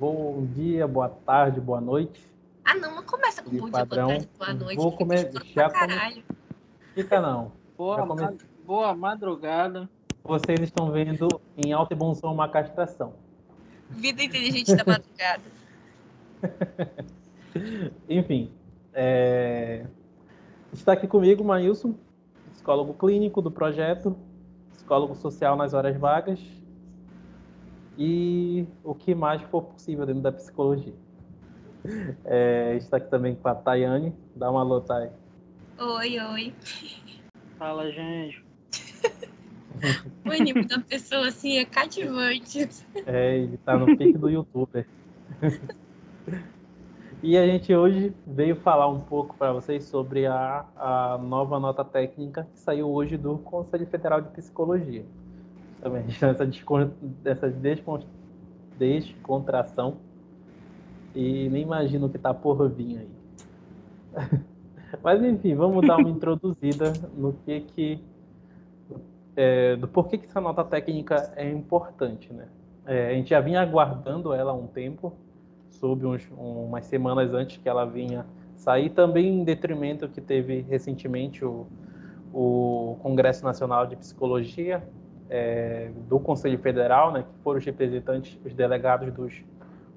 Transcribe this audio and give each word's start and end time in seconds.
bom 0.00 0.46
dia, 0.54 0.88
boa 0.88 1.10
tarde, 1.10 1.60
boa 1.60 1.78
noite. 1.80 2.26
Ah, 2.64 2.74
não, 2.74 2.94
não 2.96 3.02
começa 3.02 3.42
com 3.42 3.50
De 3.50 3.58
bom 3.60 3.70
padrão, 3.70 4.06
dia, 4.08 4.16
boa 4.16 4.28
tarde, 4.38 4.38
boa 4.38 4.64
noite. 4.64 4.76
vou 4.78 4.92
comer- 4.96 5.30
já 5.54 5.68
pra 5.68 5.80
come- 5.80 5.94
caralho. 5.94 6.22
Fica 6.94 7.20
não. 7.20 7.52
Boa, 7.76 8.06
come- 8.06 8.22
ma- 8.22 8.34
boa 8.64 8.94
madrugada. 8.94 9.88
Vocês 10.24 10.58
estão 10.60 10.90
vendo 10.90 11.28
em 11.56 11.72
alto 11.72 11.92
e 11.92 11.96
bom 11.96 12.14
som 12.14 12.32
uma 12.32 12.48
castração. 12.48 13.12
Vida 13.90 14.22
inteligente 14.22 14.74
da 14.74 14.84
madrugada. 14.84 15.42
Enfim, 18.08 18.50
é, 18.94 19.84
está 20.72 20.92
aqui 20.92 21.06
comigo 21.06 21.42
o 21.42 21.46
Maílson, 21.46 21.94
psicólogo 22.52 22.94
clínico 22.94 23.42
do 23.42 23.50
projeto, 23.50 24.16
psicólogo 24.72 25.14
social 25.14 25.56
nas 25.56 25.74
horas 25.74 25.96
vagas 25.98 26.38
e 28.00 28.66
o 28.82 28.94
que 28.94 29.14
mais 29.14 29.42
for 29.42 29.62
possível 29.62 30.06
dentro 30.06 30.22
da 30.22 30.32
psicologia. 30.32 30.94
É, 32.24 32.74
está 32.76 32.96
aqui 32.96 33.10
também 33.10 33.34
com 33.34 33.46
a 33.46 33.54
Tayane, 33.54 34.14
dá 34.34 34.50
uma 34.50 34.60
alô, 34.60 34.80
Tay. 34.80 35.10
Oi, 35.78 36.18
oi. 36.18 36.54
Fala, 37.58 37.90
gente. 37.92 38.42
O 40.26 40.30
anime 40.30 40.66
da 40.66 40.78
pessoa 40.78 41.28
assim 41.28 41.56
é 41.56 41.64
cativante. 41.64 42.68
É, 43.06 43.38
ele 43.38 43.56
tá 43.56 43.78
no 43.78 43.96
pique 43.96 44.18
do 44.18 44.28
youtuber. 44.28 44.86
E 47.22 47.36
a 47.36 47.46
gente 47.46 47.74
hoje 47.74 48.14
veio 48.26 48.56
falar 48.56 48.88
um 48.88 49.00
pouco 49.00 49.36
para 49.36 49.52
vocês 49.52 49.84
sobre 49.84 50.24
a, 50.26 50.64
a 50.74 51.18
nova 51.18 51.60
nota 51.60 51.84
técnica 51.84 52.48
que 52.50 52.58
saiu 52.58 52.88
hoje 52.88 53.18
do 53.18 53.36
Conselho 53.36 53.86
Federal 53.86 54.22
de 54.22 54.30
Psicologia. 54.30 55.04
Também 55.80 56.04
essa, 56.20 56.48
essa 57.24 57.50
descon- 57.50 58.04
descontração. 58.76 59.96
E 61.14 61.48
nem 61.48 61.62
imagino 61.62 62.06
o 62.06 62.10
que 62.10 62.18
tá 62.18 62.32
por 62.32 62.68
vir 62.68 62.98
aí. 62.98 63.08
Mas 65.02 65.22
enfim, 65.22 65.54
vamos 65.54 65.86
dar 65.86 65.96
uma 65.96 66.08
introduzida 66.10 66.92
no 67.16 67.32
que 67.32 67.60
que 67.60 68.00
é, 69.36 69.76
do 69.76 69.88
porquê 69.88 70.18
que 70.18 70.26
essa 70.26 70.40
nota 70.40 70.62
técnica 70.64 71.32
é 71.36 71.48
importante, 71.50 72.32
né? 72.32 72.46
É, 72.86 73.08
a 73.08 73.12
gente 73.14 73.30
já 73.30 73.40
vinha 73.40 73.60
aguardando 73.60 74.32
ela 74.32 74.52
há 74.52 74.54
um 74.54 74.66
tempo, 74.66 75.12
soube 75.70 76.04
uns, 76.04 76.28
umas 76.36 76.84
semanas 76.86 77.32
antes 77.32 77.56
que 77.56 77.68
ela 77.68 77.84
vinha 77.84 78.26
sair, 78.56 78.90
também 78.90 79.40
em 79.40 79.44
detrimento 79.44 80.08
que 80.08 80.20
teve 80.20 80.60
recentemente 80.62 81.44
o, 81.44 81.66
o 82.32 82.96
Congresso 83.00 83.44
Nacional 83.44 83.86
de 83.86 83.96
Psicologia 83.96 84.82
é, 85.30 85.90
do 86.08 86.18
Conselho 86.18 86.58
Federal, 86.58 87.12
né, 87.12 87.22
que 87.22 87.42
foram 87.42 87.58
os 87.58 87.64
representantes, 87.64 88.38
os 88.44 88.52
delegados 88.52 89.12
dos 89.12 89.44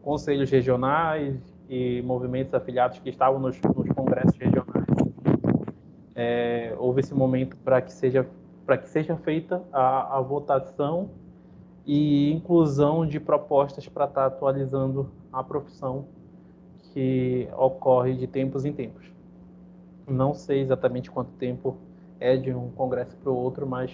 conselhos 0.03 0.49
regionais 0.49 1.35
e 1.67 2.03
movimentos 2.03 2.53
afiliados 2.53 2.99
que 2.99 3.09
estavam 3.09 3.39
nos, 3.39 3.59
nos 3.75 3.89
congressos 3.89 4.37
regionais. 4.37 4.85
É, 6.15 6.75
houve 6.77 6.99
esse 6.99 7.13
momento 7.15 7.57
para 7.57 7.81
que 7.81 7.91
seja 7.91 8.27
para 8.65 8.77
que 8.77 8.87
seja 8.87 9.17
feita 9.17 9.61
a, 9.73 10.17
a 10.17 10.21
votação 10.21 11.09
e 11.85 12.31
inclusão 12.31 13.05
de 13.05 13.19
propostas 13.19 13.89
para 13.89 14.05
estar 14.05 14.25
atualizando 14.25 15.11
a 15.33 15.43
profissão 15.43 16.05
que 16.93 17.49
ocorre 17.57 18.15
de 18.15 18.25
tempos 18.25 18.63
em 18.63 18.71
tempos. 18.71 19.05
Não 20.07 20.33
sei 20.33 20.61
exatamente 20.61 21.11
quanto 21.11 21.31
tempo 21.31 21.75
é 22.21 22.37
de 22.37 22.53
um 22.53 22.69
congresso 22.69 23.17
para 23.17 23.29
o 23.29 23.35
outro, 23.35 23.67
mas 23.67 23.91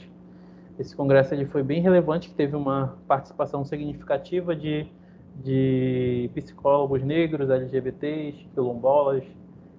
esse 0.79 0.95
congresso 0.95 1.33
ele 1.33 1.45
foi 1.45 1.61
bem 1.61 1.81
relevante, 1.81 2.29
que 2.29 2.35
teve 2.35 2.55
uma 2.55 2.97
participação 3.05 3.65
significativa 3.65 4.55
de, 4.55 4.87
de 5.35 6.29
psicólogos 6.33 7.03
negros, 7.03 7.49
LGBTs, 7.49 8.47
quilombolas, 8.53 9.23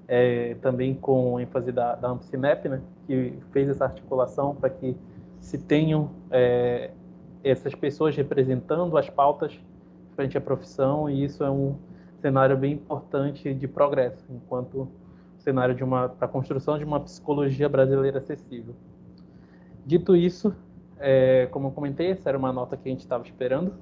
é, 0.06 0.56
também 0.60 0.94
com 0.94 1.40
ênfase 1.40 1.72
da, 1.72 1.94
da 1.94 2.08
Ampcinep, 2.10 2.68
né, 2.68 2.82
que 3.06 3.32
fez 3.50 3.68
essa 3.68 3.84
articulação 3.84 4.54
para 4.54 4.68
que 4.68 4.94
se 5.40 5.56
tenham 5.56 6.10
é, 6.30 6.90
essas 7.42 7.74
pessoas 7.74 8.14
representando 8.14 8.98
as 8.98 9.08
pautas 9.08 9.58
frente 10.14 10.36
à 10.36 10.40
profissão, 10.40 11.08
e 11.08 11.24
isso 11.24 11.42
é 11.42 11.50
um 11.50 11.76
cenário 12.20 12.58
bem 12.58 12.72
importante 12.74 13.54
de 13.54 13.66
progresso, 13.66 14.22
enquanto 14.28 14.86
cenário 15.38 15.74
de 15.74 15.82
uma 15.82 16.10
construção 16.10 16.76
de 16.76 16.84
uma 16.84 17.00
psicologia 17.00 17.70
brasileira 17.70 18.18
acessível. 18.18 18.74
Dito 19.86 20.14
isso, 20.14 20.54
é, 21.00 21.46
como 21.50 21.68
eu 21.68 21.72
comentei, 21.72 22.10
essa 22.10 22.28
era 22.28 22.38
uma 22.38 22.52
nota 22.52 22.76
que 22.76 22.88
a 22.88 22.92
gente 22.92 23.00
estava 23.00 23.24
esperando. 23.24 23.72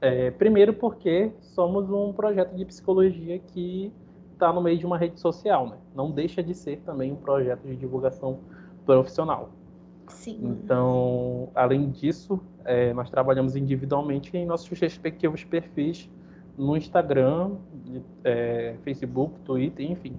É, 0.00 0.30
primeiro 0.30 0.72
porque 0.72 1.32
somos 1.40 1.90
um 1.90 2.12
projeto 2.12 2.54
de 2.54 2.64
psicologia 2.64 3.38
que 3.38 3.92
está 4.32 4.52
no 4.52 4.62
meio 4.62 4.78
de 4.78 4.86
uma 4.86 4.96
rede 4.96 5.18
social, 5.18 5.68
né? 5.68 5.76
Não 5.94 6.12
deixa 6.12 6.40
de 6.40 6.54
ser 6.54 6.80
também 6.86 7.12
um 7.12 7.16
projeto 7.16 7.66
de 7.66 7.74
divulgação 7.74 8.38
profissional. 8.86 9.50
Sim. 10.06 10.38
Então, 10.42 11.48
além 11.54 11.90
disso, 11.90 12.40
é, 12.64 12.94
nós 12.94 13.10
trabalhamos 13.10 13.56
individualmente 13.56 14.34
em 14.36 14.46
nossos 14.46 14.78
respectivos 14.78 15.42
perfis 15.42 16.08
no 16.56 16.76
Instagram, 16.76 17.56
é, 18.24 18.76
Facebook, 18.82 19.40
Twitter, 19.40 19.90
enfim, 19.90 20.16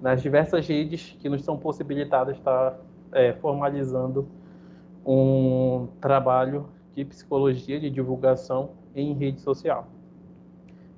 nas 0.00 0.22
diversas 0.22 0.66
redes 0.68 1.16
que 1.18 1.28
nos 1.28 1.42
são 1.42 1.56
possibilitadas 1.56 2.36
estar 2.36 2.78
é, 3.12 3.32
formalizando 3.34 4.28
um 5.06 5.86
trabalho 6.00 6.66
de 6.94 7.04
psicologia, 7.04 7.78
de 7.78 7.88
divulgação 7.88 8.70
em 8.94 9.12
rede 9.12 9.40
social. 9.40 9.86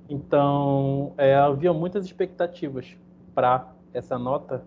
Então, 0.09 1.13
é, 1.17 1.35
havia 1.35 1.71
muitas 1.71 2.03
expectativas 2.05 2.97
para 3.35 3.71
essa 3.93 4.17
nota, 4.17 4.63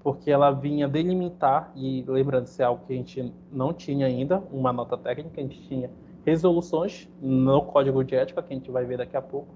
porque 0.00 0.30
ela 0.30 0.50
vinha 0.50 0.88
delimitar, 0.88 1.70
e 1.76 2.04
lembrando-se, 2.08 2.60
é 2.60 2.64
algo 2.64 2.84
que 2.84 2.92
a 2.92 2.96
gente 2.96 3.32
não 3.52 3.72
tinha 3.72 4.06
ainda, 4.06 4.42
uma 4.50 4.72
nota 4.72 4.96
técnica, 4.98 5.40
a 5.40 5.44
gente 5.44 5.62
tinha 5.68 5.88
resoluções 6.26 7.08
no 7.20 7.62
Código 7.62 8.02
de 8.02 8.16
Ética, 8.16 8.42
que 8.42 8.52
a 8.52 8.56
gente 8.56 8.70
vai 8.70 8.84
ver 8.84 8.98
daqui 8.98 9.16
a 9.16 9.22
pouco, 9.22 9.54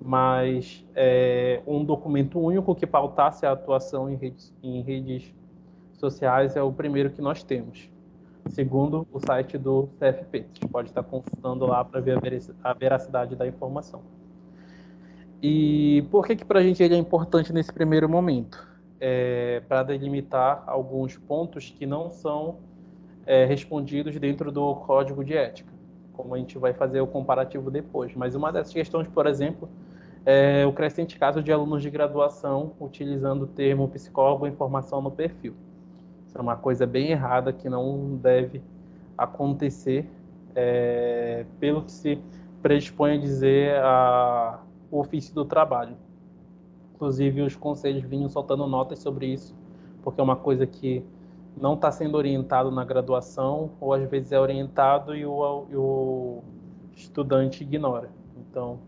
mas 0.00 0.84
é, 0.94 1.60
um 1.66 1.84
documento 1.84 2.38
único 2.38 2.74
que 2.74 2.86
pautasse 2.86 3.44
a 3.44 3.52
atuação 3.52 4.08
em 4.08 4.14
redes, 4.14 4.54
em 4.62 4.82
redes 4.82 5.34
sociais 5.94 6.54
é 6.54 6.62
o 6.62 6.72
primeiro 6.72 7.10
que 7.10 7.20
nós 7.20 7.42
temos, 7.42 7.90
segundo 8.50 9.06
o 9.12 9.20
site 9.20 9.58
do 9.58 9.88
CFP. 9.98 10.46
Você 10.54 10.68
pode 10.68 10.88
estar 10.88 11.02
consultando 11.02 11.66
lá 11.66 11.84
para 11.84 12.00
ver 12.00 12.16
a 12.16 12.20
verac- 12.20 12.54
a 12.62 12.72
veracidade 12.74 13.36
da 13.36 13.46
informação. 13.46 14.02
E 15.42 16.02
por 16.10 16.26
que 16.26 16.36
que 16.36 16.44
para 16.44 16.60
a 16.60 16.62
gente 16.62 16.82
ele 16.82 16.94
é 16.94 16.98
importante 16.98 17.52
nesse 17.52 17.72
primeiro 17.72 18.08
momento? 18.08 18.58
É, 18.98 19.60
para 19.68 19.82
delimitar 19.82 20.64
alguns 20.66 21.18
pontos 21.18 21.68
que 21.70 21.84
não 21.84 22.10
são 22.10 22.56
é, 23.26 23.44
respondidos 23.44 24.18
dentro 24.18 24.52
do 24.52 24.74
código 24.76 25.24
de 25.24 25.36
ética, 25.36 25.72
como 26.12 26.34
a 26.34 26.38
gente 26.38 26.58
vai 26.58 26.72
fazer 26.74 27.00
o 27.00 27.06
comparativo 27.06 27.70
depois. 27.70 28.14
Mas 28.16 28.34
uma 28.34 28.52
dessas 28.52 28.72
questões, 28.72 29.08
por 29.08 29.26
exemplo, 29.26 29.68
é 30.24 30.66
o 30.66 30.72
crescente 30.72 31.18
caso 31.18 31.42
de 31.42 31.52
alunos 31.52 31.82
de 31.82 31.90
graduação 31.90 32.74
utilizando 32.80 33.42
o 33.42 33.46
termo 33.46 33.88
psicólogo 33.88 34.46
em 34.46 34.52
formação 34.52 35.02
no 35.02 35.10
perfil. 35.10 35.54
É 36.36 36.40
uma 36.40 36.56
coisa 36.56 36.86
bem 36.86 37.10
errada 37.10 37.52
que 37.52 37.68
não 37.68 38.16
deve 38.16 38.60
acontecer, 39.16 40.06
é, 40.54 41.46
pelo 41.58 41.82
que 41.82 41.90
se 41.90 42.18
predispõe 42.60 43.14
a 43.14 43.18
dizer 43.18 43.76
a, 43.76 44.60
o 44.90 45.00
ofício 45.00 45.34
do 45.34 45.44
trabalho. 45.44 45.96
Inclusive, 46.94 47.40
os 47.40 47.56
conselhos 47.56 48.02
vinham 48.02 48.28
soltando 48.28 48.66
notas 48.66 48.98
sobre 48.98 49.26
isso, 49.26 49.54
porque 50.02 50.20
é 50.20 50.24
uma 50.24 50.36
coisa 50.36 50.66
que 50.66 51.02
não 51.56 51.72
está 51.72 51.90
sendo 51.90 52.16
orientado 52.16 52.70
na 52.70 52.84
graduação, 52.84 53.70
ou 53.80 53.94
às 53.94 54.06
vezes 54.08 54.30
é 54.30 54.38
orientado 54.38 55.16
e 55.16 55.24
o, 55.24 55.32
o 55.72 56.44
estudante 56.94 57.62
ignora. 57.62 58.10
Então, 58.36 58.78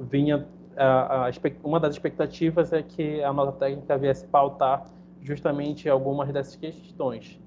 vinha 0.00 0.44
a, 0.76 1.28
a, 1.28 1.30
uma 1.62 1.78
das 1.78 1.94
expectativas 1.94 2.72
é 2.72 2.82
que 2.82 3.22
a 3.22 3.32
nota 3.32 3.52
técnica 3.52 3.96
viesse 3.96 4.26
pautar 4.26 4.84
justamente 5.26 5.88
algumas 5.88 6.32
dessas 6.32 6.54
questões. 6.54 7.40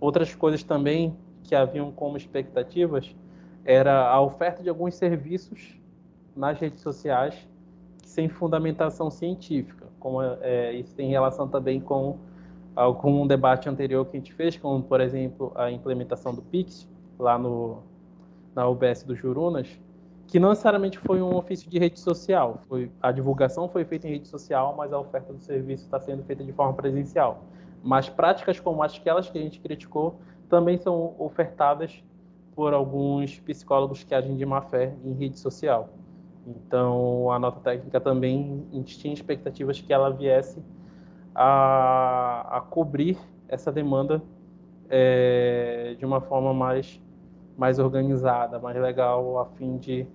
Outras 0.00 0.34
coisas 0.34 0.64
também 0.64 1.16
que 1.44 1.54
haviam 1.54 1.92
como 1.92 2.16
expectativas 2.16 3.14
era 3.64 4.08
a 4.08 4.20
oferta 4.20 4.62
de 4.62 4.68
alguns 4.68 4.96
serviços 4.96 5.78
nas 6.34 6.58
redes 6.58 6.80
sociais 6.80 7.48
sem 8.04 8.28
fundamentação 8.28 9.10
científica, 9.10 9.86
como 10.00 10.20
é, 10.22 10.72
isso 10.74 10.92
tem 10.96 11.08
relação 11.08 11.46
também 11.46 11.80
com 11.80 12.18
algum 12.74 13.26
debate 13.26 13.68
anterior 13.68 14.04
que 14.06 14.16
a 14.16 14.20
gente 14.20 14.32
fez, 14.32 14.56
como 14.56 14.82
por 14.82 15.00
exemplo 15.00 15.52
a 15.54 15.70
implementação 15.70 16.34
do 16.34 16.42
Pix 16.42 16.88
lá 17.18 17.38
no 17.38 17.82
na 18.52 18.68
UBS 18.68 19.04
do 19.04 19.14
Jurunas, 19.14 19.68
que 20.30 20.38
não 20.38 20.50
necessariamente 20.50 20.96
foi 20.96 21.20
um 21.20 21.34
ofício 21.34 21.68
de 21.68 21.76
rede 21.76 21.98
social, 21.98 22.60
foi 22.68 22.88
a 23.02 23.10
divulgação 23.10 23.68
foi 23.68 23.84
feita 23.84 24.06
em 24.06 24.12
rede 24.12 24.28
social, 24.28 24.74
mas 24.76 24.92
a 24.92 24.98
oferta 24.98 25.32
do 25.32 25.40
serviço 25.40 25.84
está 25.84 25.98
sendo 25.98 26.22
feita 26.22 26.44
de 26.44 26.52
forma 26.52 26.72
presencial. 26.72 27.42
Mas 27.82 28.08
práticas 28.08 28.60
como 28.60 28.80
aquelas 28.80 29.28
que 29.28 29.36
a 29.36 29.42
gente 29.42 29.58
criticou 29.58 30.20
também 30.48 30.76
são 30.76 31.16
ofertadas 31.18 32.02
por 32.54 32.72
alguns 32.72 33.40
psicólogos 33.40 34.04
que 34.04 34.14
agem 34.14 34.36
de 34.36 34.46
má 34.46 34.60
fé 34.60 34.94
em 35.04 35.14
rede 35.14 35.36
social. 35.38 35.88
Então, 36.46 37.30
a 37.32 37.38
nota 37.38 37.58
técnica 37.60 38.00
também, 38.00 38.64
a 38.72 38.76
gente 38.76 38.98
tinha 38.98 39.12
expectativas 39.12 39.80
que 39.80 39.92
ela 39.92 40.10
viesse 40.10 40.62
a, 41.34 42.58
a 42.58 42.60
cobrir 42.60 43.18
essa 43.48 43.72
demanda 43.72 44.22
é, 44.88 45.96
de 45.98 46.06
uma 46.06 46.20
forma 46.20 46.54
mais, 46.54 47.00
mais 47.56 47.80
organizada, 47.80 48.60
mais 48.60 48.76
legal, 48.76 49.40
a 49.40 49.46
fim 49.46 49.76
de 49.76 50.06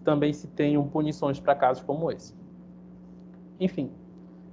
também 0.00 0.32
se 0.32 0.46
tenham 0.48 0.86
punições 0.88 1.38
para 1.38 1.54
casos 1.54 1.82
como 1.82 2.10
esse. 2.10 2.34
Enfim, 3.60 3.90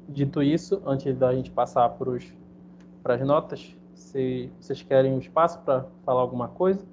dito 0.07 0.43
isso, 0.43 0.81
antes 0.85 1.15
da 1.15 1.33
gente 1.33 1.49
passar 1.51 1.89
para 1.89 3.15
as 3.15 3.21
notas, 3.21 3.75
se 3.93 4.51
vocês 4.59 4.81
querem 4.81 5.13
um 5.13 5.19
espaço 5.19 5.59
para 5.61 5.85
falar 6.03 6.21
alguma 6.21 6.47
coisa? 6.47 6.85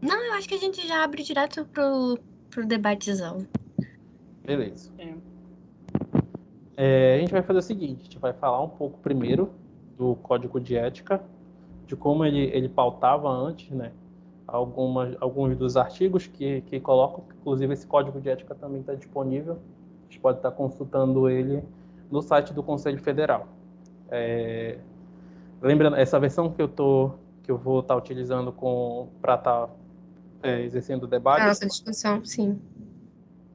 Não, 0.00 0.20
eu 0.24 0.32
acho 0.34 0.48
que 0.48 0.54
a 0.54 0.58
gente 0.58 0.86
já 0.86 1.04
abre 1.04 1.22
direto 1.22 1.64
pro, 1.66 2.18
pro 2.50 2.66
debatezão. 2.66 3.46
Beleza. 4.44 4.90
É, 6.76 7.14
a 7.14 7.18
gente 7.18 7.32
vai 7.32 7.42
fazer 7.42 7.58
o 7.60 7.62
seguinte, 7.62 8.00
a 8.00 8.04
gente 8.04 8.18
vai 8.18 8.32
falar 8.32 8.62
um 8.62 8.68
pouco 8.68 8.98
primeiro 8.98 9.52
do 9.96 10.16
código 10.16 10.58
de 10.58 10.76
ética, 10.76 11.22
de 11.86 11.94
como 11.94 12.24
ele, 12.24 12.44
ele 12.46 12.68
pautava 12.68 13.28
antes, 13.28 13.70
né? 13.70 13.92
Algumas, 14.52 15.16
alguns 15.18 15.56
dos 15.56 15.78
artigos 15.78 16.26
que, 16.26 16.60
que 16.60 16.78
colocam, 16.78 17.24
inclusive 17.40 17.72
esse 17.72 17.86
código 17.86 18.20
de 18.20 18.28
ética 18.28 18.54
também 18.54 18.80
está 18.80 18.94
disponível, 18.94 19.54
a 19.54 20.04
gente 20.04 20.20
pode 20.20 20.36
estar 20.36 20.50
consultando 20.50 21.26
ele 21.26 21.64
no 22.10 22.20
site 22.20 22.52
do 22.52 22.62
Conselho 22.62 22.98
Federal. 22.98 23.48
É, 24.10 24.76
lembrando, 25.62 25.96
essa 25.96 26.20
versão 26.20 26.52
que 26.52 26.60
eu 26.60 26.68
tô, 26.68 27.12
que 27.42 27.50
eu 27.50 27.56
vou 27.56 27.80
estar 27.80 27.96
utilizando 27.96 28.54
para 29.22 29.36
estar 29.36 29.70
é, 30.42 30.60
exercendo 30.60 31.04
o 31.04 31.06
debate. 31.06 31.40
A 31.40 31.46
nossa 31.46 31.66
discussão, 31.66 32.22
sim. 32.22 32.60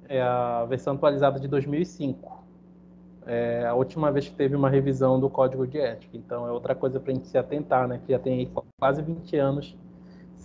É 0.10 0.20
a 0.20 0.66
versão 0.66 0.96
atualizada 0.96 1.40
de 1.40 1.48
2005. 1.48 2.44
É 3.28 3.68
a 3.68 3.76
última 3.76 4.12
vez 4.12 4.28
que 4.28 4.34
teve 4.34 4.56
uma 4.56 4.70
revisão 4.70 5.20
do 5.20 5.30
Código 5.30 5.68
de 5.68 5.78
Ética. 5.78 6.18
Então, 6.18 6.48
é 6.48 6.52
outra 6.52 6.74
coisa 6.74 7.00
para 7.00 7.12
a 7.12 7.14
gente 7.14 7.28
se 7.28 7.38
atentar, 7.38 7.88
né? 7.88 8.02
Que 8.04 8.14
já 8.14 8.18
tem 8.18 8.52
quase 8.80 9.04
20 9.04 9.36
anos 9.38 9.78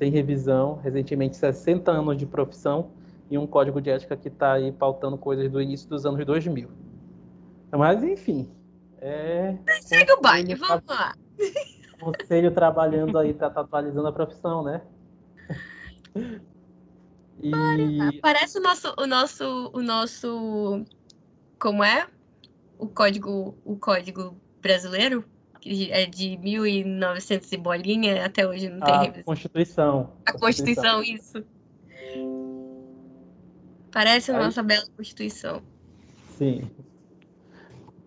sem 0.03 0.11
revisão, 0.11 0.81
recentemente 0.83 1.37
60 1.37 1.93
anos 1.93 2.17
de 2.17 2.27
profissão 2.27 2.91
e 3.31 3.39
um 3.39 3.47
Código 3.47 3.81
de 3.81 3.89
Ética 3.89 4.17
que 4.17 4.27
está 4.27 4.55
aí 4.55 4.73
pautando 4.73 5.17
coisas 5.17 5.49
do 5.49 5.63
início 5.63 5.89
dos 5.89 6.05
anos 6.05 6.27
2000. 6.27 6.69
Mas, 7.71 8.03
enfim. 8.03 8.51
É... 9.01 9.57
Segue 9.81 10.13
o 10.13 10.21
baile, 10.21 10.57
vamos 10.57 10.83
lá. 10.89 11.15
Conselho 12.01 12.51
trabalhando 12.51 13.17
aí, 13.17 13.33
tá, 13.33 13.49
tá 13.49 13.61
atualizando 13.61 14.09
a 14.09 14.13
profissão, 14.13 14.65
né? 14.65 14.83
E... 17.45 18.21
Parece 18.21 18.59
o 18.59 18.63
nosso, 18.63 18.95
o 18.97 19.05
nosso, 19.05 19.71
o 19.73 19.83
nosso, 19.83 20.85
como 21.59 21.83
é? 21.83 22.07
O 22.79 22.87
código, 22.87 23.59
o 23.65 23.77
código 23.77 24.37
brasileiro, 24.61 25.25
que 25.63 25.93
é 25.93 26.07
de 26.07 26.37
1900 26.39 27.53
e 27.53 27.57
bolinha, 27.57 28.27
até 28.27 28.47
hoje 28.47 28.69
não 28.69 28.81
tem 28.81 28.93
a 28.93 29.01
revisão. 29.03 29.23
Constituição. 29.25 30.11
A 30.27 30.33
Constituição, 30.33 30.97
Constituição. 30.97 31.41
isso. 31.41 31.47
Parece 33.93 34.33
a 34.33 34.37
Aí... 34.37 34.45
nossa 34.45 34.61
bela 34.61 34.85
Constituição. 34.97 35.63
Sim. 36.31 36.69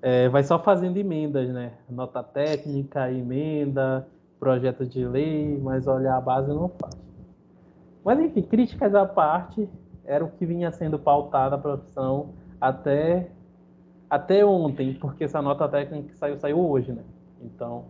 É, 0.02 0.28
vai 0.28 0.44
só 0.44 0.62
fazendo 0.62 0.98
emendas, 0.98 1.50
né? 1.50 1.72
Nota 1.90 2.22
técnica, 2.22 3.10
emenda, 3.10 4.06
projeto 4.38 4.86
de 4.86 5.06
lei, 5.06 5.58
mas 5.58 5.88
olha, 5.88 6.14
a 6.14 6.22
base 6.22 6.50
não 6.50 6.68
faz. 6.68 6.94
Mas 8.04 8.20
enfim, 8.20 8.42
críticas 8.42 8.94
à 8.94 9.06
parte, 9.06 9.68
era 10.04 10.26
o 10.26 10.30
que 10.30 10.46
vinha 10.46 10.72
sendo 10.72 11.00
pautado 11.00 11.56
a 11.56 11.58
profissão 11.58 12.34
até, 12.60 13.30
até 14.10 14.46
ontem, 14.46 14.94
porque 14.96 15.24
essa 15.24 15.42
nota 15.42 15.70
técnica 15.70 16.10
que 16.10 16.18
saiu, 16.18 16.38
saiu 16.38 16.60
hoje, 16.60 16.92
né? 16.92 17.02
Então, 17.46 17.86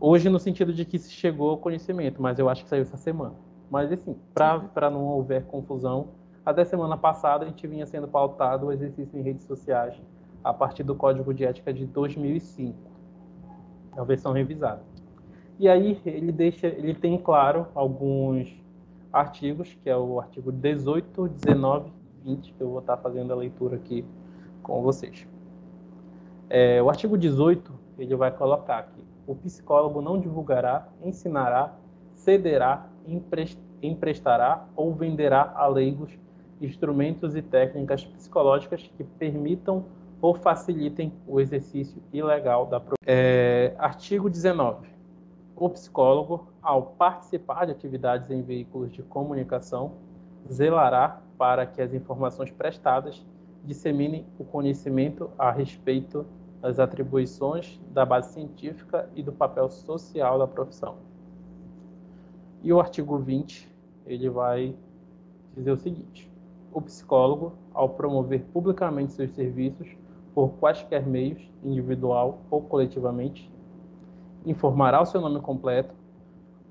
hoje 0.00 0.28
no 0.28 0.38
sentido 0.38 0.72
de 0.72 0.84
que 0.84 0.98
se 0.98 1.10
chegou 1.10 1.50
ao 1.50 1.58
conhecimento, 1.58 2.22
mas 2.22 2.38
eu 2.38 2.48
acho 2.48 2.62
que 2.62 2.68
saiu 2.68 2.82
essa 2.82 2.96
semana. 2.96 3.34
Mas 3.70 3.90
assim, 3.92 4.16
para 4.32 4.90
não 4.90 5.04
houver 5.04 5.44
confusão, 5.46 6.08
até 6.44 6.64
semana 6.64 6.96
passada 6.96 7.44
a 7.44 7.48
gente 7.48 7.66
vinha 7.66 7.86
sendo 7.86 8.06
pautado 8.06 8.66
o 8.66 8.72
exercício 8.72 9.18
em 9.18 9.22
redes 9.22 9.46
sociais 9.46 9.94
a 10.42 10.52
partir 10.52 10.82
do 10.82 10.94
Código 10.94 11.32
de 11.32 11.44
Ética 11.44 11.72
de 11.72 11.86
2005, 11.86 12.76
a 13.96 14.04
versão 14.04 14.32
revisada. 14.32 14.82
E 15.58 15.68
aí 15.68 15.98
ele 16.04 16.32
deixa, 16.32 16.66
ele 16.66 16.94
tem 16.94 17.16
claro 17.16 17.66
alguns 17.74 18.54
artigos, 19.12 19.72
que 19.82 19.88
é 19.88 19.96
o 19.96 20.20
artigo 20.20 20.52
18, 20.52 21.28
19 21.28 21.92
20, 22.24 22.54
que 22.54 22.60
eu 22.60 22.70
vou 22.70 22.78
estar 22.80 22.96
fazendo 22.96 23.32
a 23.32 23.36
leitura 23.36 23.76
aqui 23.76 24.04
com 24.62 24.82
vocês. 24.82 25.26
É, 26.48 26.82
o 26.82 26.88
artigo 26.88 27.18
18, 27.18 27.72
ele 27.98 28.14
vai 28.16 28.30
colocar 28.30 28.78
aqui, 28.78 29.04
o 29.26 29.34
psicólogo 29.34 30.00
não 30.00 30.18
divulgará, 30.18 30.88
ensinará, 31.02 31.74
cederá, 32.14 32.86
emprestará 33.82 34.66
ou 34.74 34.94
venderá 34.94 35.52
a 35.54 35.66
leigos 35.66 36.10
instrumentos 36.60 37.34
e 37.34 37.42
técnicas 37.42 38.04
psicológicas 38.04 38.90
que 38.96 39.04
permitam 39.04 39.84
ou 40.20 40.34
facilitem 40.34 41.12
o 41.26 41.40
exercício 41.40 42.02
ilegal 42.12 42.66
da 42.66 42.80
é, 43.06 43.74
Artigo 43.78 44.30
19 44.30 44.94
o 45.56 45.70
psicólogo, 45.70 46.48
ao 46.60 46.82
participar 46.82 47.66
de 47.66 47.72
atividades 47.72 48.30
em 48.30 48.42
veículos 48.42 48.92
de 48.92 49.02
comunicação, 49.02 49.92
zelará 50.50 51.20
para 51.38 51.64
que 51.64 51.80
as 51.80 51.94
informações 51.94 52.50
prestadas 52.50 53.24
disseminem 53.64 54.26
o 54.38 54.44
conhecimento 54.44 55.30
a 55.38 55.50
respeito 55.50 56.26
das 56.64 56.78
atribuições 56.78 57.78
da 57.92 58.06
base 58.06 58.32
científica 58.32 59.06
e 59.14 59.22
do 59.22 59.30
papel 59.30 59.68
social 59.68 60.38
da 60.38 60.46
profissão. 60.46 60.96
E 62.62 62.72
o 62.72 62.80
artigo 62.80 63.18
20, 63.18 63.70
ele 64.06 64.30
vai 64.30 64.74
dizer 65.54 65.72
o 65.72 65.76
seguinte: 65.76 66.32
o 66.72 66.80
psicólogo, 66.80 67.52
ao 67.74 67.90
promover 67.90 68.44
publicamente 68.50 69.12
seus 69.12 69.30
serviços 69.32 69.94
por 70.34 70.52
quaisquer 70.52 71.06
meios, 71.06 71.52
individual 71.62 72.40
ou 72.50 72.62
coletivamente, 72.62 73.52
informará 74.46 75.02
o 75.02 75.06
seu 75.06 75.20
nome 75.20 75.42
completo, 75.42 75.94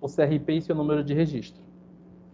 o 0.01 0.07
CRP 0.07 0.53
e 0.53 0.61
seu 0.63 0.75
número 0.75 1.03
de 1.03 1.13
registro. 1.13 1.61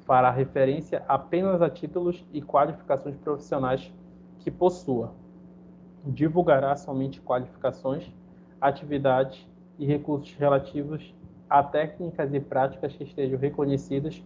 Fará 0.05 0.31
referência 0.31 1.03
apenas 1.09 1.61
a 1.61 1.69
títulos 1.69 2.25
e 2.31 2.41
qualificações 2.41 3.17
profissionais 3.17 3.93
que 4.39 4.49
possua. 4.49 5.18
Divulgará 6.05 6.75
somente 6.75 7.21
qualificações, 7.21 8.11
atividades 8.59 9.47
e 9.77 9.85
recursos 9.85 10.33
relativos 10.35 11.13
a 11.49 11.63
técnicas 11.63 12.33
e 12.33 12.39
práticas 12.39 12.95
que 12.95 13.03
estejam 13.03 13.39
reconhecidas 13.39 14.23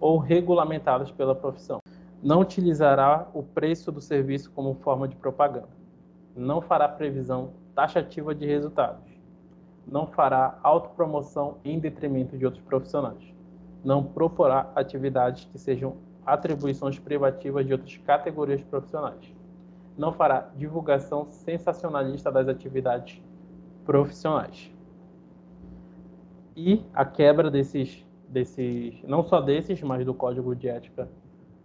ou 0.00 0.18
regulamentadas 0.18 1.10
pela 1.10 1.34
profissão. 1.34 1.80
Não 2.22 2.40
utilizará 2.40 3.28
o 3.32 3.42
preço 3.42 3.92
do 3.92 4.00
serviço 4.00 4.50
como 4.52 4.74
forma 4.74 5.06
de 5.06 5.16
propaganda. 5.16 5.68
Não 6.34 6.60
fará 6.60 6.88
previsão 6.88 7.52
taxativa 7.74 8.34
de 8.34 8.44
resultados 8.44 9.18
não 9.90 10.06
fará 10.06 10.58
autopromoção 10.62 11.56
em 11.64 11.78
detrimento 11.78 12.36
de 12.36 12.44
outros 12.44 12.62
profissionais. 12.62 13.34
Não 13.82 14.02
proporá 14.02 14.70
atividades 14.74 15.44
que 15.46 15.58
sejam 15.58 15.96
atribuições 16.26 16.98
privativas 16.98 17.66
de 17.66 17.72
outras 17.72 17.96
categorias 17.98 18.60
profissionais. 18.62 19.34
Não 19.98 20.12
fará 20.12 20.48
divulgação 20.56 21.26
sensacionalista 21.28 22.30
das 22.30 22.48
atividades 22.48 23.20
profissionais. 23.84 24.72
E 26.56 26.84
a 26.94 27.04
quebra 27.04 27.50
desses, 27.50 28.06
desses, 28.28 29.02
não 29.02 29.24
só 29.24 29.40
desses, 29.40 29.82
mas 29.82 30.04
do 30.06 30.14
código 30.14 30.54
de 30.54 30.68
ética 30.68 31.08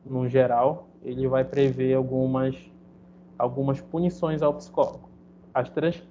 no 0.05 0.27
geral, 0.27 0.87
ele 1.01 1.27
vai 1.27 1.43
prever 1.43 1.93
algumas, 1.93 2.55
algumas 3.37 3.79
punições 3.79 4.41
ao 4.41 4.53
psicólogo. 4.53 5.09
As, 5.53 5.69
trans, 5.69 6.01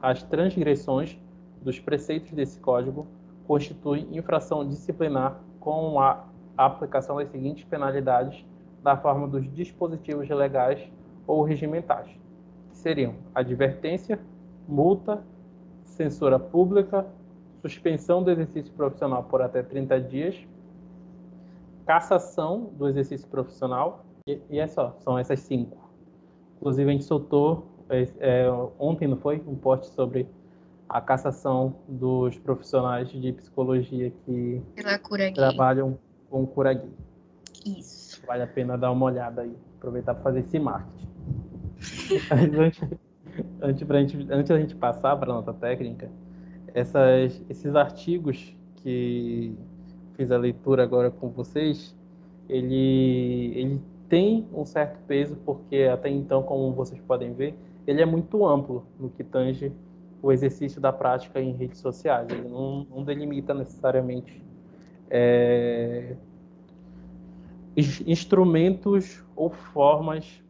as 0.00 0.22
transgressões 0.22 1.18
dos 1.60 1.80
preceitos 1.80 2.30
desse 2.32 2.60
código 2.60 3.06
constitui 3.46 4.08
infração 4.12 4.66
disciplinar 4.66 5.40
com 5.60 6.00
a 6.00 6.24
aplicação 6.56 7.16
das 7.16 7.28
seguintes 7.30 7.64
penalidades 7.64 8.44
na 8.82 8.96
forma 8.96 9.26
dos 9.26 9.50
dispositivos 9.52 10.28
legais 10.28 10.88
ou 11.26 11.42
regimentais, 11.42 12.08
que 12.70 12.76
seriam 12.76 13.14
advertência, 13.34 14.18
multa, 14.68 15.22
censura 15.84 16.38
pública, 16.38 17.06
suspensão 17.60 18.22
do 18.22 18.30
exercício 18.30 18.72
profissional 18.72 19.24
por 19.24 19.40
até 19.40 19.62
30 19.62 20.00
dias, 20.00 20.36
cassação 21.86 22.70
do 22.76 22.88
exercício 22.88 23.28
profissional, 23.28 24.04
e, 24.26 24.40
e 24.50 24.58
é 24.58 24.66
só, 24.66 24.96
são 25.00 25.18
essas 25.18 25.40
cinco. 25.40 25.76
Inclusive, 26.56 26.88
a 26.88 26.92
gente 26.92 27.04
soltou 27.04 27.66
é, 27.88 28.08
é, 28.18 28.50
ontem, 28.78 29.06
não 29.06 29.16
foi? 29.16 29.42
Um 29.46 29.54
post 29.54 29.92
sobre 29.94 30.26
a 30.88 31.00
cassação 31.00 31.76
dos 31.88 32.38
profissionais 32.38 33.10
de 33.10 33.32
psicologia 33.32 34.12
que 34.24 34.62
trabalham 35.34 35.98
com 36.30 36.46
cura 36.46 36.72
gay. 36.72 36.90
Isso. 37.64 38.22
Vale 38.26 38.42
a 38.42 38.46
pena 38.46 38.76
dar 38.76 38.90
uma 38.90 39.06
olhada 39.06 39.42
aí, 39.42 39.54
aproveitar 39.76 40.14
para 40.14 40.22
fazer 40.22 40.40
esse 40.40 40.58
marketing. 40.58 41.08
antes, 42.58 42.82
antes, 43.60 43.88
gente, 43.88 44.32
antes 44.32 44.48
da 44.48 44.60
gente 44.60 44.74
passar 44.74 45.16
para 45.16 45.30
a 45.30 45.34
nota 45.34 45.52
técnica, 45.52 46.10
essas, 46.72 47.42
esses 47.48 47.74
artigos 47.74 48.54
que 48.76 49.54
fiz 50.14 50.30
a 50.30 50.36
leitura 50.36 50.82
agora 50.82 51.10
com 51.10 51.28
vocês, 51.30 51.96
ele, 52.48 53.52
ele 53.54 53.80
tem 54.08 54.46
um 54.52 54.64
certo 54.64 54.98
peso, 55.06 55.36
porque 55.44 55.88
até 55.92 56.08
então, 56.08 56.42
como 56.42 56.72
vocês 56.72 57.00
podem 57.00 57.32
ver, 57.32 57.54
ele 57.86 58.00
é 58.00 58.06
muito 58.06 58.46
amplo 58.46 58.86
no 58.98 59.08
que 59.10 59.24
tange 59.24 59.72
o 60.22 60.32
exercício 60.32 60.80
da 60.80 60.92
prática 60.92 61.40
em 61.40 61.52
redes 61.52 61.80
sociais. 61.80 62.28
Ele 62.30 62.48
não, 62.48 62.86
não 62.90 63.04
delimita 63.04 63.52
necessariamente 63.52 64.42
é, 65.10 66.16
instrumentos 67.76 69.22
ou 69.36 69.50
formas 69.50 70.42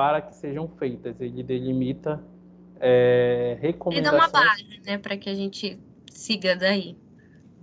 para 0.00 0.22
que 0.22 0.34
sejam 0.34 0.66
feitas. 0.66 1.20
Ele 1.20 1.42
delimita 1.42 2.24
é, 2.80 3.58
recomendações. 3.60 4.22
Ele 4.22 4.32
dá 4.32 4.38
uma 4.38 4.48
base, 4.48 4.80
né, 4.82 4.96
para 4.96 5.14
que 5.14 5.28
a 5.28 5.34
gente 5.34 5.78
siga 6.10 6.56
daí. 6.56 6.96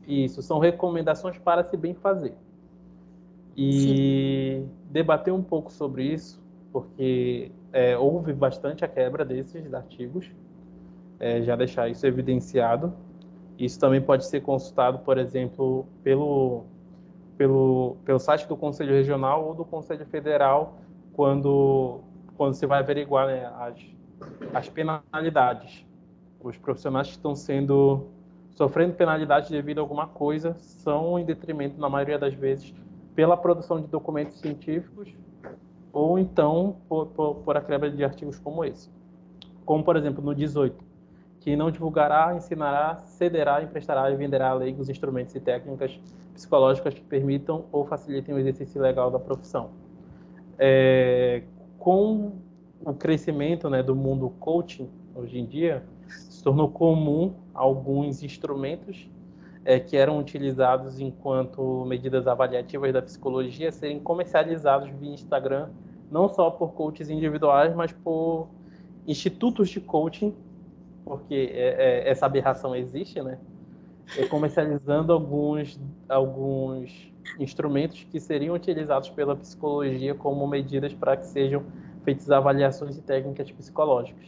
Isso, 0.07 0.43
são 0.43 0.59
recomendações 0.59 1.39
para 1.39 1.63
se 1.63 1.75
bem 1.75 1.95
fazer. 1.95 2.35
E 3.55 3.71
Sim. 3.71 4.69
debater 4.91 5.33
um 5.33 5.41
pouco 5.41 5.71
sobre 5.71 6.03
isso, 6.03 6.39
porque 6.71 7.51
é, 7.73 7.97
houve 7.97 8.33
bastante 8.33 8.85
a 8.85 8.87
quebra 8.87 9.25
desses 9.25 9.73
artigos, 9.73 10.29
é, 11.19 11.41
já 11.41 11.55
deixar 11.55 11.89
isso 11.89 12.05
evidenciado. 12.05 12.93
Isso 13.57 13.79
também 13.79 13.99
pode 13.99 14.27
ser 14.27 14.41
consultado, 14.41 14.99
por 14.99 15.17
exemplo, 15.17 15.87
pelo, 16.03 16.65
pelo, 17.35 17.97
pelo 18.05 18.19
site 18.19 18.47
do 18.47 18.55
Conselho 18.55 18.93
Regional 18.93 19.43
ou 19.43 19.55
do 19.55 19.65
Conselho 19.65 20.05
Federal, 20.05 20.77
quando, 21.13 22.01
quando 22.37 22.53
você 22.53 22.67
vai 22.67 22.79
averiguar 22.79 23.27
né, 23.27 23.45
as, 23.59 23.77
as 24.53 24.69
penalidades. 24.69 25.85
Os 26.39 26.55
profissionais 26.57 27.07
que 27.07 27.13
estão 27.13 27.35
sendo 27.35 28.07
sofrendo 28.51 28.93
penalidade 28.93 29.51
devido 29.51 29.79
a 29.79 29.81
alguma 29.81 30.07
coisa 30.07 30.55
são 30.59 31.19
em 31.19 31.25
detrimento, 31.25 31.79
na 31.79 31.89
maioria 31.89 32.17
das 32.17 32.33
vezes, 32.33 32.73
pela 33.13 33.35
produção 33.35 33.81
de 33.81 33.87
documentos 33.87 34.39
científicos 34.39 35.13
ou 35.91 36.17
então 36.17 36.77
por, 36.87 37.07
por, 37.07 37.35
por 37.35 37.57
a 37.57 37.61
quebra 37.61 37.89
de 37.89 38.03
artigos 38.03 38.39
como 38.39 38.63
esse. 38.63 38.89
Como, 39.65 39.83
por 39.83 39.95
exemplo, 39.95 40.23
no 40.23 40.33
18, 40.33 40.83
que 41.39 41.55
não 41.55 41.71
divulgará, 41.71 42.35
ensinará, 42.35 42.97
cederá, 42.97 43.61
emprestará 43.61 44.09
e 44.11 44.15
venderá 44.15 44.49
a 44.49 44.53
leigos 44.53 44.89
instrumentos 44.89 45.35
e 45.35 45.39
técnicas 45.39 45.99
psicológicas 46.33 46.93
que 46.93 47.01
permitam 47.01 47.65
ou 47.71 47.85
facilitem 47.85 48.33
o 48.35 48.39
exercício 48.39 48.81
legal 48.81 49.09
da 49.09 49.19
profissão. 49.19 49.71
É, 50.57 51.43
com 51.79 52.33
o 52.85 52.93
crescimento 52.93 53.69
né, 53.69 53.81
do 53.81 53.95
mundo 53.95 54.29
coaching 54.39 54.89
hoje 55.15 55.39
em 55.39 55.45
dia, 55.45 55.83
se 56.07 56.43
tornou 56.43 56.69
comum 56.69 57.33
alguns 57.53 58.23
instrumentos 58.23 59.09
é, 59.65 59.79
que 59.79 59.97
eram 59.97 60.19
utilizados 60.19 60.99
enquanto 60.99 61.83
medidas 61.85 62.27
avaliativas 62.27 62.93
da 62.93 63.01
psicologia 63.01 63.71
serem 63.71 63.99
comercializados 63.99 64.89
via 64.91 65.13
Instagram, 65.13 65.69
não 66.09 66.29
só 66.29 66.49
por 66.49 66.71
coaches 66.73 67.09
individuais, 67.09 67.75
mas 67.75 67.91
por 67.91 68.47
institutos 69.05 69.69
de 69.69 69.81
coaching, 69.81 70.33
porque 71.03 71.51
é, 71.53 72.05
é, 72.05 72.09
essa 72.09 72.25
aberração 72.25 72.75
existe, 72.75 73.21
né? 73.21 73.37
Comercializando 74.29 75.11
alguns, 75.13 75.79
alguns 76.07 77.11
instrumentos 77.39 78.03
que 78.09 78.19
seriam 78.19 78.55
utilizados 78.55 79.09
pela 79.09 79.35
psicologia 79.35 80.15
como 80.15 80.47
medidas 80.47 80.93
para 80.93 81.17
que 81.17 81.27
sejam 81.27 81.63
feitas 82.03 82.31
avaliações 82.31 82.97
e 82.97 83.01
técnicas 83.01 83.51
psicológicas. 83.51 84.25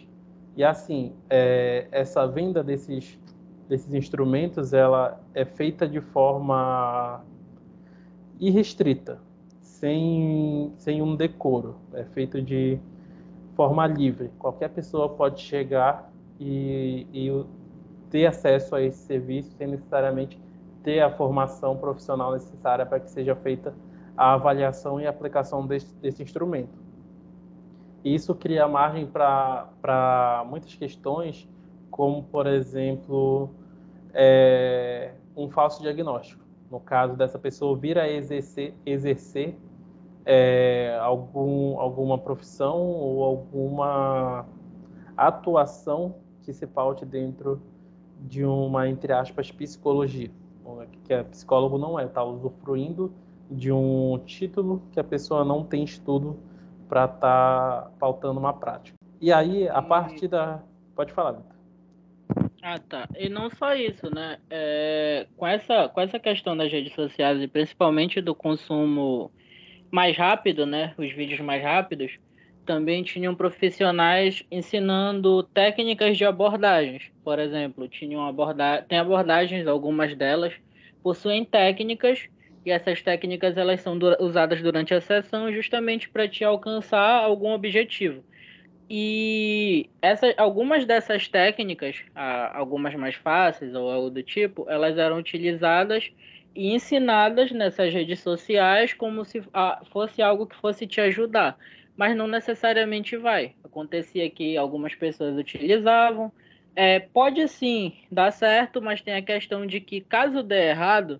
E 0.55 0.63
assim, 0.63 1.13
é, 1.29 1.88
essa 1.91 2.27
venda 2.27 2.63
desses 2.63 3.17
desses 3.69 3.93
instrumentos 3.93 4.74
ela 4.74 5.21
é 5.36 5.45
feita 5.45 5.88
de 5.88 6.01
forma 6.01 7.24
irrestrita, 8.39 9.19
sem, 9.62 10.74
sem 10.75 11.03
um 11.03 11.15
decoro, 11.15 11.75
é 11.93 12.03
feita 12.03 12.41
de 12.41 12.79
forma 13.55 13.86
livre. 13.86 14.31
Qualquer 14.39 14.69
pessoa 14.69 15.07
pode 15.07 15.41
chegar 15.41 16.12
e, 16.39 17.05
e 17.13 17.29
ter 18.10 18.25
acesso 18.25 18.75
a 18.75 18.82
esse 18.82 19.00
serviço 19.00 19.51
sem 19.58 19.68
necessariamente 19.68 20.39
ter 20.84 21.01
a 21.01 21.10
formação 21.10 21.78
profissional 21.78 22.32
necessária 22.32 22.86
para 22.86 23.00
que 23.00 23.10
seja 23.10 23.36
feita 23.36 23.74
a 24.16 24.34
avaliação 24.34 25.00
e 25.00 25.08
aplicação 25.08 25.66
desse, 25.66 25.94
desse 25.96 26.24
instrumento. 26.24 26.78
Isso 28.04 28.34
cria 28.34 28.68
margem 28.68 29.06
para 29.06 30.46
muitas 30.48 30.74
questões, 30.75 31.48
como, 31.92 32.24
por 32.24 32.48
exemplo, 32.48 33.50
é, 34.13 35.13
um 35.36 35.50
falso 35.50 35.82
diagnóstico. 35.82 36.44
No 36.72 36.80
caso 36.80 37.16
dessa 37.16 37.38
pessoa 37.38 37.75
vir 37.75 37.98
a 37.98 38.10
exercer, 38.10 38.74
exercer 38.86 39.58
é, 40.25 40.98
algum, 41.01 41.80
alguma 41.80 42.18
profissão 42.18 42.78
ou 42.78 43.24
alguma 43.24 44.46
atuação 45.18 46.16
que 46.42 46.54
se 46.54 46.68
paute 46.68 47.06
dentro 47.06 47.62
de 48.20 48.44
uma, 48.44 48.88
entre 48.88 49.14
aspas, 49.14 49.52
psicologia. 49.52 50.30
Que 51.06 51.14
a 51.14 51.24
psicólogo 51.24 51.78
não 51.78 52.00
é, 52.00 52.06
está 52.06 52.24
usufruindo 52.24 53.12
de 53.50 53.72
um 53.72 54.20
título 54.26 54.84
que 54.92 55.00
a 55.00 55.04
pessoa 55.04 55.44
não 55.44 55.64
tem 55.64 55.84
estudo 55.84 56.38
para 56.88 57.06
estar 57.06 57.18
tá 57.20 57.92
pautando 58.00 58.40
uma 58.40 58.54
prática. 58.54 58.98
E 59.20 59.32
aí, 59.32 59.68
a 59.68 59.82
partir 59.82 60.28
da. 60.28 60.62
Pode 60.96 61.12
falar, 61.12 61.32
Vitor. 61.32 61.60
Ah, 62.62 62.78
tá. 62.78 63.08
E 63.18 63.30
não 63.30 63.50
só 63.50 63.74
isso, 63.74 64.14
né? 64.14 64.38
É, 64.50 65.28
com, 65.38 65.48
essa, 65.48 65.90
com 65.90 66.02
essa 66.02 66.20
questão 66.20 66.56
das 66.56 66.72
redes 66.72 66.94
sociais 66.94 67.42
e 67.42 67.48
principalmente 67.48 68.22
do 68.22 68.36
consumo 68.36 69.32
mais 69.90 70.16
rápido, 70.18 70.66
né? 70.66 70.94
Os 70.98 71.12
vídeos 71.14 71.40
mais 71.40 71.64
rápidos, 71.64 72.20
também 72.70 73.02
tinham 73.02 73.34
profissionais 73.36 74.44
ensinando 74.52 75.42
técnicas 75.56 76.16
de 76.16 76.24
abordagens. 76.24 77.10
Por 77.24 77.40
exemplo, 77.40 77.88
tinham 77.88 78.24
aborda 78.24 78.84
tem 78.88 79.00
abordagens, 79.00 79.66
algumas 79.66 80.16
delas 80.16 80.54
possuem 81.02 81.44
técnicas 81.44 82.28
e 82.64 82.70
essas 82.70 83.02
técnicas 83.02 83.58
elas 83.58 83.82
são 83.82 83.98
usadas 84.20 84.62
durante 84.62 84.94
a 84.94 85.02
sessão 85.02 85.52
justamente 85.52 86.12
para 86.12 86.28
te 86.28 86.44
alcançar 86.44 87.24
algum 87.24 87.54
objetivo. 87.54 88.24
E 88.90 89.90
essa, 90.02 90.34
algumas 90.38 90.86
dessas 90.86 91.28
técnicas, 91.28 92.04
algumas 92.54 92.94
mais 92.96 93.16
fáceis 93.16 93.74
ou 93.74 93.90
algo 93.92 94.10
do 94.12 94.24
tipo, 94.24 94.70
elas 94.70 94.98
eram 94.98 95.18
utilizadas 95.18 96.12
e 96.56 96.74
ensinadas 96.74 97.52
nessas 97.52 97.94
redes 97.94 98.20
sociais 98.20 98.94
como 98.94 99.26
se 99.26 99.42
fosse 99.92 100.22
algo 100.22 100.48
que 100.48 100.56
fosse 100.56 100.88
te 100.88 101.02
ajudar, 101.02 101.58
mas 102.00 102.15
não 102.15 102.29
necessariamente 102.29 103.18
vai. 103.18 103.56
Acontecia 103.62 104.29
que 104.29 104.56
algumas 104.56 104.96
pessoas 104.96 105.38
utilizavam. 105.38 106.32
É, 106.74 107.01
pode 107.01 107.46
sim 107.50 107.91
dar 108.10 108.32
certo, 108.32 108.82
mas 108.82 109.01
tem 109.01 109.15
a 109.15 109.22
questão 109.22 109.68
de 109.68 109.82
que 109.82 110.00
caso 110.00 110.41
der 110.41 110.70
errado, 110.70 111.20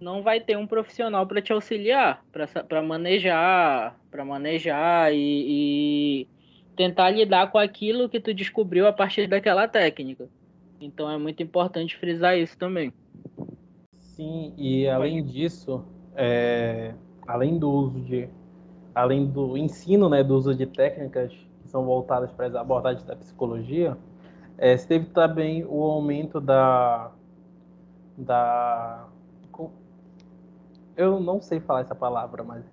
não 0.00 0.24
vai 0.24 0.40
ter 0.40 0.58
um 0.58 0.66
profissional 0.66 1.24
para 1.28 1.40
te 1.40 1.52
auxiliar, 1.52 2.24
para 2.68 2.82
manejar, 2.82 3.96
para 4.10 4.24
manejar 4.24 5.14
e, 5.14 5.44
e 5.46 6.28
tentar 6.74 7.10
lidar 7.10 7.52
com 7.52 7.58
aquilo 7.58 8.08
que 8.08 8.18
tu 8.18 8.34
descobriu 8.34 8.88
a 8.88 8.92
partir 8.92 9.28
daquela 9.28 9.68
técnica. 9.68 10.28
Então 10.80 11.08
é 11.08 11.16
muito 11.16 11.40
importante 11.40 11.96
frisar 11.96 12.36
isso 12.36 12.58
também. 12.58 12.92
Sim, 13.92 14.52
e 14.58 14.88
além 14.88 15.24
disso, 15.24 15.84
é, 16.16 16.94
além 17.28 17.60
do 17.60 17.70
uso 17.70 18.00
de, 18.00 18.28
além 18.96 19.26
do 19.26 19.58
ensino, 19.58 20.08
né, 20.08 20.24
do 20.24 20.34
uso 20.34 20.54
de 20.54 20.64
técnicas 20.64 21.30
que 21.30 21.68
são 21.68 21.84
voltadas 21.84 22.32
para 22.32 22.46
as 22.46 22.54
abordagens 22.54 23.04
da 23.04 23.14
psicologia, 23.14 23.96
é, 24.56 24.74
teve 24.76 25.06
também 25.06 25.64
o 25.68 25.82
aumento 25.82 26.40
da, 26.40 27.10
da, 28.16 29.06
eu 30.96 31.20
não 31.20 31.42
sei 31.42 31.60
falar 31.60 31.80
essa 31.80 31.94
palavra, 31.94 32.42
mas 32.42 32.64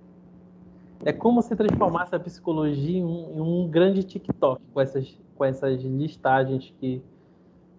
é 1.03 1.11
como 1.11 1.41
se 1.41 1.53
transformasse 1.57 2.15
a 2.15 2.19
psicologia 2.19 2.99
em 2.99 3.03
um, 3.03 3.31
em 3.35 3.41
um 3.41 3.67
grande 3.67 4.01
TikTok 4.03 4.61
com 4.73 4.79
essas, 4.79 5.19
com 5.35 5.43
essas 5.43 5.81
listagens 5.81 6.73
que 6.79 7.03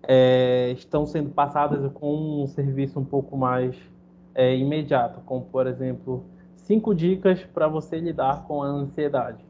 é, 0.03 0.73
estão 0.73 1.07
sendo 1.07 1.31
passadas 1.31 1.91
com 1.95 2.43
um 2.43 2.47
serviço 2.47 3.01
um 3.01 3.05
pouco 3.07 3.39
mais 3.39 3.75
é, 4.35 4.55
imediato, 4.55 5.21
como 5.25 5.47
por 5.47 5.67
exemplo, 5.67 6.23
cinco 6.65 6.95
dicas 6.95 7.45
para 7.45 7.69
você 7.69 7.99
lidar 7.99 8.45
com 8.47 8.63
a 8.63 8.67
ansiedade, 8.67 9.45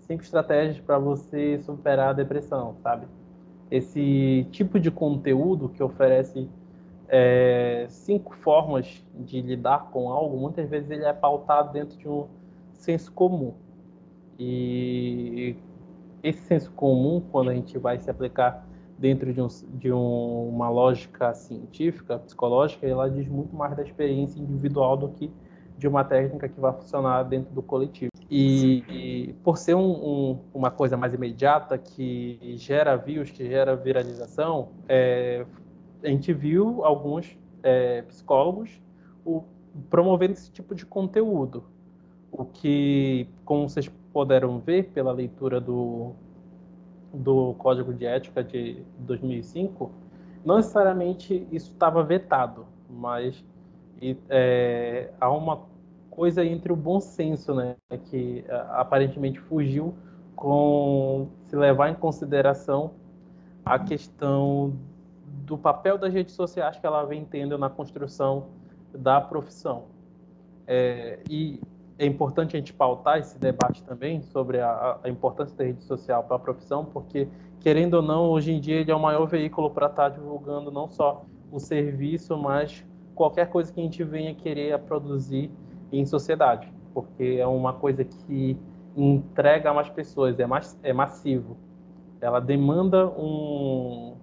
cinco 0.00 0.22
estratégias 0.22 0.80
para 0.80 0.98
você 0.98 1.58
superar 1.58 2.10
a 2.10 2.12
depressão, 2.12 2.74
sabe? 2.82 3.06
Esse 3.70 4.46
tipo 4.50 4.80
de 4.80 4.90
conteúdo 4.90 5.68
que 5.68 5.82
oferece 5.82 6.48
é, 7.08 7.86
cinco 7.88 8.34
formas 8.36 9.04
de 9.14 9.40
lidar 9.42 9.90
com 9.90 10.10
algo, 10.10 10.38
muitas 10.38 10.68
vezes 10.68 10.90
ele 10.90 11.04
é 11.04 11.12
pautado 11.12 11.72
dentro 11.72 11.98
de 11.98 12.08
um 12.08 12.26
senso 12.72 13.12
comum. 13.12 13.52
E 14.38 15.56
esse 16.22 16.40
senso 16.44 16.72
comum, 16.72 17.22
quando 17.30 17.50
a 17.50 17.54
gente 17.54 17.76
vai 17.78 17.98
se 17.98 18.10
aplicar 18.10 18.66
dentro 18.98 19.32
de, 19.34 19.42
um, 19.42 19.48
de 19.74 19.92
um, 19.92 20.48
uma 20.48 20.70
lógica 20.70 21.34
científica, 21.34 22.18
psicológica, 22.18 22.86
ela 22.86 23.10
diz 23.10 23.28
muito 23.28 23.54
mais 23.54 23.76
da 23.76 23.82
experiência 23.82 24.40
individual 24.40 24.96
do 24.96 25.08
que 25.10 25.30
de 25.84 25.88
uma 25.88 26.02
técnica 26.02 26.48
que 26.48 26.58
vai 26.58 26.72
funcionar 26.72 27.24
dentro 27.24 27.52
do 27.52 27.60
coletivo. 27.60 28.10
E, 28.30 28.82
e 28.88 29.32
por 29.44 29.58
ser 29.58 29.74
um, 29.74 29.90
um, 29.90 30.38
uma 30.54 30.70
coisa 30.70 30.96
mais 30.96 31.12
imediata, 31.12 31.76
que 31.76 32.56
gera 32.56 32.96
views, 32.96 33.30
que 33.30 33.46
gera 33.46 33.76
viralização, 33.76 34.70
é, 34.88 35.44
a 36.02 36.08
gente 36.08 36.32
viu 36.32 36.82
alguns 36.86 37.38
é, 37.62 38.00
psicólogos 38.00 38.80
o, 39.26 39.44
promovendo 39.90 40.32
esse 40.32 40.50
tipo 40.50 40.74
de 40.74 40.86
conteúdo. 40.86 41.64
O 42.32 42.46
que, 42.46 43.28
como 43.44 43.68
vocês 43.68 43.86
puderam 44.10 44.58
ver 44.60 44.84
pela 44.84 45.12
leitura 45.12 45.60
do, 45.60 46.12
do 47.12 47.52
Código 47.58 47.92
de 47.92 48.06
Ética 48.06 48.42
de 48.42 48.82
2005, 49.00 49.92
não 50.46 50.56
necessariamente 50.56 51.46
isso 51.52 51.72
estava 51.72 52.02
vetado, 52.02 52.64
mas 52.88 53.44
é, 54.30 55.10
há 55.20 55.30
uma 55.30 55.73
coisa 56.14 56.44
entre 56.44 56.72
o 56.72 56.76
bom 56.76 57.00
senso, 57.00 57.54
né, 57.54 57.76
que 58.06 58.44
aparentemente 58.70 59.40
fugiu 59.40 59.94
com 60.36 61.28
se 61.44 61.56
levar 61.56 61.90
em 61.90 61.94
consideração 61.94 62.92
a 63.64 63.78
questão 63.78 64.74
do 65.44 65.56
papel 65.58 65.98
das 65.98 66.12
redes 66.12 66.34
sociais 66.34 66.78
que 66.78 66.86
ela 66.86 67.04
vem 67.04 67.24
tendo 67.24 67.56
na 67.58 67.68
construção 67.68 68.46
da 68.94 69.20
profissão. 69.20 69.84
É, 70.66 71.18
e 71.28 71.60
é 71.98 72.06
importante 72.06 72.56
a 72.56 72.58
gente 72.58 72.72
pautar 72.72 73.18
esse 73.18 73.38
debate 73.38 73.82
também 73.82 74.22
sobre 74.22 74.60
a, 74.60 74.98
a 75.02 75.08
importância 75.08 75.56
da 75.56 75.64
rede 75.64 75.82
social 75.82 76.24
para 76.24 76.36
a 76.36 76.38
profissão, 76.38 76.84
porque, 76.84 77.28
querendo 77.60 77.94
ou 77.94 78.02
não, 78.02 78.30
hoje 78.30 78.52
em 78.52 78.60
dia 78.60 78.76
ele 78.76 78.90
é 78.90 78.94
o 78.94 79.00
maior 79.00 79.26
veículo 79.26 79.70
para 79.70 79.86
estar 79.86 80.08
divulgando 80.08 80.70
não 80.70 80.88
só 80.88 81.24
o 81.50 81.58
serviço, 81.60 82.36
mas 82.36 82.84
qualquer 83.14 83.48
coisa 83.48 83.72
que 83.72 83.80
a 83.80 83.82
gente 83.82 84.02
venha 84.02 84.34
querer 84.34 84.76
produzir 84.80 85.50
em 85.92 86.04
sociedade, 86.04 86.72
porque 86.92 87.38
é 87.40 87.46
uma 87.46 87.72
coisa 87.72 88.04
que 88.04 88.56
entrega 88.96 89.70
a 89.70 89.74
mais 89.74 89.88
pessoas, 89.88 90.38
é, 90.38 90.46
mais, 90.46 90.78
é 90.82 90.92
massivo. 90.92 91.56
Ela 92.20 92.40
demanda 92.40 93.06
um, 93.08 94.14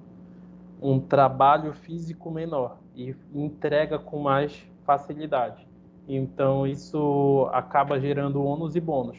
um 0.82 1.00
trabalho 1.00 1.74
físico 1.74 2.32
menor 2.32 2.78
e 2.96 3.16
entrega 3.34 4.00
com 4.00 4.20
mais 4.20 4.66
facilidade. 4.86 5.68
Então 6.08 6.66
isso 6.66 7.50
acaba 7.54 8.00
gerando 8.00 8.44
ônus 8.44 8.76
e 8.76 8.80
bônus. 8.80 9.18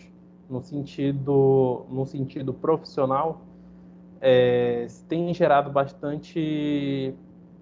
No 0.49 0.61
sentido, 0.61 1.87
no 1.89 2.05
sentido 2.05 2.53
profissional, 2.53 3.41
é, 4.21 4.87
tem 5.09 5.33
gerado 5.33 5.71
bastante 5.71 7.15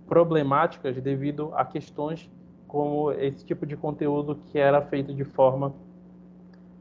problemáticas 0.08 1.00
devido 1.00 1.52
a 1.54 1.64
questões 1.64 2.28
como 2.70 3.10
esse 3.12 3.44
tipo 3.44 3.66
de 3.66 3.76
conteúdo 3.76 4.36
que 4.46 4.58
era 4.58 4.80
feito 4.80 5.12
de 5.12 5.24
forma 5.24 5.72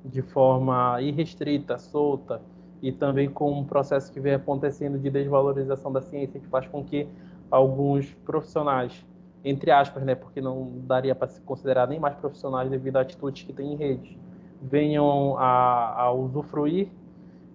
de 0.06 0.22
forma 0.22 1.02
irrestrita, 1.02 1.78
solta 1.78 2.42
e 2.82 2.92
também 2.92 3.30
com 3.30 3.52
um 3.52 3.66
processo 3.66 4.12
que 4.14 4.20
vem 4.20 4.34
acontecendo 4.34 4.98
de 4.98 5.10
desvalorização 5.10 5.92
da 5.92 6.02
ciência 6.02 6.40
que 6.40 6.48
faz 6.48 6.68
com 6.68 6.84
que 6.84 7.08
alguns 7.52 8.14
profissionais 8.24 9.06
entre 9.44 9.72
aspas, 9.72 10.04
né, 10.04 10.16
porque 10.16 10.42
não 10.42 10.70
daria 10.86 11.16
para 11.16 11.28
se 11.28 11.40
considerar 11.42 11.88
nem 11.88 12.00
mais 12.00 12.16
profissionais 12.16 12.70
devido 12.70 12.98
à 12.98 13.02
atitude 13.02 13.46
que 13.46 13.54
tem 13.54 13.74
em 13.74 13.76
rede, 13.76 14.18
venham 14.62 15.38
a, 15.38 16.02
a 16.02 16.12
usufruir 16.12 16.90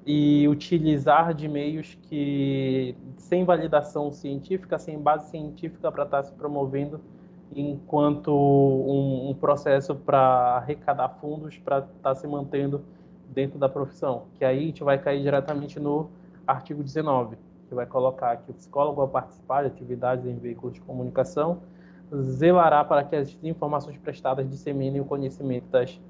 e 0.06 0.46
utilizar 0.48 1.34
de 1.34 1.48
meios 1.48 1.96
que 2.08 2.96
sem 3.16 3.44
validação 3.44 4.10
científica, 4.10 4.78
sem 4.78 4.98
base 4.98 5.30
científica 5.30 5.90
para 5.90 6.04
estar 6.04 6.18
tá 6.18 6.22
se 6.22 6.32
promovendo 6.32 7.00
enquanto 7.54 8.30
um, 8.32 9.30
um 9.30 9.34
processo 9.34 9.94
para 9.94 10.56
arrecadar 10.56 11.08
fundos 11.20 11.58
para 11.58 11.78
estar 11.78 11.90
tá 12.02 12.14
se 12.14 12.26
mantendo 12.26 12.82
dentro 13.28 13.58
da 13.58 13.68
profissão, 13.68 14.24
que 14.34 14.44
aí 14.44 14.58
a 14.58 14.66
gente 14.66 14.84
vai 14.84 14.98
cair 14.98 15.22
diretamente 15.22 15.80
no 15.80 16.10
artigo 16.46 16.82
19, 16.82 17.36
que 17.68 17.74
vai 17.74 17.86
colocar 17.86 18.36
que 18.36 18.50
o 18.50 18.54
psicólogo 18.54 19.00
ao 19.00 19.08
participar 19.08 19.62
de 19.62 19.68
atividades 19.68 20.26
em 20.26 20.36
veículos 20.36 20.74
de 20.74 20.80
comunicação 20.80 21.60
zelará 22.14 22.84
para 22.84 23.02
que 23.02 23.16
as 23.16 23.36
informações 23.42 23.96
prestadas 23.96 24.48
disseminem 24.48 25.00
o 25.00 25.04
conhecimento, 25.04 25.68
das, 25.68 26.00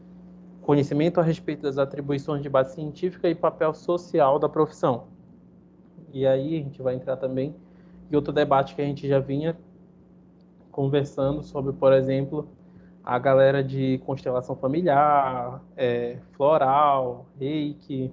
conhecimento 0.63 1.21
a 1.21 1.23
respeito 1.23 1.63
das 1.63 1.79
atribuições 1.79 2.43
de 2.43 2.49
base 2.49 2.75
científica 2.75 3.29
e 3.29 3.35
papel 3.35 3.73
social 3.73 4.39
da 4.39 4.49
profissão. 4.49 5.05
E 6.13 6.27
aí 6.27 6.59
a 6.59 6.63
gente 6.63 6.83
vai 6.83 6.95
entrar 6.95 7.17
também 7.17 7.55
em 8.11 8.17
outro 8.17 8.33
debate 8.33 8.75
que 8.75 8.83
a 8.83 8.85
gente 8.85 9.09
já 9.09 9.19
vinha 9.19 9.57
conversando 10.75 11.41
sobre, 11.45 11.73
por 11.73 11.93
exemplo, 11.93 12.49
a 13.03 13.17
galera 13.17 13.63
de 13.63 13.99
constelação 14.05 14.57
familiar, 14.57 15.63
é, 15.77 16.19
floral, 16.33 17.27
reiki, 17.39 18.13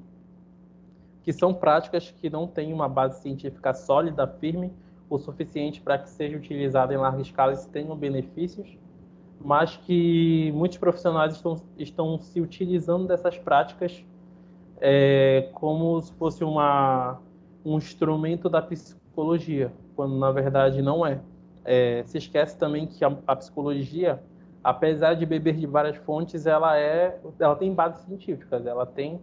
que 1.24 1.34
são 1.34 1.54
práticas 1.56 2.12
que 2.12 2.30
não 2.30 2.46
têm 2.46 2.72
uma 2.72 2.88
base 2.88 3.20
científica 3.22 3.74
sólida, 3.74 4.28
firme, 4.28 4.72
o 5.10 5.18
suficiente 5.18 5.82
para 5.82 5.98
que 5.98 6.10
seja 6.10 6.38
utilizado 6.38 6.94
em 6.94 6.98
larga 6.98 7.22
escala 7.22 7.54
e 7.54 7.70
tenham 7.70 7.96
benefícios, 7.98 8.78
mas 9.44 9.76
que 9.76 10.52
muitos 10.54 10.78
profissionais 10.78 11.34
estão, 11.34 11.60
estão 11.78 12.20
se 12.20 12.40
utilizando 12.40 13.08
dessas 13.08 13.38
práticas 13.40 14.06
é, 14.80 15.50
como 15.54 16.00
se 16.00 16.14
fosse 16.14 16.44
uma, 16.44 17.20
um 17.66 17.78
instrumento 17.78 18.48
da 18.48 18.62
psicologia, 18.62 19.74
quando 19.96 20.16
na 20.18 20.32
verdade 20.32 20.82
não 20.82 21.06
é. 21.06 21.20
É 21.64 22.04
se 22.06 22.18
esquece 22.18 22.58
também 22.58 22.88
que 22.88 23.04
a, 23.04 23.16
a, 23.28 23.36
psicologia, 23.36 24.22
apesar 24.64 25.14
de 25.14 25.26
beber 25.26 25.56
de 25.56 25.68
várias 25.68 25.98
fontes, 25.98 26.46
ela 26.46 26.78
é, 26.78 27.20
ela 27.40 27.56
tem 27.56 27.74
bases 27.74 28.04
científicas, 28.06 28.66
ela 28.66 28.86
tem, 28.86 29.20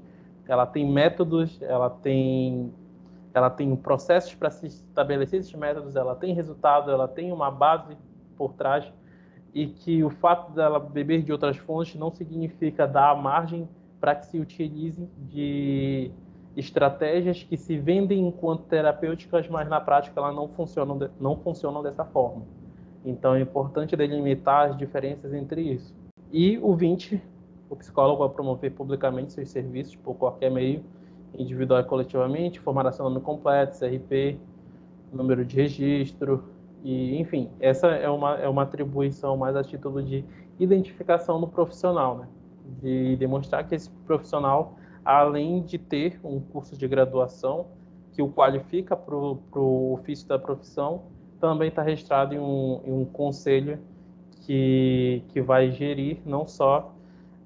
ela 0.46 0.66
tem 0.66 0.90
métodos, 0.90 1.60
ela 1.62 1.90
tem 1.90 2.72
ela 3.34 3.50
tem 3.50 3.76
processos 3.76 4.34
para 4.34 4.50
se 4.50 4.66
estabelecer 4.66 5.40
esses 5.40 5.54
métodos, 5.54 5.94
ela 5.94 6.16
tem 6.16 6.34
resultado, 6.34 6.90
ela 6.90 7.06
tem 7.06 7.30
uma 7.30 7.50
base 7.50 7.96
por 8.36 8.54
trás 8.54 8.90
e 9.54 9.66
que 9.66 10.02
o 10.02 10.10
fato 10.10 10.52
dela 10.52 10.78
beber 10.78 11.22
de 11.22 11.32
outras 11.32 11.56
fontes 11.56 11.94
não 11.94 12.10
significa 12.10 12.86
dar 12.86 13.16
margem 13.16 13.68
para 14.00 14.14
que 14.14 14.26
se 14.26 14.38
utilize 14.38 15.08
de 15.16 16.10
estratégias 16.58 17.42
que 17.42 17.56
se 17.56 17.78
vendem 17.78 18.26
enquanto 18.26 18.64
terapêuticas, 18.64 19.48
mas 19.48 19.68
na 19.68 19.80
prática 19.80 20.20
elas 20.20 20.34
não 20.34 20.48
funcionam, 20.48 20.98
não 21.20 21.36
funcionam 21.36 21.82
dessa 21.82 22.04
forma. 22.04 22.42
Então 23.04 23.34
é 23.34 23.40
importante 23.40 23.96
delimitar 23.96 24.70
as 24.70 24.76
diferenças 24.76 25.32
entre 25.32 25.62
isso. 25.62 25.94
E 26.32 26.58
o 26.58 26.74
20, 26.74 27.22
o 27.70 27.76
psicólogo 27.76 28.26
vai 28.26 28.28
promover 28.28 28.72
publicamente 28.72 29.32
seus 29.32 29.48
serviços 29.50 29.94
por 29.94 30.14
qualquer 30.14 30.50
meio, 30.50 30.82
individual 31.38 31.80
e 31.80 31.84
coletivamente, 31.84 32.58
formação 32.58 33.08
nome 33.08 33.22
completo, 33.22 33.78
CRP, 33.78 34.36
número 35.12 35.44
de 35.44 35.56
registro, 35.56 36.42
e 36.82 37.18
enfim, 37.18 37.50
essa 37.60 37.88
é 37.88 38.08
uma, 38.08 38.34
é 38.36 38.48
uma 38.48 38.62
atribuição 38.62 39.36
mais 39.36 39.54
a 39.56 39.62
título 39.62 40.02
de 40.02 40.24
identificação 40.58 41.40
do 41.40 41.46
profissional, 41.46 42.18
né? 42.18 42.28
de 42.80 43.16
demonstrar 43.16 43.66
que 43.66 43.74
esse 43.74 43.90
profissional, 44.06 44.76
além 45.08 45.62
de 45.62 45.78
ter 45.78 46.20
um 46.22 46.38
curso 46.38 46.76
de 46.76 46.86
graduação 46.86 47.68
que 48.12 48.20
o 48.20 48.28
qualifica 48.28 48.94
para 48.94 49.14
o 49.14 49.94
ofício 49.94 50.28
da 50.28 50.38
profissão, 50.38 51.04
também 51.40 51.68
está 51.70 51.80
registrado 51.80 52.34
em 52.34 52.38
um, 52.38 52.82
em 52.84 52.92
um 52.92 53.06
conselho 53.06 53.78
que, 54.42 55.22
que 55.28 55.40
vai 55.40 55.70
gerir 55.70 56.18
não 56.26 56.46
só 56.46 56.92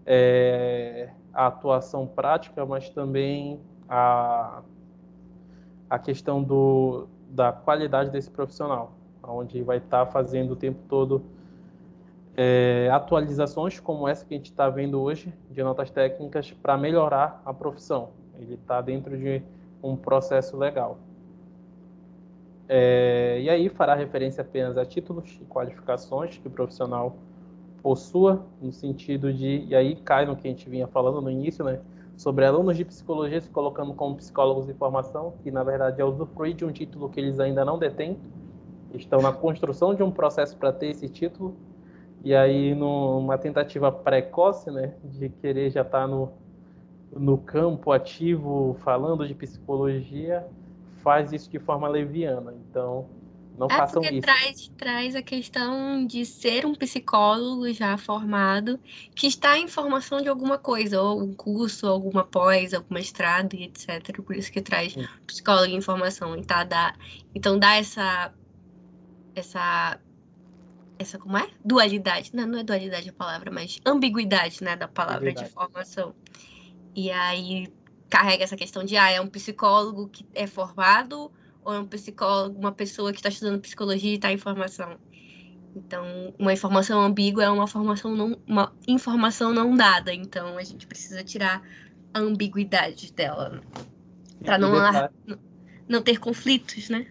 é, 0.05 1.11
a 1.33 1.47
atuação 1.47 2.05
prática, 2.05 2.67
mas 2.67 2.91
também 2.91 3.61
a, 3.89 4.63
a 5.89 6.01
questão 6.01 6.43
do, 6.43 7.07
da 7.29 7.53
qualidade 7.53 8.11
desse 8.11 8.29
profissional, 8.29 8.93
onde 9.23 9.63
vai 9.63 9.77
estar 9.77 10.05
tá 10.05 10.11
fazendo 10.11 10.55
o 10.55 10.57
tempo 10.57 10.81
todo 10.89 11.23
é, 12.37 12.89
atualizações 12.91 13.79
como 13.79 14.09
essa 14.09 14.25
que 14.25 14.35
a 14.35 14.37
gente 14.37 14.51
está 14.51 14.69
vendo 14.69 15.01
hoje, 15.01 15.33
de 15.51 15.63
notas 15.63 15.91
técnicas, 15.91 16.51
para 16.51 16.77
melhorar 16.77 17.43
a 17.45 17.53
profissão. 17.53 18.11
Ele 18.39 18.55
está 18.55 18.81
dentro 18.81 19.17
de 19.17 19.43
um 19.83 19.97
processo 19.97 20.57
legal. 20.57 20.99
É, 22.69 23.39
e 23.43 23.51
aí 23.51 23.69
fará 23.69 23.95
referência 23.95 24.41
apenas 24.41 24.79
a 24.79 24.85
títulos 24.85 25.39
e 25.41 25.45
qualificações 25.45 26.39
que 26.39 26.49
o 26.49 26.51
profissional 26.51 27.17
possua, 27.83 28.47
no 28.61 28.73
sentido 28.73 29.33
de, 29.33 29.67
e 29.69 29.75
aí 29.75 29.97
cai 29.97 30.25
no 30.25 30.37
que 30.37 30.47
a 30.47 30.51
gente 30.51 30.69
vinha 30.71 30.87
falando 30.87 31.21
no 31.21 31.29
início, 31.29 31.65
né, 31.65 31.81
sobre 32.17 32.47
alunos 32.47 32.77
de 32.77 32.85
psicologia 32.85 33.41
se 33.41 33.51
colocando 33.51 33.93
como 33.93 34.15
psicólogos 34.17 34.67
de 34.67 34.73
formação, 34.75 35.35
que 35.43 35.51
na 35.51 35.65
verdade 35.65 36.01
é 36.01 36.05
usufruir 36.05 36.55
de 36.55 36.65
um 36.65 36.71
título 36.71 37.09
que 37.09 37.19
eles 37.19 37.41
ainda 37.41 37.65
não 37.65 37.79
detêm, 37.79 38.17
estão 38.95 39.21
na 39.21 39.33
construção 39.33 39.95
de 39.95 40.03
um 40.03 40.11
processo 40.11 40.57
para 40.57 40.73
ter 40.73 40.89
esse 40.89 41.09
título, 41.09 41.57
e 42.25 42.35
aí 42.35 42.75
numa 42.75 43.37
tentativa 43.39 43.91
precoce, 43.91 44.71
né, 44.71 44.95
de 45.05 45.29
querer 45.29 45.71
já 45.71 45.83
estar 45.83 46.03
tá 46.03 46.07
no, 46.07 46.33
no 47.15 47.39
campo 47.39 47.93
ativo 47.93 48.77
falando 48.83 49.27
de 49.27 49.35
psicologia 49.35 50.47
faz 51.03 51.33
isso 51.33 51.51
de 51.51 51.59
forma 51.59 51.89
leviana. 51.89 52.55
Então, 52.71 53.09
não 53.59 53.67
é 53.67 53.77
façam 53.77 54.01
porque 54.01 54.17
isso. 54.17 54.23
Traz, 54.23 54.69
traz 54.77 55.17
a 55.17 55.23
questão 55.23 56.07
de 56.07 56.25
ser 56.25 56.65
um 56.65 56.75
psicólogo 56.75 57.71
já 57.73 57.99
formado, 57.99 58.79
que 59.15 59.27
está 59.27 59.59
em 59.59 59.69
formação 59.69 60.23
de 60.23 60.29
alguma 60.29 60.57
coisa, 60.57 61.03
ou 61.03 61.21
um 61.21 61.35
curso, 61.35 61.87
alguma 61.87 62.25
pós, 62.25 62.73
alguma 62.73 62.99
mestrado 62.99 63.55
etc. 63.55 64.21
Por 64.23 64.37
isso 64.37 64.51
que 64.51 64.63
traz 64.63 64.97
psicólogo 65.27 65.73
em 65.73 65.81
formação. 65.81 66.37
Então 66.37 66.67
dá, 66.67 66.95
então 67.35 67.59
dá 67.59 67.75
essa. 67.77 68.33
essa 69.35 69.99
essa 71.03 71.19
como 71.19 71.37
é? 71.37 71.49
Dualidade. 71.65 72.31
Não, 72.35 72.47
não 72.47 72.59
é 72.59 72.65
dualidade 72.65 73.09
a 73.09 73.13
palavra, 73.13 73.51
mas 73.51 73.81
ambiguidade, 73.85 74.63
né, 74.63 74.77
da 74.77 74.89
palavra 74.89 75.31
ambiguidade. 75.31 75.49
de 75.49 75.55
formação. 75.55 76.15
E 76.95 77.11
aí 77.11 77.73
carrega 78.09 78.45
essa 78.45 78.57
questão 78.57 78.85
de 78.85 78.97
ah, 78.97 79.11
é 79.11 79.21
um 79.21 79.27
psicólogo 79.27 80.09
que 80.09 80.27
é 80.35 80.47
formado 80.47 81.33
ou 81.65 81.73
é 81.73 81.79
um 81.79 81.87
psicólogo, 81.87 82.59
uma 82.59 82.73
pessoa 82.73 83.13
que 83.13 83.19
está 83.19 83.29
estudando 83.29 83.61
psicologia 83.61 84.13
e 84.13 84.15
está 84.17 84.33
em 84.33 84.37
formação. 84.39 84.99
Então, 85.75 86.35
uma 86.39 86.53
informação 86.53 87.01
ambígua 87.01 87.45
é 87.45 87.51
uma 87.51 87.67
formação 87.67 88.15
não, 88.15 88.39
uma 88.47 88.73
informação 88.87 89.53
não 89.53 89.75
dada. 89.75 90.13
Então, 90.13 90.59
a 90.59 90.63
gente 90.63 90.87
precisa 90.87 91.25
tirar 91.25 91.63
a 92.13 92.19
ambiguidade 92.19 93.13
dela 93.13 93.61
para 94.45 94.59
não, 94.59 95.09
não 95.89 96.03
ter 96.03 96.19
conflitos, 96.19 96.91
né? 96.91 97.07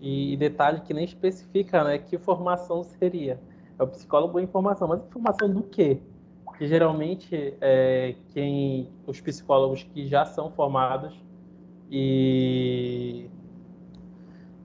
E, 0.00 0.36
detalhe 0.36 0.80
que 0.80 0.94
nem 0.94 1.04
especifica, 1.04 1.84
né, 1.84 1.98
que 1.98 2.16
formação 2.16 2.82
seria. 2.82 3.38
É 3.78 3.82
o 3.82 3.86
psicólogo 3.86 4.40
em 4.40 4.46
formação, 4.46 4.88
mas 4.88 5.00
informação 5.02 5.48
do 5.52 5.62
quê? 5.62 6.00
Que 6.56 6.66
geralmente 6.66 7.54
é 7.60 8.14
quem 8.28 8.88
os 9.06 9.20
psicólogos 9.20 9.82
que 9.82 10.06
já 10.06 10.24
são 10.24 10.50
formados 10.50 11.14
e 11.90 13.30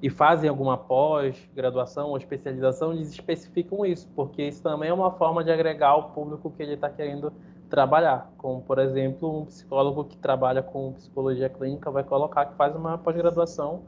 e 0.02 0.10
fazem 0.10 0.48
alguma 0.48 0.78
pós-graduação 0.78 2.10
ou 2.10 2.17
especialização, 2.17 2.93
eles 2.93 3.10
especificam 3.10 3.84
isso, 3.86 4.08
porque 4.15 4.43
isso 4.43 4.62
também 4.62 4.89
é 4.89 4.93
uma 4.93 5.10
forma 5.12 5.43
de 5.43 5.52
agregar 5.52 5.95
o 5.95 6.04
público 6.12 6.52
que 6.52 6.62
ele 6.62 6.74
está 6.74 6.89
querendo 6.89 7.34
trabalhar. 7.71 8.32
Como, 8.38 8.62
por 8.62 8.78
exemplo, 8.78 9.41
um 9.41 9.45
psicólogo 9.45 10.04
que 10.04 10.17
trabalha 10.17 10.62
com 10.62 10.93
psicologia 10.93 11.50
clínica 11.50 11.89
vai 11.89 12.04
colocar 12.04 12.45
que 12.45 12.56
faz 12.56 12.76
uma 12.76 12.98
pós-graduação 13.00 13.84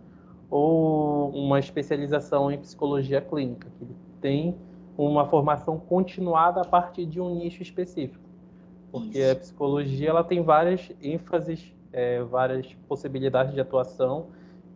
ou 0.50 1.30
uma 1.30 1.60
especialização 1.60 2.52
em 2.52 2.58
psicologia 2.58 3.22
clínica, 3.22 3.68
que 3.78 3.84
ele 3.84 3.96
tem 4.22 4.56
uma 4.98 5.26
formação 5.26 5.78
continuada 5.78 6.62
a 6.62 6.66
partir 6.66 7.06
de 7.06 7.22
um 7.22 7.36
nicho 7.36 7.62
específico. 7.62 8.24
Porque 8.92 9.20
isso. 9.20 9.32
a 9.32 9.36
psicologia 9.36 10.10
ela 10.10 10.24
tem 10.24 10.42
várias 10.42 10.92
ênfases, 11.02 11.76
é, 11.92 12.24
várias 12.24 12.74
possibilidades 12.88 13.54
de 13.54 13.62
atuação, 13.62 14.28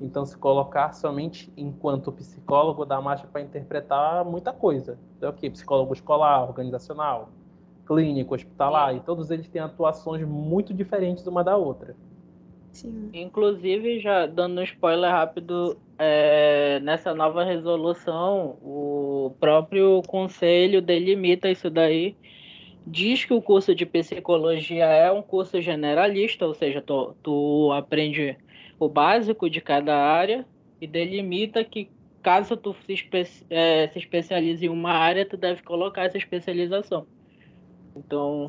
então, 0.01 0.25
se 0.25 0.35
colocar 0.35 0.93
somente 0.93 1.53
enquanto 1.55 2.11
psicólogo 2.11 2.83
dá 2.85 2.99
margem 2.99 3.27
para 3.27 3.39
interpretar 3.39 4.25
muita 4.25 4.51
coisa. 4.51 4.97
É 5.21 5.27
o 5.27 5.33
que? 5.33 5.47
Psicólogo 5.47 5.93
escolar, 5.93 6.41
organizacional, 6.41 7.29
clínico, 7.85 8.33
hospitalar, 8.33 8.95
e 8.95 8.99
todos 8.99 9.29
eles 9.29 9.47
têm 9.47 9.61
atuações 9.61 10.27
muito 10.27 10.73
diferentes 10.73 11.27
uma 11.27 11.43
da 11.43 11.55
outra. 11.55 11.95
Sim. 12.73 13.11
Inclusive, 13.13 13.99
já 13.99 14.25
dando 14.25 14.59
um 14.59 14.63
spoiler 14.63 15.11
rápido, 15.11 15.77
é, 15.97 16.79
nessa 16.79 17.13
nova 17.13 17.43
resolução, 17.43 18.57
o 18.61 19.35
próprio 19.39 20.01
conselho 20.07 20.81
delimita 20.81 21.49
isso 21.49 21.69
daí. 21.69 22.15
Diz 22.85 23.25
que 23.25 23.33
o 23.33 23.41
curso 23.41 23.75
de 23.75 23.85
psicologia 23.85 24.85
é 24.85 25.11
um 25.11 25.21
curso 25.21 25.61
generalista, 25.61 26.47
ou 26.47 26.53
seja, 26.55 26.81
tu, 26.81 27.15
tu 27.21 27.71
aprende 27.73 28.37
o 28.79 28.89
básico 28.89 29.49
de 29.49 29.61
cada 29.61 29.95
área 29.95 30.45
e 30.79 30.87
delimita 30.87 31.63
que 31.63 31.91
caso 32.23 32.57
tu 32.57 32.73
se, 32.85 32.93
espe 32.93 33.23
é, 33.49 33.87
se 33.89 33.99
especialize 33.99 34.65
em 34.65 34.69
uma 34.69 34.91
área, 34.91 35.27
tu 35.27 35.37
deve 35.37 35.61
colocar 35.61 36.05
essa 36.05 36.17
especialização. 36.17 37.07
Então, 37.95 38.47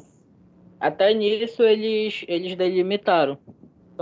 até 0.81 1.13
nisso 1.13 1.63
eles, 1.63 2.25
eles 2.27 2.57
delimitaram. 2.57 3.39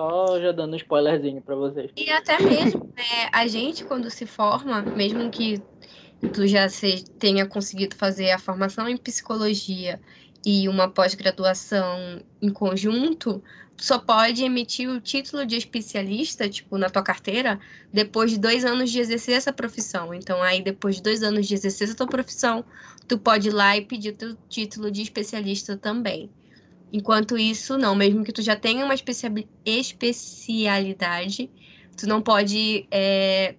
Só 0.00 0.40
já 0.40 0.50
dando 0.50 0.72
um 0.72 0.76
spoilerzinho 0.76 1.42
para 1.42 1.54
vocês. 1.54 1.92
E 1.94 2.08
até 2.10 2.38
mesmo 2.42 2.90
é, 2.96 3.28
a 3.30 3.46
gente, 3.46 3.84
quando 3.84 4.08
se 4.10 4.24
forma, 4.24 4.80
mesmo 4.80 5.30
que 5.30 5.62
tu 6.32 6.46
já 6.46 6.66
tenha 7.18 7.46
conseguido 7.46 7.94
fazer 7.94 8.30
a 8.30 8.38
formação 8.38 8.88
em 8.88 8.96
psicologia 8.96 10.00
e 10.44 10.66
uma 10.70 10.88
pós-graduação 10.88 12.22
em 12.40 12.50
conjunto, 12.50 13.42
só 13.76 13.98
pode 13.98 14.42
emitir 14.42 14.88
o 14.88 15.02
título 15.02 15.44
de 15.44 15.56
especialista, 15.56 16.48
tipo, 16.48 16.78
na 16.78 16.88
tua 16.88 17.02
carteira, 17.02 17.60
depois 17.92 18.30
de 18.30 18.38
dois 18.38 18.64
anos 18.64 18.90
de 18.90 19.00
exercer 19.00 19.34
essa 19.34 19.52
profissão. 19.52 20.14
Então, 20.14 20.42
aí, 20.42 20.62
depois 20.62 20.96
de 20.96 21.02
dois 21.02 21.22
anos 21.22 21.46
de 21.46 21.52
exercer 21.52 21.88
essa 21.88 21.96
tua 21.96 22.08
profissão, 22.08 22.64
tu 23.06 23.18
pode 23.18 23.48
ir 23.48 23.52
lá 23.52 23.76
e 23.76 23.84
pedir 23.84 24.12
teu 24.12 24.34
título 24.48 24.90
de 24.90 25.02
especialista 25.02 25.76
também. 25.76 26.30
Enquanto 26.92 27.38
isso, 27.38 27.78
não, 27.78 27.94
mesmo 27.94 28.24
que 28.24 28.32
tu 28.32 28.42
já 28.42 28.56
tenha 28.56 28.84
uma 28.84 28.94
especialidade, 29.64 31.50
tu 31.96 32.06
não 32.06 32.20
pode 32.20 32.86
é, 32.90 33.54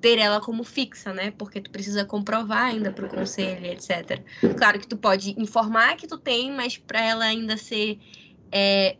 ter 0.00 0.18
ela 0.18 0.40
como 0.40 0.62
fixa, 0.62 1.12
né? 1.12 1.32
Porque 1.32 1.60
tu 1.60 1.70
precisa 1.70 2.04
comprovar 2.04 2.66
ainda 2.66 2.92
para 2.92 3.06
o 3.06 3.08
conselho, 3.08 3.66
etc. 3.66 4.22
Claro 4.56 4.78
que 4.78 4.86
tu 4.86 4.96
pode 4.96 5.34
informar 5.40 5.96
que 5.96 6.06
tu 6.06 6.16
tem, 6.16 6.52
mas 6.52 6.76
para 6.76 7.00
ela 7.04 7.24
ainda 7.24 7.56
ser 7.56 7.98
é, 8.52 8.96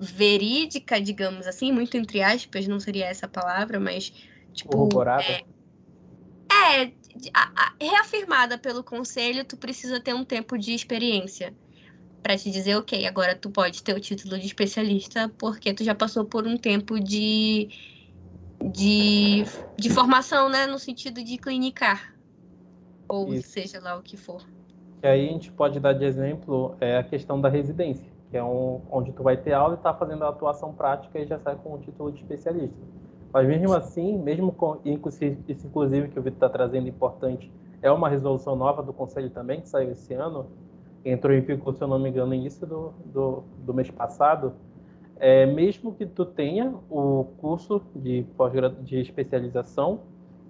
verídica, 0.00 1.00
digamos 1.00 1.46
assim, 1.46 1.70
muito 1.70 1.96
entre 1.96 2.22
aspas, 2.22 2.66
não 2.66 2.80
seria 2.80 3.06
essa 3.06 3.28
palavra, 3.28 3.78
mas 3.78 4.12
tipo. 4.52 4.70
Corroborada. 4.70 5.22
É, 5.22 5.44
é 6.82 6.92
a, 7.32 7.52
a, 7.54 7.72
reafirmada 7.80 8.58
pelo 8.58 8.82
conselho, 8.82 9.44
tu 9.44 9.56
precisa 9.56 10.00
ter 10.00 10.14
um 10.14 10.24
tempo 10.24 10.58
de 10.58 10.72
experiência 10.72 11.54
para 12.22 12.36
te 12.36 12.50
dizer, 12.50 12.76
ok, 12.76 13.06
agora 13.06 13.34
tu 13.34 13.50
pode 13.50 13.82
ter 13.82 13.94
o 13.94 14.00
título 14.00 14.38
de 14.38 14.46
especialista 14.46 15.30
porque 15.38 15.72
tu 15.72 15.84
já 15.84 15.94
passou 15.94 16.24
por 16.24 16.46
um 16.46 16.56
tempo 16.56 16.98
de, 17.00 17.68
de, 18.72 19.44
de 19.78 19.90
formação, 19.90 20.48
né, 20.48 20.66
no 20.66 20.78
sentido 20.78 21.22
de 21.22 21.38
clinicar, 21.38 22.14
ou 23.08 23.32
Isso. 23.32 23.48
seja 23.50 23.80
lá 23.80 23.96
o 23.96 24.02
que 24.02 24.16
for. 24.16 24.44
E 25.02 25.06
aí 25.06 25.28
a 25.28 25.32
gente 25.32 25.52
pode 25.52 25.78
dar 25.78 25.92
de 25.92 26.04
exemplo 26.04 26.76
é 26.80 26.98
a 26.98 27.04
questão 27.04 27.40
da 27.40 27.48
residência 27.48 28.18
que 28.30 28.36
é 28.36 28.44
um, 28.44 28.80
onde 28.90 29.12
tu 29.12 29.22
vai 29.22 29.36
ter 29.36 29.52
aula 29.52 29.74
e 29.74 29.76
está 29.76 29.92
fazendo 29.94 30.24
a 30.24 30.28
atuação 30.28 30.72
prática 30.72 31.18
e 31.18 31.26
já 31.26 31.38
sai 31.38 31.56
com 31.56 31.74
o 31.74 31.78
título 31.78 32.12
de 32.12 32.18
especialista. 32.18 32.76
Mas 33.32 33.46
mesmo 33.46 33.72
assim, 33.74 34.18
mesmo 34.18 34.52
com 34.52 34.80
isso 34.84 35.24
inclusive 35.64 36.08
que 36.08 36.18
o 36.18 36.22
Vitor 36.22 36.34
está 36.34 36.48
trazendo 36.48 36.88
importante, 36.88 37.50
é 37.80 37.90
uma 37.90 38.08
resolução 38.08 38.56
nova 38.56 38.82
do 38.82 38.92
Conselho 38.92 39.30
também, 39.30 39.60
que 39.60 39.68
saiu 39.68 39.92
esse 39.92 40.12
ano, 40.14 40.46
entrou 41.10 41.34
em 41.34 41.40
vigor, 41.40 41.74
se 41.74 41.82
eu 41.82 41.88
não 41.88 41.98
me 41.98 42.08
engano, 42.08 42.28
no 42.28 42.34
início 42.34 42.66
do, 42.66 42.92
do, 43.06 43.44
do 43.64 43.74
mês 43.74 43.90
passado, 43.90 44.54
é, 45.16 45.46
mesmo 45.46 45.94
que 45.94 46.06
tu 46.06 46.24
tenha 46.24 46.74
o 46.88 47.24
curso 47.38 47.82
de, 47.94 48.24
de 48.82 49.00
especialização, 49.00 50.00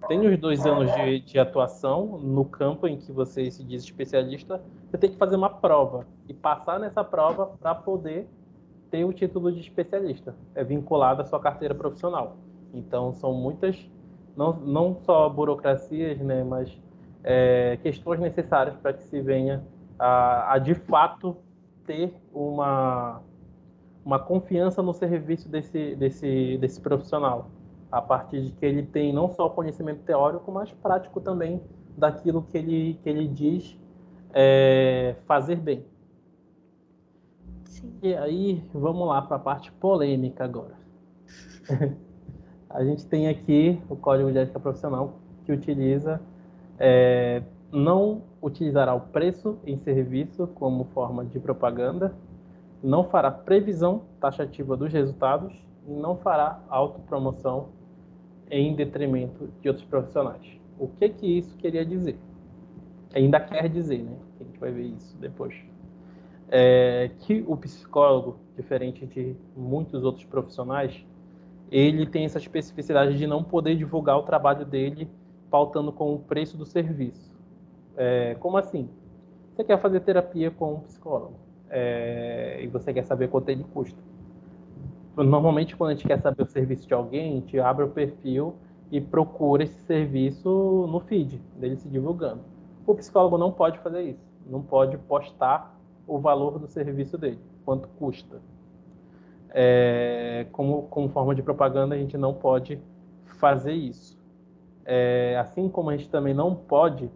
tem 0.07 0.27
os 0.27 0.39
dois 0.39 0.65
anos 0.65 0.95
de, 0.95 1.21
de, 1.21 1.39
atuação 1.39 2.19
no 2.19 2.45
campo 2.45 2.87
em 2.87 2.97
que 2.97 3.11
você 3.11 3.51
se 3.51 3.65
diz 3.65 3.83
especialista, 3.83 4.63
você 4.89 4.97
tem 4.97 5.11
que 5.11 5.17
fazer 5.17 5.37
uma 5.37 5.51
prova 5.51 6.07
e 6.29 6.35
passar 6.35 6.79
nessa 6.79 7.03
prova 7.03 7.47
para 7.61 7.75
poder 7.75 8.29
ter 8.91 9.05
o 9.05 9.13
título 9.13 9.51
de 9.51 9.61
especialista. 9.61 10.35
É 10.55 10.63
vinculado 10.63 11.23
à 11.23 11.25
sua 11.25 11.41
carteira 11.41 11.75
profissional. 11.75 12.37
Então, 12.73 13.13
são 13.13 13.33
muitas, 13.33 13.77
não, 14.37 14.53
não 14.53 14.97
só 15.03 15.29
burocracias, 15.29 16.19
né, 16.21 16.45
mas 16.45 16.71
é, 17.25 17.79
questões 17.83 18.21
necessárias 18.21 18.77
para 18.77 18.93
que 18.93 19.03
se 19.03 19.21
venha 19.21 19.63
a, 19.99 20.55
a, 20.55 20.59
de 20.59 20.75
fato, 20.75 21.37
ter 21.87 22.15
uma, 22.33 23.23
uma 24.05 24.19
confiança 24.19 24.83
no 24.83 24.93
serviço 24.93 25.49
desse, 25.49 25.97
desse, 25.97 26.59
desse 26.59 26.81
profissional 26.81 27.51
a 27.91 28.03
partir 28.03 28.43
de 28.43 28.53
que 28.53 28.67
ele 28.67 28.83
tem 28.83 29.13
não 29.13 29.31
só 29.31 29.49
conhecimento 29.49 30.03
teórico, 30.03 30.53
mas 30.53 30.71
prático 30.73 31.21
também 31.21 31.61
daquilo 31.97 32.43
que 32.43 32.59
ele, 32.59 33.01
que 33.03 33.09
ele 33.09 33.27
diz 33.27 33.79
é, 34.33 35.17
fazer 35.27 35.57
bem. 35.57 35.85
Sim. 37.65 37.93
E 38.03 38.15
aí, 38.15 38.63
vamos 38.75 39.09
lá 39.09 39.23
para 39.23 39.37
a 39.37 39.41
parte 39.41 39.73
polêmica 39.73 40.45
agora. 40.45 40.77
a 42.69 42.85
gente 42.85 43.07
tem 43.07 43.29
aqui 43.29 43.81
o 43.89 43.97
Código 43.97 44.31
de 44.31 44.39
Ética 44.39 44.61
Profissional 44.61 45.19
que 45.45 45.53
utiliza, 45.53 46.21
é, 46.79 47.43
não 47.73 48.23
utilizará 48.43 48.95
o 48.95 49.01
preço 49.01 49.59
em 49.67 49.77
serviço 49.79 50.47
como 50.49 50.85
forma 50.85 51.25
de 51.25 51.39
propaganda, 51.39 52.15
não 52.83 53.05
fará 53.05 53.31
previsão 53.31 54.03
taxativa 54.21 54.77
dos 54.77 54.93
resultados 54.93 55.53
e 55.87 55.93
não 55.93 56.17
fará 56.17 56.61
autopromoção 56.69 57.69
em 58.51 58.75
detrimento 58.75 59.49
de 59.61 59.69
outros 59.69 59.87
profissionais. 59.87 60.59
O 60.79 60.89
que 60.89 61.09
que 61.09 61.27
isso 61.27 61.57
queria 61.57 61.85
dizer? 61.85 62.19
Ainda 63.15 63.41
quer 63.41 63.69
dizer, 63.69 64.03
né? 64.03 64.17
A 64.41 64.45
gente 64.45 64.59
vai 64.59 64.71
ver 64.71 64.85
isso 64.85 65.17
depois. 65.19 65.55
é 66.51 67.11
que 67.21 67.45
o 67.47 67.57
psicólogo, 67.57 68.39
diferente 68.57 69.05
de 69.07 69.37
muitos 69.55 70.05
outros 70.05 70.25
profissionais, 70.25 71.05
ele 71.71 72.07
tem 72.07 72.25
essa 72.25 72.39
especificidade 72.39 73.19
de 73.19 73.27
não 73.27 73.43
poder 73.45 73.77
divulgar 73.77 74.17
o 74.19 74.23
trabalho 74.23 74.65
dele 74.65 75.11
pautando 75.51 75.93
com 75.93 76.15
o 76.15 76.19
preço 76.19 76.57
do 76.57 76.65
serviço. 76.65 77.28
É, 77.99 78.37
como 78.39 78.57
assim? 78.57 78.89
Você 79.53 79.65
quer 79.65 79.77
fazer 79.81 79.99
terapia 80.01 80.53
com 80.53 80.75
um 80.75 80.81
psicólogo 80.81 81.35
é, 81.69 82.61
e 82.63 82.69
você 82.69 82.95
quer 82.95 83.03
saber 83.03 83.29
quanto 83.29 83.49
ele 83.49 83.65
custa. 83.75 83.99
Normalmente, 85.17 85.77
quando 85.77 85.91
a 85.91 85.95
gente 85.95 86.07
quer 86.07 86.21
saber 86.21 86.45
o 86.45 86.47
serviço 86.47 86.87
de 86.87 86.95
alguém, 86.95 87.33
a 87.33 87.35
gente 87.35 87.59
abre 87.59 87.85
o 87.85 87.89
perfil 87.89 88.55
e 88.89 89.01
procura 89.01 89.65
esse 89.65 89.81
serviço 89.81 90.49
no 90.89 91.01
feed 91.01 91.43
dele 91.57 91.77
se 91.77 91.89
divulgando. 91.89 92.41
O 92.87 92.95
psicólogo 92.95 93.37
não 93.37 93.51
pode 93.51 93.81
fazer 93.81 94.03
isso, 94.03 94.25
não 94.47 94.63
pode 94.63 94.97
postar 94.97 95.77
o 96.07 96.21
valor 96.21 96.61
do 96.61 96.69
serviço 96.69 97.19
dele, 97.19 97.41
quanto 97.65 97.89
custa. 97.99 98.41
É, 99.51 100.47
como, 100.53 100.83
como 100.85 101.09
forma 101.09 101.35
de 101.35 101.43
propaganda, 101.43 101.97
a 101.97 101.99
gente 101.99 102.17
não 102.17 102.33
pode 102.33 102.81
fazer 103.41 103.73
isso. 103.73 104.17
É, 104.85 105.37
assim 105.41 105.69
como 105.69 105.91
a 105.91 105.97
gente 105.97 106.09
também 106.09 106.33
não 106.33 106.55
pode 106.55 107.11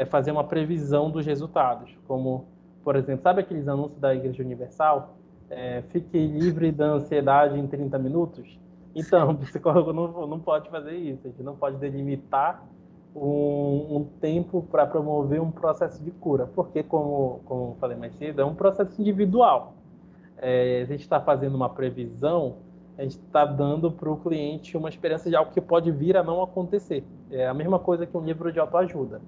é, 0.00 0.06
fazer 0.06 0.30
uma 0.30 0.44
previsão 0.44 1.10
dos 1.10 1.26
resultados, 1.26 1.94
como, 2.08 2.46
por 2.82 2.96
exemplo, 2.96 3.22
sabe 3.22 3.42
aqueles 3.42 3.68
anúncios 3.68 4.00
da 4.00 4.14
Igreja 4.14 4.42
Universal? 4.42 5.14
É, 5.50 5.82
fique 5.88 6.16
livre 6.16 6.72
da 6.72 6.86
ansiedade 6.86 7.58
em 7.58 7.66
30 7.66 7.98
minutos? 7.98 8.58
Então, 8.94 9.30
o 9.32 9.34
psicólogo 9.36 9.92
não, 9.92 10.26
não 10.26 10.40
pode 10.40 10.70
fazer 10.70 10.96
isso, 10.96 11.26
a 11.26 11.30
gente 11.30 11.42
não 11.42 11.54
pode 11.54 11.76
delimitar 11.76 12.64
um, 13.14 13.96
um 13.96 14.06
tempo 14.20 14.66
para 14.70 14.86
promover 14.86 15.40
um 15.40 15.50
processo 15.50 16.02
de 16.02 16.10
cura, 16.12 16.46
porque, 16.46 16.82
como, 16.82 17.40
como 17.44 17.76
falei 17.78 17.96
mais 17.96 18.14
cedo, 18.14 18.40
é 18.40 18.44
um 18.44 18.54
processo 18.54 18.98
individual. 19.00 19.74
É, 20.38 20.80
a 20.82 20.84
gente 20.86 21.02
está 21.02 21.20
fazendo 21.20 21.54
uma 21.54 21.68
previsão, 21.68 22.56
a 22.96 23.02
gente 23.02 23.18
está 23.18 23.44
dando 23.44 23.90
para 23.92 24.10
o 24.10 24.16
cliente 24.16 24.76
uma 24.78 24.88
esperança 24.88 25.28
de 25.28 25.36
algo 25.36 25.52
que 25.52 25.60
pode 25.60 25.90
vir 25.90 26.16
a 26.16 26.22
não 26.22 26.42
acontecer. 26.42 27.04
É 27.30 27.46
a 27.46 27.52
mesma 27.52 27.78
coisa 27.78 28.06
que 28.06 28.16
um 28.16 28.24
livro 28.24 28.50
de 28.50 28.58
autoajuda. 28.58 29.20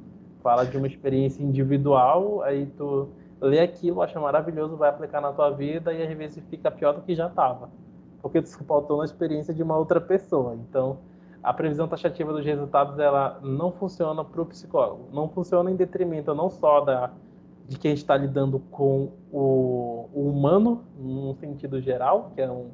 Fala 0.43 0.67
de 0.67 0.77
uma 0.77 0.87
experiência 0.87 1.43
individual, 1.43 2.43
aí 2.43 2.67
tu 2.77 3.09
lê 3.41 3.61
aquilo, 3.61 4.03
acha 4.03 4.19
maravilhoso, 4.19 4.77
vai 4.77 4.89
aplicar 4.89 5.21
na 5.21 5.33
tua 5.33 5.51
vida 5.51 5.93
e 5.93 6.03
às 6.03 6.17
vezes 6.17 6.43
fica 6.51 6.71
pior 6.71 6.95
do 6.95 7.03
que 7.03 7.15
já 7.15 7.29
estava. 7.29 7.71
Porque 8.21 8.41
tu 8.41 8.49
se 8.49 8.63
pautou 8.65 8.99
na 8.99 9.05
experiência 9.05 9.53
de 9.55 9.63
uma 9.63 9.77
outra 9.77 10.01
pessoa. 10.01 10.55
Então, 10.55 10.99
a 11.43 11.53
previsão 11.53 11.89
taxativa 11.89 12.33
dos 12.33 12.45
resultados 12.45 12.99
ela 12.99 13.41
não 13.43 13.73
funciona 13.73 14.25
para 14.25 14.41
o 14.41 14.47
psicólogo. 14.47 15.09
Não 15.13 15.29
funciona 15.29 15.71
em 15.71 15.77
detrimento 15.77 16.33
não 16.35 16.49
só 16.49 16.81
da, 16.81 17.11
de 17.67 17.79
quem 17.79 17.93
está 17.93 18.17
lidando 18.17 18.61
com 18.71 19.11
o, 19.33 20.09
o 20.13 20.29
humano, 20.29 20.85
num 20.97 21.35
sentido 21.35 21.81
geral, 21.81 22.31
que 22.35 22.41
é, 22.41 22.51
um, 22.51 22.71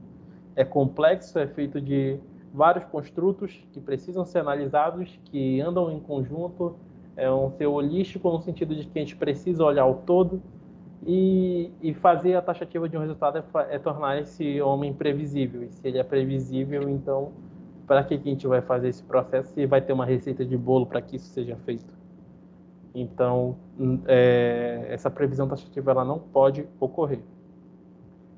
é 0.55 0.65
complexo, 0.65 1.39
é 1.39 1.47
feito 1.47 1.81
de 1.81 2.19
vários 2.53 2.85
construtos 2.87 3.59
que 3.73 3.81
precisam 3.81 4.25
ser 4.25 4.41
analisados, 4.41 5.19
que 5.27 5.61
andam 5.61 5.91
em 5.91 6.01
conjunto, 6.01 6.77
é 7.19 7.31
um 7.31 7.51
ser 7.51 7.67
holístico 7.67 8.31
no 8.31 8.41
sentido 8.41 8.75
de 8.75 8.87
que 8.87 8.99
a 8.99 9.03
gente 9.03 9.17
precisa 9.17 9.65
olhar 9.65 9.85
o 9.87 9.95
todo 9.95 10.41
e, 11.05 11.73
e 11.83 11.93
fazer 11.93 12.37
a 12.37 12.41
taxativa 12.41 12.89
de 12.89 12.97
um 12.97 13.01
resultado 13.01 13.39
é, 13.39 13.43
é 13.75 13.79
tornar 13.79 14.21
esse 14.21 14.61
homem 14.63 14.95
previsível. 14.95 15.65
E 15.65 15.69
se 15.69 15.87
ele 15.87 15.99
é 15.99 16.05
previsível, 16.05 16.89
então 16.89 17.33
para 17.89 18.05
que, 18.05 18.17
que 18.19 18.29
a 18.29 18.33
gente 18.33 18.47
vai 18.47 18.63
fazer 18.63 18.89
esse 18.89 19.03
processo 19.03 19.53
se 19.53 19.67
vai 19.67 19.81
ter 19.81 19.93
uma 19.93 20.07
receita 20.07 20.45
de 20.45 20.57
bolo 20.57 20.87
para 20.87 21.03
que 21.03 21.17
isso 21.17 21.29
seja 21.31 21.57
feito? 21.57 21.93
Então, 22.95 23.57
hum, 23.79 24.01
é, 24.07 24.87
essa 24.91 25.11
previsão 25.11 25.49
taxativa 25.49 25.91
ela 25.91 26.05
não 26.05 26.19
pode 26.19 26.69
ocorrer. 26.79 27.21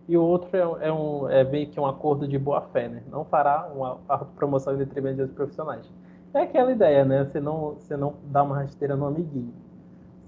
E 0.08 0.16
o 0.16 0.22
outro 0.22 0.48
é, 0.56 0.88
é, 0.88 0.92
um, 0.92 1.28
é 1.28 1.44
meio 1.44 1.68
que 1.68 1.78
um 1.78 1.86
acordo 1.86 2.26
de 2.26 2.38
boa-fé, 2.38 2.88
né? 2.88 3.02
Não 3.10 3.24
fará 3.24 3.70
uma 3.74 3.96
promoção 4.36 4.74
em 4.74 4.78
detrimento 4.78 5.18
dos 5.18 5.32
profissionais. 5.32 5.88
É 6.32 6.42
aquela 6.42 6.70
ideia, 6.70 7.04
né? 7.04 7.24
Você 7.24 7.40
não, 7.40 7.74
você 7.74 7.96
não 7.96 8.14
dá 8.24 8.42
uma 8.42 8.56
rasteira 8.56 8.96
no 8.96 9.06
amiguinho. 9.06 9.52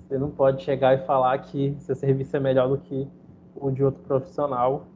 Você 0.09 0.19
não 0.19 0.31
pode 0.31 0.63
chegar 0.63 0.95
e 0.95 1.07
falar 1.07 1.39
que 1.39 1.77
seu 1.79 1.95
serviço 1.95 2.37
é 2.37 2.41
melhor 2.41 2.69
do 2.69 2.79
que 2.79 3.09
o 3.55 3.71
de 3.71 3.85
outro 3.85 4.03
profissional, 4.03 4.87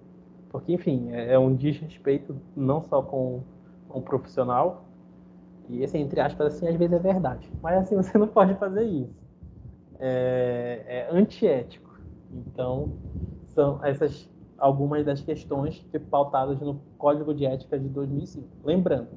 porque, 0.50 0.72
enfim, 0.72 1.10
é, 1.12 1.34
é 1.34 1.38
um 1.38 1.54
desrespeito 1.54 2.36
não 2.56 2.82
só 2.82 3.02
com 3.02 3.42
um 3.94 4.00
profissional. 4.00 4.84
E 5.68 5.84
assim, 5.84 6.00
entre 6.00 6.20
aspas, 6.20 6.54
assim, 6.54 6.68
às 6.68 6.76
vezes 6.76 6.94
é 6.94 6.98
verdade. 6.98 7.50
Mas 7.62 7.78
assim, 7.78 7.94
você 7.96 8.18
não 8.18 8.28
pode 8.28 8.54
fazer 8.54 8.84
isso. 8.84 9.14
É, 9.98 10.82
é 10.86 11.08
antiético. 11.10 11.98
Então, 12.32 12.92
são 13.48 13.82
essas 13.84 14.28
algumas 14.58 15.04
das 15.04 15.20
questões 15.20 15.86
que 15.90 15.98
pautadas 15.98 16.60
no 16.60 16.80
Código 16.98 17.32
de 17.32 17.44
Ética 17.46 17.78
de 17.78 17.88
2005. 17.88 18.48
Lembrando, 18.64 19.08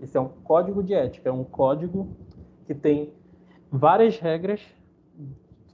esse 0.00 0.16
é 0.16 0.20
um 0.20 0.28
código 0.28 0.82
de 0.82 0.94
ética, 0.94 1.28
é 1.28 1.32
um 1.32 1.44
código 1.44 2.08
que 2.66 2.74
tem 2.74 3.12
várias 3.70 4.18
regras 4.18 4.60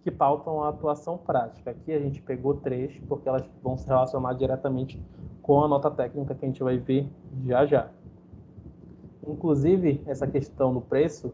que 0.03 0.11
pautam 0.11 0.63
a 0.63 0.69
atuação 0.69 1.17
prática. 1.17 1.71
Aqui 1.71 1.93
a 1.93 1.99
gente 1.99 2.21
pegou 2.23 2.55
três, 2.55 2.99
porque 3.09 3.29
elas 3.29 3.45
vão 3.63 3.77
se 3.77 3.87
relacionar 3.87 4.33
diretamente 4.35 5.01
com 5.41 5.63
a 5.63 5.69
nota 5.69 5.91
técnica 5.91 6.35
que 6.35 6.45
a 6.45 6.49
gente 6.49 6.63
vai 6.63 6.79
ver 6.79 7.09
já 7.45 7.65
já. 7.67 7.89
Inclusive, 9.27 10.03
essa 10.07 10.27
questão 10.27 10.75
do 10.75 10.81
preço 10.81 11.33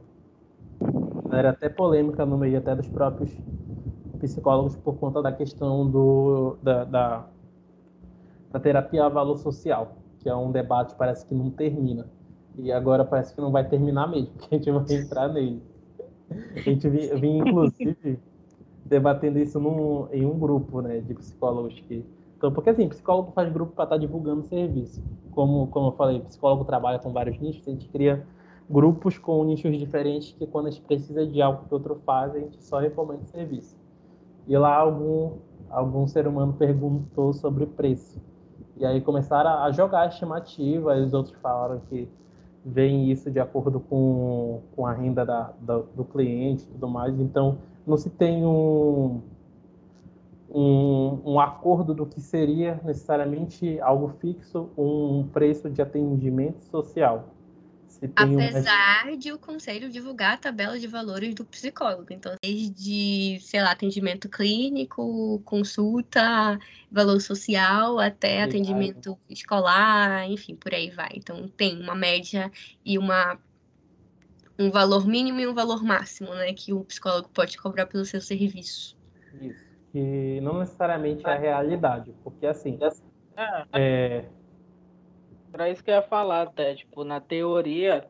era 1.30 1.50
até 1.50 1.68
polêmica 1.68 2.24
no 2.24 2.36
meio 2.36 2.58
até 2.58 2.74
dos 2.74 2.88
próprios 2.88 3.30
psicólogos 4.18 4.76
por 4.76 4.96
conta 4.96 5.22
da 5.22 5.32
questão 5.32 5.88
do, 5.88 6.56
da, 6.62 6.84
da, 6.84 7.26
da 8.50 8.60
terapia 8.60 9.04
a 9.04 9.08
valor 9.08 9.38
social, 9.38 9.96
que 10.20 10.28
é 10.28 10.34
um 10.34 10.50
debate 10.50 10.94
parece 10.96 11.24
que 11.24 11.34
não 11.34 11.50
termina. 11.50 12.06
E 12.58 12.72
agora 12.72 13.04
parece 13.04 13.34
que 13.34 13.40
não 13.40 13.52
vai 13.52 13.66
terminar 13.68 14.08
mesmo, 14.08 14.34
que 14.38 14.54
a 14.54 14.58
gente 14.58 14.70
vai 14.70 14.96
entrar 14.96 15.28
nele. 15.28 15.62
A 16.54 16.60
gente 16.60 16.88
vinha, 16.88 17.38
inclusive, 17.38 18.18
debatendo 18.84 19.38
isso 19.38 19.58
num, 19.58 20.08
em 20.12 20.26
um 20.26 20.38
grupo 20.38 20.82
né, 20.82 21.00
de 21.00 21.14
psicólogos 21.14 21.80
que 21.80 22.04
então, 22.38 22.52
porque 22.52 22.70
assim, 22.70 22.88
psicólogo 22.88 23.32
faz 23.32 23.52
grupo 23.52 23.72
para 23.72 23.84
estar 23.84 23.96
tá 23.96 24.00
divulgando 24.00 24.44
serviço. 24.44 25.02
Como, 25.32 25.66
como 25.66 25.88
eu 25.88 25.92
falei, 25.92 26.20
psicólogo 26.20 26.64
trabalha 26.64 27.00
com 27.00 27.12
vários 27.12 27.36
nichos, 27.40 27.66
a 27.66 27.70
gente 27.72 27.88
cria 27.88 28.24
grupos 28.70 29.18
com 29.18 29.42
nichos 29.44 29.76
diferentes 29.76 30.32
que 30.38 30.46
quando 30.46 30.68
a 30.68 30.70
gente 30.70 30.82
precisa 30.82 31.26
de 31.26 31.42
algo 31.42 31.64
que 31.66 31.74
outro 31.74 31.96
faz, 32.06 32.36
a 32.36 32.38
gente 32.38 32.62
só 32.62 32.78
recomenda 32.78 33.24
serviço. 33.24 33.76
E 34.46 34.56
lá 34.56 34.76
algum, 34.76 35.38
algum 35.68 36.06
ser 36.06 36.28
humano 36.28 36.52
perguntou 36.52 37.32
sobre 37.32 37.66
preço. 37.66 38.22
E 38.76 38.86
aí 38.86 39.00
começaram 39.00 39.50
a 39.64 39.72
jogar 39.72 40.02
a 40.02 40.06
estimativa, 40.06 40.94
os 40.94 41.12
outros 41.12 41.34
falaram 41.40 41.80
que 41.88 42.08
vem 42.64 43.10
isso 43.10 43.30
de 43.30 43.40
acordo 43.40 43.80
com, 43.80 44.60
com 44.74 44.86
a 44.86 44.92
renda 44.92 45.24
da, 45.24 45.52
da, 45.60 45.78
do 45.78 46.04
cliente 46.04 46.64
e 46.64 46.66
tudo 46.66 46.88
mais. 46.88 47.18
Então, 47.18 47.58
não 47.86 47.96
se 47.96 48.10
tem 48.10 48.44
um 48.44 49.20
um, 50.50 51.20
um 51.24 51.40
acordo 51.40 51.92
do 51.92 52.06
que 52.06 52.20
seria 52.20 52.80
necessariamente 52.84 53.78
algo 53.80 54.08
fixo, 54.18 54.70
um 54.76 55.26
preço 55.32 55.68
de 55.68 55.82
atendimento 55.82 56.62
social. 56.64 57.24
Apesar 58.14 59.08
um... 59.08 59.16
de 59.16 59.32
o 59.32 59.38
conselho 59.38 59.90
divulgar 59.90 60.34
a 60.34 60.36
tabela 60.36 60.78
de 60.78 60.86
valores 60.86 61.34
do 61.34 61.44
psicólogo. 61.44 62.06
Então, 62.10 62.34
desde, 62.42 63.38
sei 63.40 63.62
lá, 63.62 63.72
atendimento 63.72 64.28
clínico, 64.28 65.40
consulta, 65.44 66.58
valor 66.90 67.20
social, 67.20 67.98
até 67.98 68.42
atendimento 68.42 69.18
escolar, 69.28 70.30
enfim, 70.30 70.54
por 70.54 70.72
aí 70.74 70.90
vai. 70.90 71.10
Então, 71.14 71.48
tem 71.48 71.80
uma 71.80 71.94
média 71.94 72.50
e 72.84 72.98
uma 72.98 73.38
um 74.60 74.72
valor 74.72 75.06
mínimo 75.06 75.38
e 75.38 75.46
um 75.46 75.54
valor 75.54 75.84
máximo, 75.84 76.34
né, 76.34 76.52
que 76.52 76.72
o 76.72 76.82
psicólogo 76.84 77.28
pode 77.28 77.56
cobrar 77.56 77.86
pelo 77.86 78.04
seu 78.04 78.20
serviço. 78.20 78.96
Isso 79.40 79.68
que 79.92 80.40
não 80.40 80.58
necessariamente 80.58 81.26
é 81.26 81.30
a 81.30 81.38
realidade, 81.38 82.14
porque 82.22 82.46
assim. 82.46 82.78
É, 83.36 83.64
é... 83.72 84.24
Era 85.58 85.70
isso 85.70 85.82
que 85.82 85.90
eu 85.90 85.96
ia 85.96 86.02
falar 86.02 86.42
até, 86.42 86.76
tipo, 86.76 87.02
na 87.02 87.20
teoria, 87.20 88.06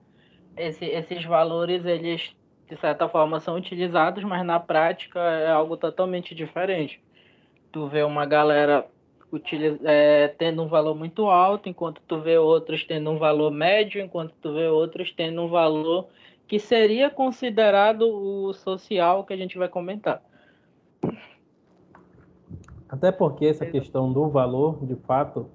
esse, 0.55 0.85
esses 0.85 1.25
valores, 1.25 1.83
eles, 1.87 2.37
de 2.69 2.77
certa 2.77 3.09
forma, 3.09 3.41
são 3.41 3.57
utilizados, 3.57 4.23
mas 4.23 4.45
na 4.45 4.61
prática 4.61 5.19
é 5.19 5.51
algo 5.51 5.75
totalmente 5.75 6.35
diferente. 6.35 7.03
Tu 7.73 7.89
vê 7.89 8.03
uma 8.03 8.27
galera 8.27 8.87
é, 9.83 10.29
tendo 10.37 10.63
um 10.63 10.69
valor 10.69 10.95
muito 10.95 11.25
alto, 11.25 11.71
enquanto 11.71 12.03
tu 12.07 12.21
vê 12.21 12.37
outros 12.37 12.85
tendo 12.85 13.09
um 13.09 13.19
valor 13.19 13.51
médio, 13.51 13.99
enquanto 13.99 14.35
tu 14.43 14.53
vê 14.53 14.69
outros 14.69 15.11
tendo 15.11 15.41
um 15.41 15.49
valor 15.49 16.07
que 16.47 16.59
seria 16.59 17.09
considerado 17.09 18.03
o 18.03 18.53
social 18.53 19.25
que 19.25 19.33
a 19.33 19.37
gente 19.39 19.57
vai 19.57 19.71
comentar. 19.71 20.23
Até 22.87 23.11
porque 23.11 23.47
essa 23.47 23.65
questão 23.65 24.13
do 24.13 24.29
valor, 24.29 24.85
de 24.85 24.97
fato, 24.97 25.49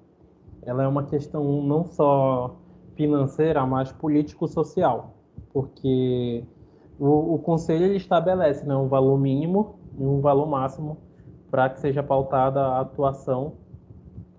ela 0.66 0.82
é 0.82 0.88
uma 0.88 1.04
questão 1.04 1.62
não 1.62 1.84
só 1.84 2.56
financeira, 2.94 3.64
mas 3.66 3.92
político-social, 3.92 5.14
porque 5.52 6.44
o, 6.98 7.34
o 7.34 7.38
conselho 7.38 7.84
ele 7.84 7.96
estabelece 7.96 8.66
né, 8.66 8.74
um 8.74 8.88
valor 8.88 9.18
mínimo 9.18 9.76
e 9.98 10.02
um 10.02 10.20
valor 10.20 10.46
máximo 10.46 10.98
para 11.50 11.68
que 11.68 11.80
seja 11.80 12.02
pautada 12.02 12.60
a 12.60 12.80
atuação, 12.80 13.54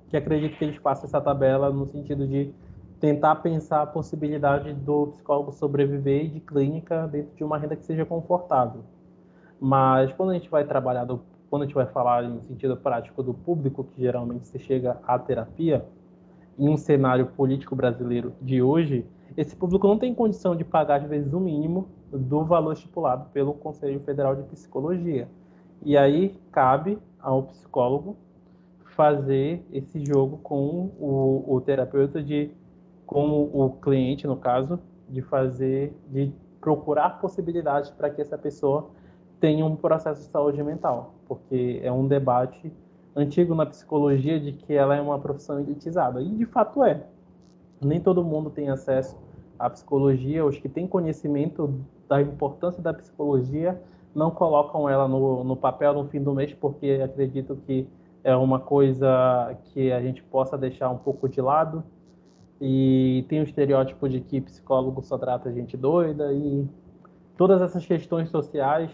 que 0.09 0.17
acredito 0.17 0.57
que 0.57 0.65
eles 0.65 0.77
façam 0.77 1.05
essa 1.05 1.21
tabela 1.21 1.69
no 1.69 1.85
sentido 1.85 2.27
de 2.27 2.53
tentar 2.99 3.35
pensar 3.35 3.81
a 3.81 3.85
possibilidade 3.85 4.73
do 4.73 5.07
psicólogo 5.07 5.51
sobreviver 5.51 6.29
de 6.29 6.39
clínica 6.39 7.07
dentro 7.07 7.35
de 7.35 7.43
uma 7.43 7.57
renda 7.57 7.75
que 7.75 7.85
seja 7.85 8.05
confortável. 8.05 8.81
Mas 9.59 10.11
quando 10.13 10.31
a 10.31 10.33
gente 10.33 10.49
vai 10.49 10.63
trabalhar, 10.65 11.05
do, 11.05 11.21
quando 11.49 11.63
a 11.63 11.65
gente 11.65 11.75
vai 11.75 11.85
falar 11.85 12.23
em 12.23 12.41
sentido 12.41 12.75
prático 12.75 13.21
do 13.23 13.33
público 13.33 13.83
que 13.83 14.01
geralmente 14.01 14.47
se 14.47 14.59
chega 14.59 14.97
à 15.05 15.17
terapia, 15.17 15.85
em 16.57 16.69
um 16.69 16.77
cenário 16.77 17.27
político 17.27 17.75
brasileiro 17.75 18.33
de 18.41 18.61
hoje, 18.61 19.05
esse 19.35 19.55
público 19.55 19.87
não 19.87 19.97
tem 19.97 20.13
condição 20.13 20.55
de 20.55 20.63
pagar, 20.63 21.01
às 21.01 21.09
vezes, 21.09 21.33
o 21.33 21.39
mínimo 21.39 21.87
do 22.11 22.43
valor 22.45 22.73
estipulado 22.73 23.29
pelo 23.31 23.53
Conselho 23.53 23.99
Federal 23.99 24.35
de 24.35 24.43
Psicologia. 24.43 25.27
E 25.83 25.97
aí 25.97 26.39
cabe 26.51 26.97
ao 27.19 27.43
psicólogo 27.43 28.15
fazer 28.85 29.65
esse 29.71 30.03
jogo 30.05 30.37
com 30.37 30.89
o, 30.99 31.43
o 31.47 31.61
terapeuta 31.61 32.23
de 32.23 32.51
com 33.05 33.43
o 33.53 33.69
cliente 33.81 34.25
no 34.25 34.37
caso 34.37 34.79
de 35.09 35.21
fazer 35.21 35.93
de 36.09 36.31
procurar 36.59 37.21
possibilidades 37.21 37.91
para 37.91 38.09
que 38.09 38.21
essa 38.21 38.37
pessoa 38.37 38.89
tenha 39.39 39.65
um 39.65 39.75
processo 39.75 40.21
de 40.21 40.27
saúde 40.27 40.63
mental, 40.63 41.13
porque 41.27 41.79
é 41.83 41.91
um 41.91 42.07
debate 42.07 42.71
antigo 43.15 43.56
na 43.56 43.65
psicologia 43.65 44.39
de 44.39 44.51
que 44.51 44.73
ela 44.73 44.95
é 44.95 45.01
uma 45.01 45.17
profissão 45.17 45.60
elitizada 45.60 46.21
e 46.21 46.30
de 46.30 46.45
fato 46.45 46.84
é. 46.84 47.04
Nem 47.82 47.99
todo 47.99 48.23
mundo 48.23 48.49
tem 48.49 48.69
acesso 48.69 49.17
à 49.58 49.69
psicologia, 49.69 50.45
os 50.45 50.58
que 50.58 50.67
têm 50.67 50.88
conhecimento 50.88 51.73
da 52.08 52.21
importância 52.21 52.82
da 52.82 52.93
psicologia 52.93 53.82
não 54.13 54.32
colocam 54.32 54.89
ela 54.89 55.08
no, 55.08 55.43
no 55.43 55.56
papel 55.56 55.93
no 55.93 56.06
fim 56.06 56.21
do 56.21 56.34
mês 56.34 56.54
porque 56.54 57.01
acredito 57.04 57.56
que 57.65 57.88
é 58.23 58.36
uma 58.36 58.60
coisa 58.60 59.56
que 59.65 59.91
a 59.91 60.01
gente 60.01 60.23
possa 60.23 60.58
deixar 60.58 60.89
um 60.89 60.97
pouco 60.97 61.30
de 61.30 61.39
lado. 61.39 61.84
E 62.60 63.25
tem 63.28 63.41
o 63.41 63.43
estereótipo 63.43 64.08
de 64.10 64.19
que 64.21 64.41
psicólogo 64.41 65.04
só 65.04 65.17
trata 65.17 65.51
gente 65.51 65.75
doida 65.78 66.32
e 66.34 66.67
todas 67.38 67.62
essas 67.62 67.86
questões 67.86 68.30
sociais 68.30 68.89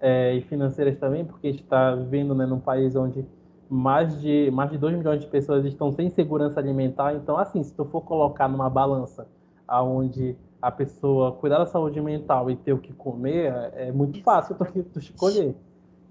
é, 0.00 0.34
e 0.34 0.42
financeiras 0.42 0.98
também, 0.98 1.24
porque 1.24 1.46
a 1.46 1.50
gente 1.50 1.62
está 1.62 1.94
vivendo 1.94 2.34
né, 2.34 2.44
num 2.44 2.58
país 2.58 2.94
onde 2.96 3.24
mais 3.70 4.20
de, 4.20 4.50
mais 4.50 4.70
de 4.70 4.78
2 4.78 4.96
milhões 4.96 5.20
de 5.20 5.26
pessoas 5.26 5.64
estão 5.64 5.92
sem 5.92 6.08
segurança 6.10 6.58
alimentar. 6.58 7.14
Então, 7.14 7.36
assim, 7.36 7.62
se 7.62 7.74
tu 7.74 7.84
for 7.84 8.00
colocar 8.00 8.48
numa 8.48 8.70
balança 8.70 9.26
aonde 9.66 10.36
a 10.60 10.70
pessoa 10.70 11.32
cuidar 11.32 11.58
da 11.58 11.66
saúde 11.66 12.00
mental 12.00 12.50
e 12.50 12.56
ter 12.56 12.72
o 12.72 12.78
que 12.78 12.92
comer, 12.92 13.52
é, 13.52 13.88
é 13.88 13.92
muito 13.92 14.22
fácil 14.22 14.56
tu, 14.56 14.64
tu 14.64 14.98
escolher. 14.98 15.54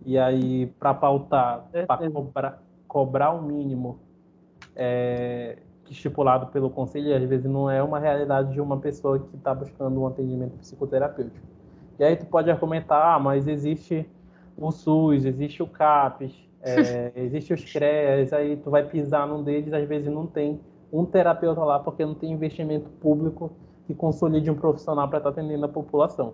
E 0.06 0.17
aí, 0.17 0.67
para 0.80 0.93
pautar, 0.93 1.67
para 1.88 2.10
cobrar, 2.10 2.63
cobrar 2.88 3.32
o 3.32 3.39
um 3.39 3.41
mínimo 3.41 4.00
é, 4.76 5.58
estipulado 5.89 6.48
pelo 6.48 6.70
conselho, 6.70 7.15
às 7.15 7.24
vezes 7.24 7.50
não 7.50 7.70
é 7.70 7.82
uma 7.82 8.00
realidade 8.00 8.54
de 8.54 8.62
uma 8.62 8.78
pessoa 8.78 9.20
que 9.20 9.36
está 9.36 9.54
buscando 9.54 10.00
um 10.00 10.08
atendimento 10.08 10.58
psicoterapêutico. 10.58 11.46
E 12.00 12.04
aí 12.04 12.15
tu 12.15 12.28
pode 12.28 12.50
argumentar, 12.52 13.15
ah, 13.15 13.20
mas 13.20 13.48
existe 13.48 14.08
o 14.56 14.72
SUS, 14.72 15.26
existe 15.26 15.63
o 15.63 15.67
CAPES, 15.67 16.47
é, 16.68 17.12
existe 17.16 17.54
os 17.54 17.64
CREAS, 17.64 18.34
aí 18.34 18.58
tu 18.58 18.70
vai 18.70 18.84
pisar 18.84 19.28
num 19.28 19.44
deles, 19.44 19.74
às 19.74 19.88
vezes 19.88 20.12
não 20.12 20.28
tem 20.28 20.60
um 20.92 21.06
terapeuta 21.06 21.62
lá 21.62 21.80
porque 21.80 22.06
não 22.06 22.16
tem 22.16 22.32
investimento 22.32 22.90
público 23.02 23.52
que 23.86 23.94
consolide 23.94 24.50
um 24.50 24.56
profissional 24.56 25.08
para 25.08 25.20
estar 25.20 25.32
tá 25.32 25.40
atendendo 25.40 25.66
a 25.66 25.70
população. 25.70 26.34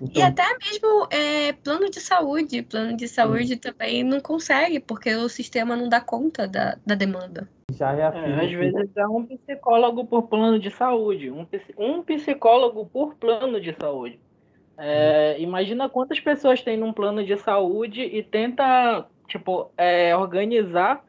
Então... 0.00 0.22
E 0.22 0.24
até 0.24 0.44
mesmo 0.58 1.08
é, 1.10 1.52
plano 1.52 1.90
de 1.90 2.00
saúde. 2.00 2.62
Plano 2.62 2.96
de 2.96 3.08
saúde 3.08 3.48
Sim. 3.48 3.58
também 3.58 4.04
não 4.04 4.20
consegue, 4.20 4.78
porque 4.80 5.14
o 5.14 5.28
sistema 5.28 5.74
não 5.74 5.88
dá 5.88 6.00
conta 6.00 6.46
da, 6.46 6.76
da 6.84 6.94
demanda. 6.94 7.48
Já 7.72 7.94
é, 7.94 8.00
é 8.00 8.44
Às 8.44 8.52
vezes 8.52 8.96
é 8.96 9.06
um 9.06 9.24
psicólogo 9.24 10.04
por 10.04 10.22
plano 10.28 10.58
de 10.58 10.70
saúde, 10.70 11.30
um, 11.30 11.46
um 11.78 12.02
psicólogo 12.02 12.86
por 12.86 13.14
plano 13.16 13.60
de 13.60 13.74
saúde. 13.74 14.20
É, 14.78 15.40
imagina 15.40 15.88
quantas 15.88 16.20
pessoas 16.20 16.62
tem 16.62 16.76
num 16.76 16.92
plano 16.92 17.24
de 17.24 17.36
saúde 17.38 18.02
e 18.02 18.22
tenta 18.22 19.06
tipo, 19.28 19.70
é, 19.76 20.16
organizar 20.16 21.04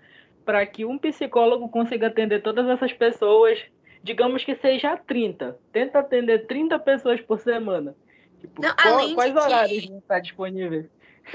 para 0.46 0.66
que 0.66 0.86
um 0.86 0.98
psicólogo 0.98 1.68
consiga 1.70 2.08
atender 2.08 2.42
todas 2.42 2.68
essas 2.68 2.94
pessoas, 2.94 3.60
digamos 4.02 4.44
que 4.44 4.56
seja 4.56 4.96
30. 4.96 5.58
Tenta 5.74 6.00
atender 6.00 6.48
30 6.48 6.80
pessoas 6.80 7.20
por 7.22 7.40
semana. 7.40 7.96
Tipo, 8.40 8.62
Não, 8.62 8.74
qual, 8.76 9.14
quais 9.14 9.36
horários 9.36 9.86
vão 9.86 9.98
estar 9.98 10.20
disponíveis? 10.20 10.86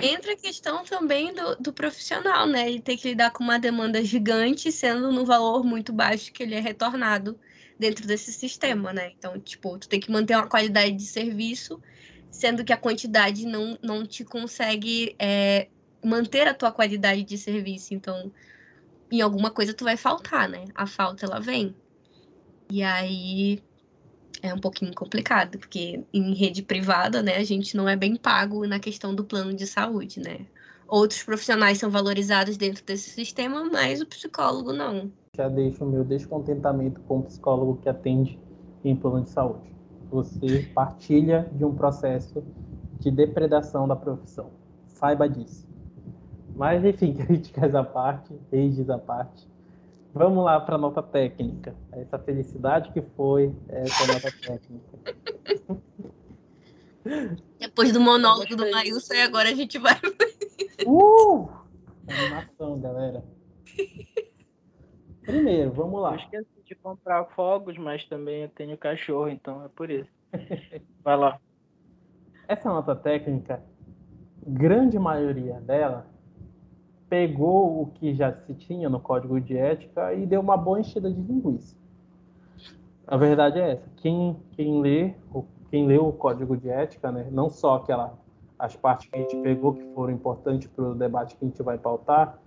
Entra 0.01 0.33
a 0.33 0.37
questão 0.37 0.85
também 0.85 1.35
do, 1.35 1.57
do 1.57 1.73
profissional, 1.73 2.47
né? 2.47 2.68
Ele 2.68 2.81
tem 2.81 2.97
que 2.97 3.09
lidar 3.09 3.31
com 3.31 3.45
uma 3.45 3.59
demanda 3.59 4.03
gigante, 4.03 4.73
sendo 4.73 5.12
no 5.12 5.27
valor 5.27 5.64
muito 5.64 5.92
baixo 5.92 6.33
que 6.33 6.42
ele 6.42 6.55
é 6.55 6.61
retornado 6.61 7.38
dentro 7.79 8.07
desse 8.07 8.33
sistema, 8.33 8.92
né? 8.92 9.12
Então, 9.18 9.38
tipo, 9.38 9.77
tu 9.79 9.88
tem 9.88 10.01
que 10.01 10.11
manter 10.11 10.37
uma 10.37 10.47
qualidade 10.47 10.92
de 10.92 11.05
serviço, 11.05 11.83
sendo 12.31 12.64
que 12.64 12.73
a 12.73 12.77
quantidade 12.77 13.45
não, 13.45 13.77
não 13.83 14.07
te 14.07 14.25
consegue 14.25 15.14
é, 15.18 15.68
manter 16.04 16.48
a 16.48 16.54
tua 16.54 16.72
qualidade 16.72 17.22
de 17.22 17.38
serviço. 17.38 17.94
Então, 17.94 18.32
em 19.10 19.20
alguma 19.20 19.50
coisa 19.50 19.74
tu 19.74 19.84
vai 19.84 19.96
faltar, 19.96 20.48
né? 20.48 20.64
A 20.74 20.86
falta, 20.86 21.26
ela 21.26 21.40
vem. 21.40 21.74
E 22.70 22.82
aí 22.82 23.62
é 24.42 24.52
um 24.52 24.58
pouquinho 24.58 24.94
complicado, 24.94 25.58
porque 25.58 26.02
em 26.12 26.34
rede 26.34 26.62
privada, 26.62 27.22
né, 27.22 27.36
a 27.36 27.44
gente 27.44 27.76
não 27.76 27.88
é 27.88 27.96
bem 27.96 28.16
pago 28.16 28.66
na 28.66 28.80
questão 28.80 29.14
do 29.14 29.24
plano 29.24 29.54
de 29.54 29.66
saúde, 29.66 30.20
né? 30.20 30.46
Outros 30.88 31.22
profissionais 31.22 31.78
são 31.78 31.90
valorizados 31.90 32.56
dentro 32.56 32.84
desse 32.84 33.10
sistema, 33.10 33.64
mas 33.64 34.00
o 34.00 34.06
psicólogo 34.06 34.72
não. 34.72 35.10
Já 35.36 35.48
deixo 35.48 35.84
o 35.84 35.88
meu 35.88 36.04
descontentamento 36.04 37.00
com 37.02 37.20
o 37.20 37.22
psicólogo 37.22 37.78
que 37.80 37.88
atende 37.88 38.38
em 38.84 38.94
plano 38.96 39.22
de 39.22 39.30
saúde. 39.30 39.72
Você 40.10 40.68
partilha 40.74 41.48
de 41.52 41.64
um 41.64 41.74
processo 41.74 42.44
de 43.00 43.10
depredação 43.10 43.88
da 43.88 43.96
profissão. 43.96 44.50
Saiba 44.86 45.28
disso. 45.28 45.66
Mas, 46.54 46.84
enfim, 46.84 47.14
críticas 47.26 47.74
à 47.74 47.82
parte, 47.82 48.34
rages 48.52 48.88
à 48.90 48.98
parte. 48.98 49.50
Vamos 50.14 50.44
lá 50.44 50.60
para 50.60 50.74
a 50.74 50.78
nota 50.78 51.02
técnica. 51.02 51.74
Essa 51.92 52.18
felicidade 52.18 52.92
que 52.92 53.00
foi 53.00 53.54
essa 53.68 54.06
nota 54.12 54.30
técnica. 54.30 54.98
Depois 57.58 57.92
do 57.92 58.00
monólogo 58.00 58.54
do 58.54 58.70
Maílson, 58.70 59.14
agora 59.24 59.48
a 59.48 59.54
gente 59.54 59.78
vai. 59.78 59.94
Uh! 60.84 61.48
Animação, 62.08 62.80
galera. 62.80 63.22
Primeiro, 65.22 65.70
vamos 65.70 66.02
lá. 66.02 66.14
Eu 66.14 66.18
esqueci 66.18 66.64
de 66.66 66.74
comprar 66.74 67.24
fogos, 67.36 67.78
mas 67.78 68.04
também 68.06 68.42
eu 68.42 68.48
tenho 68.48 68.76
cachorro, 68.76 69.28
então 69.28 69.64
é 69.64 69.68
por 69.68 69.90
isso. 69.90 70.10
Vai 71.04 71.16
lá. 71.16 71.40
Essa 72.48 72.68
nota 72.68 72.96
técnica, 72.96 73.62
grande 74.44 74.98
maioria 74.98 75.60
dela, 75.60 76.06
pegou 77.12 77.83
o 77.83 77.87
que 77.88 78.14
já 78.14 78.33
se 78.33 78.55
tinha 78.55 78.88
no 78.88 78.98
código 78.98 79.38
de 79.38 79.55
ética 79.55 80.14
e 80.14 80.25
deu 80.25 80.40
uma 80.40 80.57
boa 80.57 80.81
enchida 80.81 81.12
de 81.12 81.20
linguiça. 81.20 81.77
A 83.07 83.18
verdade 83.18 83.61
é 83.61 83.72
essa. 83.72 83.87
Quem, 83.96 84.35
quem, 84.53 84.81
lê, 84.81 85.12
quem 85.70 85.87
leu 85.87 86.09
o 86.09 86.12
código 86.14 86.57
de 86.57 86.70
ética, 86.70 87.12
né, 87.12 87.29
não 87.31 87.51
só 87.51 87.75
aquela, 87.75 88.14
as 88.59 88.75
partes 88.75 89.11
que 89.11 89.18
a 89.18 89.20
gente 89.20 89.37
pegou 89.42 89.75
que 89.75 89.85
foram 89.94 90.14
importantes 90.14 90.68
para 90.68 90.87
o 90.87 90.94
debate 90.94 91.37
que 91.37 91.44
a 91.44 91.48
gente 91.48 91.62
vai 91.62 91.77
pautar, 91.77 92.38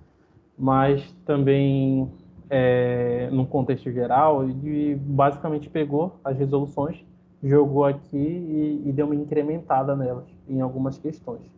mas 0.57 1.15
também 1.27 2.11
é, 2.49 3.29
contexto 3.51 3.91
geral, 3.91 4.49
e 4.49 4.95
basicamente 4.95 5.69
pegou 5.69 6.15
as 6.23 6.35
resoluções, 6.35 7.05
jogou 7.43 7.85
aqui 7.85 8.17
e, 8.17 8.81
e 8.83 8.91
deu 8.91 9.05
uma 9.05 9.15
incrementada 9.15 9.95
nelas 9.95 10.25
em 10.49 10.59
algumas 10.59 10.97
questões 10.97 11.53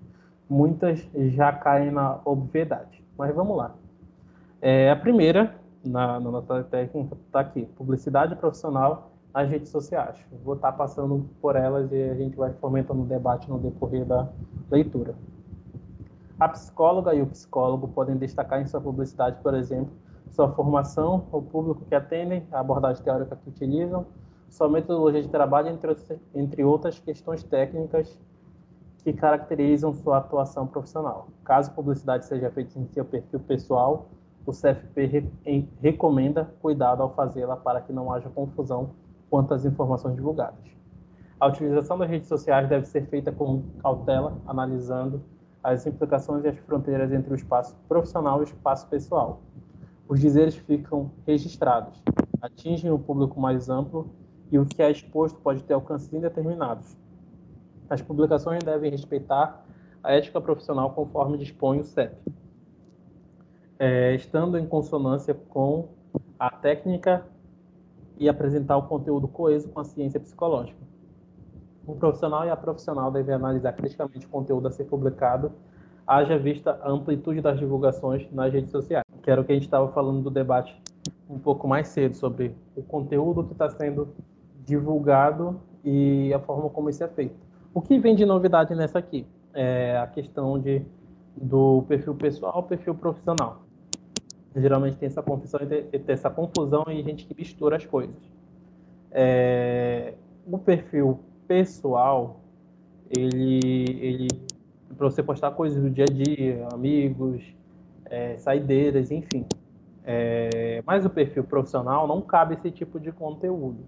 muitas 0.49 1.07
já 1.13 1.51
caem 1.51 1.91
na 1.91 2.19
obviedade. 2.25 3.03
Mas 3.17 3.33
vamos 3.35 3.57
lá. 3.57 3.75
É, 4.61 4.91
a 4.91 4.95
primeira, 4.95 5.55
na, 5.85 6.19
na 6.19 6.31
nota 6.31 6.63
técnica, 6.63 7.15
está 7.25 7.39
aqui: 7.39 7.65
publicidade 7.75 8.35
profissional 8.35 9.11
nas 9.33 9.49
redes 9.49 9.69
sociais. 9.69 10.17
Vou 10.43 10.55
estar 10.55 10.71
tá 10.71 10.77
passando 10.77 11.29
por 11.41 11.55
elas 11.55 11.91
e 11.91 12.09
a 12.09 12.15
gente 12.15 12.35
vai 12.35 12.51
fomentando 12.53 13.01
o 13.01 13.05
debate 13.05 13.49
no 13.49 13.59
decorrer 13.59 14.05
da 14.05 14.27
leitura. 14.69 15.15
A 16.39 16.47
psicóloga 16.49 17.15
e 17.15 17.21
o 17.21 17.27
psicólogo 17.27 17.87
podem 17.87 18.15
destacar 18.15 18.61
em 18.61 18.67
sua 18.67 18.79
publicidade, 18.79 19.37
por 19.41 19.55
exemplo, 19.55 19.91
sua 20.29 20.49
formação, 20.51 21.25
o 21.31 21.41
público 21.41 21.83
que 21.85 21.95
atendem, 21.95 22.45
a 22.51 22.59
abordagem 22.59 23.03
teórica 23.03 23.35
que 23.35 23.49
utilizam, 23.49 24.05
sua 24.49 24.69
metodologia 24.69 25.21
de 25.21 25.29
trabalho, 25.29 25.69
entre, 25.69 25.95
entre 26.35 26.63
outras 26.63 26.99
questões 26.99 27.43
técnicas 27.43 28.19
que 29.07 29.13
caracterizam 29.13 29.93
sua 29.93 30.17
atuação 30.17 30.67
profissional. 30.67 31.29
Caso 31.45 31.71
publicidade 31.71 32.25
seja 32.25 32.51
feita 32.51 32.77
em 32.77 32.85
seu 32.87 33.05
perfil 33.05 33.39
pessoal, 33.39 34.09
o 34.45 34.51
CFP 34.51 35.05
re 35.45 35.69
recomenda 35.79 36.43
cuidado 36.61 37.01
ao 37.01 37.13
fazê-la 37.15 37.55
para 37.55 37.79
que 37.79 37.93
não 37.93 38.11
haja 38.11 38.27
confusão 38.27 38.89
quanto 39.29 39.53
às 39.53 39.63
informações 39.63 40.13
divulgadas. 40.13 40.59
A 41.39 41.47
utilização 41.47 41.97
das 41.97 42.09
redes 42.09 42.27
sociais 42.27 42.67
deve 42.67 42.85
ser 42.85 43.05
feita 43.05 43.31
com 43.31 43.63
cautela, 43.81 44.37
analisando 44.45 45.23
as 45.63 45.87
implicações 45.87 46.43
e 46.43 46.49
as 46.49 46.57
fronteiras 46.57 47.09
entre 47.13 47.31
o 47.31 47.35
espaço 47.37 47.77
profissional 47.87 48.39
e 48.39 48.41
o 48.41 48.43
espaço 48.43 48.87
pessoal. 48.87 49.39
Os 50.09 50.19
dizeres 50.19 50.57
ficam 50.57 51.11
registrados, 51.25 52.03
atingem 52.41 52.91
um 52.91 52.99
público 52.99 53.39
mais 53.39 53.69
amplo 53.69 54.09
e 54.51 54.59
o 54.59 54.65
que 54.65 54.81
é 54.81 54.91
exposto 54.91 55.39
pode 55.39 55.63
ter 55.63 55.75
alcances 55.75 56.11
indeterminados. 56.11 57.06
As 57.89 58.01
publicações 58.01 58.63
devem 58.63 58.91
respeitar 58.91 59.65
a 60.03 60.13
ética 60.13 60.39
profissional 60.41 60.91
conforme 60.91 61.37
dispõe 61.37 61.79
o 61.79 61.83
CEP, 61.83 62.15
é, 63.79 64.13
estando 64.15 64.57
em 64.57 64.65
consonância 64.65 65.33
com 65.33 65.89
a 66.39 66.49
técnica 66.49 67.25
e 68.17 68.27
apresentar 68.27 68.77
o 68.77 68.83
conteúdo 68.83 69.27
coeso 69.27 69.69
com 69.69 69.79
a 69.79 69.83
ciência 69.83 70.19
psicológica. 70.19 70.79
O 71.85 71.95
profissional 71.95 72.45
e 72.45 72.49
a 72.49 72.55
profissional 72.55 73.11
devem 73.11 73.35
analisar 73.35 73.73
criticamente 73.73 74.25
o 74.25 74.29
conteúdo 74.29 74.67
a 74.67 74.71
ser 74.71 74.85
publicado, 74.85 75.51
haja 76.05 76.37
vista 76.37 76.79
a 76.81 76.89
amplitude 76.89 77.41
das 77.41 77.57
divulgações 77.59 78.29
nas 78.31 78.51
redes 78.51 78.71
sociais, 78.71 79.05
que 79.21 79.31
era 79.31 79.39
o 79.39 79.45
que 79.45 79.51
a 79.51 79.55
gente 79.55 79.65
estava 79.65 79.87
falando 79.89 80.21
do 80.21 80.29
debate 80.29 80.81
um 81.29 81.39
pouco 81.39 81.67
mais 81.67 81.87
cedo, 81.89 82.15
sobre 82.15 82.55
o 82.75 82.81
conteúdo 82.81 83.43
que 83.43 83.53
está 83.53 83.69
sendo 83.69 84.13
divulgado 84.65 85.59
e 85.83 86.33
a 86.33 86.39
forma 86.39 86.69
como 86.69 86.89
isso 86.89 87.03
é 87.03 87.07
feito. 87.07 87.46
O 87.73 87.81
que 87.81 87.97
vem 87.99 88.15
de 88.15 88.25
novidade 88.25 88.73
nessa 88.75 88.99
aqui 88.99 89.25
é 89.53 89.97
a 89.97 90.07
questão 90.07 90.59
de, 90.59 90.81
do 91.35 91.83
perfil 91.87 92.15
pessoal 92.15 92.63
perfil 92.63 92.95
profissional. 92.95 93.63
Geralmente 94.55 94.97
tem 94.97 95.07
essa 95.07 95.21
confusão, 95.21 95.59
tem 95.59 96.01
essa 96.07 96.29
confusão 96.29 96.83
e 96.89 97.03
gente 97.03 97.25
que 97.25 97.35
mistura 97.35 97.75
as 97.75 97.85
coisas. 97.85 98.15
É, 99.11 100.15
o 100.45 100.57
perfil 100.57 101.19
pessoal, 101.47 102.41
ele, 103.09 103.59
ele 103.99 104.27
para 104.97 105.09
você 105.09 105.21
postar 105.21 105.51
coisas 105.51 105.81
do 105.81 105.89
dia 105.89 106.05
a 106.09 106.11
dia, 106.11 106.67
amigos, 106.73 107.43
é, 108.05 108.37
saideiras, 108.37 109.11
enfim. 109.11 109.45
É, 110.03 110.81
mas 110.85 111.05
o 111.05 111.09
perfil 111.09 111.43
profissional 111.43 112.07
não 112.07 112.21
cabe 112.21 112.55
esse 112.55 112.71
tipo 112.71 112.99
de 112.99 113.11
conteúdo. 113.11 113.79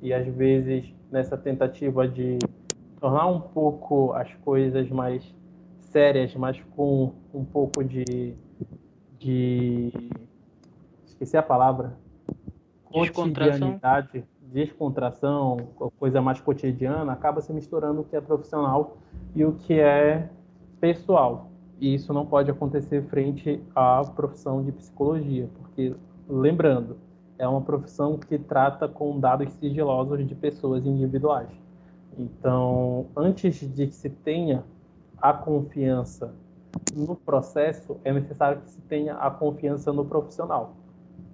E 0.00 0.12
às 0.12 0.26
vezes, 0.26 0.92
nessa 1.10 1.36
tentativa 1.36 2.06
de 2.06 2.38
tornar 3.00 3.26
um 3.26 3.40
pouco 3.40 4.12
as 4.12 4.32
coisas 4.44 4.88
mais 4.90 5.34
sérias, 5.78 6.34
mas 6.34 6.60
com 6.76 7.12
um 7.32 7.44
pouco 7.44 7.84
de. 7.84 8.34
de 9.18 9.92
esqueci 11.06 11.36
a 11.36 11.42
palavra. 11.42 11.96
Cotidianidade, 12.84 14.24
descontração, 14.40 15.56
coisa 15.98 16.22
mais 16.22 16.40
cotidiana, 16.40 17.12
acaba 17.12 17.40
se 17.40 17.52
misturando 17.52 18.02
o 18.02 18.04
que 18.04 18.14
é 18.14 18.20
profissional 18.20 18.96
e 19.34 19.44
o 19.44 19.54
que 19.54 19.80
é 19.80 20.28
pessoal. 20.80 21.50
E 21.80 21.94
isso 21.94 22.12
não 22.12 22.24
pode 22.24 22.50
acontecer 22.50 23.02
frente 23.08 23.60
à 23.74 24.02
profissão 24.14 24.62
de 24.62 24.70
psicologia, 24.70 25.48
porque, 25.58 25.94
lembrando, 26.28 26.96
é 27.36 27.48
uma 27.48 27.60
profissão 27.60 28.16
que 28.16 28.38
trata 28.38 28.88
com 28.88 29.18
dados 29.18 29.52
sigilosos 29.54 30.26
de 30.26 30.34
pessoas 30.34 30.86
individuais. 30.86 31.48
Então, 32.18 33.06
antes 33.16 33.60
de 33.74 33.86
que 33.86 33.94
se 33.94 34.08
tenha 34.08 34.64
a 35.20 35.32
confiança 35.32 36.34
no 36.94 37.16
processo, 37.16 37.96
é 38.04 38.12
necessário 38.12 38.60
que 38.60 38.70
se 38.70 38.80
tenha 38.82 39.14
a 39.14 39.30
confiança 39.30 39.92
no 39.92 40.04
profissional. 40.04 40.76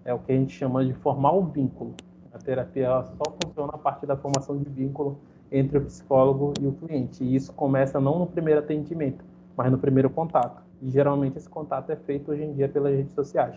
É 0.05 0.15
o 0.15 0.19
que 0.19 0.33
a 0.33 0.35
gente 0.35 0.53
chama 0.53 0.85
de 0.85 0.93
formar 0.95 1.33
o 1.33 1.45
vínculo. 1.45 1.95
A 2.33 2.39
terapia 2.39 2.89
só 2.89 3.37
funciona 3.43 3.73
a 3.75 3.79
partir 3.79 4.07
da 4.07 4.17
formação 4.17 4.57
de 4.57 4.69
vínculo 4.69 5.19
entre 5.51 5.79
o 5.79 5.85
psicólogo 5.85 6.55
e 6.61 6.67
o 6.67 6.73
cliente. 6.73 7.25
E 7.25 7.35
isso 7.35 7.53
começa 7.53 8.01
não 8.01 8.19
no 8.19 8.27
primeiro 8.27 8.61
atendimento, 8.61 9.25
mas 9.57 9.71
no 9.71 9.79
primeiro 9.79 10.09
contato. 10.09 10.63
E 10.81 10.91
geralmente 10.91 11.37
esse 11.37 11.49
contato 11.49 11.91
é 11.91 11.97
feito 11.97 12.31
hoje 12.31 12.45
em 12.45 12.55
dia 12.55 12.69
pelas 12.69 12.95
redes 12.95 13.13
sociais. 13.13 13.57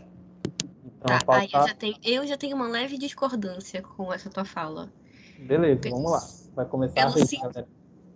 Então, 0.84 1.18
tá, 1.18 1.26
pauta... 1.26 1.44
eu, 1.46 1.68
já 1.68 1.76
tenho, 1.76 1.96
eu 2.04 2.28
já 2.28 2.38
tenho 2.38 2.56
uma 2.56 2.68
leve 2.68 2.98
discordância 2.98 3.82
com 3.82 4.12
essa 4.12 4.30
tua 4.30 4.46
fala. 4.46 4.90
Beleza, 5.40 5.90
vamos 5.90 6.12
lá. 6.12 6.43
Vai 6.56 6.66
começar 6.66 6.96
Pelo 6.96 7.10
a 7.10 7.14
ver, 7.14 7.26
sim... 7.28 7.38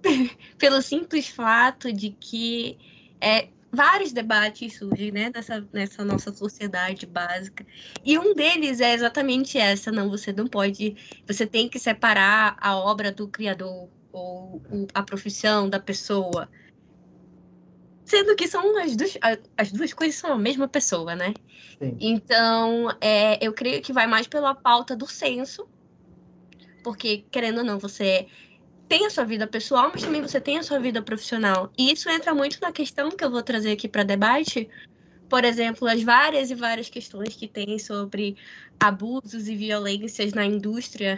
Pelo 0.58 0.82
simples 0.82 1.28
fato 1.28 1.92
de 1.92 2.12
que 2.12 2.78
é, 3.20 3.50
vários 3.72 4.12
debates 4.12 4.78
surgem 4.78 5.12
né, 5.12 5.32
nessa, 5.34 5.68
nessa 5.72 6.04
nossa 6.04 6.34
sociedade 6.34 7.06
básica. 7.06 7.66
E 8.04 8.18
um 8.18 8.34
deles 8.34 8.80
é 8.80 8.94
exatamente 8.94 9.58
essa: 9.58 9.92
não, 9.92 10.10
você 10.10 10.32
não 10.32 10.48
pode, 10.48 10.96
você 11.26 11.46
tem 11.46 11.68
que 11.68 11.80
separar 11.80 12.58
a 12.60 12.76
obra 12.76 13.12
do 13.12 13.28
criador 13.28 13.90
ou 14.12 14.62
a 14.94 15.04
profissão 15.04 15.70
da 15.70 15.80
pessoa. 15.80 16.50
Sendo 18.06 18.36
que 18.38 18.48
são 18.48 18.78
as 18.78 18.96
duas, 18.96 19.18
as 19.58 19.72
duas 19.72 19.94
coisas 19.94 20.16
são 20.16 20.32
a 20.32 20.38
mesma 20.38 20.68
pessoa, 20.68 21.14
né? 21.14 21.34
Sim. 21.78 21.98
Então, 22.00 22.90
é, 23.02 23.46
eu 23.46 23.52
creio 23.52 23.82
que 23.82 23.92
vai 23.92 24.08
mais 24.08 24.28
pela 24.28 24.56
pauta 24.56 24.96
do 24.96 25.06
senso, 25.06 25.68
porque, 26.88 27.28
querendo 27.32 27.60
ou 27.60 27.64
não, 27.66 27.80
você 27.80 28.28
tem 28.88 29.06
a 29.06 29.10
sua 29.12 29.26
vida 29.26 29.48
pessoal, 29.48 29.90
mas 29.92 30.04
também 30.04 30.22
você 30.22 30.42
tem 30.42 30.58
a 30.60 30.64
sua 30.64 30.80
vida 30.80 31.04
profissional. 31.04 31.72
E 31.78 31.92
isso 31.92 32.10
entra 32.10 32.34
muito 32.34 32.60
na 32.62 32.72
questão 32.72 33.12
que 33.12 33.24
eu 33.26 33.32
vou 33.32 33.44
trazer 33.44 33.74
aqui 33.74 33.90
para 33.90 34.04
debate. 34.04 34.70
Por 35.30 35.44
exemplo, 35.44 35.88
as 35.88 36.02
várias 36.02 36.50
e 36.52 36.56
várias 36.56 36.90
questões 36.90 37.36
que 37.36 37.48
tem 37.48 37.78
sobre 37.80 38.38
abusos 38.80 39.48
e 39.48 39.56
violências 39.56 40.34
na 40.34 40.46
indústria 40.46 41.18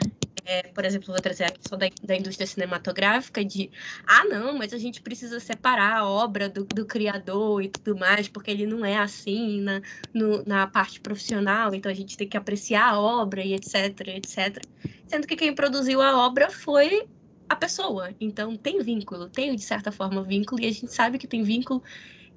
é, 0.49 0.64
por 0.64 0.84
exemplo, 0.84 1.14
vou 1.14 1.22
trazer 1.22 1.43
a 1.43 1.51
questão 1.51 1.78
da, 1.78 1.88
da, 2.01 2.16
indústria 2.16 2.47
cinematográfica, 2.47 3.45
de 3.45 3.70
ah, 4.07 4.26
não, 4.26 4.57
mas 4.57 4.74
a 4.74 4.80
gente 4.80 4.99
precisa 4.99 5.39
separar 5.39 5.97
a 5.97 6.07
obra 6.07 6.49
do, 6.49 6.64
do 6.66 6.88
criador 6.88 7.62
e 7.62 7.70
tudo 7.70 7.99
mais, 7.99 8.28
porque 8.28 8.49
ele 8.49 8.66
não 8.66 8.84
é 8.84 8.97
assim 8.97 9.62
na, 9.62 9.80
no, 10.12 10.43
na 10.45 10.66
parte 10.66 10.99
profissional, 10.99 11.76
então 11.76 11.91
a 11.91 11.93
gente 11.93 12.18
tem 12.18 12.28
que 12.28 12.36
apreciar 12.36 12.93
a 12.93 12.99
obra 12.99 13.43
e 13.43 13.53
etc, 13.53 14.07
etc. 14.07 14.64
Sendo 15.07 15.28
que 15.28 15.36
quem 15.36 15.53
produziu 15.53 16.01
a 16.01 16.26
obra 16.26 16.49
foi 16.49 17.07
a 17.47 17.55
pessoa. 17.55 18.10
Então 18.20 18.55
tem 18.55 18.82
vínculo, 18.82 19.30
tem 19.30 19.55
de 19.55 19.62
certa 19.62 19.91
forma 19.91 20.24
vínculo, 20.24 20.62
e 20.62 20.66
a 20.68 20.72
gente 20.72 20.91
sabe 20.91 21.20
que 21.20 21.28
tem 21.28 21.43
vínculo, 21.43 21.84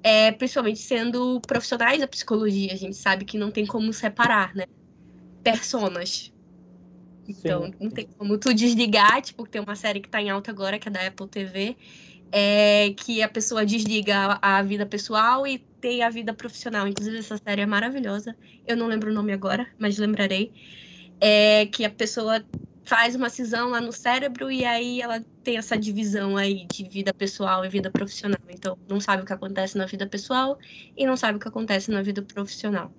é, 0.03 0.31
principalmente 0.31 0.79
sendo 0.79 1.39
profissionais 1.41 1.99
da 1.99 2.07
psicologia, 2.07 2.73
a 2.73 2.77
gente 2.77 2.95
sabe 2.95 3.25
que 3.25 3.37
não 3.37 3.49
tem 3.49 3.65
como 3.65 3.91
separar, 3.93 4.53
né? 4.53 4.65
Personas, 5.41 6.33
então, 7.27 7.65
Sim. 7.65 7.73
não 7.79 7.89
tem 7.89 8.07
como 8.17 8.37
tu 8.37 8.53
desligar, 8.53 9.21
tipo, 9.21 9.47
tem 9.47 9.61
uma 9.61 9.75
série 9.75 10.01
que 10.01 10.09
tá 10.09 10.21
em 10.21 10.29
alta 10.29 10.51
agora, 10.51 10.77
que 10.77 10.87
é 10.87 10.91
da 10.91 11.07
Apple 11.07 11.27
TV, 11.27 11.77
é 12.31 12.93
que 12.97 13.21
a 13.21 13.29
pessoa 13.29 13.65
desliga 13.65 14.39
a, 14.41 14.61
vida 14.61 14.85
pessoal 14.85 15.45
e 15.47 15.59
tem 15.79 16.03
a 16.03 16.09
vida 16.09 16.33
profissional. 16.33 16.87
Inclusive, 16.87 17.19
essa 17.19 17.37
série 17.37 17.61
é 17.61 17.65
maravilhosa. 17.65 18.35
Eu 18.65 18.75
não 18.75 18.87
lembro 18.87 19.11
o 19.11 19.13
nome 19.13 19.31
agora, 19.31 19.67
mas 19.77 19.97
lembrarei. 19.97 20.51
É 21.21 21.67
que 21.67 21.85
a 21.85 21.89
pessoa 21.89 22.43
faz 22.85 23.15
uma 23.15 23.29
cisão 23.29 23.69
lá 23.69 23.79
no 23.79 23.91
cérebro 23.91 24.51
e 24.51 24.65
aí 24.65 25.01
ela 25.01 25.23
tem 25.43 25.57
essa 25.57 25.77
divisão 25.77 26.37
aí 26.37 26.65
de 26.67 26.87
vida 26.89 27.13
pessoal 27.13 27.63
e 27.65 27.69
vida 27.69 27.91
profissional. 27.91 28.39
Então, 28.49 28.77
não 28.87 28.99
sabe 28.99 29.23
o 29.23 29.25
que 29.25 29.33
acontece 29.33 29.77
na 29.77 29.85
vida 29.85 30.07
pessoal 30.07 30.57
e 30.95 31.05
não 31.05 31.15
sabe 31.15 31.37
o 31.37 31.39
que 31.39 31.47
acontece 31.47 31.91
na 31.91 32.01
vida 32.01 32.21
profissional. 32.21 32.93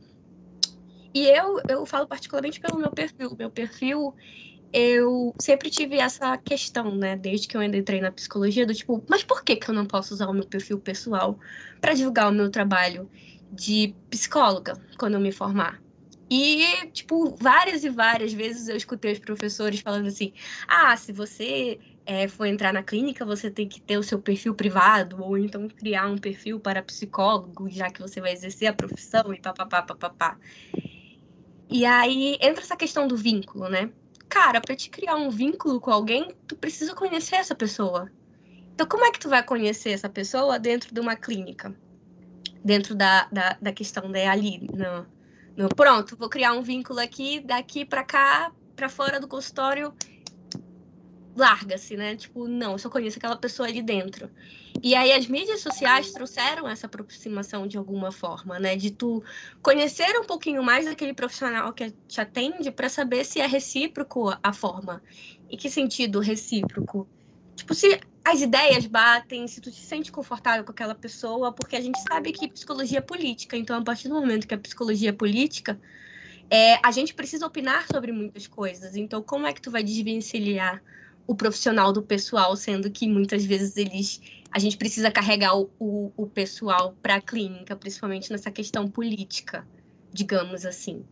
E 1.15 1.27
eu, 1.27 1.61
eu 1.69 1.87
falo 1.87 2.09
particularmente 2.09 2.59
pelo 2.59 2.79
meu 2.79 2.91
perfil. 2.91 3.37
Meu 3.39 3.51
perfil, 3.51 4.15
eu 4.73 5.33
sempre 5.41 5.71
tive 5.71 5.99
essa 5.99 6.37
questão, 6.39 6.97
né? 6.97 7.17
Desde 7.17 7.47
que 7.47 7.57
eu 7.57 7.63
entrei 7.63 8.01
na 8.01 8.11
psicologia, 8.11 8.67
do 8.67 8.75
tipo, 8.75 9.05
mas 9.09 9.23
por 9.23 9.45
que, 9.45 9.55
que 9.57 9.71
eu 9.71 9.75
não 9.75 9.87
posso 9.87 10.15
usar 10.15 10.29
o 10.29 10.33
meu 10.35 10.49
perfil 10.49 10.81
pessoal 10.81 11.39
para 11.81 11.95
divulgar 11.95 12.29
o 12.29 12.35
meu 12.35 12.51
trabalho 12.51 13.09
de 13.53 13.95
psicóloga 14.11 14.75
quando 14.99 15.15
eu 15.15 15.21
me 15.21 15.31
formar? 15.31 15.84
E, 16.31 16.87
tipo, 16.89 17.37
várias 17.37 17.85
e 17.85 17.91
várias 17.91 18.33
vezes 18.33 18.69
eu 18.69 18.77
escutei 18.77 19.13
os 19.13 19.19
professores 19.19 19.81
falando 19.81 20.07
assim: 20.09 20.33
ah, 20.67 20.97
se 20.97 21.13
você 21.13 21.79
é, 22.07 22.29
for 22.29 22.47
entrar 22.47 22.73
na 22.73 22.83
clínica, 22.83 23.25
você 23.25 23.51
tem 23.51 23.69
que 23.69 23.81
ter 23.81 23.99
o 23.99 24.03
seu 24.03 24.21
perfil 24.21 24.55
privado, 24.55 25.23
ou 25.23 25.37
então 25.39 25.69
criar 25.69 26.09
um 26.09 26.19
perfil 26.19 26.59
para 26.61 26.83
psicólogo, 26.83 27.69
já 27.71 27.91
que 27.91 28.01
você 28.01 28.21
vai 28.21 28.33
exercer 28.33 28.69
a 28.69 28.73
profissão 28.73 29.33
e 29.33 29.41
papapá, 29.41 29.83
papapá. 29.83 30.39
E 31.69 31.85
aí 31.85 32.37
entra 32.41 32.63
essa 32.63 32.77
questão 32.77 33.07
do 33.07 33.17
vínculo, 33.17 33.69
né? 33.69 33.91
Cara, 34.29 34.61
para 34.61 34.75
te 34.75 34.91
criar 34.91 35.17
um 35.17 35.31
vínculo 35.31 35.81
com 35.81 35.91
alguém, 35.91 36.35
tu 36.47 36.57
precisa 36.57 36.95
conhecer 36.95 37.37
essa 37.37 37.55
pessoa. 37.55 38.11
Então, 38.75 38.87
como 38.87 39.05
é 39.05 39.13
que 39.13 39.21
tu 39.21 39.29
vai 39.29 39.43
conhecer 39.43 39.91
essa 39.91 40.09
pessoa 40.09 40.59
dentro 40.59 40.93
de 40.93 41.01
uma 41.01 41.15
clínica? 41.15 41.75
Dentro 42.65 42.95
da, 42.95 43.29
da, 43.31 43.57
da 43.61 43.73
questão 43.73 44.11
de 44.11 44.25
ali, 44.25 44.67
no, 44.73 45.07
no, 45.57 45.69
pronto, 45.69 46.17
vou 46.17 46.29
criar 46.29 46.53
um 46.53 46.63
vínculo 46.63 47.01
aqui, 47.01 47.41
daqui 47.41 47.85
para 47.85 48.05
cá, 48.05 48.53
para 48.75 48.89
fora 48.89 49.21
do 49.21 49.29
consultório, 49.29 49.95
larga-se, 51.37 51.97
né? 51.97 52.17
Tipo, 52.17 52.47
não, 52.47 52.73
eu 52.73 52.79
só 52.79 52.89
conheço 52.89 53.19
aquela 53.19 53.37
pessoa 53.37 53.69
ali 53.69 53.83
dentro. 53.83 54.31
E 54.83 54.95
aí 54.95 55.13
as 55.13 55.27
mídias 55.27 55.61
sociais 55.61 56.13
trouxeram 56.13 56.69
essa 56.69 56.87
aproximação 56.87 57.67
de 57.67 57.77
alguma 57.77 58.11
forma, 58.11 58.59
né? 58.59 58.77
De 58.77 58.91
tu 58.91 59.23
conhecer 59.63 60.19
um 60.19 60.25
pouquinho 60.25 60.63
mais 60.63 60.85
daquele 60.85 61.15
profissional 61.15 61.73
que 61.73 61.91
te 62.09 62.21
atende 62.21 62.71
para 62.71 62.89
saber 62.89 63.25
se 63.25 63.41
é 63.41 63.47
recíproco 63.47 64.37
a 64.43 64.53
forma. 64.53 65.03
E 65.49 65.57
que 65.57 65.71
sentido 65.71 66.21
recíproco? 66.21 67.09
Tipo, 67.55 67.75
se 67.75 68.01
as 68.25 68.41
ideias 68.41 68.87
batem, 68.87 69.47
se 69.47 69.61
tu 69.61 69.71
te 69.71 69.81
sente 69.81 70.11
confortável 70.11 70.65
com 70.65 70.73
aquela 70.73 70.95
pessoa, 70.95 71.53
porque 71.53 71.77
a 71.77 71.81
gente 71.81 72.01
sabe 72.01 72.33
que 72.33 72.49
psicologia 72.49 72.99
é 72.99 73.03
política, 73.03 73.57
então 73.57 73.77
a 73.77 73.83
partir 73.83 74.09
do 74.09 74.15
momento 74.15 74.47
que 74.47 74.55
a 74.55 74.59
psicologia 74.59 75.11
é 75.11 75.13
política, 75.13 75.79
é, 76.51 76.79
a 76.83 76.91
gente 76.91 77.15
precisa 77.15 77.47
opinar 77.47 77.87
sobre 77.87 78.13
muitas 78.13 78.47
coisas. 78.47 78.97
Então, 78.97 79.23
como 79.23 79.47
é 79.47 79.53
que 79.53 79.61
tu 79.61 79.71
vai 79.71 79.83
desvencilhar 79.83 80.83
o 81.27 81.35
profissional 81.35 81.93
do 81.93 82.03
pessoal, 82.03 82.55
sendo 82.57 82.91
que 82.91 83.09
muitas 83.09 83.45
vezes 83.45 83.77
eles 83.77 84.21
a 84.51 84.59
gente 84.59 84.77
precisa 84.77 85.11
carregar 85.11 85.57
o, 85.59 85.69
o, 85.81 86.13
o 86.17 86.27
pessoal 86.29 86.95
para 87.03 87.17
a 87.17 87.21
clínica, 87.21 87.75
principalmente 87.75 88.31
nessa 88.31 88.53
questão 88.53 88.89
política, 88.89 89.67
digamos 90.13 90.65
assim. 90.65 91.05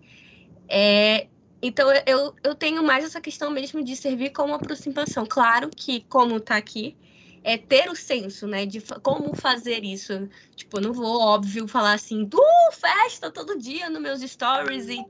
É, 0.68 1.26
então, 1.62 1.88
eu, 2.06 2.34
eu 2.42 2.54
tenho 2.54 2.82
mais 2.82 3.04
essa 3.04 3.20
questão 3.20 3.50
mesmo 3.50 3.82
de 3.84 3.94
servir 3.96 4.30
como 4.30 4.54
aproximação. 4.54 5.24
Claro 5.24 5.70
que, 5.70 6.00
como 6.08 6.36
está 6.36 6.56
aqui, 6.56 6.96
é 7.44 7.56
ter 7.56 7.88
o 7.88 7.96
senso, 7.96 8.46
né, 8.46 8.66
de 8.66 8.80
como 9.02 9.34
fazer 9.34 9.84
isso. 9.84 10.28
Tipo, 10.56 10.78
eu 10.78 10.82
não 10.82 10.92
vou, 10.92 11.20
óbvio, 11.20 11.66
falar 11.68 11.94
assim, 11.94 12.24
do 12.24 12.42
festa 12.72 13.30
todo 13.30 13.58
dia 13.58 13.88
nos 13.88 14.02
meus 14.02 14.20
stories 14.20 14.88
e, 14.88 15.04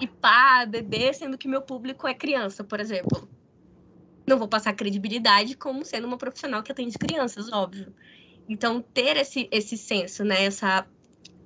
e 0.00 0.06
pá, 0.06 0.66
bebê, 0.66 1.12
sendo 1.12 1.38
que 1.38 1.46
meu 1.46 1.62
público 1.62 2.06
é 2.08 2.14
criança, 2.14 2.64
por 2.64 2.80
exemplo 2.80 3.28
não 4.28 4.38
vou 4.38 4.46
passar 4.46 4.74
credibilidade 4.74 5.56
como 5.56 5.84
sendo 5.84 6.06
uma 6.06 6.18
profissional 6.18 6.62
que 6.62 6.70
atende 6.70 6.98
crianças, 6.98 7.50
óbvio. 7.50 7.92
Então, 8.48 8.80
ter 8.80 9.16
esse, 9.16 9.48
esse 9.50 9.76
senso, 9.76 10.22
né? 10.24 10.44
Essa, 10.44 10.86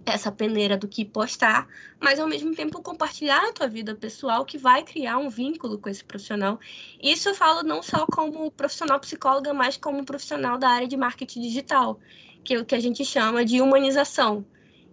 essa 0.05 0.33
peneira 0.33 0.77
do 0.77 0.89
que 0.89 1.05
postar, 1.05 1.69
mas 2.01 2.19
ao 2.19 2.27
mesmo 2.27 2.55
tempo 2.55 2.83
compartilhar 2.83 3.49
a 3.49 3.53
tua 3.53 3.69
vida 3.69 3.95
pessoal 3.95 4.45
que 4.45 4.59
vai 4.59 4.83
criar 4.83 5.19
um 5.19 5.29
vínculo 5.29 5.79
com 5.79 5.89
esse 5.89 6.05
profissional. 6.05 6.59
Isso 7.01 7.29
eu 7.29 7.35
falo 7.35 7.63
não 7.63 7.83
só 7.83 8.07
como 8.07 8.51
profissional 8.51 8.99
psicóloga, 9.01 9.55
mas 9.55 9.77
como 9.77 10.05
profissional 10.05 10.59
da 10.59 10.69
área 10.69 10.89
de 10.89 10.97
marketing 10.97 11.43
digital, 11.43 12.01
que 12.45 12.55
é 12.55 12.59
o 12.59 12.65
que 12.65 12.75
a 12.75 12.81
gente 12.81 13.05
chama 13.05 13.45
de 13.45 13.61
humanização. 13.61 14.45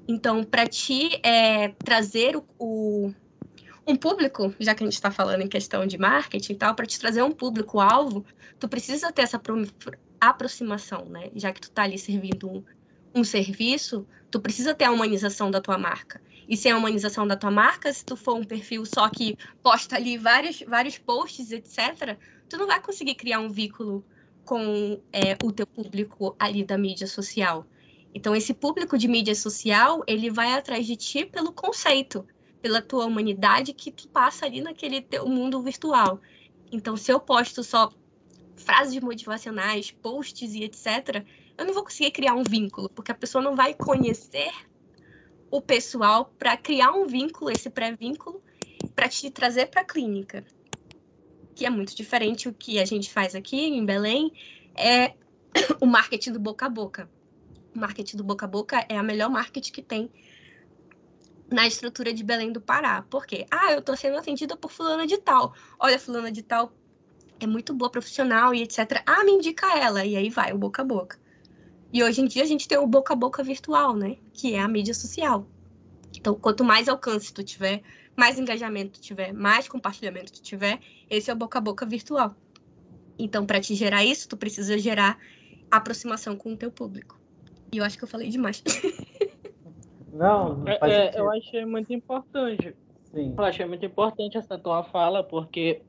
Então, 0.07 0.43
para 0.43 0.67
ti 0.67 1.19
é, 1.23 1.69
trazer 1.69 2.35
o, 2.35 2.43
o 2.57 3.13
um 3.87 3.95
público, 3.95 4.53
já 4.59 4.75
que 4.75 4.83
a 4.83 4.85
gente 4.85 4.93
está 4.93 5.11
falando 5.11 5.41
em 5.41 5.47
questão 5.47 5.85
de 5.85 5.97
marketing 5.97 6.53
e 6.53 6.55
tal, 6.55 6.75
para 6.75 6.85
te 6.85 6.99
trazer 6.99 7.23
um 7.23 7.31
público-alvo, 7.31 8.23
tu 8.59 8.67
precisa 8.67 9.11
ter 9.11 9.23
essa 9.23 9.41
aproximação, 10.19 11.05
né? 11.05 11.29
Já 11.35 11.51
que 11.51 11.61
tu 11.61 11.69
está 11.69 11.83
ali 11.83 11.97
servindo 11.97 12.63
um, 13.13 13.23
serviço, 13.23 14.05
tu 14.29 14.39
precisa 14.39 14.73
ter 14.73 14.85
a 14.85 14.91
humanização 14.91 15.49
da 15.51 15.61
tua 15.61 15.77
marca. 15.77 16.21
E 16.47 16.57
sem 16.57 16.71
a 16.71 16.77
humanização 16.77 17.27
da 17.27 17.35
tua 17.35 17.51
marca, 17.51 17.91
se 17.93 18.03
tu 18.03 18.15
for 18.15 18.35
um 18.35 18.43
perfil 18.43 18.85
só 18.85 19.07
que 19.09 19.37
posta 19.61 19.95
ali 19.95 20.17
vários, 20.17 20.61
vários 20.61 20.97
posts, 20.97 21.51
etc., 21.51 22.17
tu 22.47 22.57
não 22.57 22.67
vai 22.67 22.81
conseguir 22.81 23.15
criar 23.15 23.39
um 23.39 23.49
vínculo 23.49 24.03
com 24.43 24.99
é, 25.13 25.37
o 25.43 25.51
teu 25.51 25.67
público 25.67 26.35
ali 26.39 26.63
da 26.63 26.77
mídia 26.77 27.05
social. 27.05 27.65
Então, 28.13 28.35
esse 28.35 28.53
público 28.53 28.97
de 28.97 29.07
mídia 29.07 29.35
social, 29.35 30.03
ele 30.07 30.31
vai 30.31 30.53
atrás 30.53 30.87
de 30.87 30.95
ti 30.95 31.25
pelo 31.25 31.53
conceito 31.53 32.25
pela 32.61 32.81
tua 32.81 33.05
humanidade 33.05 33.73
que 33.73 33.91
tu 33.91 34.07
passa 34.09 34.45
ali 34.45 34.61
naquele 34.61 35.01
teu 35.01 35.27
mundo 35.27 35.61
virtual. 35.61 36.19
Então, 36.71 36.95
se 36.95 37.11
eu 37.11 37.19
posto 37.19 37.63
só 37.63 37.91
frases 38.55 38.99
motivacionais, 38.99 39.91
posts 39.91 40.53
e 40.53 40.63
etc., 40.63 41.25
eu 41.59 41.65
não 41.65 41.73
vou 41.73 41.83
conseguir 41.83 42.11
criar 42.11 42.33
um 42.33 42.43
vínculo, 42.43 42.89
porque 42.89 43.11
a 43.11 43.15
pessoa 43.15 43.43
não 43.43 43.55
vai 43.55 43.73
conhecer 43.73 44.49
o 45.51 45.61
pessoal 45.61 46.33
para 46.37 46.55
criar 46.55 46.91
um 46.93 47.05
vínculo, 47.05 47.51
esse 47.51 47.69
pré-vínculo, 47.69 48.41
para 48.95 49.09
te 49.09 49.29
trazer 49.29 49.67
para 49.67 49.81
a 49.81 49.85
clínica. 49.85 50.45
Que 51.53 51.65
é 51.65 51.69
muito 51.69 51.95
diferente 51.95 52.47
o 52.47 52.53
que 52.53 52.79
a 52.79 52.85
gente 52.85 53.11
faz 53.11 53.35
aqui 53.35 53.57
em 53.57 53.85
Belém, 53.85 54.31
é 54.73 55.15
o 55.81 55.85
marketing 55.85 56.31
do 56.31 56.39
boca 56.39 56.65
a 56.65 56.69
boca. 56.69 57.09
O 57.75 57.79
marketing 57.79 58.15
do 58.15 58.23
boca 58.23 58.45
a 58.45 58.49
boca 58.49 58.85
é 58.87 58.97
a 58.97 59.03
melhor 59.03 59.29
marketing 59.29 59.71
que 59.73 59.81
tem 59.81 60.09
na 61.51 61.67
estrutura 61.67 62.13
de 62.13 62.23
Belém 62.23 62.53
do 62.53 62.61
Pará. 62.61 63.01
Por 63.01 63.25
quê? 63.25 63.45
Ah, 63.51 63.73
eu 63.73 63.81
tô 63.81 63.95
sendo 63.97 64.17
atendida 64.17 64.55
por 64.55 64.71
fulana 64.71 65.05
de 65.05 65.17
tal. 65.17 65.53
Olha, 65.77 65.99
fulana 65.99 66.31
de 66.31 66.41
tal 66.41 66.71
é 67.39 67.47
muito 67.47 67.73
boa 67.73 67.89
profissional 67.91 68.53
e 68.53 68.61
etc. 68.61 69.03
Ah, 69.05 69.25
me 69.25 69.31
indica 69.31 69.77
ela. 69.77 70.05
E 70.05 70.15
aí 70.15 70.29
vai 70.29 70.53
o 70.53 70.57
boca 70.57 70.83
a 70.83 70.85
boca. 70.85 71.19
E 71.91 72.03
hoje 72.03 72.21
em 72.21 72.25
dia 72.25 72.43
a 72.43 72.45
gente 72.45 72.67
tem 72.67 72.77
o 72.77 72.85
boca 72.85 73.13
a 73.13 73.15
boca 73.15 73.43
virtual, 73.43 73.95
né? 73.95 74.17
Que 74.33 74.53
é 74.53 74.59
a 74.59 74.67
mídia 74.67 74.93
social. 74.93 75.45
Então, 76.15 76.35
quanto 76.35 76.63
mais 76.63 76.87
alcance 76.87 77.33
tu 77.33 77.43
tiver, 77.43 77.81
mais 78.15 78.37
engajamento 78.37 78.99
tu 78.99 79.01
tiver, 79.01 79.33
mais 79.33 79.67
compartilhamento 79.67 80.33
tu 80.33 80.41
tiver, 80.41 80.79
esse 81.09 81.29
é 81.29 81.33
o 81.33 81.35
boca 81.35 81.57
a 81.57 81.61
boca 81.61 81.85
virtual. 81.85 82.35
Então, 83.17 83.45
para 83.45 83.59
te 83.59 83.75
gerar 83.75 84.03
isso, 84.03 84.29
tu 84.29 84.37
precisa 84.37 84.77
gerar 84.77 85.17
aproximação 85.69 86.35
com 86.35 86.53
o 86.53 86.57
teu 86.57 86.71
público. 86.71 87.19
E 87.71 87.77
eu 87.77 87.83
acho 87.83 87.97
que 87.97 88.03
eu 88.03 88.07
falei 88.07 88.29
demais. 88.29 88.63
Não, 90.11 90.67
é, 90.67 90.79
é, 90.81 91.19
eu 91.19 91.29
achei 91.31 91.65
muito 91.65 91.93
importante. 91.93 92.75
Sim. 93.13 93.33
Eu 93.37 93.43
achei 93.43 93.65
muito 93.65 93.85
importante 93.85 94.37
essa 94.37 94.57
tua 94.57 94.83
fala, 94.83 95.23
porque 95.23 95.81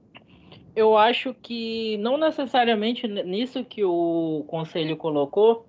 eu 0.77 0.97
acho 0.97 1.35
que 1.35 1.97
não 1.99 2.17
necessariamente 2.17 3.09
nisso 3.09 3.65
que 3.65 3.83
o 3.83 4.45
conselho 4.47 4.97
colocou, 4.97 5.67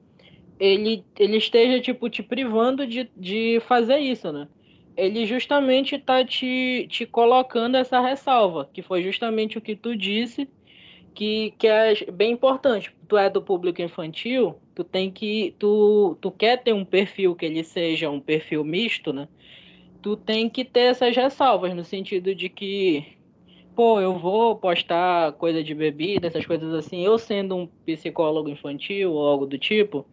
ele, 0.62 1.04
ele 1.18 1.38
esteja 1.38 1.82
tipo 1.82 2.08
te 2.08 2.22
privando 2.22 2.86
de, 2.86 3.10
de 3.18 3.60
fazer 3.68 3.98
isso, 3.98 4.32
né? 4.32 4.48
Ele 4.96 5.26
justamente 5.26 5.96
está 5.96 6.24
te, 6.24 6.86
te 6.88 7.04
colocando 7.04 7.78
essa 7.78 8.00
ressalva, 8.00 8.70
que 8.72 8.84
foi 8.84 9.02
justamente 9.02 9.58
o 9.58 9.62
que 9.62 9.76
tu 9.76 9.96
disse, 9.96 10.48
que, 11.16 11.56
que 11.58 11.68
é 11.68 12.12
bem 12.12 12.32
importante. 12.34 12.94
Tu 13.08 13.18
é 13.18 13.28
do 13.28 13.42
público 13.42 13.82
infantil, 13.82 14.56
tu 14.76 14.84
tem 14.84 15.10
que 15.10 15.56
tu, 15.58 16.16
tu 16.22 16.30
quer 16.30 16.62
ter 16.62 16.74
um 16.74 16.86
perfil 16.86 17.36
que 17.36 17.48
ele 17.48 17.64
seja 17.64 18.12
um 18.12 18.20
perfil 18.20 18.64
misto, 18.64 19.12
né? 19.12 19.28
Tu 20.00 20.16
tem 20.16 20.48
que 20.48 20.64
ter 20.64 20.92
essas 20.92 21.16
ressalvas 21.16 21.74
no 21.74 21.84
sentido 21.84 22.36
de 22.36 22.50
que 22.50 23.18
pô, 23.76 24.00
eu 24.00 24.20
vou 24.20 24.56
postar 24.58 25.32
coisa 25.34 25.64
de 25.64 25.74
bebida, 25.74 26.28
essas 26.28 26.46
coisas 26.46 26.72
assim, 26.74 27.04
eu 27.04 27.18
sendo 27.18 27.56
um 27.56 27.68
psicólogo 27.86 28.50
infantil 28.50 29.14
ou 29.14 29.28
algo 29.28 29.48
do 29.48 29.58
tipo. 29.58 30.06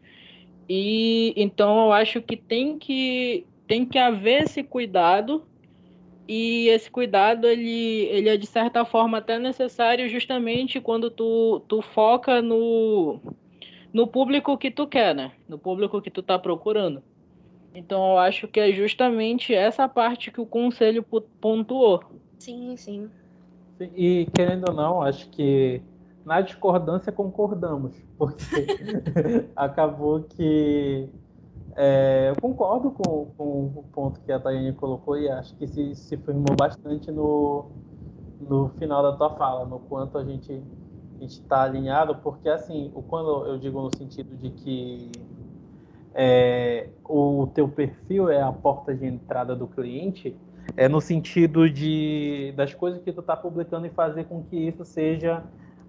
E 0.69 1.33
então 1.37 1.87
eu 1.87 1.93
acho 1.93 2.21
que 2.21 2.37
tem 2.37 2.79
que 2.79 3.47
tem 3.67 3.87
que 3.87 3.99
haver 3.99 4.45
esse 4.45 4.63
cuidado 4.63 5.43
e 6.29 6.69
esse 6.69 6.91
cuidado 6.91 7.47
ele, 7.47 8.05
ele 8.07 8.29
é 8.29 8.37
de 8.37 8.47
certa 8.47 8.85
forma 8.85 9.19
até 9.19 9.39
necessário 9.39 10.09
justamente 10.09 10.81
quando 10.81 11.11
tu, 11.11 11.61
tu 11.69 11.81
foca 11.81 12.43
no 12.43 13.21
no 13.93 14.07
público 14.07 14.59
que 14.59 14.71
tu 14.71 14.87
quer, 14.87 15.15
né? 15.15 15.33
No 15.49 15.59
público 15.59 16.03
que 16.03 16.11
tu 16.11 16.23
tá 16.23 16.39
procurando. 16.39 17.03
Então 17.75 18.13
eu 18.13 18.19
acho 18.19 18.47
que 18.47 18.61
é 18.61 18.73
justamente 18.73 19.55
essa 19.55 19.89
parte 19.89 20.31
que 20.31 20.41
o 20.41 20.47
conselho 20.47 21.05
pontuou. 21.41 22.03
Sim, 22.39 22.77
sim. 22.77 23.11
E 23.81 24.27
querendo 24.35 24.69
ou 24.69 24.75
não, 24.75 25.03
acho 25.03 25.29
que 25.31 25.81
na 26.29 26.43
discordância 26.43 27.11
concordamos, 27.11 27.97
porque 28.19 28.45
acabou 29.57 30.21
que 30.25 31.09
é, 31.75 32.29
eu 32.29 32.41
concordo 32.41 32.91
com, 32.91 33.27
com, 33.35 33.73
o 33.75 33.85
ponto 33.91 34.21
que 34.21 34.31
a 34.31 34.39
Tayane 34.39 34.75
colocou 34.75 35.19
e 35.19 35.27
acho 35.31 35.57
que 35.57 35.67
se, 35.67 35.95
se 35.95 36.17
firmou 36.19 36.55
bastante 36.55 37.11
no, 37.11 37.71
no 38.39 38.69
final 38.79 39.03
da 39.03 39.13
tua 39.17 39.31
fala, 39.37 39.65
no 39.65 39.79
quanto 39.79 40.19
a 40.19 40.25
gente 40.25 40.63
está 41.19 41.63
alinhado, 41.63 42.17
porque 42.17 42.49
assim, 42.49 42.93
quando 43.09 43.47
eu 43.47 43.59
digo 43.59 43.81
no 43.81 43.91
sentido 43.97 44.37
de 44.37 44.51
que 44.51 45.11
é, 46.15 46.91
o 47.09 47.49
teu 47.55 47.69
perfil 47.69 48.29
é 48.29 48.43
a 48.43 48.53
porta 48.53 48.95
de 48.95 49.07
entrada 49.07 49.57
do 49.57 49.67
cliente, 49.67 50.37
é 50.77 50.89
no 50.89 51.01
sentido 51.01 51.71
de 51.71 52.53
das 52.55 52.75
coisas 52.75 53.01
que 53.01 53.13
tu 53.13 53.21
está 53.21 53.35
publicando 53.35 53.87
e 53.87 53.91
fazer 53.91 54.25
com 54.25 54.43
que 54.43 54.57
isso 54.57 54.85
seja 54.85 55.43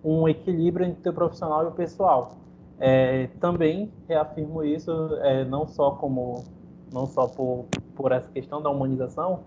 um 0.03 0.27
equilíbrio 0.27 0.85
entre 0.85 1.09
o 1.09 1.13
profissional 1.13 1.63
e 1.63 1.67
o 1.67 1.71
pessoal. 1.71 2.37
É, 2.79 3.27
também 3.39 3.91
reafirmo 4.07 4.63
isso, 4.63 4.91
é, 5.21 5.43
não 5.43 5.67
só 5.67 5.91
como 5.91 6.45
não 6.93 7.05
só 7.05 7.27
por, 7.27 7.65
por 7.95 8.11
essa 8.11 8.29
questão 8.31 8.61
da 8.61 8.69
humanização, 8.69 9.41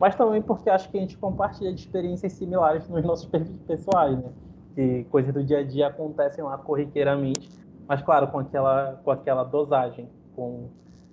mas 0.00 0.14
também 0.14 0.42
porque 0.42 0.68
acho 0.68 0.90
que 0.90 0.98
a 0.98 1.00
gente 1.00 1.16
compartilha 1.16 1.72
de 1.72 1.80
experiências 1.80 2.32
similares 2.32 2.88
nos 2.88 3.04
nossos 3.04 3.26
perfis 3.30 3.56
pessoais, 3.62 4.18
né? 4.18 4.30
que 4.74 5.04
coisas 5.04 5.32
do 5.32 5.44
dia 5.44 5.58
a 5.58 5.62
dia 5.62 5.86
acontecem 5.86 6.42
lá 6.42 6.58
corriqueiramente, 6.58 7.48
mas 7.86 8.02
claro, 8.02 8.28
com 8.28 8.38
aquela, 8.38 9.00
com 9.04 9.10
aquela 9.10 9.44
dosagem, 9.44 10.08
com 10.34 10.68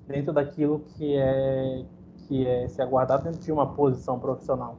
dentro 0.07 0.33
daquilo 0.33 0.79
que 0.79 1.15
é 1.15 1.85
que 2.27 2.45
é 2.45 2.67
se 2.67 2.81
aguardar 2.81 3.23
dentro 3.23 3.39
de 3.39 3.51
uma 3.51 3.73
posição 3.73 4.19
profissional. 4.19 4.77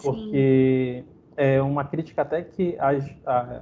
Porque 0.00 1.04
Sim. 1.04 1.15
É 1.36 1.60
uma 1.60 1.84
crítica 1.84 2.22
até 2.22 2.42
que 2.42 2.76
a, 2.78 3.60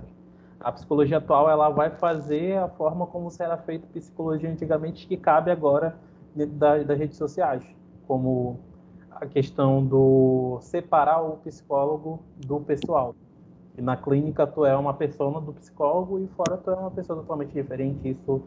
a, 0.60 0.72
psicologia 0.72 1.18
atual 1.18 1.50
ela 1.50 1.68
vai 1.68 1.90
fazer 1.90 2.56
a 2.56 2.68
forma 2.68 3.06
como 3.06 3.28
era 3.38 3.56
feita 3.56 3.86
psicologia 3.92 4.48
antigamente 4.50 5.06
que 5.06 5.16
cabe 5.16 5.50
agora 5.50 5.96
dentro 6.34 6.54
da, 6.54 6.78
das 6.78 6.98
redes 6.98 7.16
sociais, 7.16 7.64
como 8.06 8.60
a 9.10 9.26
questão 9.26 9.84
do 9.84 10.58
separar 10.60 11.22
o 11.22 11.36
psicólogo 11.38 12.20
do 12.36 12.60
pessoal 12.60 13.14
E 13.76 13.82
na 13.82 13.96
clínica 13.96 14.46
tu 14.46 14.64
é 14.64 14.76
uma 14.76 14.94
pessoa 14.94 15.40
do 15.40 15.52
psicólogo 15.52 16.18
e 16.18 16.28
fora 16.28 16.56
tu 16.56 16.70
é 16.70 16.74
uma 16.74 16.90
pessoa 16.90 17.20
totalmente 17.20 17.52
diferente. 17.52 18.08
Isso, 18.08 18.42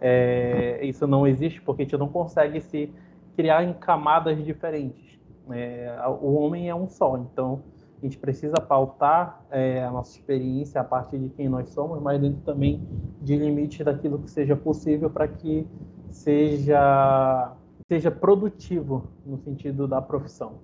é, 0.00 0.80
isso 0.84 1.06
não 1.06 1.26
existe 1.26 1.60
porque 1.60 1.82
a 1.82 1.84
gente 1.84 1.96
não 1.96 2.08
consegue 2.08 2.60
se 2.60 2.92
criar 3.36 3.64
em 3.64 3.72
camadas 3.72 4.44
diferentes. 4.44 5.18
É, 5.50 5.96
o 6.20 6.34
homem 6.34 6.68
é 6.68 6.74
um 6.74 6.88
só, 6.88 7.16
então 7.16 7.62
a 8.00 8.06
gente 8.06 8.16
precisa 8.16 8.54
pautar 8.56 9.44
é, 9.50 9.82
a 9.84 9.90
nossa 9.90 10.16
experiência 10.16 10.80
a 10.80 10.84
partir 10.84 11.18
de 11.18 11.28
quem 11.30 11.48
nós 11.48 11.68
somos, 11.70 12.00
mas 12.00 12.20
dentro 12.20 12.40
também 12.42 12.80
de 13.20 13.36
limites 13.36 13.84
daquilo 13.84 14.20
que 14.20 14.30
seja 14.30 14.54
possível 14.54 15.10
para 15.10 15.26
que 15.26 15.66
seja, 16.08 17.52
seja 17.88 18.10
produtivo 18.10 19.08
no 19.26 19.38
sentido 19.38 19.88
da 19.88 20.00
profissão. 20.00 20.60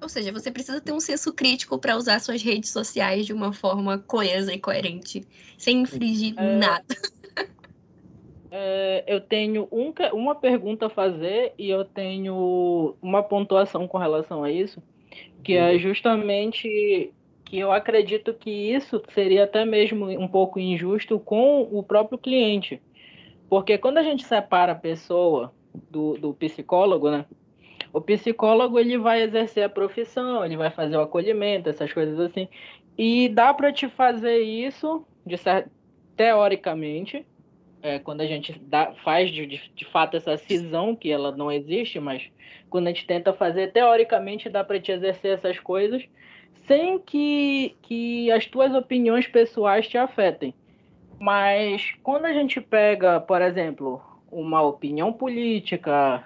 Ou 0.00 0.08
seja, 0.08 0.32
você 0.32 0.50
precisa 0.50 0.80
ter 0.80 0.92
um 0.92 1.00
senso 1.00 1.32
crítico 1.32 1.78
para 1.78 1.96
usar 1.96 2.20
suas 2.20 2.42
redes 2.42 2.70
sociais 2.70 3.26
de 3.26 3.32
uma 3.32 3.52
forma 3.52 3.98
coesa 3.98 4.52
e 4.52 4.58
coerente, 4.58 5.26
sem 5.56 5.82
infringir 5.82 6.34
é... 6.36 6.56
nada. 6.56 6.96
É, 8.54 9.04
eu 9.06 9.18
tenho 9.18 9.66
um, 9.72 9.94
uma 10.12 10.34
pergunta 10.34 10.84
a 10.84 10.90
fazer 10.90 11.54
e 11.56 11.70
eu 11.70 11.86
tenho 11.86 12.94
uma 13.00 13.22
pontuação 13.22 13.88
com 13.88 13.96
relação 13.96 14.44
a 14.44 14.50
isso, 14.50 14.82
que 15.42 15.56
é 15.56 15.78
justamente 15.78 17.12
que 17.44 17.58
eu 17.58 17.70
acredito 17.72 18.32
que 18.32 18.50
isso 18.50 19.02
seria 19.12 19.44
até 19.44 19.64
mesmo 19.64 20.08
um 20.08 20.28
pouco 20.28 20.58
injusto 20.58 21.18
com 21.18 21.62
o 21.62 21.82
próprio 21.82 22.18
cliente. 22.18 22.80
Porque 23.48 23.76
quando 23.76 23.98
a 23.98 24.02
gente 24.02 24.24
separa 24.24 24.72
a 24.72 24.76
pessoa 24.76 25.52
do, 25.90 26.14
do 26.14 26.32
psicólogo, 26.34 27.10
né? 27.10 27.26
O 27.92 28.00
psicólogo 28.00 28.78
ele 28.78 28.96
vai 28.96 29.22
exercer 29.22 29.64
a 29.64 29.68
profissão, 29.68 30.42
ele 30.44 30.56
vai 30.56 30.70
fazer 30.70 30.96
o 30.96 31.02
acolhimento, 31.02 31.68
essas 31.68 31.92
coisas 31.92 32.18
assim. 32.18 32.48
E 32.96 33.28
dá 33.28 33.52
para 33.52 33.72
te 33.72 33.88
fazer 33.88 34.38
isso, 34.38 35.06
certo, 35.36 35.70
teoricamente, 36.16 37.26
é, 37.82 37.98
quando 37.98 38.20
a 38.20 38.26
gente 38.26 38.58
dá, 38.58 38.94
faz 39.04 39.30
de, 39.30 39.46
de, 39.46 39.84
fato 39.86 40.16
essa 40.16 40.36
cisão, 40.36 40.94
que 40.94 41.10
ela 41.10 41.32
não 41.32 41.50
existe, 41.50 41.98
mas 41.98 42.22
quando 42.72 42.86
a 42.86 42.90
gente 42.90 43.06
tenta 43.06 43.34
fazer, 43.34 43.70
teoricamente 43.70 44.48
dá 44.48 44.64
para 44.64 44.80
te 44.80 44.90
exercer 44.90 45.34
essas 45.34 45.60
coisas 45.60 46.02
sem 46.66 46.98
que, 46.98 47.76
que 47.82 48.32
as 48.32 48.46
tuas 48.46 48.74
opiniões 48.74 49.26
pessoais 49.26 49.86
te 49.86 49.98
afetem. 49.98 50.54
Mas 51.20 51.94
quando 52.02 52.24
a 52.24 52.32
gente 52.32 52.60
pega, 52.60 53.20
por 53.20 53.42
exemplo, 53.42 54.00
uma 54.30 54.62
opinião 54.62 55.12
política, 55.12 56.24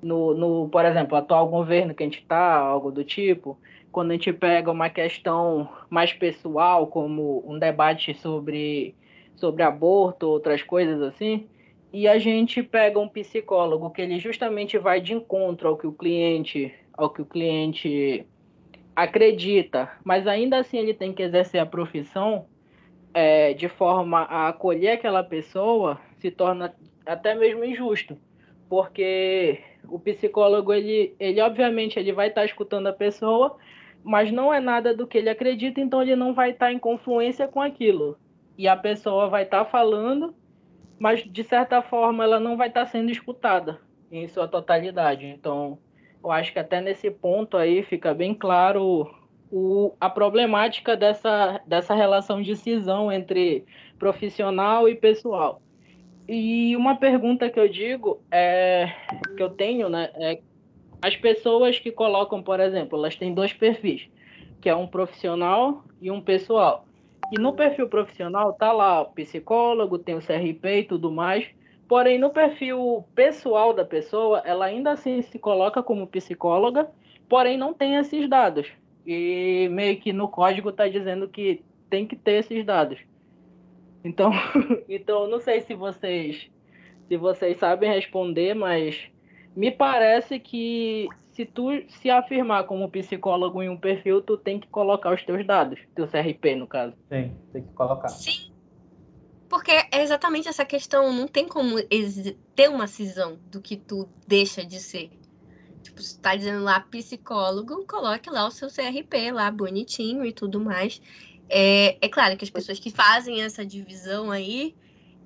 no, 0.00 0.32
no, 0.32 0.68
por 0.68 0.84
exemplo, 0.84 1.16
atual 1.16 1.48
governo 1.48 1.92
que 1.92 2.04
a 2.04 2.06
gente 2.06 2.20
está, 2.20 2.56
algo 2.56 2.92
do 2.92 3.02
tipo, 3.02 3.58
quando 3.90 4.12
a 4.12 4.14
gente 4.14 4.32
pega 4.32 4.70
uma 4.70 4.88
questão 4.88 5.68
mais 5.90 6.12
pessoal, 6.12 6.86
como 6.86 7.42
um 7.44 7.58
debate 7.58 8.14
sobre, 8.14 8.94
sobre 9.34 9.64
aborto, 9.64 10.28
outras 10.28 10.62
coisas 10.62 11.02
assim, 11.02 11.48
e 11.92 12.06
a 12.06 12.18
gente 12.18 12.62
pega 12.62 12.98
um 12.98 13.08
psicólogo 13.08 13.90
que 13.90 14.00
ele 14.00 14.18
justamente 14.18 14.78
vai 14.78 15.00
de 15.00 15.12
encontro 15.12 15.68
ao 15.68 15.76
que 15.76 15.86
o 15.86 15.92
cliente, 15.92 16.72
ao 16.92 17.10
que 17.10 17.22
o 17.22 17.26
cliente 17.26 18.26
acredita, 18.94 19.90
mas 20.04 20.26
ainda 20.26 20.58
assim 20.58 20.78
ele 20.78 20.94
tem 20.94 21.12
que 21.12 21.22
exercer 21.22 21.60
a 21.60 21.66
profissão 21.66 22.46
é, 23.12 23.54
de 23.54 23.68
forma 23.68 24.20
a 24.20 24.48
acolher 24.48 24.92
aquela 24.92 25.24
pessoa, 25.24 26.00
se 26.18 26.30
torna 26.30 26.74
até 27.04 27.34
mesmo 27.34 27.64
injusto, 27.64 28.16
porque 28.68 29.58
o 29.88 29.98
psicólogo, 29.98 30.72
ele, 30.72 31.14
ele 31.18 31.40
obviamente, 31.40 31.98
ele 31.98 32.12
vai 32.12 32.28
estar 32.28 32.44
escutando 32.44 32.86
a 32.86 32.92
pessoa, 32.92 33.56
mas 34.04 34.30
não 34.30 34.52
é 34.52 34.60
nada 34.60 34.94
do 34.94 35.06
que 35.06 35.18
ele 35.18 35.28
acredita, 35.28 35.80
então 35.80 36.02
ele 36.02 36.14
não 36.14 36.32
vai 36.32 36.50
estar 36.50 36.72
em 36.72 36.78
confluência 36.78 37.48
com 37.48 37.60
aquilo. 37.60 38.16
E 38.56 38.68
a 38.68 38.76
pessoa 38.76 39.28
vai 39.28 39.42
estar 39.42 39.64
falando, 39.64 40.34
mas 41.00 41.24
de 41.24 41.42
certa 41.42 41.80
forma 41.80 42.22
ela 42.22 42.38
não 42.38 42.58
vai 42.58 42.68
estar 42.68 42.84
tá 42.84 42.90
sendo 42.90 43.10
escutada 43.10 43.80
em 44.12 44.28
sua 44.28 44.46
totalidade. 44.46 45.24
Então, 45.24 45.78
eu 46.22 46.30
acho 46.30 46.52
que 46.52 46.58
até 46.58 46.78
nesse 46.78 47.10
ponto 47.10 47.56
aí 47.56 47.82
fica 47.82 48.12
bem 48.12 48.34
claro 48.34 49.10
o, 49.50 49.94
a 49.98 50.10
problemática 50.10 50.94
dessa, 50.94 51.58
dessa 51.66 51.94
relação 51.94 52.42
de 52.42 52.54
cisão 52.54 53.10
entre 53.10 53.64
profissional 53.98 54.86
e 54.86 54.94
pessoal. 54.94 55.62
E 56.28 56.76
uma 56.76 56.96
pergunta 56.96 57.48
que 57.48 57.58
eu 57.58 57.68
digo 57.68 58.20
é 58.30 58.92
que 59.36 59.42
eu 59.42 59.48
tenho, 59.48 59.88
né, 59.88 60.10
é 60.16 60.40
as 61.02 61.16
pessoas 61.16 61.78
que 61.78 61.90
colocam, 61.90 62.42
por 62.42 62.60
exemplo, 62.60 62.98
elas 62.98 63.16
têm 63.16 63.32
dois 63.32 63.54
perfis, 63.54 64.06
que 64.60 64.68
é 64.68 64.76
um 64.76 64.86
profissional 64.86 65.82
e 65.98 66.10
um 66.10 66.20
pessoal. 66.20 66.84
E 67.32 67.38
no 67.38 67.52
perfil 67.52 67.88
profissional 67.88 68.52
tá 68.52 68.72
lá 68.72 69.04
psicólogo, 69.04 69.98
tem 69.98 70.16
o 70.16 70.20
CRP 70.20 70.80
e 70.80 70.84
tudo 70.84 71.10
mais. 71.12 71.46
Porém, 71.88 72.18
no 72.18 72.30
perfil 72.30 73.04
pessoal 73.14 73.72
da 73.72 73.84
pessoa, 73.84 74.42
ela 74.44 74.66
ainda 74.66 74.92
assim 74.92 75.22
se 75.22 75.38
coloca 75.38 75.82
como 75.82 76.06
psicóloga, 76.06 76.88
porém 77.28 77.56
não 77.56 77.74
tem 77.74 77.96
esses 77.96 78.28
dados. 78.28 78.68
E 79.06 79.68
meio 79.70 79.98
que 79.98 80.12
no 80.12 80.28
código 80.28 80.70
está 80.70 80.88
dizendo 80.88 81.28
que 81.28 81.62
tem 81.88 82.06
que 82.06 82.16
ter 82.16 82.40
esses 82.40 82.64
dados. 82.64 82.98
Então, 84.04 84.30
então 84.88 85.28
não 85.28 85.40
sei 85.40 85.60
se 85.60 85.74
vocês 85.74 86.50
se 87.10 87.16
vocês 87.16 87.56
sabem 87.56 87.92
responder, 87.92 88.54
mas 88.54 89.10
me 89.56 89.68
parece 89.68 90.38
que 90.38 91.08
se 91.40 91.46
tu 91.46 91.68
se 92.02 92.10
afirmar 92.10 92.64
como 92.64 92.90
psicólogo 92.90 93.62
em 93.62 93.68
um 93.70 93.76
perfil, 93.76 94.20
tu 94.20 94.36
tem 94.36 94.60
que 94.60 94.68
colocar 94.68 95.14
os 95.14 95.22
teus 95.24 95.46
dados, 95.46 95.80
teu 95.94 96.06
CRP 96.06 96.54
no 96.54 96.66
caso. 96.66 96.94
Tem, 97.08 97.34
tem 97.50 97.62
que 97.62 97.72
colocar. 97.72 98.08
Sim. 98.08 98.52
Porque 99.48 99.70
é 99.70 100.02
exatamente 100.02 100.48
essa 100.48 100.64
questão, 100.64 101.12
não 101.12 101.26
tem 101.26 101.48
como 101.48 101.76
ter 102.54 102.68
uma 102.68 102.86
cisão 102.86 103.38
do 103.50 103.60
que 103.60 103.76
tu 103.76 104.06
deixa 104.26 104.64
de 104.64 104.78
ser. 104.78 105.10
Tipo, 105.82 106.02
você 106.02 106.20
tá 106.20 106.36
dizendo 106.36 106.62
lá 106.62 106.78
psicólogo, 106.80 107.86
coloque 107.86 108.28
lá 108.28 108.46
o 108.46 108.50
seu 108.50 108.68
CRP 108.68 109.32
lá 109.32 109.50
bonitinho 109.50 110.24
e 110.24 110.32
tudo 110.32 110.60
mais. 110.60 111.00
É, 111.48 111.96
é 112.04 112.08
claro 112.08 112.36
que 112.36 112.44
as 112.44 112.50
pessoas 112.50 112.78
que 112.78 112.90
fazem 112.90 113.42
essa 113.42 113.64
divisão 113.64 114.30
aí, 114.30 114.76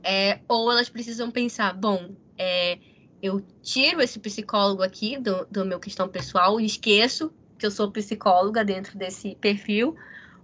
é, 0.03 0.39
ou 0.49 0.71
elas 0.71 0.89
precisam 0.89 1.31
pensar, 1.31 1.75
bom, 1.75 2.11
é, 2.39 2.79
eu 3.25 3.43
tiro 3.63 4.03
esse 4.03 4.19
psicólogo 4.19 4.83
aqui 4.83 5.17
do, 5.17 5.47
do 5.51 5.65
meu 5.65 5.81
questão 5.81 6.07
pessoal 6.07 6.61
e 6.61 6.67
esqueço 6.67 7.33
que 7.59 7.65
eu 7.65 7.71
sou 7.71 7.91
psicóloga 7.91 8.63
dentro 8.63 8.99
desse 8.99 9.35
perfil, 9.37 9.97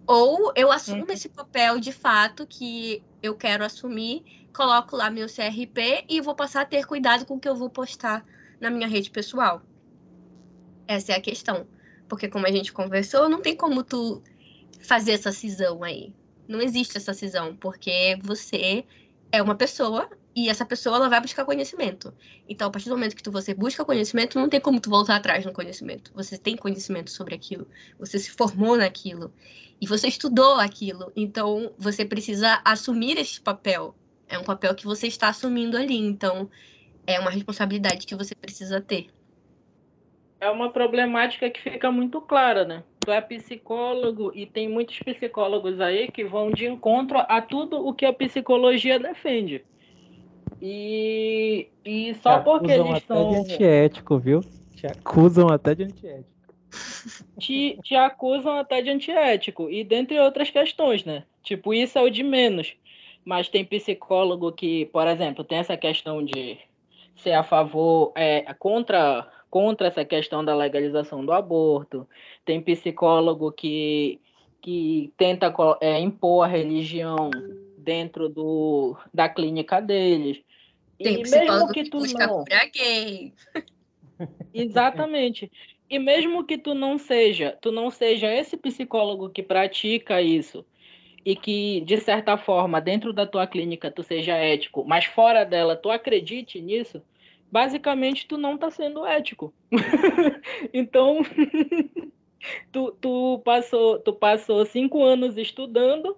ou 0.06 0.50
eu 0.56 0.72
assumo 0.72 1.04
uhum. 1.04 1.12
esse 1.12 1.28
papel 1.28 1.78
de 1.78 1.92
fato 1.92 2.46
que 2.46 3.02
eu 3.22 3.34
quero 3.34 3.66
assumir, 3.66 4.48
coloco 4.56 4.96
lá 4.96 5.10
meu 5.10 5.26
CRP 5.26 6.06
e 6.08 6.22
vou 6.22 6.34
passar 6.34 6.62
a 6.62 6.64
ter 6.64 6.86
cuidado 6.86 7.26
com 7.26 7.34
o 7.34 7.38
que 7.38 7.46
eu 7.46 7.54
vou 7.54 7.68
postar 7.68 8.24
na 8.58 8.70
minha 8.70 8.88
rede 8.88 9.10
pessoal. 9.10 9.60
Essa 10.88 11.12
é 11.12 11.16
a 11.16 11.20
questão. 11.20 11.66
Porque 12.08 12.28
como 12.28 12.46
a 12.46 12.50
gente 12.50 12.72
conversou, 12.72 13.28
não 13.28 13.42
tem 13.42 13.54
como 13.54 13.84
tu 13.84 14.22
fazer 14.80 15.12
essa 15.12 15.32
cisão 15.32 15.84
aí. 15.84 16.14
Não 16.48 16.62
existe 16.62 16.96
essa 16.96 17.12
cisão, 17.12 17.54
porque 17.54 18.18
você 18.22 18.86
é 19.30 19.42
uma 19.42 19.54
pessoa 19.54 20.08
e 20.44 20.48
essa 20.48 20.64
pessoa 20.64 20.96
ela 20.96 21.08
vai 21.08 21.20
buscar 21.20 21.44
conhecimento. 21.44 22.12
Então, 22.48 22.68
a 22.68 22.70
partir 22.70 22.88
do 22.88 22.96
momento 22.96 23.14
que 23.14 23.22
tu, 23.22 23.30
você 23.30 23.54
busca 23.54 23.84
conhecimento, 23.84 24.38
não 24.38 24.48
tem 24.48 24.60
como 24.60 24.80
tu 24.80 24.90
voltar 24.90 25.16
atrás 25.16 25.44
no 25.44 25.52
conhecimento. 25.52 26.12
Você 26.14 26.38
tem 26.38 26.56
conhecimento 26.56 27.10
sobre 27.10 27.34
aquilo, 27.34 27.66
você 27.98 28.18
se 28.18 28.30
formou 28.30 28.76
naquilo 28.76 29.32
e 29.80 29.86
você 29.86 30.08
estudou 30.08 30.54
aquilo. 30.54 31.12
Então, 31.14 31.72
você 31.78 32.04
precisa 32.04 32.60
assumir 32.64 33.18
esse 33.18 33.40
papel. 33.40 33.94
É 34.28 34.38
um 34.38 34.44
papel 34.44 34.74
que 34.74 34.84
você 34.84 35.06
está 35.06 35.28
assumindo 35.28 35.76
ali. 35.76 35.96
Então, 35.96 36.48
é 37.06 37.18
uma 37.18 37.30
responsabilidade 37.30 38.06
que 38.06 38.14
você 38.14 38.34
precisa 38.34 38.80
ter. 38.80 39.08
É 40.40 40.48
uma 40.48 40.70
problemática 40.72 41.50
que 41.50 41.60
fica 41.60 41.92
muito 41.92 42.20
clara, 42.20 42.64
né? 42.64 42.82
tu 43.00 43.10
é 43.10 43.20
psicólogo 43.20 44.30
e 44.34 44.46
tem 44.46 44.68
muitos 44.68 44.98
psicólogos 45.00 45.80
aí 45.80 46.08
que 46.08 46.24
vão 46.24 46.50
de 46.50 46.66
encontro 46.66 47.18
a 47.18 47.40
tudo 47.40 47.84
o 47.84 47.94
que 47.94 48.06
a 48.06 48.12
psicologia 48.12 48.98
defende. 48.98 49.64
E, 50.60 51.68
e 51.84 52.14
só 52.14 52.38
te 52.38 52.44
porque 52.44 52.72
eles 52.72 52.98
estão. 52.98 53.30
De 53.30 53.52
antiético, 53.52 54.18
viu? 54.18 54.40
Te 54.74 54.86
acusam 54.86 55.48
até 55.48 55.74
de 55.74 55.84
antiético. 55.84 56.30
Te, 57.38 57.78
te 57.82 57.94
acusam 57.94 58.58
até 58.58 58.82
de 58.82 58.90
antiético. 58.90 59.70
E 59.70 59.82
dentre 59.82 60.18
outras 60.20 60.50
questões, 60.50 61.04
né? 61.04 61.24
Tipo, 61.42 61.72
isso 61.72 61.98
é 61.98 62.02
o 62.02 62.10
de 62.10 62.22
menos. 62.22 62.74
Mas 63.24 63.48
tem 63.48 63.64
psicólogo 63.64 64.52
que, 64.52 64.86
por 64.86 65.06
exemplo, 65.06 65.44
tem 65.44 65.58
essa 65.58 65.76
questão 65.76 66.24
de 66.24 66.58
ser 67.16 67.32
a 67.32 67.42
favor, 67.42 68.12
é, 68.14 68.42
contra 68.54 69.28
contra 69.50 69.88
essa 69.88 70.04
questão 70.04 70.44
da 70.44 70.54
legalização 70.54 71.24
do 71.26 71.32
aborto, 71.32 72.08
tem 72.44 72.62
psicólogo 72.62 73.50
que, 73.50 74.20
que 74.62 75.12
tenta 75.16 75.52
é, 75.80 75.98
impor 75.98 76.44
a 76.44 76.46
religião 76.48 77.28
dentro 77.76 78.28
do, 78.28 78.96
da 79.12 79.28
clínica 79.28 79.82
deles. 79.82 80.40
Tem 81.02 81.20
e 81.20 81.22
psicólogo 81.22 81.52
mesmo 81.52 81.72
que, 81.72 81.82
que 81.84 81.90
tu 81.90 81.98
não... 82.18 82.44
gay. 82.74 83.32
Exatamente. 84.52 85.50
e 85.88 85.98
mesmo 85.98 86.44
que 86.44 86.58
tu 86.58 86.74
não 86.74 86.98
seja, 86.98 87.56
tu 87.60 87.72
não 87.72 87.90
seja 87.90 88.32
esse 88.32 88.56
psicólogo 88.56 89.30
que 89.30 89.42
pratica 89.42 90.20
isso 90.20 90.64
e 91.24 91.34
que 91.34 91.80
de 91.82 91.96
certa 91.98 92.36
forma 92.36 92.80
dentro 92.80 93.12
da 93.12 93.26
tua 93.26 93.46
clínica 93.46 93.90
tu 93.90 94.02
seja 94.02 94.34
ético, 94.34 94.84
mas 94.84 95.06
fora 95.06 95.44
dela 95.44 95.74
tu 95.74 95.90
acredite 95.90 96.60
nisso, 96.60 97.02
basicamente 97.50 98.26
tu 98.26 98.36
não 98.36 98.54
está 98.54 98.70
sendo 98.70 99.06
ético. 99.06 99.54
então 100.72 101.22
tu, 102.70 102.92
tu 103.00 103.40
passou 103.42 103.98
tu 104.00 104.12
passou 104.12 104.66
cinco 104.66 105.02
anos 105.02 105.38
estudando 105.38 106.16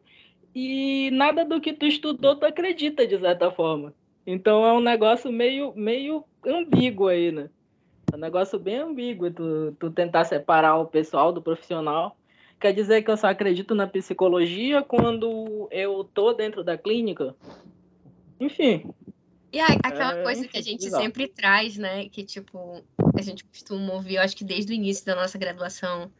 e 0.55 1.09
nada 1.13 1.45
do 1.45 1.61
que 1.61 1.73
tu 1.73 1.87
estudou 1.87 2.35
tu 2.35 2.45
acredita 2.45 3.07
de 3.07 3.19
certa 3.19 3.51
forma. 3.51 3.95
Então 4.27 4.65
é 4.65 4.73
um 4.73 4.81
negócio 4.81 5.33
meio 5.33 5.73
meio 5.75 6.25
ambíguo 6.47 7.09
aí, 7.09 7.33
né? 7.33 7.51
É 8.13 8.17
um 8.17 8.21
negócio 8.21 8.59
bem 8.59 8.77
ambíguo 8.77 9.31
tu, 9.31 9.77
tu 9.79 9.91
tentar 9.91 10.25
separar 10.25 10.77
o 10.77 10.87
pessoal 10.87 11.33
do 11.33 11.43
profissional. 11.43 12.17
Quer 12.61 12.73
dizer 12.73 13.03
que 13.03 13.11
eu 13.11 13.17
só 13.17 13.29
acredito 13.29 13.75
na 13.75 13.87
psicologia 13.87 14.83
quando 14.83 15.69
eu 15.71 16.05
tô 16.05 16.33
dentro 16.33 16.63
da 16.63 16.79
clínica? 16.79 17.35
Enfim. 18.39 18.93
E 19.53 19.61
aquela 19.61 20.19
é, 20.19 20.23
coisa 20.23 20.49
que 20.49 20.57
a 20.57 20.63
gente 20.63 20.87
exato. 20.87 21.03
sempre 21.03 21.29
traz, 21.29 21.77
né? 21.77 22.09
Que, 22.09 22.25
tipo, 22.25 22.83
a 23.15 23.21
gente 23.21 23.45
costuma 23.45 23.93
ouvir, 23.93 24.15
eu 24.15 24.23
acho 24.23 24.35
que 24.35 24.45
desde 24.45 24.73
o 24.73 24.75
início 24.75 25.05
da 25.05 25.15
nossa 25.15 25.37
graduação, 25.37 26.11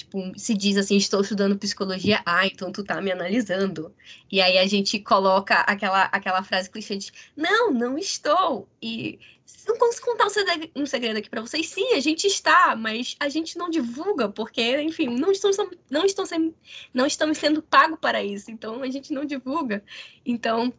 tipo, 0.00 0.32
se 0.38 0.54
diz 0.54 0.76
assim, 0.76 0.96
estou 0.96 1.20
estudando 1.20 1.58
psicologia, 1.58 2.22
ah, 2.24 2.46
então 2.46 2.72
tu 2.72 2.82
tá 2.82 3.00
me 3.00 3.12
analisando. 3.12 3.94
E 4.30 4.40
aí 4.40 4.58
a 4.58 4.66
gente 4.66 4.98
coloca 4.98 5.54
aquela, 5.60 6.04
aquela 6.04 6.42
frase 6.42 6.70
clichê 6.70 6.96
de, 6.96 7.12
não, 7.36 7.70
não 7.70 7.98
estou. 7.98 8.68
E 8.82 9.18
não 9.66 9.76
posso 9.76 10.00
contar 10.00 10.26
um 10.74 10.86
segredo, 10.86 11.18
aqui 11.18 11.28
para 11.28 11.42
vocês. 11.42 11.68
Sim, 11.68 11.92
a 11.92 12.00
gente 12.00 12.26
está, 12.26 12.74
mas 12.74 13.14
a 13.20 13.28
gente 13.28 13.58
não 13.58 13.68
divulga, 13.68 14.28
porque, 14.28 14.80
enfim, 14.80 15.08
não 15.08 15.30
estamos, 15.30 15.56
não 15.90 16.04
estão 16.04 16.24
sendo, 16.24 16.54
não 16.94 17.06
estamos 17.06 17.38
sendo 17.38 17.62
pagos 17.62 17.98
para 18.00 18.24
isso. 18.24 18.50
Então, 18.50 18.82
a 18.82 18.90
gente 18.90 19.12
não 19.12 19.24
divulga. 19.24 19.84
Então, 20.24 20.72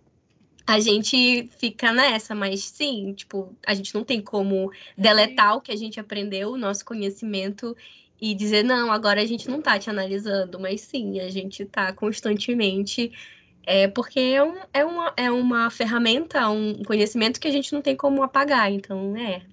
a 0.65 0.79
gente 0.79 1.47
fica 1.59 1.93
nessa, 1.93 2.33
mas 2.33 2.63
sim, 2.63 3.13
tipo, 3.13 3.55
a 3.65 3.73
gente 3.73 3.93
não 3.93 4.03
tem 4.03 4.21
como 4.21 4.71
deletar 4.97 5.57
o 5.57 5.61
que 5.61 5.71
a 5.71 5.75
gente 5.75 5.99
aprendeu, 5.99 6.51
o 6.51 6.57
nosso 6.57 6.83
conhecimento 6.85 7.75
e 8.21 8.35
dizer, 8.35 8.63
não, 8.63 8.91
agora 8.91 9.19
a 9.21 9.25
gente 9.25 9.49
não 9.49 9.59
está 9.59 9.79
te 9.79 9.89
analisando, 9.89 10.59
mas 10.59 10.81
sim, 10.81 11.19
a 11.19 11.29
gente 11.29 11.63
está 11.63 11.91
constantemente 11.91 13.11
é 13.65 13.87
porque 13.87 14.19
é, 14.19 14.43
um, 14.43 14.55
é, 14.73 14.85
uma, 14.85 15.13
é 15.15 15.31
uma 15.31 15.69
ferramenta, 15.69 16.49
um 16.49 16.83
conhecimento 16.83 17.39
que 17.39 17.47
a 17.47 17.51
gente 17.51 17.71
não 17.73 17.81
tem 17.81 17.95
como 17.95 18.23
apagar, 18.23 18.71
então 18.71 19.15
é. 19.17 19.43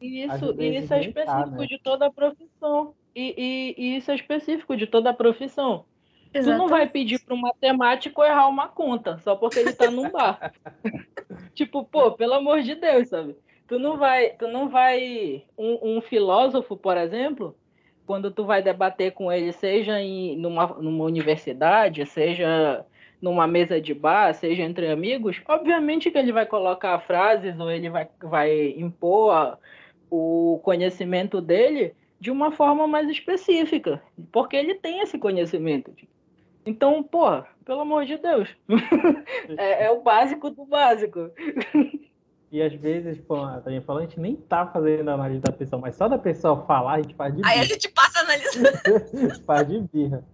E 0.00 0.24
isso, 0.24 0.54
e 0.60 0.76
isso 0.76 0.94
é 0.94 1.00
específico 1.02 1.60
né? 1.60 1.66
de 1.66 1.78
toda 1.78 2.06
a 2.06 2.12
profissão. 2.12 2.94
E, 3.14 3.34
e, 3.36 3.74
e, 3.82 3.96
isso 3.96 4.10
é 4.10 4.14
específico 4.14 4.76
de 4.76 4.86
toda 4.86 5.10
a 5.10 5.14
profissão. 5.14 5.84
Exatamente. 6.32 6.44
Tu 6.44 6.58
não 6.58 6.68
vai 6.68 6.88
pedir 6.88 7.20
para 7.24 7.34
um 7.34 7.40
matemático 7.40 8.22
errar 8.22 8.48
uma 8.48 8.68
conta 8.68 9.18
só 9.18 9.36
porque 9.36 9.60
ele 9.60 9.70
está 9.70 9.90
num 9.90 10.10
bar. 10.10 10.52
tipo, 11.54 11.84
pô, 11.84 12.12
pelo 12.12 12.34
amor 12.34 12.62
de 12.62 12.74
Deus, 12.74 13.08
sabe? 13.08 13.36
Tu 13.66 13.78
não 13.78 13.96
vai, 13.96 14.30
tu 14.30 14.48
não 14.48 14.68
vai 14.68 15.44
um, 15.56 15.96
um 15.96 16.00
filósofo, 16.02 16.76
por 16.76 16.96
exemplo, 16.96 17.56
quando 18.06 18.30
tu 18.30 18.44
vai 18.44 18.62
debater 18.62 19.12
com 19.12 19.32
ele, 19.32 19.52
seja 19.52 20.00
em 20.00 20.36
numa, 20.36 20.66
numa 20.66 21.04
universidade, 21.04 22.06
seja 22.06 22.84
numa 23.20 23.46
mesa 23.46 23.80
de 23.80 23.94
bar, 23.94 24.34
seja 24.34 24.62
entre 24.62 24.90
amigos, 24.90 25.40
obviamente 25.48 26.10
que 26.10 26.18
ele 26.18 26.32
vai 26.32 26.44
colocar 26.44 26.98
frases 27.00 27.58
ou 27.58 27.70
ele 27.70 27.88
vai, 27.88 28.06
vai 28.22 28.74
impor 28.76 29.58
o 30.10 30.60
conhecimento 30.62 31.40
dele 31.40 31.94
de 32.20 32.30
uma 32.30 32.50
forma 32.52 32.86
mais 32.86 33.08
específica, 33.08 34.02
porque 34.30 34.56
ele 34.56 34.74
tem 34.74 35.00
esse 35.00 35.18
conhecimento. 35.18 35.92
Então, 36.66 37.02
pô, 37.02 37.42
pelo 37.64 37.80
amor 37.80 38.04
de 38.04 38.16
Deus, 38.16 38.48
é, 39.58 39.86
é, 39.86 39.90
o 39.90 40.02
básico 40.02 40.50
do 40.50 40.64
básico. 40.64 41.30
E 42.54 42.62
às 42.62 42.72
vezes, 42.72 43.18
pô, 43.18 43.34
a 43.34 43.60
gente 43.66 43.84
falou, 43.84 44.00
a 44.00 44.06
gente 44.06 44.20
nem 44.20 44.36
tá 44.36 44.64
fazendo 44.64 45.10
análise 45.10 45.40
da 45.40 45.50
pessoa, 45.50 45.82
mas 45.82 45.96
só 45.96 46.06
da 46.06 46.16
pessoa 46.16 46.64
falar, 46.64 46.92
a 46.92 47.02
gente 47.02 47.12
faz 47.16 47.34
de 47.34 47.42
birra. 47.42 47.52
Aí 47.52 47.58
a 47.58 47.64
gente 47.64 47.88
passa 47.88 48.20
analisando. 48.20 49.42
faz 49.44 49.66
de 49.66 49.80
birra. 49.92 50.24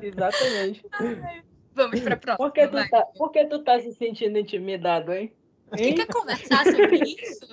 Exatamente. 0.00 0.86
vamos 1.74 1.98
pra 1.98 2.16
próxima. 2.16 2.36
Por 2.36 2.52
que, 2.52 2.68
tu 2.68 2.88
tá, 2.88 3.02
por 3.18 3.30
que 3.32 3.44
tu 3.46 3.64
tá 3.64 3.80
se 3.80 3.94
sentindo 3.94 4.38
intimidado, 4.38 5.12
hein? 5.12 5.32
Quem 5.74 5.92
quer 5.92 6.06
conversar 6.06 6.64
sobre 6.64 6.98
isso? 6.98 7.48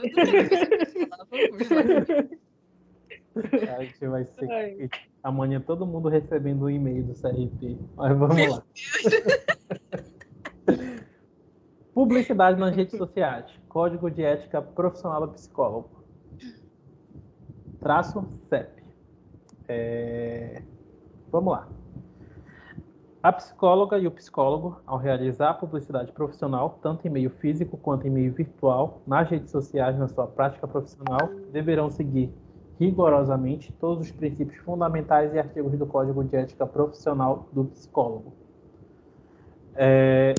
A 3.75 3.83
gente 3.83 4.05
vai 4.05 4.25
ser. 4.25 4.51
Ai. 4.51 4.89
Amanhã 5.23 5.59
todo 5.59 5.87
mundo 5.87 6.07
recebendo 6.07 6.65
um 6.65 6.69
e-mail 6.69 7.03
do 7.03 7.15
CRP. 7.15 7.79
Mas 7.95 8.15
vamos 8.15 8.35
Meu 8.35 8.51
lá. 8.51 8.63
Publicidade 11.93 12.59
nas 12.59 12.75
redes 12.75 12.97
sociais. 12.97 13.45
Código 13.69 14.09
de 14.09 14.23
ética 14.23 14.61
profissional 14.61 15.27
do 15.27 15.33
psicólogo. 15.33 15.89
Traço 17.79 18.25
CEP. 18.49 18.83
É... 19.67 20.63
Vamos 21.31 21.53
lá. 21.53 21.67
A 23.21 23.31
psicóloga 23.31 23.97
e 23.97 24.05
o 24.05 24.11
psicólogo, 24.11 24.81
ao 24.85 24.97
realizar 24.97 25.51
a 25.51 25.53
publicidade 25.53 26.11
profissional, 26.11 26.77
tanto 26.81 27.07
em 27.07 27.09
meio 27.09 27.29
físico 27.29 27.77
quanto 27.77 28.05
em 28.05 28.09
meio 28.09 28.33
virtual, 28.33 29.01
nas 29.07 29.29
redes 29.29 29.49
sociais, 29.49 29.97
na 29.97 30.09
sua 30.09 30.27
prática 30.27 30.67
profissional, 30.67 31.29
deverão 31.51 31.89
seguir 31.89 32.33
rigorosamente 32.77 33.71
todos 33.79 34.07
os 34.07 34.11
princípios 34.11 34.57
fundamentais 34.63 35.33
e 35.33 35.39
artigos 35.39 35.77
do 35.77 35.85
Código 35.85 36.21
de 36.23 36.35
Ética 36.35 36.65
Profissional 36.65 37.47
do 37.53 37.65
Psicólogo. 37.65 38.33
É, 39.75 40.33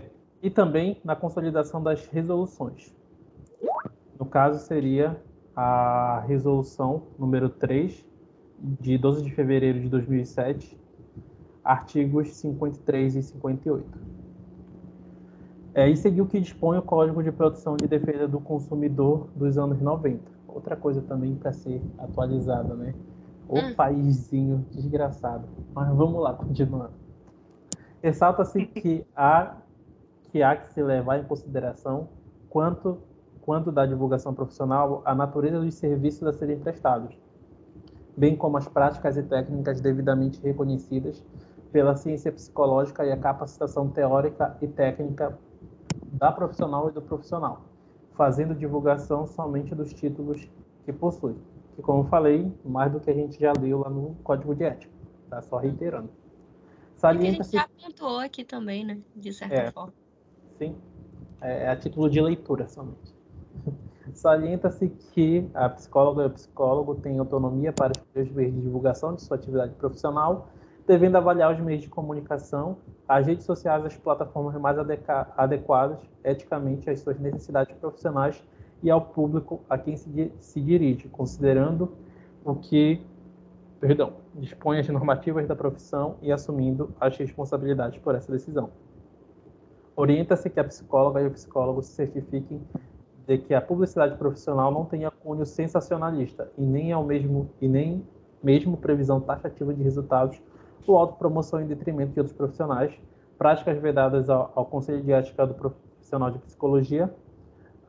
e 0.45 0.51
também 0.51 1.01
na 1.03 1.17
consolidação 1.17 1.83
das 1.83 2.07
resoluções. 2.07 2.95
No 4.21 4.27
caso, 4.27 4.65
seria 4.67 5.19
a 5.57 6.23
resolução 6.29 7.05
número 7.19 7.49
3, 7.49 8.05
de 8.59 8.99
12 8.99 9.23
de 9.23 9.31
fevereiro 9.33 9.81
de 9.81 9.89
2007, 9.89 10.79
artigos 11.65 12.29
53 12.33 13.17
e 13.17 13.23
58. 13.23 14.15
É, 15.73 15.89
e 15.89 15.97
seguir 15.97 16.21
o 16.21 16.27
que 16.27 16.39
dispõe 16.39 16.77
o 16.77 16.83
Código 16.83 17.23
de 17.23 17.33
Produção 17.33 17.77
de 17.77 17.89
Defesa 17.89 18.29
do 18.29 18.39
Consumidor 18.39 19.29
dos 19.35 19.57
anos 19.57 19.81
90. 19.81 20.31
Outra 20.47 20.77
coisa 20.77 21.01
também 21.01 21.35
para 21.35 21.53
ser 21.53 21.83
atualizada, 21.99 22.75
né? 22.75 22.95
O 23.49 23.59
hum. 23.59 23.75
paísinho 23.75 24.65
desgraçado. 24.71 25.49
Mas 25.75 25.89
vamos 25.97 26.23
lá, 26.23 26.35
continuando. 26.35 26.93
Ressalta-se 28.03 28.67
que 28.67 29.07
há, 29.17 29.57
que 30.35 30.43
há 30.43 30.57
que 30.57 30.67
se 30.67 30.83
levar 30.83 31.21
em 31.21 31.23
consideração 31.23 32.09
quanto, 32.49 32.99
quanto 33.41 33.71
da 33.71 33.87
divulgação 33.87 34.35
profissional 34.35 35.01
a 35.05 35.15
natureza 35.15 35.61
dos 35.61 35.75
serviços 35.77 36.27
a 36.27 36.33
serem 36.33 36.59
prestados, 36.59 37.17
bem 38.17 38.35
como 38.35 38.57
as 38.57 38.67
práticas 38.67 39.17
e 39.17 39.23
técnicas 39.23 39.81
devidamente 39.81 40.41
reconhecidas 40.43 41.23
pela 41.71 41.95
ciência 41.95 42.33
psicológica 42.33 43.07
e 43.07 43.13
a 43.13 43.17
capacitação 43.17 43.89
teórica 43.89 44.59
e 44.61 44.67
técnica 44.67 45.39
da 46.15 46.33
profissional 46.33 46.89
e 46.89 46.93
do 46.93 47.01
profissional, 47.01 47.63
fazendo 48.15 48.57
divulgação 48.57 49.29
somente 49.29 49.73
dos 49.73 49.93
títulos 49.93 50.49
que 50.85 50.93
possui. 50.93 51.37
Que, 51.77 51.83
como 51.83 52.03
falei, 52.09 52.53
mais 52.65 52.91
do 52.91 52.99
que 52.99 53.09
a 53.09 53.15
gente 53.15 53.41
já 53.41 53.53
leu 53.53 53.79
lá 53.79 53.89
no 53.89 54.17
Código 54.25 54.53
de 54.53 54.65
Ética. 54.65 54.93
Tá 55.31 55.41
só 55.43 55.59
reiterando. 55.59 56.11
Salienta-se... 56.97 57.57
A 57.57 57.61
gente 57.61 57.79
já 57.79 57.85
apontou 57.85 58.19
aqui 58.19 58.45
também, 58.45 58.85
né? 58.85 58.99
De 59.15 59.33
certa 59.33 59.55
é, 59.55 59.71
forma. 59.71 60.04
Sim. 60.59 60.77
É, 61.41 61.65
é 61.65 61.69
a 61.69 61.77
título 61.77 62.09
de 62.09 62.21
leitura 62.21 62.69
somente. 62.69 63.15
Salienta-se 64.13 64.89
que 64.89 65.49
a 65.55 65.69
psicóloga 65.69 66.25
e 66.25 66.27
o 66.27 66.31
psicólogo 66.31 66.95
têm 66.97 67.19
autonomia 67.19 67.73
para 67.73 67.93
escolher 67.97 68.27
os 68.29 68.33
meios 68.33 68.55
de 68.55 68.61
divulgação 68.61 69.15
de 69.15 69.23
sua 69.23 69.37
atividade 69.37 69.75
profissional 69.75 70.49
devendo 70.87 71.17
avaliar 71.17 71.53
os 71.53 71.61
meios 71.61 71.83
de 71.83 71.89
comunicação, 71.89 72.77
as 73.09 73.27
redes 73.27 73.45
sociais 73.45 73.85
as 73.85 73.97
plataformas 73.97 74.55
mais 74.61 74.77
adequadas 75.37 75.99
eticamente 76.23 76.89
às 76.91 77.01
suas 77.01 77.19
necessidades 77.19 77.75
profissionais 77.77 78.43
e 78.83 78.91
ao 78.91 79.01
público 79.01 79.61
a 79.69 79.79
quem 79.79 79.97
se, 79.97 80.33
se 80.41 80.61
dirige, 80.61 81.09
considerando 81.09 81.93
o 82.45 82.55
que, 82.55 83.01
perdão, 83.81 84.13
dispõe 84.35 84.79
as 84.79 84.89
normativas 84.89 85.47
da 85.47 85.57
profissão 85.57 86.17
e 86.21 86.31
assumindo 86.31 86.95
as 87.01 87.17
responsabilidades 87.17 87.99
por 87.99 88.15
essa 88.15 88.31
decisão. 88.31 88.71
Orienta-se 89.97 90.51
que 90.51 90.59
a 90.59 90.65
psicóloga 90.65 91.21
e 91.21 91.27
o 91.27 91.31
psicólogo 91.31 91.83
se 91.83 91.93
certifiquem 91.93 92.61
de 93.27 93.39
que 93.39 93.55
a 93.55 93.61
publicidade 93.61 94.17
profissional 94.17 94.71
não 94.71 94.85
tenha 94.85 95.11
cunho 95.11 95.47
sensacionalista 95.47 96.51
e 96.59 96.63
nem 96.63 96.93
ao 96.93 97.05
mesmo 97.05 97.49
e 97.61 97.69
nem 97.69 98.05
mesmo 98.43 98.77
previsão 98.77 99.21
taxativa 99.21 99.73
de 99.73 99.83
resultados 99.83 100.41
ou 100.87 100.97
autopromoção 100.99 101.61
em 101.61 101.67
detrimento 101.67 102.13
de 102.13 102.21
outros 102.21 102.37
profissionais, 102.37 102.93
práticas 103.39 103.79
vedadas 103.79 104.29
ao, 104.29 104.53
ao 104.55 104.67
Conselho 104.67 105.03
de 105.03 105.13
Ética 105.13 105.47
do 105.47 105.55
Profissional 105.55 106.31
de 106.31 106.39
Psicologia, 106.41 107.11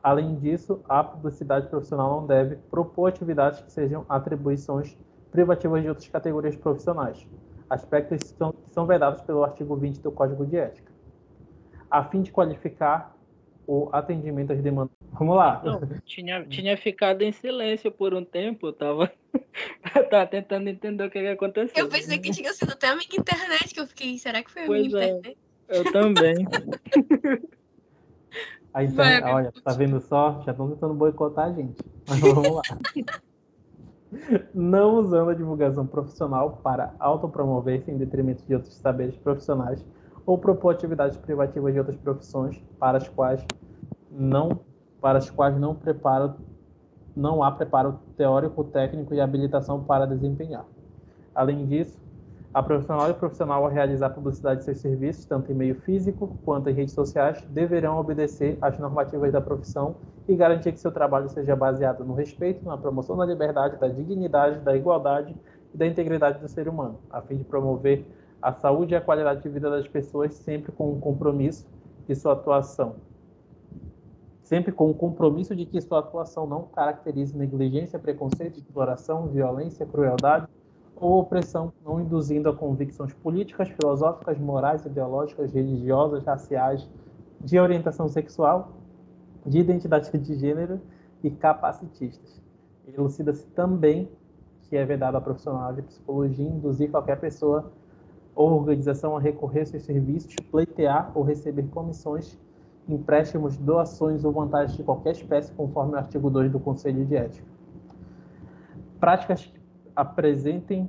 Além 0.06 0.36
disso, 0.36 0.78
a 0.88 1.02
publicidade 1.02 1.66
profissional 1.66 2.20
não 2.20 2.28
deve 2.28 2.54
propor 2.70 3.08
atividades 3.08 3.58
que 3.58 3.72
sejam 3.72 4.06
atribuições 4.08 4.96
privativas 5.32 5.82
de 5.82 5.88
outras 5.88 6.06
categorias 6.06 6.54
profissionais, 6.54 7.26
aspectos 7.68 8.22
que 8.22 8.38
são, 8.38 8.52
que 8.52 8.70
são 8.70 8.86
vedados 8.86 9.20
pelo 9.22 9.42
artigo 9.42 9.74
20 9.74 9.98
do 9.98 10.12
Código 10.12 10.46
de 10.46 10.58
Ética, 10.58 10.92
a 11.90 12.04
fim 12.04 12.22
de 12.22 12.30
qualificar 12.30 13.16
o 13.66 13.88
atendimento 13.92 14.52
às 14.52 14.62
demandas. 14.62 14.94
Vamos 15.12 15.36
lá. 15.36 15.60
Não, 15.64 15.80
tinha, 16.04 16.44
tinha 16.44 16.76
ficado 16.76 17.22
em 17.22 17.32
silêncio 17.32 17.90
por 17.90 18.14
um 18.14 18.24
tempo, 18.24 18.68
eu 18.68 18.72
tava, 18.72 19.12
tava 20.10 20.26
tentando 20.26 20.68
entender 20.68 21.04
o 21.04 21.10
que, 21.10 21.20
que 21.20 21.28
aconteceu. 21.28 21.84
Eu 21.84 21.88
pensei 21.88 22.18
que 22.18 22.30
tinha 22.30 22.52
sido 22.52 22.72
até 22.72 22.88
a 22.88 22.96
minha 22.96 23.08
internet, 23.18 23.74
que 23.74 23.80
eu 23.80 23.86
fiquei, 23.86 24.18
será 24.18 24.42
que 24.42 24.50
foi 24.50 24.62
a 24.62 24.66
pois 24.66 24.86
minha 24.86 25.02
é, 25.02 25.08
internet? 25.08 25.38
Eu 25.68 25.92
também. 25.92 26.36
Aí, 28.72 28.86
então, 28.86 29.04
olha, 29.32 29.52
tá 29.64 29.72
vendo 29.72 29.98
só? 30.00 30.42
Já 30.44 30.52
estão 30.52 30.68
tentando 30.68 30.92
boicotar 30.92 31.46
a 31.46 31.52
gente. 31.52 31.82
Mas 32.06 32.20
vamos 32.20 32.56
lá. 32.56 32.62
Não 34.54 34.96
usando 34.96 35.30
a 35.30 35.34
divulgação 35.34 35.86
profissional 35.86 36.60
para 36.62 36.94
autopromover-se 36.98 37.90
em 37.90 37.96
detrimento 37.96 38.44
de 38.46 38.54
outros 38.54 38.74
saberes 38.74 39.16
profissionais 39.16 39.82
ou 40.26 40.36
propor 40.36 40.70
atividades 40.70 41.16
privativas 41.16 41.72
de 41.72 41.78
outras 41.78 41.96
profissões 41.96 42.60
para 42.78 42.98
as 42.98 43.08
quais 43.08 43.46
não 44.10 44.60
para 45.00 45.18
as 45.18 45.30
quais 45.30 45.56
não 45.56 45.74
preparo 45.74 46.34
não 47.14 47.42
há 47.42 47.50
preparo 47.50 47.98
teórico, 48.16 48.62
técnico 48.64 49.14
e 49.14 49.20
habilitação 49.20 49.82
para 49.82 50.06
desempenhar. 50.06 50.66
Além 51.34 51.64
disso, 51.64 51.98
a 52.52 52.62
profissional 52.62 53.08
e 53.08 53.10
o 53.12 53.14
profissional 53.14 53.64
ao 53.64 53.70
realizar 53.70 54.10
publicidade 54.10 54.60
de 54.60 54.64
seus 54.64 54.78
serviços, 54.78 55.24
tanto 55.24 55.50
em 55.50 55.54
meio 55.54 55.74
físico 55.74 56.36
quanto 56.44 56.68
em 56.68 56.74
redes 56.74 56.94
sociais, 56.94 57.40
deverão 57.50 57.98
obedecer 57.98 58.58
às 58.60 58.78
normativas 58.78 59.32
da 59.32 59.40
profissão 59.40 59.96
e 60.28 60.34
garantir 60.34 60.72
que 60.72 60.80
seu 60.80 60.90
trabalho 60.90 61.28
seja 61.28 61.54
baseado 61.54 62.04
no 62.04 62.14
respeito, 62.14 62.64
na 62.64 62.76
promoção 62.76 63.16
da 63.16 63.24
liberdade, 63.24 63.76
da 63.78 63.88
dignidade, 63.88 64.60
da 64.60 64.76
igualdade 64.76 65.34
e 65.74 65.76
da 65.76 65.86
integridade 65.86 66.38
do 66.38 66.48
ser 66.48 66.68
humano, 66.68 66.98
a 67.10 67.20
fim 67.20 67.36
de 67.36 67.44
promover 67.44 68.06
a 68.40 68.52
saúde 68.52 68.94
e 68.94 68.96
a 68.96 69.00
qualidade 69.00 69.42
de 69.42 69.48
vida 69.48 69.70
das 69.70 69.88
pessoas, 69.88 70.34
sempre 70.34 70.72
com 70.72 70.92
o 70.92 71.00
compromisso 71.00 71.66
de 72.06 72.14
sua 72.14 72.32
atuação. 72.32 72.96
Sempre 74.42 74.70
com 74.70 74.90
o 74.90 74.94
compromisso 74.94 75.56
de 75.56 75.66
que 75.66 75.80
sua 75.80 75.98
atuação 75.98 76.46
não 76.46 76.62
caracterize 76.62 77.36
negligência, 77.36 77.98
preconceito, 77.98 78.58
exploração, 78.58 79.26
violência, 79.26 79.84
crueldade 79.84 80.46
ou 80.94 81.20
opressão, 81.20 81.72
não 81.84 82.00
induzindo 82.00 82.48
a 82.48 82.54
convicções 82.54 83.12
políticas, 83.12 83.68
filosóficas, 83.68 84.38
morais, 84.38 84.86
ideológicas, 84.86 85.52
religiosas, 85.52 86.24
raciais, 86.24 86.88
de 87.40 87.58
orientação 87.58 88.08
sexual, 88.08 88.72
de 89.44 89.58
identidade 89.58 90.10
de 90.16 90.34
gênero 90.38 90.80
e 91.22 91.30
capacitistas. 91.30 92.40
Elucida-se 92.86 93.46
também 93.48 94.08
que 94.62 94.76
é 94.76 94.84
vedado 94.84 95.16
a 95.16 95.20
profissional 95.20 95.72
de 95.72 95.82
psicologia 95.82 96.48
induzir 96.48 96.90
qualquer 96.90 97.20
pessoa 97.20 97.70
ou 98.36 98.52
organização 98.52 99.16
a 99.16 99.20
recorrer 99.20 99.62
a 99.62 99.66
seus 99.66 99.82
serviços, 99.82 100.36
pleitear 100.50 101.10
ou 101.14 101.22
receber 101.24 101.64
comissões, 101.70 102.38
empréstimos, 102.86 103.56
doações 103.56 104.24
ou 104.24 104.30
vantagens 104.30 104.76
de 104.76 104.84
qualquer 104.84 105.12
espécie, 105.12 105.50
conforme 105.52 105.94
o 105.94 105.96
artigo 105.96 106.28
2 106.30 106.52
do 106.52 106.60
Conselho 106.60 107.04
de 107.06 107.16
Ética. 107.16 107.48
Práticas 109.00 109.46
que 109.46 109.58
apresentem 109.96 110.88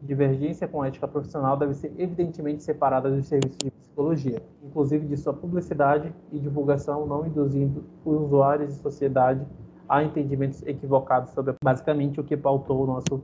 divergência 0.00 0.68
com 0.68 0.82
a 0.82 0.88
ética 0.88 1.08
profissional 1.08 1.56
devem 1.56 1.74
ser 1.74 1.92
evidentemente 1.98 2.62
separadas 2.62 3.12
dos 3.14 3.26
serviços 3.26 3.58
de 3.58 3.70
psicologia, 3.70 4.40
inclusive 4.62 5.06
de 5.06 5.16
sua 5.16 5.32
publicidade 5.32 6.14
e 6.30 6.38
divulgação, 6.38 7.04
não 7.06 7.26
induzindo 7.26 7.84
os 8.04 8.22
usuários 8.22 8.76
e 8.76 8.78
sociedade 8.78 9.44
a 9.88 10.04
entendimentos 10.04 10.62
equivocados 10.66 11.30
sobre 11.30 11.54
basicamente 11.62 12.20
o 12.20 12.24
que 12.24 12.36
pautou 12.36 12.84
o 12.84 12.86
nosso 12.86 13.22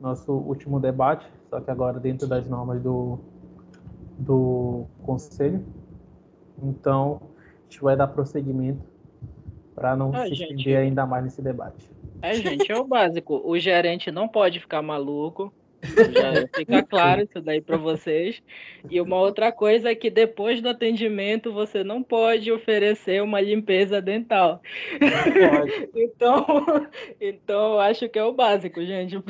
nosso 0.00 0.32
último 0.32 0.78
debate, 0.80 1.26
só 1.50 1.60
que 1.60 1.70
agora 1.70 1.98
dentro 1.98 2.26
das 2.26 2.46
normas 2.48 2.80
do, 2.82 3.18
do 4.18 4.86
Conselho. 5.02 5.64
Então, 6.62 7.20
a 7.44 7.70
gente 7.70 7.82
vai 7.82 7.96
dar 7.96 8.08
prosseguimento 8.08 8.82
para 9.74 9.96
não 9.96 10.14
é, 10.14 10.26
se 10.26 10.32
estender 10.32 10.76
ainda 10.76 11.06
mais 11.06 11.24
nesse 11.24 11.40
debate. 11.40 11.88
É, 12.20 12.34
gente, 12.34 12.70
é 12.70 12.76
o 12.76 12.84
básico. 12.84 13.40
O 13.44 13.58
gerente 13.58 14.10
não 14.10 14.26
pode 14.26 14.58
ficar 14.58 14.82
maluco. 14.82 15.52
Já 15.82 16.48
fica 16.54 16.82
claro 16.82 17.22
isso 17.22 17.40
daí 17.40 17.60
para 17.60 17.76
vocês. 17.76 18.42
E 18.90 19.00
uma 19.00 19.16
outra 19.16 19.52
coisa 19.52 19.90
é 19.90 19.94
que 19.94 20.10
depois 20.10 20.60
do 20.60 20.68
atendimento 20.68 21.52
você 21.52 21.84
não 21.84 22.02
pode 22.02 22.50
oferecer 22.50 23.22
uma 23.22 23.40
limpeza 23.40 24.00
dental. 24.00 24.60
Pode. 24.98 25.90
então, 25.94 26.46
então 27.20 27.78
acho 27.78 28.08
que 28.08 28.18
é 28.18 28.24
o 28.24 28.32
básico, 28.32 28.84
gente. 28.84 29.22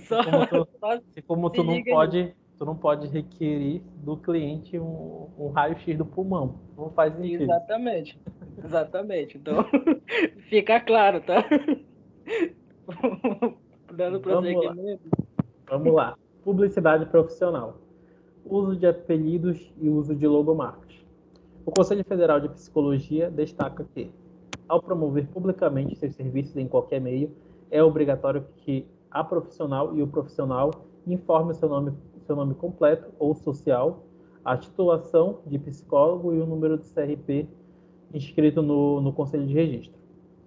Só, 0.00 0.22
como 0.22 0.46
tu, 0.46 0.68
só 0.78 1.00
como 1.26 1.50
tu 1.50 1.64
não 1.64 1.82
pode, 1.84 2.34
tu 2.58 2.64
não 2.64 2.76
pode 2.76 3.08
requerir 3.08 3.82
do 3.96 4.16
cliente 4.16 4.78
um, 4.78 5.28
um 5.38 5.48
raio-x 5.48 5.96
do 5.96 6.04
pulmão. 6.04 6.60
Não 6.76 6.90
faz 6.90 7.14
sentido. 7.14 7.44
Exatamente. 7.44 8.18
Exatamente. 8.62 9.38
Então, 9.38 9.64
fica 10.48 10.80
claro, 10.80 11.20
tá? 11.20 11.44
Dando 13.92 14.20
prosseguimento. 14.20 15.26
Vamos 15.68 15.92
lá. 15.92 16.16
Publicidade 16.44 17.06
profissional. 17.06 17.78
Uso 18.44 18.76
de 18.76 18.86
apelidos 18.86 19.72
e 19.80 19.88
uso 19.88 20.14
de 20.14 20.26
logomarcas. 20.26 20.94
O 21.64 21.72
Conselho 21.72 22.04
Federal 22.04 22.38
de 22.38 22.48
Psicologia 22.50 23.28
destaca 23.28 23.84
que, 23.92 24.12
ao 24.68 24.80
promover 24.80 25.26
publicamente 25.26 25.96
seus 25.96 26.14
serviços 26.14 26.56
em 26.56 26.68
qualquer 26.68 27.00
meio, 27.00 27.32
é 27.68 27.82
obrigatório 27.82 28.46
que 28.58 28.86
a 29.10 29.24
profissional 29.24 29.96
e 29.96 30.02
o 30.02 30.06
profissional 30.06 30.70
informem 31.04 31.54
seu 31.54 31.68
nome, 31.68 31.92
seu 32.24 32.36
nome 32.36 32.54
completo 32.54 33.12
ou 33.18 33.34
social, 33.34 34.04
a 34.44 34.56
titulação 34.56 35.40
de 35.46 35.58
psicólogo 35.58 36.32
e 36.32 36.40
o 36.40 36.46
número 36.46 36.78
de 36.78 36.86
CRP 36.86 37.48
inscrito 38.14 38.62
no, 38.62 39.00
no 39.00 39.12
Conselho 39.12 39.44
de 39.44 39.52
Registro. 39.52 39.98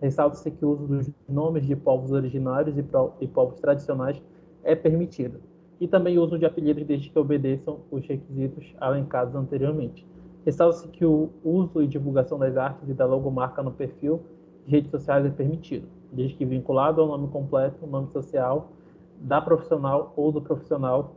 Ressalta-se 0.01 0.49
que 0.49 0.63
o 0.63 0.69
uso 0.69 0.87
dos 0.87 1.11
nomes 1.27 1.67
de 1.67 1.75
povos 1.75 2.13
originários 2.13 2.77
e, 2.77 2.83
pro, 2.83 3.11
e 3.19 3.27
povos 3.27 3.59
tradicionais 3.59 4.21
é 4.63 4.75
permitido, 4.75 5.39
e 5.79 5.87
também 5.87 6.17
o 6.17 6.23
uso 6.23 6.37
de 6.37 6.45
apelidos 6.45 6.85
desde 6.85 7.09
que 7.09 7.17
obedeçam 7.17 7.79
os 7.89 8.05
requisitos 8.05 8.75
alencados 8.79 9.35
anteriormente. 9.35 10.05
Ressalta-se 10.45 10.87
que 10.87 11.05
o 11.05 11.29
uso 11.43 11.81
e 11.81 11.87
divulgação 11.87 12.39
das 12.39 12.57
artes 12.57 12.89
e 12.89 12.93
da 12.93 13.05
logomarca 13.05 13.61
no 13.61 13.71
perfil 13.71 14.21
de 14.65 14.71
redes 14.71 14.91
sociais 14.91 15.25
é 15.25 15.29
permitido, 15.29 15.87
desde 16.11 16.35
que 16.35 16.45
vinculado 16.45 17.01
ao 17.01 17.07
nome 17.07 17.27
completo, 17.27 17.85
nome 17.85 18.09
social 18.11 18.71
da 19.19 19.41
profissional 19.41 20.13
ou 20.15 20.31
do 20.31 20.41
profissional 20.41 21.15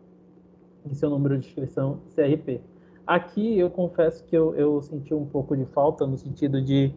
e 0.91 0.95
seu 0.95 1.09
número 1.09 1.39
de 1.39 1.47
inscrição 1.47 2.01
CRP. 2.15 2.61
Aqui 3.07 3.59
eu 3.59 3.71
confesso 3.71 4.25
que 4.25 4.37
eu, 4.37 4.55
eu 4.55 4.81
senti 4.83 5.15
um 5.15 5.27
pouco 5.27 5.57
de 5.57 5.65
falta 5.67 6.07
no 6.07 6.17
sentido 6.17 6.61
de, 6.61 6.93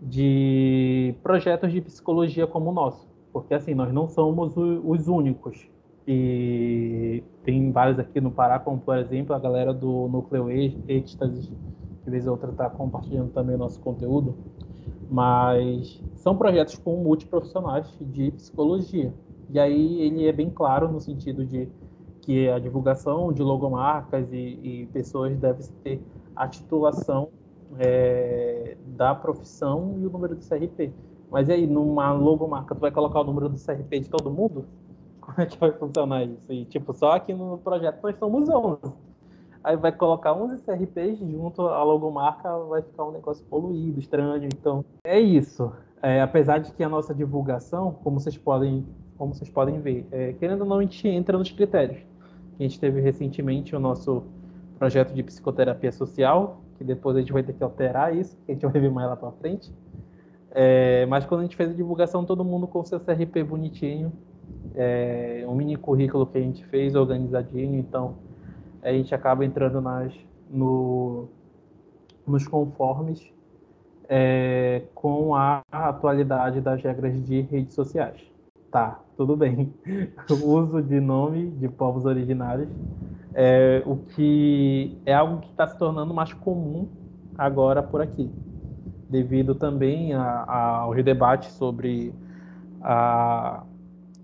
de 0.00 1.14
projetos 1.22 1.72
de 1.72 1.80
psicologia 1.80 2.46
como 2.46 2.70
o 2.70 2.72
nosso 2.72 3.06
porque 3.36 3.52
assim, 3.52 3.74
nós 3.74 3.92
não 3.92 4.08
somos 4.08 4.54
os 4.56 5.08
únicos. 5.08 5.68
E 6.08 7.22
tem 7.44 7.70
vários 7.70 7.98
aqui 7.98 8.18
no 8.18 8.30
Pará, 8.30 8.58
como 8.58 8.78
por 8.78 8.96
exemplo 8.96 9.36
a 9.36 9.38
galera 9.38 9.74
do 9.74 10.08
Núcleo 10.08 10.48
Êxtase, 10.88 11.52
que 12.02 12.10
vez 12.10 12.26
ou 12.26 12.32
outra 12.32 12.50
está 12.50 12.70
compartilhando 12.70 13.30
também 13.32 13.54
o 13.54 13.58
nosso 13.58 13.78
conteúdo. 13.80 14.34
Mas 15.10 16.02
são 16.14 16.34
projetos 16.34 16.78
com 16.78 16.96
multiprofissionais 16.96 17.94
de 18.00 18.30
psicologia. 18.30 19.12
E 19.50 19.60
aí 19.60 20.00
ele 20.00 20.26
é 20.26 20.32
bem 20.32 20.48
claro 20.48 20.90
no 20.90 20.98
sentido 20.98 21.44
de 21.44 21.68
que 22.22 22.48
a 22.48 22.58
divulgação 22.58 23.34
de 23.34 23.42
logomarcas 23.42 24.32
e, 24.32 24.36
e 24.36 24.88
pessoas 24.94 25.36
deve 25.36 25.62
ter 25.84 26.00
a 26.34 26.48
titulação 26.48 27.28
é, 27.78 28.78
da 28.96 29.14
profissão 29.14 29.94
e 29.98 30.06
o 30.06 30.10
número 30.10 30.34
do 30.34 30.40
CRP. 30.40 30.90
Mas 31.30 31.48
e 31.48 31.52
aí, 31.52 31.66
numa 31.66 32.12
logomarca, 32.12 32.74
tu 32.74 32.80
vai 32.80 32.90
colocar 32.90 33.20
o 33.20 33.24
número 33.24 33.48
do 33.48 33.58
CRP 33.58 34.00
de 34.00 34.08
todo 34.08 34.30
mundo? 34.30 34.64
Como 35.20 35.40
é 35.40 35.46
que 35.46 35.58
vai 35.58 35.72
funcionar 35.72 36.24
isso? 36.24 36.52
E, 36.52 36.64
tipo, 36.64 36.92
só 36.92 37.12
aqui 37.12 37.34
no 37.34 37.58
projeto 37.58 38.00
nós 38.02 38.16
somos 38.16 38.48
11. 38.48 38.78
Aí 39.64 39.76
vai 39.76 39.90
colocar 39.90 40.32
11 40.32 40.62
CRPs 40.62 41.18
junto 41.18 41.62
à 41.62 41.82
logomarca, 41.82 42.56
vai 42.66 42.82
ficar 42.82 43.04
um 43.04 43.10
negócio 43.10 43.44
poluído, 43.46 43.98
estranho. 43.98 44.44
Então, 44.44 44.84
é 45.04 45.18
isso. 45.18 45.72
É, 46.00 46.22
apesar 46.22 46.58
de 46.58 46.72
que 46.72 46.84
a 46.84 46.88
nossa 46.88 47.12
divulgação, 47.12 47.92
como 48.04 48.20
vocês 48.20 48.38
podem, 48.38 48.86
como 49.18 49.34
vocês 49.34 49.50
podem 49.50 49.80
ver, 49.80 50.06
é, 50.12 50.32
querendo 50.34 50.60
ou 50.60 50.66
não, 50.68 50.78
a 50.78 50.82
gente 50.82 51.08
entra 51.08 51.36
nos 51.36 51.50
critérios. 51.50 52.00
A 52.58 52.62
gente 52.62 52.78
teve 52.78 53.00
recentemente 53.00 53.74
o 53.74 53.80
nosso 53.80 54.22
projeto 54.78 55.12
de 55.12 55.22
psicoterapia 55.24 55.90
social, 55.90 56.60
que 56.78 56.84
depois 56.84 57.16
a 57.16 57.20
gente 57.20 57.32
vai 57.32 57.42
ter 57.42 57.52
que 57.52 57.64
alterar 57.64 58.14
isso, 58.16 58.36
que 58.46 58.52
a 58.52 58.54
gente 58.54 58.66
vai 58.66 58.80
ver 58.80 58.90
mais 58.90 59.08
lá 59.08 59.16
para 59.16 59.32
frente. 59.32 59.72
É, 60.50 61.04
mas 61.06 61.26
quando 61.26 61.40
a 61.40 61.42
gente 61.44 61.56
fez 61.56 61.70
a 61.70 61.74
divulgação, 61.74 62.24
todo 62.24 62.44
mundo 62.44 62.66
com 62.66 62.84
seu 62.84 62.98
CRP 63.00 63.42
bonitinho, 63.44 64.12
é, 64.74 65.44
um 65.48 65.54
mini 65.54 65.76
currículo 65.76 66.26
que 66.26 66.38
a 66.38 66.40
gente 66.40 66.64
fez 66.66 66.94
organizadinho, 66.94 67.78
então 67.78 68.16
a 68.82 68.92
gente 68.92 69.14
acaba 69.14 69.44
entrando 69.44 69.80
nas, 69.80 70.12
no, 70.50 71.28
nos 72.26 72.46
conformes 72.46 73.32
é, 74.08 74.82
com 74.94 75.34
a 75.34 75.62
atualidade 75.70 76.60
das 76.60 76.82
regras 76.82 77.20
de 77.24 77.40
redes 77.42 77.74
sociais. 77.74 78.20
Tá, 78.70 79.00
tudo 79.16 79.36
bem. 79.36 79.72
O 80.30 80.46
uso 80.50 80.82
de 80.82 81.00
nome 81.00 81.50
de 81.52 81.68
povos 81.68 82.04
originários 82.04 82.68
é 83.34 83.82
o 83.86 83.96
que 83.96 84.98
é 85.06 85.14
algo 85.14 85.40
que 85.40 85.50
está 85.50 85.66
se 85.66 85.78
tornando 85.78 86.12
mais 86.12 86.32
comum 86.32 86.88
agora 87.36 87.82
por 87.82 88.00
aqui, 88.00 88.30
devido 89.08 89.54
também 89.54 90.12
a, 90.12 90.22
a, 90.22 90.76
ao 90.78 90.94
debate 90.94 91.50
sobre 91.52 92.12
a 92.82 93.62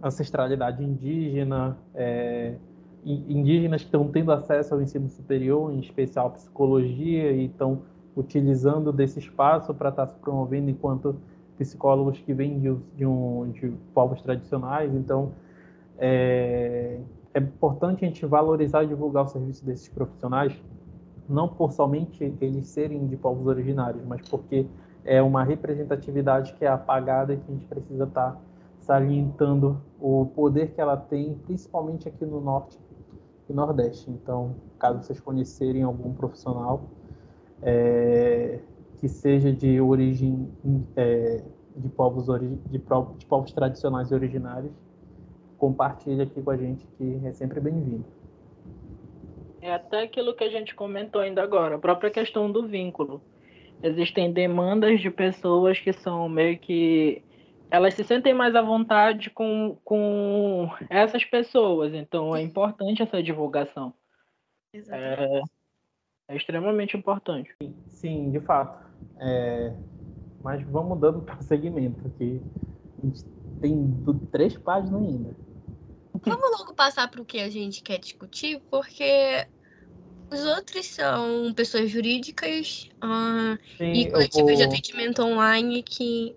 ancestralidade 0.02 0.82
indígena, 0.82 1.76
é, 1.94 2.54
indígenas 3.04 3.82
que 3.82 3.88
estão 3.88 4.08
tendo 4.08 4.32
acesso 4.32 4.74
ao 4.74 4.82
ensino 4.82 5.08
superior, 5.08 5.72
em 5.72 5.80
especial 5.80 6.30
psicologia, 6.30 7.32
e 7.32 7.46
estão 7.46 7.82
utilizando 8.16 8.92
desse 8.92 9.18
espaço 9.18 9.72
para 9.74 9.88
estar 9.88 10.06
tá 10.06 10.12
se 10.12 10.18
promovendo 10.18 10.70
enquanto 10.70 11.16
psicólogos 11.58 12.18
que 12.18 12.32
vêm 12.32 12.58
de, 12.58 12.74
de, 12.96 13.06
um, 13.06 13.50
de 13.50 13.72
povos 13.94 14.20
tradicionais. 14.22 14.94
Então, 14.94 15.32
é, 15.98 16.98
é 17.32 17.38
importante 17.38 18.04
a 18.04 18.08
gente 18.08 18.24
valorizar 18.26 18.84
e 18.84 18.88
divulgar 18.88 19.24
o 19.24 19.28
serviço 19.28 19.64
desses 19.64 19.88
profissionais, 19.88 20.52
não 21.28 21.48
por 21.48 21.72
somente 21.72 22.34
eles 22.40 22.66
serem 22.68 23.06
de 23.06 23.16
povos 23.16 23.46
originários, 23.46 24.04
mas 24.04 24.28
porque 24.28 24.66
é 25.04 25.20
uma 25.22 25.42
representatividade 25.42 26.54
que 26.54 26.64
é 26.64 26.68
apagada 26.68 27.34
e 27.34 27.36
que 27.36 27.50
a 27.50 27.54
gente 27.54 27.66
precisa 27.66 28.04
estar 28.04 28.32
tá 28.32 28.40
salientando 28.78 29.80
o 30.00 30.26
poder 30.26 30.72
que 30.72 30.80
ela 30.80 30.96
tem, 30.96 31.34
principalmente 31.44 32.08
aqui 32.08 32.24
no 32.24 32.40
norte 32.40 32.78
e 33.48 33.52
nordeste. 33.52 34.10
Então, 34.10 34.54
caso 34.78 35.02
vocês 35.02 35.20
conhecerem 35.20 35.82
algum 35.82 36.12
profissional 36.12 36.82
é, 37.62 38.60
que 38.96 39.08
seja 39.08 39.52
de 39.52 39.80
origem 39.80 40.48
é, 40.96 41.42
de, 41.76 41.88
povos 41.88 42.28
ori 42.28 42.60
de, 42.68 42.78
de 42.78 43.26
povos 43.26 43.52
tradicionais 43.52 44.10
e 44.10 44.14
originários, 44.14 44.72
compartilhe 45.58 46.22
aqui 46.22 46.42
com 46.42 46.50
a 46.50 46.56
gente 46.56 46.86
que 46.98 47.20
é 47.24 47.32
sempre 47.32 47.60
bem-vindo. 47.60 48.04
É 49.62 49.72
até 49.72 50.02
aquilo 50.02 50.34
que 50.34 50.42
a 50.42 50.50
gente 50.50 50.74
comentou 50.74 51.20
ainda 51.20 51.40
agora, 51.40 51.76
a 51.76 51.78
própria 51.78 52.10
questão 52.10 52.50
do 52.50 52.66
vínculo. 52.66 53.22
Existem 53.80 54.32
demandas 54.32 55.00
de 55.00 55.08
pessoas 55.08 55.78
que 55.78 55.92
são 55.92 56.28
meio 56.28 56.58
que 56.58 57.22
elas 57.70 57.94
se 57.94 58.02
sentem 58.02 58.34
mais 58.34 58.56
à 58.56 58.60
vontade 58.60 59.30
com, 59.30 59.78
com 59.84 60.68
essas 60.90 61.24
pessoas, 61.24 61.94
então 61.94 62.34
é 62.34 62.42
importante 62.42 63.02
essa 63.02 63.22
divulgação. 63.22 63.94
É, 64.74 65.42
é, 66.28 66.36
extremamente 66.36 66.96
importante. 66.96 67.54
Sim, 67.86 68.30
de 68.30 68.40
fato. 68.40 68.84
É, 69.20 69.72
mas 70.42 70.60
vamos 70.64 70.98
dando 70.98 71.22
prosseguimento 71.22 72.04
aqui. 72.06 72.42
A 72.98 73.06
gente 73.06 73.24
tem 73.60 74.04
três 74.32 74.56
páginas 74.58 75.00
ainda. 75.00 75.36
Vamos 76.24 76.58
logo 76.58 76.74
passar 76.74 77.10
para 77.10 77.20
o 77.20 77.24
que 77.24 77.38
a 77.38 77.50
gente 77.50 77.82
quer 77.82 77.98
discutir, 77.98 78.62
porque 78.70 79.46
os 80.30 80.44
outros 80.44 80.86
são 80.86 81.52
pessoas 81.54 81.90
jurídicas 81.90 82.90
uh, 83.02 83.58
Sim, 83.76 83.92
e 83.92 84.10
coletivos 84.10 84.50
vou... 84.50 84.56
de 84.56 84.62
atendimento 84.62 85.22
online 85.22 85.82
que 85.82 86.36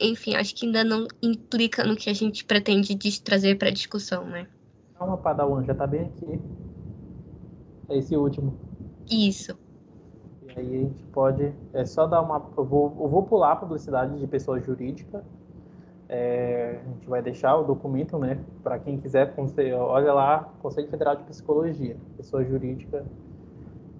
enfim, 0.00 0.34
acho 0.34 0.54
que 0.54 0.64
ainda 0.64 0.82
não 0.82 1.06
implica 1.22 1.84
no 1.84 1.94
que 1.94 2.08
a 2.08 2.14
gente 2.14 2.44
pretende 2.44 2.96
trazer 3.22 3.58
para 3.58 3.70
discussão, 3.70 4.24
né? 4.24 4.46
Calma, 4.94 5.18
Padawan, 5.18 5.62
já 5.64 5.74
tá 5.74 5.86
bem 5.86 6.06
aqui. 6.06 6.40
É 7.88 7.98
esse 7.98 8.16
último. 8.16 8.58
Isso. 9.10 9.58
E 10.46 10.58
aí 10.58 10.76
a 10.76 10.80
gente 10.80 11.04
pode. 11.04 11.52
É 11.74 11.84
só 11.84 12.06
dar 12.06 12.22
uma. 12.22 12.50
Eu 12.56 12.64
vou, 12.64 12.96
eu 12.98 13.08
vou 13.08 13.22
pular 13.24 13.52
a 13.52 13.56
publicidade 13.56 14.18
de 14.18 14.26
pessoa 14.26 14.58
jurídica. 14.60 15.24
É, 16.12 16.80
a 16.84 16.88
gente 16.88 17.08
vai 17.08 17.22
deixar 17.22 17.56
o 17.56 17.62
documento, 17.62 18.18
né? 18.18 18.36
Para 18.64 18.80
quem 18.80 18.98
quiser, 18.98 19.32
olha 19.78 20.12
lá, 20.12 20.52
Conselho 20.60 20.88
Federal 20.88 21.14
de 21.14 21.22
Psicologia, 21.22 21.96
pessoa 22.16 22.44
jurídica, 22.44 23.04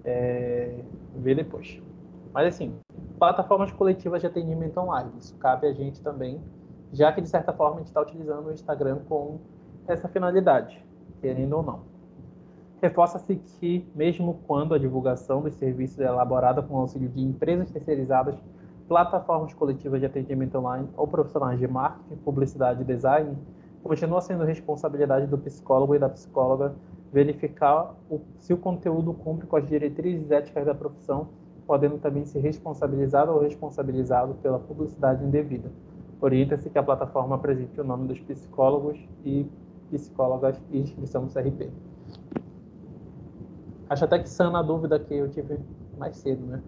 é, 0.03 0.75
vê 1.15 1.33
depois. 1.33 1.81
Mas 2.33 2.47
assim, 2.47 2.75
plataformas 3.17 3.71
coletivas 3.71 4.19
de 4.19 4.27
atendimento 4.27 4.77
online. 4.77 5.09
Isso 5.17 5.33
cabe 5.37 5.67
a 5.67 5.71
gente 5.71 6.01
também, 6.01 6.41
já 6.91 7.13
que 7.13 7.21
de 7.21 7.29
certa 7.29 7.53
forma 7.53 7.75
a 7.75 7.77
gente 7.77 7.87
está 7.87 8.01
utilizando 8.01 8.47
o 8.47 8.51
Instagram 8.51 8.99
com 9.07 9.39
essa 9.87 10.09
finalidade, 10.09 10.85
querendo 11.21 11.53
ou 11.53 11.63
não. 11.63 11.79
Reforça-se 12.81 13.37
que, 13.37 13.87
mesmo 13.95 14.41
quando 14.45 14.73
a 14.73 14.77
divulgação 14.77 15.41
dos 15.41 15.53
serviços 15.53 15.97
é 16.01 16.07
elaborada 16.07 16.61
com 16.61 16.75
auxílio 16.75 17.07
de 17.07 17.21
empresas 17.21 17.71
terceirizadas, 17.71 18.35
plataformas 18.91 19.53
coletivas 19.53 20.01
de 20.01 20.05
atendimento 20.05 20.57
online 20.57 20.85
ou 20.97 21.07
profissionais 21.07 21.57
de 21.57 21.65
marketing, 21.65 22.17
publicidade 22.25 22.81
e 22.81 22.83
design, 22.83 23.37
continua 23.81 24.19
sendo 24.19 24.43
responsabilidade 24.43 25.27
do 25.27 25.37
psicólogo 25.37 25.95
e 25.95 25.99
da 25.99 26.09
psicóloga 26.09 26.75
verificar 27.09 27.95
o, 28.09 28.19
se 28.37 28.53
o 28.53 28.57
conteúdo 28.57 29.13
cumpre 29.13 29.47
com 29.47 29.55
as 29.55 29.65
diretrizes 29.65 30.29
éticas 30.29 30.65
da 30.65 30.75
profissão 30.75 31.29
podendo 31.65 31.99
também 31.99 32.25
ser 32.25 32.41
responsabilizado 32.41 33.31
ou 33.31 33.39
responsabilizado 33.39 34.33
pela 34.43 34.59
publicidade 34.59 35.23
indevida. 35.23 35.71
Orienta-se 36.19 36.69
que 36.69 36.77
a 36.77 36.83
plataforma 36.83 37.35
apresente 37.35 37.79
o 37.79 37.85
nome 37.85 38.09
dos 38.09 38.19
psicólogos 38.19 38.99
e 39.23 39.47
psicólogas 39.89 40.61
e 40.69 40.79
inscrição 40.79 41.21
no 41.21 41.29
CRP. 41.29 41.69
Acho 43.89 44.03
até 44.03 44.19
que 44.19 44.27
sana 44.27 44.59
a 44.59 44.61
dúvida 44.61 44.99
que 44.99 45.13
eu 45.13 45.29
tive 45.29 45.57
mais 45.97 46.17
cedo, 46.17 46.45
né? 46.45 46.61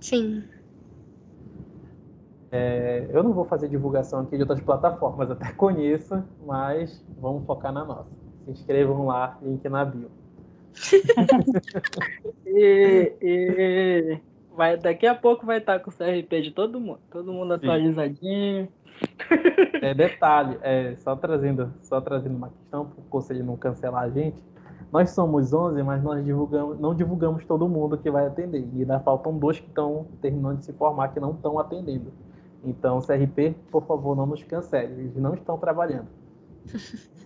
Sim. 0.00 0.44
É, 2.52 3.06
eu 3.10 3.22
não 3.22 3.32
vou 3.32 3.44
fazer 3.44 3.68
divulgação 3.68 4.20
aqui 4.20 4.36
de 4.36 4.42
outras 4.42 4.60
plataformas, 4.60 5.30
até 5.30 5.52
conheço, 5.54 6.22
mas 6.44 7.04
vamos 7.20 7.44
focar 7.46 7.72
na 7.72 7.84
nossa. 7.84 8.10
Se 8.44 8.50
inscrevam 8.50 9.06
lá, 9.06 9.38
link 9.42 9.66
na 9.68 9.84
bio. 9.84 10.10
e, 12.46 13.12
e 13.20 14.20
vai, 14.56 14.76
daqui 14.76 15.06
a 15.06 15.14
pouco 15.14 15.46
vai 15.46 15.58
estar 15.58 15.78
com 15.80 15.90
o 15.90 15.92
CRP 15.92 16.42
de 16.42 16.50
todo 16.50 16.80
mundo, 16.80 17.00
todo 17.10 17.32
mundo 17.32 17.54
atualizadinho. 17.54 18.68
É 19.80 19.94
detalhe, 19.94 20.58
é, 20.62 20.94
só 20.96 21.16
trazendo, 21.16 21.72
só 21.82 22.00
trazendo 22.00 22.36
uma 22.36 22.50
questão 22.50 22.86
para 22.86 23.00
o 23.00 23.04
conselho 23.04 23.44
não 23.44 23.56
cancelar 23.56 24.02
a 24.04 24.10
gente. 24.10 24.42
Nós 24.92 25.10
somos 25.10 25.52
11, 25.52 25.82
mas 25.84 26.02
nós 26.02 26.24
divulgamos, 26.24 26.78
não 26.80 26.94
divulgamos 26.94 27.44
todo 27.46 27.68
mundo 27.68 27.96
que 27.96 28.10
vai 28.10 28.26
atender. 28.26 28.68
E 28.74 28.80
ainda 28.80 28.98
faltam 29.00 29.38
dois 29.38 29.60
que 29.60 29.68
estão 29.68 30.06
terminando 30.20 30.58
de 30.58 30.64
se 30.64 30.72
formar 30.72 31.08
que 31.08 31.20
não 31.20 31.30
estão 31.30 31.58
atendendo. 31.58 32.12
Então, 32.64 33.00
CRP, 33.00 33.54
por 33.70 33.86
favor, 33.86 34.16
não 34.16 34.26
nos 34.26 34.42
cancele. 34.42 34.92
Eles 34.92 35.16
não 35.16 35.34
estão 35.34 35.58
trabalhando. 35.58 36.08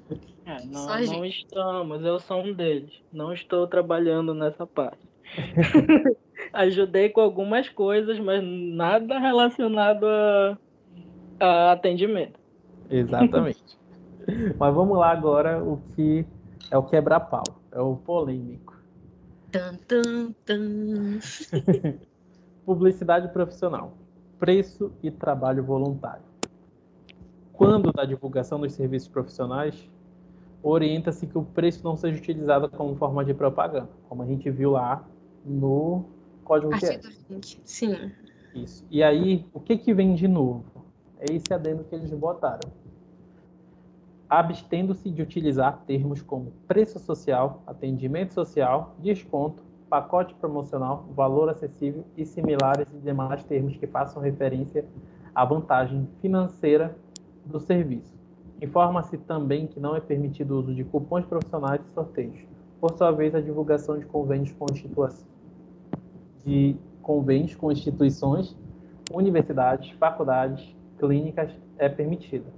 É, 0.47 0.62
não, 0.66 0.87
não 0.87 1.24
estamos, 1.24 2.05
eu 2.05 2.20
sou 2.20 2.43
um 2.43 2.53
deles. 2.53 3.03
Não 3.11 3.32
estou 3.32 3.66
trabalhando 3.66 4.35
nessa 4.35 4.66
parte. 4.66 5.09
Ajudei 6.53 7.09
com 7.09 7.22
algumas 7.22 7.66
coisas, 7.70 8.20
mas 8.20 8.43
nada 8.45 9.18
relacionado 9.18 10.05
a, 10.05 10.59
a 11.41 11.72
atendimento. 11.72 12.39
Exatamente. 12.91 13.78
mas 14.59 14.74
vamos 14.74 14.99
lá 14.99 15.11
agora 15.11 15.64
o 15.64 15.80
que 15.95 16.26
é 16.70 16.76
o 16.76 16.82
quebra-pau, 16.82 17.45
é 17.72 17.80
o 17.80 17.97
polêmico. 17.97 18.74
Tum, 19.51 19.78
tum, 19.89 20.35
tum. 20.45 21.18
Publicidade 22.66 23.32
profissional, 23.32 23.95
preço 24.45 24.92
e 25.03 25.11
trabalho 25.11 25.64
voluntário. 25.64 26.22
Quando 27.51 27.90
da 27.90 28.05
divulgação 28.05 28.61
dos 28.61 28.74
serviços 28.74 29.09
profissionais, 29.09 29.88
orienta-se 30.62 31.26
que 31.26 31.38
o 31.38 31.42
preço 31.42 31.82
não 31.82 31.97
seja 31.97 32.18
utilizado 32.18 32.68
como 32.68 32.95
forma 32.95 33.24
de 33.24 33.32
propaganda, 33.32 33.88
como 34.07 34.22
a 34.22 34.26
gente 34.26 34.51
viu 34.51 34.72
lá 34.72 35.03
no 35.47 36.05
Código 36.45 36.72
20. 37.30 37.62
Sim. 37.64 38.12
Isso. 38.55 38.84
E 38.90 39.03
aí, 39.03 39.47
o 39.55 39.59
que, 39.59 39.78
que 39.78 39.95
vem 39.95 40.14
de 40.14 40.28
novo? 40.28 40.62
É 41.18 41.32
esse 41.32 41.55
adendo 41.55 41.82
que 41.84 41.95
eles 41.95 42.11
botaram. 42.12 42.70
Abstendo-se 44.28 45.09
de 45.09 45.22
utilizar 45.22 45.84
termos 45.86 46.20
como 46.20 46.53
preço 46.68 46.99
social, 46.99 47.62
atendimento 47.66 48.34
social, 48.34 48.95
desconto, 48.99 49.63
pacote 49.95 50.34
promocional, 50.34 51.05
valor 51.14 51.49
acessível 51.49 52.05
e 52.16 52.26
similares 52.26 52.92
e 52.92 52.99
demais 52.99 53.45
termos 53.45 53.76
que 53.76 53.86
façam 53.86 54.20
referência 54.20 54.84
à 55.32 55.45
vantagem 55.45 56.09
financeira 56.20 56.97
do 57.47 57.61
serviço 57.61 58.12
Informa-se 58.61 59.16
também 59.18 59.68
que 59.68 59.78
não 59.78 59.95
é 59.95 60.01
permitido 60.01 60.53
o 60.53 60.59
uso 60.59 60.74
de 60.74 60.82
cupons 60.82 61.24
profissionais 61.26 61.80
e 61.80 61.95
sorteios. 61.95 62.40
Por 62.80 62.92
sua 62.97 63.12
vez, 63.12 63.36
a 63.36 63.40
divulgação 63.40 63.97
de 63.97 64.05
convênios 64.05 64.51
com, 64.53 64.66
de 66.45 66.76
convênios 67.01 67.55
com 67.55 67.70
instituições, 67.70 68.57
universidades, 69.12 69.90
faculdades, 69.92 70.74
clínicas 70.99 71.53
é 71.78 71.88
permitida. 71.88 72.51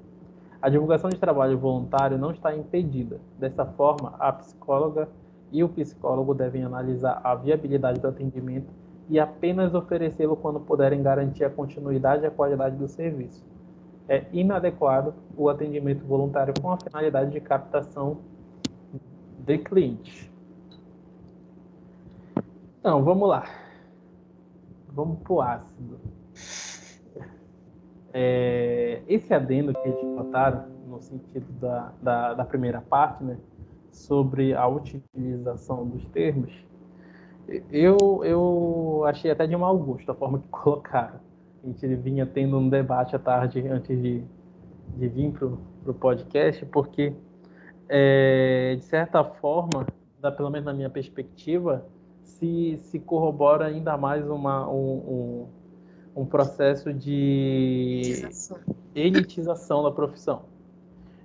A 0.63 0.71
divulgação 0.71 1.11
de 1.11 1.19
trabalho 1.19 1.59
voluntário 1.59 2.17
não 2.17 2.31
está 2.31 2.57
impedida. 2.57 3.21
Dessa 3.39 3.67
forma, 3.67 4.15
a 4.19 4.33
psicóloga 4.33 5.07
e 5.57 5.65
o 5.65 5.71
psicólogo 5.71 6.35
devem 6.35 6.65
analisar 6.65 7.19
a 7.25 7.35
viabilidade 7.35 7.99
do 7.99 8.09
atendimento 8.09 8.69
e 9.09 9.19
apenas 9.19 9.75
oferecê-lo 9.75 10.37
quando 10.37 10.61
puderem 10.61 11.03
garantir 11.03 11.45
a 11.45 11.51
continuidade 11.51 12.25
e 12.25 12.27
a 12.27 12.31
qualidade 12.31 12.77
do 12.77 12.87
serviço. 12.87 13.43
É 14.07 14.27
inadequado 14.35 15.15
o 15.35 15.49
atendimento 15.49 16.05
voluntário 16.05 16.53
com 16.61 16.71
a 16.71 16.77
finalidade 16.77 17.31
de 17.31 17.41
captação 17.41 18.19
de 19.39 19.57
clientes. 19.57 20.31
Então, 22.79 23.03
vamos 23.03 23.27
lá. 23.27 23.45
Vamos 24.91 25.21
para 25.21 25.33
o 25.33 25.41
ácido. 25.41 25.99
É, 28.13 29.01
esse 29.09 29.33
adendo 29.33 29.73
que 29.73 29.89
eles 29.89 30.03
botaram, 30.03 30.67
no 30.87 31.01
sentido 31.01 31.51
da, 31.59 31.93
da, 32.03 32.35
da 32.35 32.45
primeira 32.45 32.83
parte, 32.83 33.25
né, 33.25 33.39
sobre 33.97 34.55
a 34.55 34.67
utilização 34.69 35.87
dos 35.87 36.05
termos, 36.09 36.53
eu, 37.71 38.23
eu 38.25 39.05
achei 39.07 39.31
até 39.31 39.47
de 39.47 39.57
mau 39.57 39.77
gosto 39.79 40.11
a 40.11 40.15
forma 40.15 40.39
que 40.39 40.49
colocaram. 40.53 41.21
A 41.63 41.67
gente 41.67 41.87
vinha 41.97 42.27
tendo 42.27 42.59
um 42.59 42.69
debate 42.69 43.17
à 43.17 43.19
tarde 43.19 43.67
antes 43.67 44.01
de, 44.01 44.23
de 44.97 45.09
vir 45.09 45.33
para 45.33 45.47
o 45.47 45.95
podcast, 45.95 46.65
porque, 46.67 47.13
é, 47.89 48.77
de 48.77 48.85
certa 48.85 49.25
forma, 49.25 49.87
da, 50.21 50.31
pelo 50.31 50.51
menos 50.51 50.67
na 50.67 50.73
minha 50.73 50.91
perspectiva, 50.91 51.85
se, 52.23 52.77
se 52.83 53.01
corrobora 53.01 53.67
ainda 53.67 53.97
mais 53.97 54.29
uma, 54.29 54.69
um, 54.69 55.49
um, 56.15 56.23
um 56.23 56.27
processo 56.27 56.93
de 56.93 58.01
elitização. 58.05 58.59
elitização 58.95 59.83
da 59.83 59.91
profissão. 59.91 60.56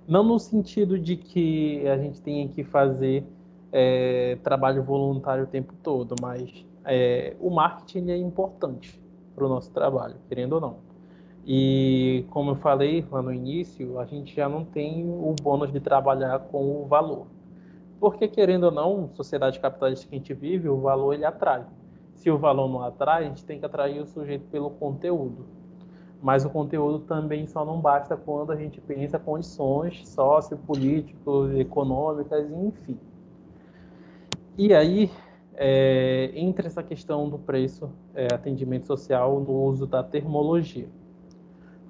Não 0.06 0.22
no 0.22 0.38
sentido 0.38 0.98
de 0.98 1.16
que 1.16 1.86
a 1.86 1.96
gente 1.96 2.20
tenha 2.20 2.46
que 2.48 2.64
fazer 2.64 3.24
é, 3.70 4.36
trabalho 4.42 4.82
voluntário 4.82 5.44
o 5.44 5.46
tempo 5.46 5.72
todo, 5.82 6.14
mas 6.20 6.66
é, 6.84 7.36
o 7.40 7.50
marketing 7.50 8.10
é 8.10 8.16
importante 8.16 9.00
para 9.34 9.46
o 9.46 9.48
nosso 9.48 9.70
trabalho, 9.70 10.16
querendo 10.28 10.54
ou 10.54 10.60
não. 10.60 10.76
E 11.44 12.24
como 12.30 12.52
eu 12.52 12.56
falei 12.56 13.04
lá 13.10 13.20
no 13.20 13.32
início, 13.32 13.98
a 13.98 14.04
gente 14.04 14.34
já 14.34 14.48
não 14.48 14.64
tem 14.64 15.08
o 15.08 15.34
bônus 15.42 15.72
de 15.72 15.80
trabalhar 15.80 16.38
com 16.38 16.82
o 16.82 16.86
valor. 16.86 17.26
Porque, 17.98 18.28
querendo 18.28 18.64
ou 18.64 18.70
não, 18.70 19.10
sociedade 19.14 19.58
capitalista 19.60 20.08
que 20.08 20.14
a 20.14 20.18
gente 20.18 20.34
vive, 20.34 20.68
o 20.68 20.80
valor 20.80 21.14
ele 21.14 21.24
atrai. 21.24 21.64
Se 22.14 22.30
o 22.30 22.38
valor 22.38 22.68
não 22.68 22.82
atrai, 22.82 23.24
a 23.24 23.28
gente 23.28 23.44
tem 23.44 23.58
que 23.58 23.66
atrair 23.66 24.00
o 24.00 24.06
sujeito 24.06 24.44
pelo 24.50 24.70
conteúdo. 24.70 25.46
Mas 26.22 26.44
o 26.44 26.50
conteúdo 26.50 27.00
também 27.00 27.48
só 27.48 27.64
não 27.64 27.80
basta 27.80 28.16
quando 28.16 28.52
a 28.52 28.56
gente 28.56 28.80
pensa 28.80 29.18
condições 29.18 30.08
sociopolíticas, 30.08 31.52
econômicas, 31.58 32.48
enfim. 32.48 32.96
E 34.56 34.72
aí, 34.72 35.10
é, 35.54 36.30
entre 36.34 36.68
essa 36.68 36.80
questão 36.80 37.28
do 37.28 37.40
preço, 37.40 37.90
é, 38.14 38.32
atendimento 38.32 38.86
social, 38.86 39.40
no 39.40 39.64
uso 39.64 39.84
da 39.84 40.04
termologia. 40.04 40.88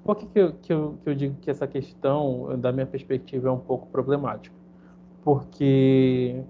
Por 0.03 0.15
que, 0.15 0.25
que, 0.25 0.39
eu, 0.39 0.53
que, 0.53 0.73
eu, 0.73 0.97
que 1.03 1.09
eu 1.09 1.15
digo 1.15 1.35
que 1.39 1.51
essa 1.51 1.67
questão, 1.67 2.59
da 2.59 2.71
minha 2.71 2.87
perspectiva, 2.87 3.49
é 3.49 3.51
um 3.51 3.59
pouco 3.59 3.87
problemática? 3.87 4.55
Porque, 5.23 6.43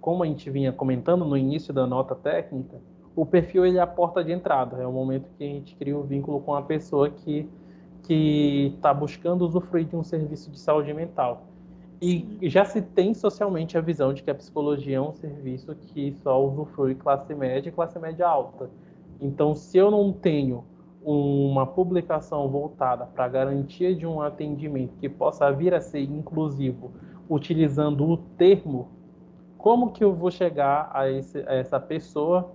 como 0.00 0.22
a 0.22 0.26
gente 0.26 0.48
vinha 0.48 0.72
comentando 0.72 1.24
no 1.26 1.36
início 1.36 1.72
da 1.74 1.86
nota 1.86 2.14
técnica, 2.14 2.80
o 3.16 3.24
perfil 3.24 3.64
ele 3.64 3.78
é 3.78 3.80
a 3.80 3.86
porta 3.86 4.22
de 4.22 4.30
entrada, 4.30 4.76
é 4.76 4.86
o 4.86 4.92
momento 4.92 5.30
que 5.36 5.42
a 5.42 5.46
gente 5.46 5.74
cria 5.74 5.96
um 5.98 6.02
vínculo 6.02 6.40
com 6.40 6.54
a 6.54 6.62
pessoa 6.62 7.10
que 7.10 7.48
que 8.06 8.72
está 8.76 8.94
buscando 8.94 9.44
usufruir 9.44 9.84
de 9.84 9.96
um 9.96 10.04
serviço 10.04 10.48
de 10.48 10.60
saúde 10.60 10.94
mental. 10.94 11.48
E 12.00 12.38
já 12.42 12.64
se 12.64 12.80
tem 12.80 13.12
socialmente 13.14 13.76
a 13.76 13.80
visão 13.80 14.12
de 14.12 14.22
que 14.22 14.30
a 14.30 14.34
psicologia 14.34 14.98
é 14.98 15.00
um 15.00 15.12
serviço 15.12 15.74
que 15.74 16.12
só 16.22 16.40
usufrui 16.44 16.94
classe 16.94 17.34
média 17.34 17.68
e 17.68 17.72
classe 17.72 17.98
média 17.98 18.28
alta. 18.28 18.70
Então, 19.20 19.54
se 19.54 19.76
eu 19.76 19.90
não 19.90 20.12
tenho 20.12 20.64
uma 21.02 21.66
publicação 21.66 22.48
voltada 22.48 23.06
para 23.06 23.24
a 23.24 23.28
garantia 23.28 23.94
de 23.94 24.06
um 24.06 24.20
atendimento 24.20 24.96
que 24.98 25.08
possa 25.08 25.50
vir 25.50 25.72
a 25.72 25.80
ser 25.80 26.02
inclusivo, 26.02 26.92
utilizando 27.28 28.08
o 28.08 28.16
termo, 28.16 28.88
como 29.56 29.90
que 29.90 30.04
eu 30.04 30.12
vou 30.12 30.30
chegar 30.30 30.90
a, 30.92 31.10
esse, 31.10 31.38
a 31.38 31.54
essa 31.54 31.80
pessoa 31.80 32.52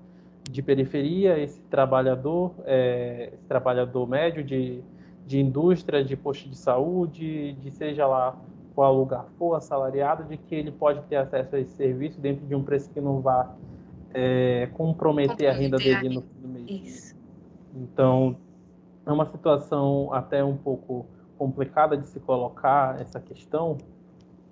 de 0.51 0.61
periferia, 0.61 1.39
esse 1.39 1.61
trabalhador, 1.61 2.53
é, 2.65 3.29
esse 3.33 3.45
trabalhador 3.45 4.07
médio 4.07 4.43
de, 4.43 4.81
de 5.25 5.39
indústria, 5.39 6.03
de 6.03 6.15
posto 6.17 6.49
de 6.49 6.57
saúde, 6.57 7.53
de 7.53 7.71
seja 7.71 8.05
lá 8.05 8.35
qual 8.75 8.93
lugar 8.93 9.25
for 9.37 9.55
assalariado, 9.55 10.25
de 10.25 10.37
que 10.37 10.53
ele 10.53 10.71
pode 10.71 11.01
ter 11.03 11.15
acesso 11.15 11.55
a 11.55 11.59
esse 11.59 11.71
serviço 11.71 12.19
dentro 12.19 12.45
de 12.45 12.53
um 12.53 12.63
preço 12.63 12.89
que 12.89 12.99
não 12.99 13.21
vá 13.21 13.55
é, 14.13 14.69
comprometer, 14.73 15.49
a 15.49 15.53
renda 15.53 15.77
dele 15.77 16.09
no 16.09 16.21
fim 16.21 16.41
do 16.41 16.47
mês. 16.47 16.69
Isso. 16.69 17.15
Então, 17.73 18.35
é 19.05 19.11
uma 19.11 19.25
situação 19.25 20.13
até 20.13 20.43
um 20.43 20.57
pouco 20.57 21.05
complicada 21.37 21.97
de 21.97 22.07
se 22.07 22.19
colocar 22.19 22.99
essa 22.99 23.19
questão, 23.19 23.77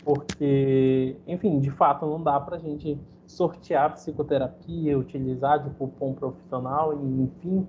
porque, 0.03 1.17
enfim, 1.27 1.59
de 1.59 1.69
fato 1.69 2.05
não 2.05 2.23
dá 2.23 2.39
para 2.39 2.55
a 2.55 2.59
gente 2.59 2.97
sortear 3.30 3.93
psicoterapia, 3.93 4.97
utilizar 4.97 5.63
de 5.63 5.69
cupom 5.75 6.13
profissional, 6.13 6.93
enfim, 6.93 7.65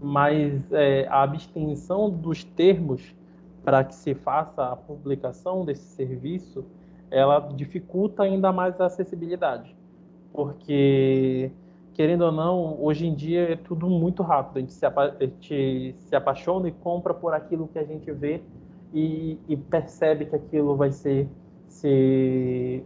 mas 0.00 0.72
é, 0.72 1.06
a 1.08 1.22
abstenção 1.22 2.08
dos 2.08 2.44
termos 2.44 3.14
para 3.64 3.82
que 3.82 3.94
se 3.94 4.14
faça 4.14 4.64
a 4.64 4.76
publicação 4.76 5.64
desse 5.64 5.84
serviço, 5.94 6.64
ela 7.10 7.40
dificulta 7.54 8.22
ainda 8.22 8.52
mais 8.52 8.80
a 8.80 8.86
acessibilidade. 8.86 9.76
Porque, 10.32 11.50
querendo 11.94 12.22
ou 12.22 12.32
não, 12.32 12.80
hoje 12.80 13.06
em 13.06 13.14
dia 13.14 13.52
é 13.52 13.56
tudo 13.56 13.88
muito 13.88 14.22
rápido. 14.22 14.58
A 14.58 14.60
gente 14.60 14.72
se, 14.72 14.86
apa 14.86 15.16
a 15.18 15.24
gente 15.24 15.94
se 15.98 16.14
apaixona 16.14 16.68
e 16.68 16.72
compra 16.72 17.12
por 17.12 17.34
aquilo 17.34 17.68
que 17.68 17.78
a 17.78 17.84
gente 17.84 18.10
vê 18.12 18.40
e, 18.94 19.38
e 19.48 19.56
percebe 19.56 20.26
que 20.26 20.36
aquilo 20.36 20.76
vai 20.76 20.90
ser, 20.90 21.28
ser 21.68 22.84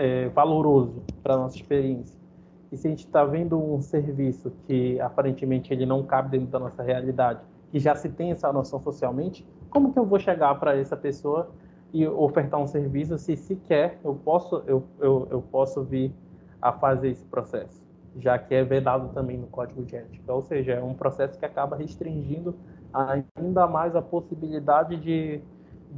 é, 0.00 0.30
valoroso 0.30 1.02
para 1.22 1.36
nossa 1.36 1.56
experiência. 1.56 2.18
E 2.72 2.76
se 2.76 2.86
a 2.86 2.90
gente 2.90 3.04
está 3.04 3.22
vendo 3.22 3.62
um 3.62 3.82
serviço 3.82 4.50
que 4.66 4.98
aparentemente 4.98 5.74
ele 5.74 5.84
não 5.84 6.02
cabe 6.02 6.30
dentro 6.30 6.48
da 6.48 6.58
nossa 6.58 6.82
realidade, 6.82 7.40
que 7.70 7.78
já 7.78 7.94
se 7.94 8.08
tem 8.08 8.30
essa 8.30 8.50
noção 8.50 8.80
socialmente, 8.80 9.46
como 9.68 9.92
que 9.92 9.98
eu 9.98 10.06
vou 10.06 10.18
chegar 10.18 10.54
para 10.58 10.74
essa 10.74 10.96
pessoa 10.96 11.50
e 11.92 12.06
ofertar 12.06 12.58
um 12.58 12.66
serviço 12.66 13.18
se 13.18 13.36
sequer 13.36 14.00
eu 14.02 14.14
posso, 14.14 14.62
eu, 14.66 14.82
eu, 15.00 15.28
eu 15.30 15.42
posso 15.42 15.82
vir 15.82 16.14
a 16.62 16.72
fazer 16.72 17.10
esse 17.10 17.24
processo, 17.26 17.82
já 18.16 18.38
que 18.38 18.54
é 18.54 18.64
vedado 18.64 19.12
também 19.12 19.36
no 19.36 19.48
código 19.48 19.84
de 19.84 19.96
ética. 19.96 20.32
Ou 20.32 20.40
seja, 20.40 20.72
é 20.72 20.82
um 20.82 20.94
processo 20.94 21.38
que 21.38 21.44
acaba 21.44 21.76
restringindo 21.76 22.54
ainda 23.36 23.66
mais 23.66 23.94
a 23.94 24.00
possibilidade 24.00 24.96
de, 24.96 25.42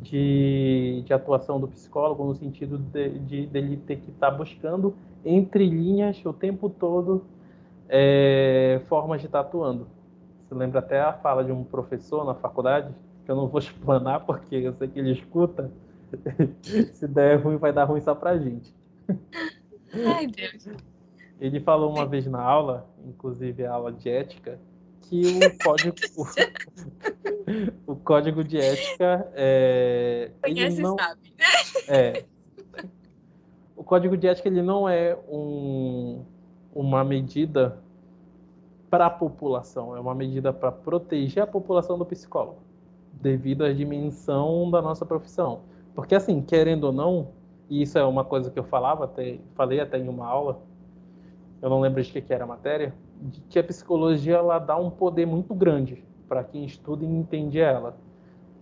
de, 0.00 1.02
de 1.04 1.12
atuação 1.12 1.60
do 1.60 1.68
psicólogo, 1.68 2.24
no 2.24 2.34
sentido 2.34 2.78
de, 2.78 3.18
de 3.20 3.46
dele 3.46 3.76
ter 3.76 3.96
que 3.96 4.10
estar 4.10 4.30
tá 4.30 4.36
buscando 4.36 4.94
entre 5.24 5.68
linhas 5.68 6.24
o 6.24 6.32
tempo 6.32 6.70
todo 6.70 7.24
é, 7.88 8.80
formas 8.88 9.20
de 9.20 9.26
estar 9.26 9.42
tá 9.42 9.48
atuando. 9.48 9.86
Você 10.48 10.54
lembra 10.54 10.78
até 10.78 11.00
a 11.00 11.12
fala 11.12 11.44
de 11.44 11.52
um 11.52 11.62
professor 11.62 12.24
na 12.24 12.34
faculdade, 12.34 12.92
que 13.24 13.30
eu 13.30 13.36
não 13.36 13.46
vou 13.46 13.58
explanar 13.60 14.24
porque 14.24 14.56
eu 14.56 14.72
sei 14.74 14.88
que 14.88 14.98
ele 14.98 15.12
escuta. 15.12 15.70
Se 16.92 17.08
der 17.08 17.36
ruim, 17.36 17.56
vai 17.56 17.72
dar 17.72 17.84
ruim 17.84 18.00
só 18.00 18.14
pra 18.14 18.36
gente. 18.36 18.74
Ai, 20.06 20.26
Deus. 20.26 20.68
Ele 21.40 21.58
falou 21.60 21.90
uma 21.90 22.06
vez 22.06 22.26
na 22.26 22.40
aula, 22.40 22.86
inclusive 23.04 23.64
a 23.64 23.72
aula 23.72 23.92
de 23.92 24.08
ética, 24.08 24.58
que 25.02 25.40
o 25.44 25.58
código, 25.62 25.96
o, 27.86 27.92
o 27.92 27.96
código 27.96 28.42
de 28.42 28.58
ética 28.58 29.30
é, 29.34 30.30
Conhece 30.42 30.76
ele 30.76 30.82
não, 30.82 30.96
sabe. 30.96 31.34
É, 31.88 32.24
o 33.76 33.84
código 33.84 34.16
de 34.16 34.26
ética 34.26 34.48
ele 34.48 34.62
não 34.62 34.88
é 34.88 35.16
um, 35.28 36.24
uma 36.74 37.04
medida 37.04 37.78
para 38.88 39.06
a 39.06 39.10
população, 39.10 39.96
é 39.96 40.00
uma 40.00 40.14
medida 40.14 40.52
para 40.52 40.70
proteger 40.70 41.42
a 41.42 41.46
população 41.46 41.98
do 41.98 42.04
psicólogo 42.04 42.58
devido 43.12 43.64
à 43.64 43.72
dimensão 43.72 44.70
da 44.70 44.82
nossa 44.82 45.04
profissão. 45.04 45.60
Porque 45.94 46.14
assim, 46.14 46.40
querendo 46.42 46.84
ou 46.84 46.92
não, 46.92 47.28
e 47.68 47.82
isso 47.82 47.98
é 47.98 48.04
uma 48.04 48.24
coisa 48.24 48.50
que 48.50 48.58
eu 48.58 48.64
falava 48.64 49.04
até, 49.04 49.38
falei 49.54 49.80
até 49.80 49.98
em 49.98 50.08
uma 50.08 50.26
aula, 50.26 50.60
eu 51.60 51.70
não 51.70 51.80
lembro 51.80 52.02
de 52.02 52.10
que, 52.10 52.20
que 52.20 52.32
era 52.32 52.44
a 52.44 52.46
matéria, 52.46 52.94
que 53.48 53.58
a 53.58 53.64
psicologia 53.64 54.36
ela 54.36 54.58
dá 54.58 54.76
um 54.76 54.90
poder 54.90 55.26
muito 55.26 55.54
grande 55.54 56.04
para 56.28 56.42
quem 56.42 56.64
estuda 56.64 57.04
e 57.04 57.08
entende 57.08 57.60
ela, 57.60 57.96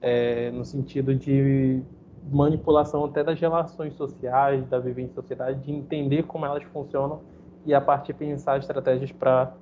é, 0.00 0.50
no 0.50 0.64
sentido 0.64 1.14
de 1.14 1.82
manipulação 2.30 3.04
até 3.04 3.22
das 3.24 3.40
relações 3.40 3.94
sociais, 3.94 4.66
da 4.66 4.78
vivência 4.78 5.12
em 5.12 5.14
sociedade, 5.14 5.60
de 5.60 5.72
entender 5.72 6.24
como 6.24 6.44
elas 6.44 6.62
funcionam 6.64 7.20
e 7.64 7.72
a 7.72 7.80
partir 7.80 8.14
pensar 8.14 8.58
estratégias 8.58 9.12
para 9.12 9.54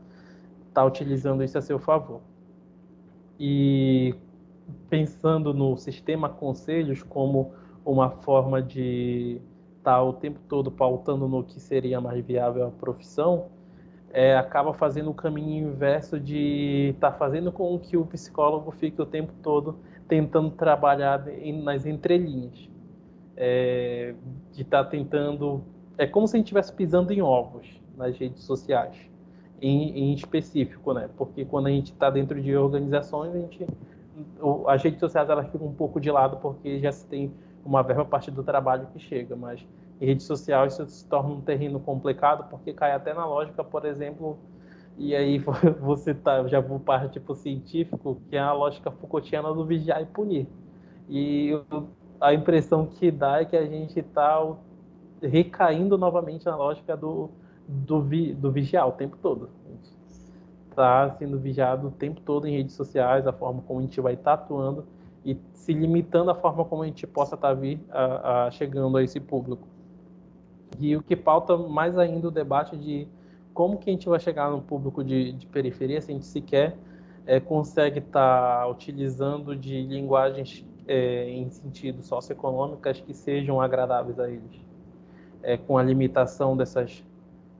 estar 0.69 0.83
tá 0.83 0.85
utilizando 0.85 1.43
isso 1.43 1.59
a 1.59 1.61
seu 1.61 1.79
favor. 1.79 2.21
E 3.39 4.15
pensando 4.89 5.55
no 5.55 5.77
sistema 5.77 6.29
conselhos 6.29 7.03
como 7.03 7.53
uma 7.85 8.11
forma 8.11 8.61
de 8.61 9.41
estar 9.79 9.97
tá 9.97 10.03
o 10.03 10.13
tempo 10.13 10.41
todo 10.49 10.71
pautando 10.71 11.29
no 11.29 11.45
que 11.45 11.61
seria 11.61 12.01
mais 12.01 12.25
viável 12.25 12.67
a 12.67 12.71
profissão, 12.71 13.47
é, 14.13 14.37
acaba 14.37 14.73
fazendo 14.73 15.11
o 15.11 15.15
caminho 15.15 15.69
inverso 15.69 16.19
de 16.19 16.93
estar 16.95 17.13
tá 17.13 17.17
fazendo 17.17 17.53
com 17.53 17.79
que 17.79 17.97
o 17.97 18.07
psicólogo 18.07 18.71
fique 18.71 19.01
o 19.01 19.07
tempo 19.07 19.33
todo 19.43 19.79
tentando 20.07 20.51
trabalhar 20.51 21.25
nas 21.63 21.85
entrelinhas. 21.85 22.69
É, 23.37 24.15
de 24.53 24.63
estar 24.63 24.83
tá 24.83 24.91
tentando. 24.91 25.63
É 25.97 26.07
como 26.07 26.27
se 26.27 26.37
a 26.37 26.39
gente 26.39 26.47
estivesse 26.47 26.73
pisando 26.73 27.13
em 27.13 27.23
ovos 27.23 27.69
nas 27.97 28.17
redes 28.17 28.43
sociais, 28.43 28.97
em, 29.61 30.11
em 30.11 30.15
específico, 30.15 30.93
né? 30.93 31.09
Porque 31.17 31.45
quando 31.45 31.69
a 31.69 31.71
gente 31.71 31.93
está 31.93 32.11
dentro 32.11 32.41
de 32.41 32.57
organizações, 32.57 33.33
a 33.33 33.39
gente, 33.39 33.67
as 34.67 34.83
redes 34.83 34.99
sociais 34.99 35.31
elas 35.31 35.49
ficam 35.51 35.69
um 35.69 35.75
pouco 35.75 36.01
de 36.01 36.11
lado 36.11 36.39
porque 36.39 36.81
já 36.81 36.91
se 36.91 37.07
tem 37.07 37.33
uma 37.65 37.83
verba 37.83 38.03
a 38.03 38.07
partir 38.07 38.33
do 38.33 38.43
trabalho 38.43 38.89
que 38.93 38.99
chega, 38.99 39.37
mas 39.37 39.65
em 40.01 40.07
rede 40.07 40.23
social 40.23 40.67
isso 40.67 40.87
se 40.87 41.07
torna 41.07 41.31
um 41.31 41.41
terreno 41.41 41.81
complicado 41.81 42.49
porque 42.49 42.73
cai 42.73 42.93
até 42.93 43.13
na 43.13 43.27
lógica, 43.27 43.65
por 43.65 43.85
exemplo, 43.85 44.39
e 44.97 45.15
aí 45.15 45.39
você 45.81 46.15
tá, 46.15 46.47
já 46.47 46.61
vou 46.61 46.81
para 46.81 47.09
tipo 47.09 47.35
científico, 47.35 48.21
que 48.29 48.37
é 48.37 48.41
a 48.41 48.53
lógica 48.53 48.91
Foucaultiana 48.91 49.53
do 49.53 49.65
vigiar 49.65 50.03
e 50.03 50.07
punir. 50.07 50.47
E 51.09 51.53
a 52.21 52.35
impressão 52.35 52.87
que 52.87 53.11
dá 53.11 53.41
é 53.41 53.45
que 53.45 53.57
a 53.57 53.65
gente 53.65 53.99
está 53.99 54.45
recaindo 55.23 55.97
novamente 55.97 56.45
na 56.47 56.57
lógica 56.57 56.97
do, 56.97 57.31
do, 57.67 58.03
vi, 58.03 58.35
do 58.35 58.51
vigiar 58.51 58.87
o 58.89 58.93
tempo 58.93 59.17
todo. 59.21 59.51
Está 60.69 61.11
sendo 61.19 61.39
vigiado 61.39 61.89
o 61.89 61.91
tempo 61.91 62.21
todo 62.21 62.47
em 62.47 62.57
redes 62.57 62.75
sociais, 62.75 63.27
a 63.27 63.33
forma 63.33 63.63
como 63.63 63.81
a 63.81 63.83
gente 63.83 64.01
vai 64.01 64.15
estar 64.15 64.37
tá 64.37 64.45
atuando 64.45 64.85
e 65.25 65.37
se 65.53 65.73
limitando 65.73 66.31
à 66.31 66.35
forma 66.35 66.65
como 66.65 66.83
a 66.83 66.87
gente 66.87 67.07
possa 67.07 67.35
estar 67.35 67.49
tá 67.49 67.55
vir 67.55 67.81
a, 67.91 68.47
a 68.47 68.51
chegando 68.51 68.97
a 68.97 69.03
esse 69.03 69.19
público. 69.19 69.67
E 70.79 70.97
o 70.97 71.03
que 71.03 71.17
pauta 71.17 71.57
mais 71.57 71.99
ainda 71.99 72.29
o 72.29 72.31
debate 72.31 72.77
de 72.77 73.09
como 73.53 73.79
que 73.79 73.91
a 73.91 73.93
gente 73.93 74.09
vai 74.09 74.21
chegar 74.21 74.51
no 74.51 74.61
público 74.61 75.03
de, 75.03 75.33
de 75.33 75.47
periferia 75.47 76.01
se 76.01 76.11
a 76.11 76.15
gente 76.15 76.27
sequer 76.27 76.77
é, 77.27 77.39
consegue 77.39 77.99
estar 77.99 78.61
tá 78.61 78.69
utilizando 78.69 79.55
de 79.55 79.83
linguagens 79.83 80.65
é, 80.87 81.29
em 81.29 81.51
sentido 81.51 82.03
socioeconômicas 82.03 83.01
que 83.01 83.13
sejam 83.13 83.61
agradáveis 83.61 84.19
a 84.19 84.31
eles, 84.31 84.65
é, 85.43 85.57
com 85.59 85.77
a 85.77 85.83
limitação 85.83 86.57
dessas, 86.57 87.05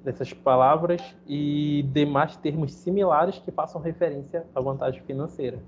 dessas 0.03 0.33
palavras 0.33 1.03
e 1.27 1.85
demais 1.93 2.37
termos 2.37 2.73
similares 2.73 3.39
que 3.39 3.51
façam 3.51 3.81
referência 3.81 4.47
à 4.55 4.61
vantagem 4.61 5.03
financeira. 5.03 5.59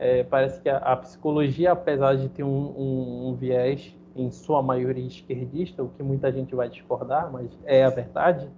É, 0.00 0.24
parece 0.24 0.60
que 0.60 0.68
a, 0.68 0.78
a, 0.78 0.96
psicologia, 0.96 1.72
apesar 1.72 2.16
de 2.16 2.28
ter 2.28 2.42
um, 2.42 2.48
um, 2.48 3.28
um 3.28 3.34
viés 3.34 3.94
em 4.14 4.30
sua 4.30 4.62
maioria 4.62 5.06
esquerdista, 5.06 5.82
o 5.82 5.88
que 5.88 6.02
muita 6.02 6.32
gente 6.32 6.54
vai 6.54 6.68
discordar, 6.68 7.30
mas 7.32 7.50
é 7.64 7.84
a 7.84 7.90
verdade, 7.90 8.48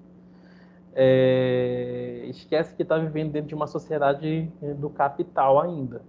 é, 0.95 2.25
esquece 2.27 2.75
que 2.75 2.83
está 2.83 2.99
vivendo 2.99 3.33
dentro 3.33 3.49
de 3.49 3.55
uma 3.55 3.67
sociedade 3.67 4.51
do 4.79 4.91
capital 4.91 5.61
ainda. 5.61 6.03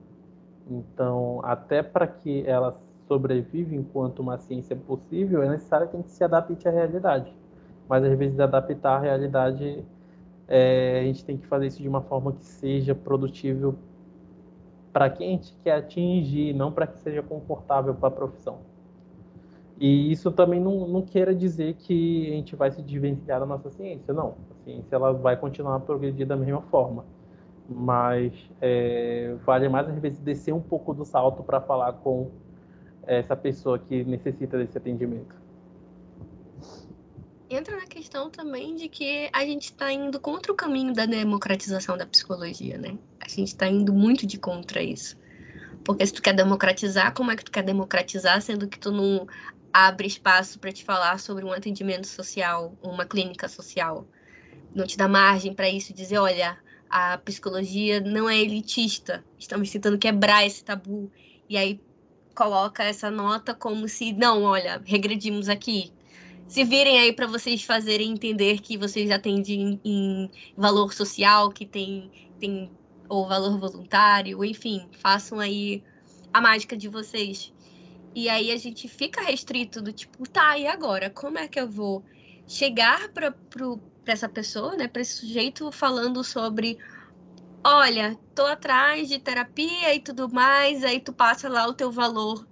Então, 0.70 1.42
até 1.44 1.84
para 1.84 2.08
que 2.08 2.44
ela 2.48 2.80
sobreviva 3.08 3.76
enquanto 3.76 4.20
uma 4.20 4.38
ciência 4.38 4.76
possível, 4.76 5.44
é 5.44 5.50
necessário 5.50 5.88
que 5.88 5.96
a 5.96 6.00
gente 6.00 6.12
se 6.12 6.24
adapte 6.24 6.68
à 6.68 6.72
realidade. 6.72 7.32
Mas, 7.88 8.04
às 8.04 8.18
vezes, 8.18 8.40
adaptar 8.40 8.98
à 8.98 9.00
realidade, 9.00 9.84
é, 10.48 11.00
a 11.02 11.04
gente 11.04 11.26
tem 11.26 11.38
que 11.38 11.46
fazer 11.46 11.68
isso 11.68 11.82
de 11.82 11.90
uma 11.90 12.02
forma 12.02 12.32
que 12.34 12.46
seja 12.46 12.96
produtível 12.96 13.76
para 14.94 15.10
quem 15.10 15.28
a 15.28 15.32
gente 15.32 15.54
quer 15.64 15.76
atingir, 15.76 16.54
não 16.54 16.72
para 16.72 16.88
que 16.88 16.98
seja 17.00 17.22
confortável 17.22 17.94
para 17.94 18.08
a 18.08 18.12
profissão. 18.12 18.60
E 19.82 20.12
isso 20.12 20.32
também 20.32 20.60
não, 20.60 20.88
não 20.88 21.02
queira 21.02 21.34
dizer 21.34 21.74
que 21.74 22.28
a 22.28 22.36
gente 22.36 22.56
vai 22.56 22.72
se 22.72 22.84
desvencilhar 22.84 23.40
da 23.40 23.48
nossa 23.48 23.72
ciência, 23.72 24.14
não. 24.14 24.38
A 24.52 24.64
ciência 24.64 24.96
ela 24.96 25.12
vai 25.12 25.36
continuar 25.36 25.78
a 25.78 25.80
progredir 25.80 26.28
da 26.28 26.38
mesma 26.38 26.62
forma. 26.62 27.04
Mas 27.68 28.32
é, 28.62 29.36
vale 29.44 29.68
mais 29.70 29.90
às 29.90 29.98
vezes 29.98 30.20
descer 30.20 30.54
um 30.54 30.62
pouco 30.62 30.94
do 30.94 31.04
salto 31.04 31.42
para 31.42 31.60
falar 31.60 31.94
com 31.94 32.30
essa 33.08 33.36
pessoa 33.36 33.80
que 33.80 34.04
necessita 34.04 34.56
desse 34.56 34.78
atendimento. 34.78 35.36
Entra 37.50 37.76
na 37.76 37.88
questão 37.88 38.30
também 38.30 38.76
de 38.76 38.88
que 38.88 39.32
a 39.34 39.44
gente 39.44 39.72
está 39.72 39.92
indo 39.92 40.20
contra 40.20 40.52
o 40.52 40.56
caminho 40.56 40.94
da 40.94 41.08
democratização 41.08 41.98
da 41.98 42.06
psicologia, 42.06 42.78
né? 42.78 43.00
A 43.20 43.28
gente 43.28 43.48
está 43.48 43.68
indo 43.68 43.92
muito 43.92 44.28
de 44.28 44.38
contra 44.38 44.84
isso. 44.84 45.20
Porque 45.84 46.06
se 46.06 46.14
tu 46.14 46.22
quer 46.22 46.34
democratizar, 46.34 47.16
como 47.16 47.32
é 47.32 47.36
que 47.36 47.44
tu 47.44 47.52
quer 47.52 47.64
democratizar, 47.64 48.40
sendo 48.44 48.68
que 48.68 48.78
tu 48.78 48.92
não 48.92 49.28
abre 49.74 50.08
espaço 50.08 50.60
para 50.60 50.72
te 50.72 50.84
falar 50.84 51.20
sobre 51.20 51.44
um 51.46 51.52
atendimento 51.52 52.08
social, 52.08 52.78
uma 52.82 53.06
clínica 53.06 53.48
social. 53.48 54.08
Não 54.74 54.86
te 54.86 54.98
dá 54.98 55.08
margem 55.08 55.54
para 55.54 55.70
isso, 55.70 55.94
dizer, 55.94 56.18
olha, 56.18 56.58
a 56.90 57.18
psicologia 57.18 58.00
não 58.02 58.30
é 58.30 58.38
elitista, 58.38 59.24
estamos 59.38 59.72
tentando 59.72 59.98
quebrar 59.98 60.46
esse 60.46 60.64
tabu. 60.64 61.12
E 61.50 61.58
aí 61.58 61.82
coloca 62.36 62.84
essa 62.84 63.10
nota 63.10 63.54
como 63.54 63.88
se, 63.88 64.14
não, 64.14 64.44
olha, 64.44 64.82
regredimos 64.86 65.50
aqui. 65.50 65.92
Se 66.48 66.66
virem 66.66 67.00
aí 67.00 67.14
para 67.14 67.28
vocês 67.28 67.64
fazerem 67.64 68.12
entender 68.12 68.60
que 68.60 68.78
vocês 68.78 69.10
atendem 69.10 69.80
em, 69.86 70.30
valor 70.58 70.94
social, 70.94 71.50
que 71.50 71.66
tem, 71.66 72.12
tem 72.40 72.70
ou 73.08 73.26
valor 73.26 73.58
voluntário, 73.58 74.44
enfim, 74.44 74.86
façam 74.92 75.40
aí 75.40 75.82
a 76.34 76.42
mágica 76.42 76.76
de 76.76 76.90
vocês. 76.90 77.54
E 78.16 78.28
aí 78.30 78.52
a 78.52 78.58
gente 78.58 78.88
fica 78.90 79.22
restrito 79.24 79.82
do 79.82 79.94
tipo, 79.94 80.28
tá, 80.30 80.58
e 80.58 80.68
agora? 80.68 81.10
Como 81.10 81.38
é 81.38 81.48
que 81.48 81.60
eu 81.60 81.70
vou 81.70 82.04
chegar 82.48 83.10
para 83.14 83.34
essa 84.06 84.28
pessoa, 84.30 84.76
né, 84.76 84.88
para 84.88 85.02
esse 85.02 85.16
sujeito 85.20 85.72
falando 85.72 86.24
sobre 86.24 86.78
olha, 87.66 88.18
tô 88.36 88.46
atrás 88.46 89.08
de 89.08 89.20
terapia 89.20 89.94
e 89.96 90.02
tudo 90.02 90.30
mais, 90.30 90.84
aí 90.84 91.00
tu 91.00 91.14
passa 91.14 91.48
lá 91.50 91.68
o 91.68 91.74
teu 91.74 91.92
valor 91.92 92.48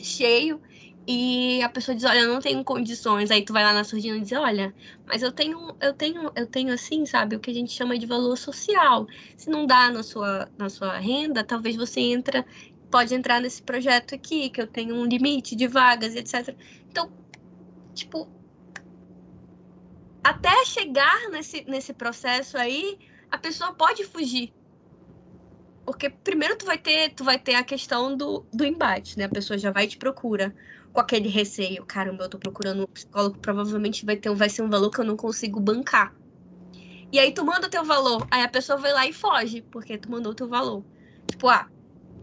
cheio 0.00 0.60
e 1.06 1.62
a 1.62 1.68
pessoa 1.68 1.94
diz, 1.96 2.04
olha, 2.04 2.26
não 2.26 2.40
tenho 2.40 2.64
condições, 2.64 3.30
aí 3.30 3.44
tu 3.44 3.52
vai 3.52 3.64
lá 3.64 3.72
na 3.74 3.84
surdina 3.84 4.16
e 4.18 4.20
diz, 4.22 4.32
olha, 4.32 4.74
mas 5.06 5.22
eu 5.22 5.32
tenho, 5.32 5.76
eu 5.80 5.94
tenho, 5.94 6.32
eu 6.36 6.46
tenho 6.46 6.72
assim, 6.72 7.04
sabe, 7.06 7.36
o 7.36 7.40
que 7.40 7.50
a 7.50 7.54
gente 7.54 7.72
chama 7.72 7.98
de 7.98 8.06
valor 8.06 8.36
social. 8.38 9.06
Se 9.36 9.50
não 9.50 9.66
dá 9.66 9.90
na 9.90 10.02
sua, 10.02 10.50
na 10.56 10.68
sua 10.70 10.98
renda, 10.98 11.44
talvez 11.44 11.76
você 11.76 12.00
entra 12.00 12.46
pode 12.92 13.14
entrar 13.14 13.40
nesse 13.40 13.62
projeto 13.62 14.14
aqui, 14.14 14.50
que 14.50 14.60
eu 14.60 14.66
tenho 14.66 14.94
um 14.94 15.06
limite 15.06 15.56
de 15.56 15.66
vagas, 15.66 16.14
etc. 16.14 16.54
Então, 16.90 17.10
tipo, 17.94 18.28
até 20.22 20.64
chegar 20.66 21.30
nesse, 21.30 21.64
nesse 21.64 21.94
processo 21.94 22.56
aí, 22.58 22.98
a 23.30 23.38
pessoa 23.38 23.72
pode 23.72 24.04
fugir. 24.04 24.52
Porque 25.86 26.10
primeiro 26.10 26.54
tu 26.56 26.66
vai 26.66 26.78
ter, 26.78 27.14
tu 27.14 27.24
vai 27.24 27.38
ter 27.38 27.54
a 27.54 27.64
questão 27.64 28.14
do, 28.14 28.46
do 28.52 28.64
embate, 28.64 29.18
né? 29.18 29.24
A 29.24 29.28
pessoa 29.28 29.58
já 29.58 29.72
vai 29.72 29.88
te 29.88 29.96
procura 29.96 30.54
com 30.92 31.00
aquele 31.00 31.28
receio. 31.28 31.84
Caramba, 31.86 32.24
eu 32.24 32.28
tô 32.28 32.38
procurando 32.38 32.82
um 32.82 32.86
psicólogo, 32.86 33.38
provavelmente 33.38 34.04
vai, 34.04 34.16
ter, 34.16 34.32
vai 34.34 34.50
ser 34.50 34.62
um 34.62 34.70
valor 34.70 34.90
que 34.90 35.00
eu 35.00 35.04
não 35.04 35.16
consigo 35.16 35.58
bancar. 35.58 36.14
E 37.10 37.18
aí 37.18 37.32
tu 37.32 37.44
manda 37.44 37.66
o 37.66 37.70
teu 37.70 37.84
valor. 37.84 38.26
Aí 38.30 38.42
a 38.42 38.48
pessoa 38.48 38.78
vai 38.78 38.92
lá 38.92 39.06
e 39.06 39.12
foge, 39.12 39.62
porque 39.62 39.98
tu 39.98 40.10
mandou 40.10 40.32
o 40.32 40.34
teu 40.34 40.48
valor. 40.48 40.84
Tipo, 41.26 41.48
ah, 41.48 41.71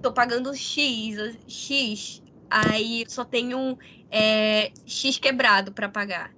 tô 0.01 0.13
pagando 0.13 0.55
X, 0.55 1.17
X, 1.47 2.23
aí 2.49 3.05
só 3.09 3.25
tenho 3.25 3.77
é, 4.11 4.73
X 4.85 5.17
quebrado 5.19 5.73
para 5.73 5.89
pagar. 5.89 6.35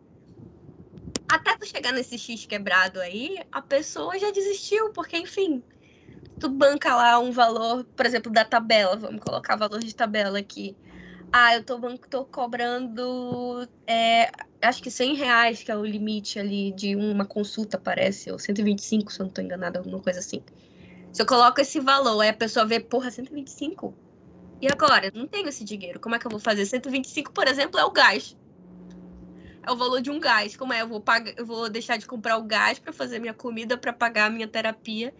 Até 1.27 1.55
tu 1.57 1.65
chegar 1.65 1.93
nesse 1.93 2.17
X 2.19 2.45
quebrado 2.45 2.99
aí, 2.99 3.37
a 3.51 3.61
pessoa 3.61 4.17
já 4.19 4.31
desistiu, 4.31 4.91
porque, 4.93 5.17
enfim, 5.17 5.63
tu 6.39 6.49
banca 6.49 6.95
lá 6.95 7.19
um 7.19 7.31
valor, 7.31 7.85
por 7.95 8.05
exemplo, 8.05 8.31
da 8.31 8.45
tabela, 8.45 8.97
vamos 8.97 9.21
colocar 9.23 9.55
valor 9.57 9.79
de 9.81 9.95
tabela 9.95 10.39
aqui. 10.39 10.77
Ah, 11.31 11.55
eu 11.55 11.63
tô, 11.65 11.79
tô 12.09 12.25
cobrando, 12.27 13.69
é, 13.87 14.31
acho 14.61 14.81
que 14.83 14.91
100 14.91 15.15
reais, 15.15 15.63
que 15.63 15.71
é 15.71 15.77
o 15.77 15.85
limite 15.85 16.39
ali 16.39 16.73
de 16.73 16.95
uma 16.95 17.25
consulta, 17.27 17.79
parece, 17.79 18.31
ou 18.31 18.39
125, 18.39 19.11
se 19.13 19.21
eu 19.21 19.25
não 19.27 19.33
tô 19.33 19.41
enganada, 19.41 19.79
alguma 19.79 20.01
coisa 20.01 20.19
assim. 20.19 20.43
Se 21.13 21.21
eu 21.21 21.25
coloco 21.25 21.59
esse 21.59 21.79
valor, 21.79 22.21
aí 22.21 22.29
a 22.29 22.33
pessoa 22.33 22.65
vê, 22.65 22.79
porra, 22.79 23.11
125? 23.11 23.93
E 24.61 24.67
agora? 24.67 25.11
Não 25.13 25.27
tenho 25.27 25.49
esse 25.49 25.63
dinheiro. 25.63 25.99
Como 25.99 26.15
é 26.15 26.19
que 26.19 26.25
eu 26.25 26.31
vou 26.31 26.39
fazer? 26.39 26.65
125, 26.65 27.33
por 27.33 27.47
exemplo, 27.47 27.79
é 27.79 27.83
o 27.83 27.91
gás. 27.91 28.37
É 29.63 29.71
o 29.71 29.75
valor 29.75 30.01
de 30.01 30.09
um 30.09 30.19
gás. 30.19 30.55
Como 30.55 30.71
é? 30.71 30.81
Eu 30.81 30.87
vou, 30.87 31.01
pagar, 31.01 31.33
eu 31.37 31.45
vou 31.45 31.69
deixar 31.69 31.97
de 31.97 32.05
comprar 32.05 32.37
o 32.37 32.43
gás 32.43 32.79
para 32.79 32.93
fazer 32.93 33.19
minha 33.19 33.33
comida, 33.33 33.77
para 33.77 33.91
pagar 33.91 34.27
a 34.27 34.29
minha 34.29 34.47
terapia, 34.47 35.13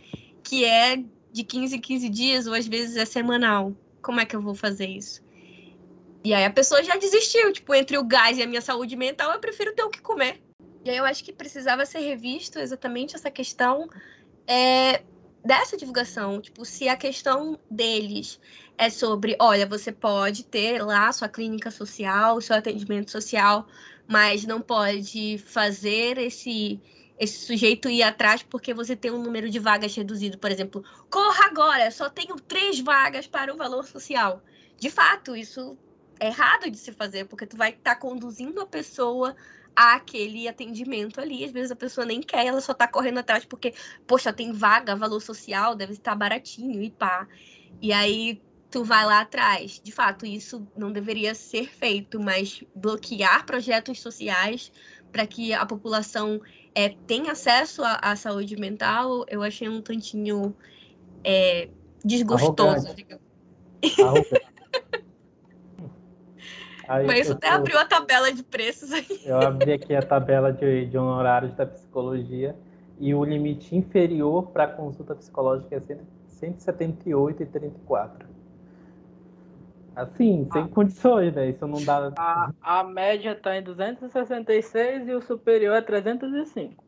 que 0.44 0.64
é 0.64 1.04
de 1.32 1.44
15 1.44 1.76
em 1.76 1.82
15 1.82 2.10
dias, 2.10 2.48
ou 2.48 2.54
às 2.54 2.68
vezes 2.68 2.96
é 2.96 3.06
semanal. 3.06 3.76
Como 4.02 4.20
é 4.20 4.26
que 4.26 4.36
eu 4.36 4.42
vou 4.42 4.56
fazer 4.56 4.88
isso? 4.88 5.22
E 6.24 6.34
aí 6.34 6.46
a 6.46 6.52
pessoa 6.52 6.84
já 6.84 6.96
desistiu. 6.96 7.52
Tipo, 7.52 7.76
entre 7.76 7.98
o 7.98 8.04
gás 8.04 8.38
e 8.38 8.44
a 8.44 8.48
minha 8.48 8.62
saúde 8.62 8.96
mental, 8.96 9.32
eu 9.32 9.40
prefiro 9.40 9.74
ter 9.74 9.84
o 9.84 9.90
que 9.90 10.02
comer. 10.02 10.42
E 10.86 10.90
aí 10.90 10.98
eu 10.98 11.06
acho 11.06 11.24
que 11.24 11.34
precisava 11.34 11.86
ser 11.86 12.00
revisto 12.00 12.60
exatamente 12.60 13.16
essa 13.16 13.30
questão 13.30 13.88
é, 14.48 15.04
dessa 15.44 15.76
divulgação, 15.76 16.40
tipo, 16.40 16.64
se 16.66 16.88
a 16.88 16.96
questão 16.96 17.60
deles 17.70 18.40
é 18.78 18.90
sobre, 18.90 19.36
olha, 19.40 19.66
você 19.66 19.92
pode 19.92 20.44
ter 20.44 20.84
lá 20.84 21.12
sua 21.12 21.28
clínica 21.28 21.72
social, 21.72 22.40
seu 22.42 22.56
atendimento 22.56 23.12
social, 23.12 23.68
mas 24.08 24.46
não 24.46 24.62
pode 24.62 25.38
fazer 25.40 26.18
esse 26.18 26.80
esse 27.20 27.46
sujeito 27.46 27.88
ir 27.88 28.02
atrás 28.02 28.42
porque 28.42 28.74
você 28.74 28.96
tem 28.96 29.12
um 29.12 29.22
número 29.22 29.48
de 29.48 29.60
vagas 29.60 29.96
reduzido, 29.96 30.40
por 30.40 30.52
exemplo, 30.52 30.84
corra 31.08 31.46
agora, 31.46 31.92
só 31.92 32.10
tenho 32.10 32.36
três 32.36 32.80
vagas 32.80 33.28
para 33.28 33.54
o 33.54 33.58
valor 33.58 33.86
social. 33.86 34.42
De 34.80 34.90
fato, 34.90 35.36
isso 35.36 35.78
é 36.20 36.28
errado 36.28 36.72
de 36.72 36.78
se 36.78 36.92
fazer, 36.92 37.26
porque 37.26 37.46
tu 37.46 37.56
vai 37.56 37.70
estar 37.70 37.94
tá 37.94 37.96
conduzindo 37.96 38.60
a 38.60 38.66
pessoa 38.66 39.36
àquele 39.76 40.48
atendimento 40.48 41.20
ali. 41.20 41.44
Às 41.44 41.52
vezes 41.52 41.72
a 41.72 41.76
pessoa 41.76 42.06
nem 42.06 42.22
quer, 42.22 42.46
ela 42.46 42.62
só 42.62 42.74
tá 42.74 42.88
correndo 42.88 43.20
atrás 43.20 43.46
porque, 43.46 43.74
poxa, 44.06 44.34
tem 44.34 44.52
vaga, 44.52 44.96
valor 44.96 45.22
social, 45.22 45.76
deve 45.76 45.94
estar 45.94 46.16
baratinho 46.16 46.82
e 46.82 46.90
pá. 46.90 47.28
E 47.82 47.92
aí 47.92 48.42
tu 48.70 48.84
vai 48.84 49.06
lá 49.06 49.22
atrás. 49.22 49.82
De 49.84 49.92
fato, 49.92 50.26
isso 50.26 50.66
não 50.76 50.92
deveria 50.92 51.36
ser 51.36 51.68
feito, 51.68 52.20
mas 52.20 52.64
bloquear 52.74 53.46
projetos 53.46 54.00
sociais 54.00 54.72
para 55.12 55.28
que 55.28 55.54
a 55.54 55.66
população 55.66 56.42
é, 56.74 56.90
tenha 56.90 57.34
acesso 57.34 57.82
à, 57.84 58.16
saúde 58.16 58.56
mental, 58.56 59.26
eu 59.28 59.44
achei 59.44 59.68
um 59.68 59.82
tantinho 59.82 60.56
é, 61.24 61.68
desgostoso. 62.04 62.88
Aí, 66.92 67.08
Mas 67.08 67.22
isso 67.22 67.32
até 67.32 67.50
tô... 67.50 67.56
abriu 67.56 67.80
a 67.80 67.86
tabela 67.86 68.34
de 68.34 68.44
preços 68.44 68.92
aí. 68.92 69.08
Eu 69.26 69.40
abri 69.40 69.72
aqui 69.72 69.96
a 69.96 70.02
tabela 70.02 70.52
de, 70.52 70.88
de 70.88 70.98
honorários 70.98 71.54
da 71.54 71.66
psicologia 71.66 72.54
e 73.00 73.16
o 73.16 73.24
limite 73.24 73.74
inferior 73.74 74.52
para 74.52 74.68
consulta 74.68 75.16
psicológica 75.16 75.78
é 75.78 75.80
178,34. 75.80 78.26
Assim, 79.96 80.50
sem 80.52 80.64
ah. 80.64 80.68
condições, 80.68 81.34
né? 81.34 81.50
Isso 81.50 81.66
não 81.66 81.82
dá. 81.82 82.12
A, 82.18 82.52
a 82.62 82.84
média 82.84 83.32
está 83.32 83.56
em 83.56 83.64
266 83.64 85.08
e 85.08 85.14
o 85.14 85.22
superior 85.22 85.78
é 85.78 85.82
305. 85.82 86.81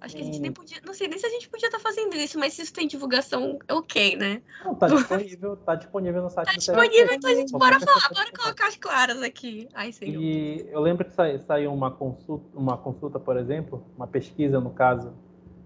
Acho 0.00 0.16
que 0.16 0.22
a 0.22 0.24
gente 0.24 0.40
nem 0.40 0.50
podia. 0.50 0.78
Não 0.84 0.94
sei 0.94 1.08
nem 1.08 1.18
se 1.18 1.26
a 1.26 1.28
gente 1.28 1.48
podia 1.50 1.66
estar 1.66 1.78
tá 1.78 1.82
fazendo 1.82 2.14
isso, 2.16 2.38
mas 2.38 2.54
se 2.54 2.62
isso 2.62 2.72
tem 2.72 2.88
divulgação, 2.88 3.58
é 3.68 3.74
ok, 3.74 4.16
né? 4.16 4.40
Não, 4.64 4.74
tá 4.74 4.88
disponível, 4.88 5.56
tá 5.58 5.74
disponível 5.74 6.22
no 6.22 6.30
site 6.30 6.46
tá 6.46 6.52
do 6.52 6.58
disponível, 6.58 7.14
então 7.14 7.30
a 7.30 7.34
gente 7.34 7.52
bora 7.52 7.78
falar, 7.78 8.08
bora 8.14 8.32
colocar 8.32 8.68
as 8.68 8.76
claras 8.76 9.22
aqui. 9.22 9.68
Ai, 9.74 9.92
senhor. 9.92 10.22
E 10.22 10.66
eu 10.70 10.80
lembro 10.80 11.04
que 11.04 11.14
saiu, 11.14 11.72
uma, 11.72 11.90
consulta, 11.90 12.58
uma 12.58 12.78
consulta, 12.78 13.20
por 13.20 13.36
exemplo, 13.36 13.84
uma 13.94 14.06
pesquisa 14.06 14.58
no 14.58 14.70
caso, 14.70 15.12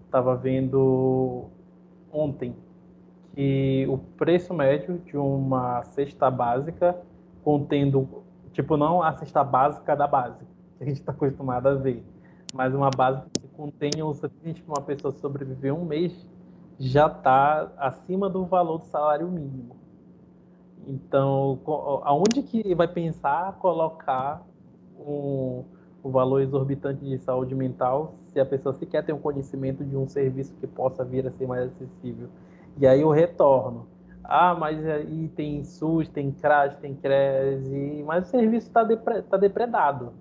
estava 0.05 0.35
vendo 0.35 1.49
ontem 2.11 2.57
que 3.35 3.87
o 3.89 3.99
preço 3.99 4.53
médio 4.53 4.99
de 4.99 5.17
uma 5.17 5.83
cesta 5.85 6.29
básica 6.29 6.97
contendo, 7.45 8.25
tipo, 8.53 8.77
não 8.77 9.01
a 9.01 9.17
cesta 9.17 9.45
básica 9.45 9.95
da 9.95 10.09
base, 10.09 10.45
que 10.79 10.85
a 10.85 10.87
gente 10.87 11.01
está 11.01 11.13
acostumado 11.13 11.69
a 11.69 11.75
ver, 11.75 12.03
mas 12.53 12.75
uma 12.75 12.91
base 12.91 13.23
contenha 13.57 14.05
o 14.05 14.15
suficiente 14.15 14.63
para 14.63 14.81
uma 14.81 14.87
pessoa 14.87 15.13
sobreviver 15.13 15.75
um 15.75 15.85
mês, 15.85 16.13
já 16.79 17.07
está 17.07 17.73
acima 17.77 18.29
do 18.29 18.45
valor 18.45 18.79
do 18.79 18.87
salário 18.87 19.29
mínimo. 19.29 19.77
Então, 20.87 21.59
aonde 22.03 22.43
que 22.43 22.75
vai 22.75 22.89
pensar 22.89 23.55
colocar 23.59 24.43
um, 24.99 25.65
o 26.03 26.11
valor 26.11 26.41
exorbitante 26.43 27.05
de 27.05 27.19
saúde 27.19 27.55
mental 27.55 28.15
se 28.27 28.39
a 28.39 28.45
pessoa 28.45 28.73
sequer 28.75 29.05
tem 29.05 29.15
um 29.15 29.19
conhecimento 29.19 29.85
de 29.85 29.97
um 29.97 30.07
serviço 30.07 30.55
que 30.57 30.67
possa 30.67 31.05
vir 31.05 31.27
a 31.27 31.31
ser 31.31 31.47
mais 31.47 31.71
acessível? 31.73 32.29
E 32.77 32.87
aí 32.87 33.01
eu 33.01 33.11
retorno. 33.11 33.87
Ah, 34.23 34.55
mas 34.55 34.85
aí 34.87 35.29
tem 35.29 35.63
SUS, 35.63 36.09
tem 36.09 36.33
CRAS, 36.33 36.77
tem 36.77 36.95
CRES, 36.95 37.69
mas 38.05 38.27
o 38.27 38.31
serviço 38.31 38.67
está 38.67 38.83
depre... 38.83 39.23
tá 39.23 39.37
depredado. 39.37 40.13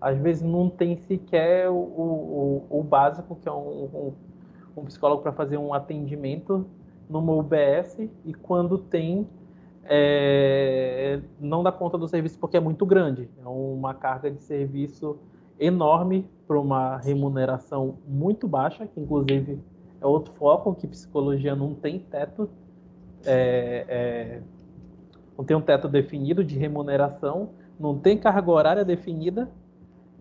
Às 0.00 0.18
vezes 0.18 0.42
não 0.42 0.70
tem 0.70 0.96
sequer 0.96 1.68
o, 1.68 1.74
o, 1.74 2.66
o 2.70 2.82
básico, 2.82 3.34
que 3.36 3.48
é 3.48 3.52
um, 3.52 4.12
um, 4.76 4.84
psicólogo 4.84 5.22
para 5.22 5.32
fazer 5.32 5.56
um 5.56 5.74
atendimento 5.74 6.66
numa 7.10 7.32
UBS, 7.32 7.98
e 8.24 8.32
quando 8.34 8.78
tem, 8.78 9.26
é... 9.84 11.20
não 11.40 11.62
dá 11.62 11.72
conta 11.72 11.98
do 11.98 12.06
serviço 12.06 12.38
porque 12.38 12.56
é 12.56 12.60
muito 12.60 12.86
grande. 12.86 13.28
É 13.42 13.48
uma 13.48 13.92
carga 13.92 14.30
de 14.30 14.40
serviço 14.40 15.18
enorme 15.58 16.28
para 16.46 16.60
uma 16.60 16.96
remuneração 16.98 17.98
muito 18.06 18.46
baixa, 18.46 18.86
que 18.86 19.00
inclusive 19.00 19.60
é 20.00 20.06
outro 20.06 20.32
foco, 20.34 20.74
que 20.74 20.86
psicologia 20.86 21.56
não 21.56 21.74
tem 21.74 21.98
teto, 21.98 22.48
é, 23.26 23.84
é, 23.88 24.42
não 25.36 25.44
tem 25.44 25.56
um 25.56 25.60
teto 25.60 25.88
definido 25.88 26.44
de 26.44 26.56
remuneração, 26.56 27.50
não 27.80 27.98
tem 27.98 28.16
carga 28.16 28.50
horária 28.50 28.84
definida 28.84 29.50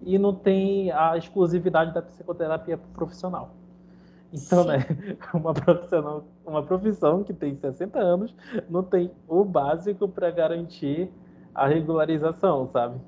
e 0.03 0.17
não 0.17 0.33
tem 0.33 0.91
a 0.91 1.17
exclusividade 1.17 1.93
da 1.93 2.01
psicoterapia 2.01 2.77
profissional. 2.77 3.51
Então, 4.31 4.63
Sim. 4.63 4.69
né, 4.69 4.85
uma 5.33 5.53
profissão, 5.53 6.23
uma 6.45 6.63
profissão 6.63 7.23
que 7.23 7.33
tem 7.33 7.55
60 7.55 7.97
anos 7.97 8.35
não 8.69 8.83
tem 8.83 9.11
o 9.27 9.43
básico 9.43 10.07
para 10.07 10.29
garantir 10.31 11.09
a 11.53 11.67
regularização, 11.67 12.67
sabe? 12.67 12.99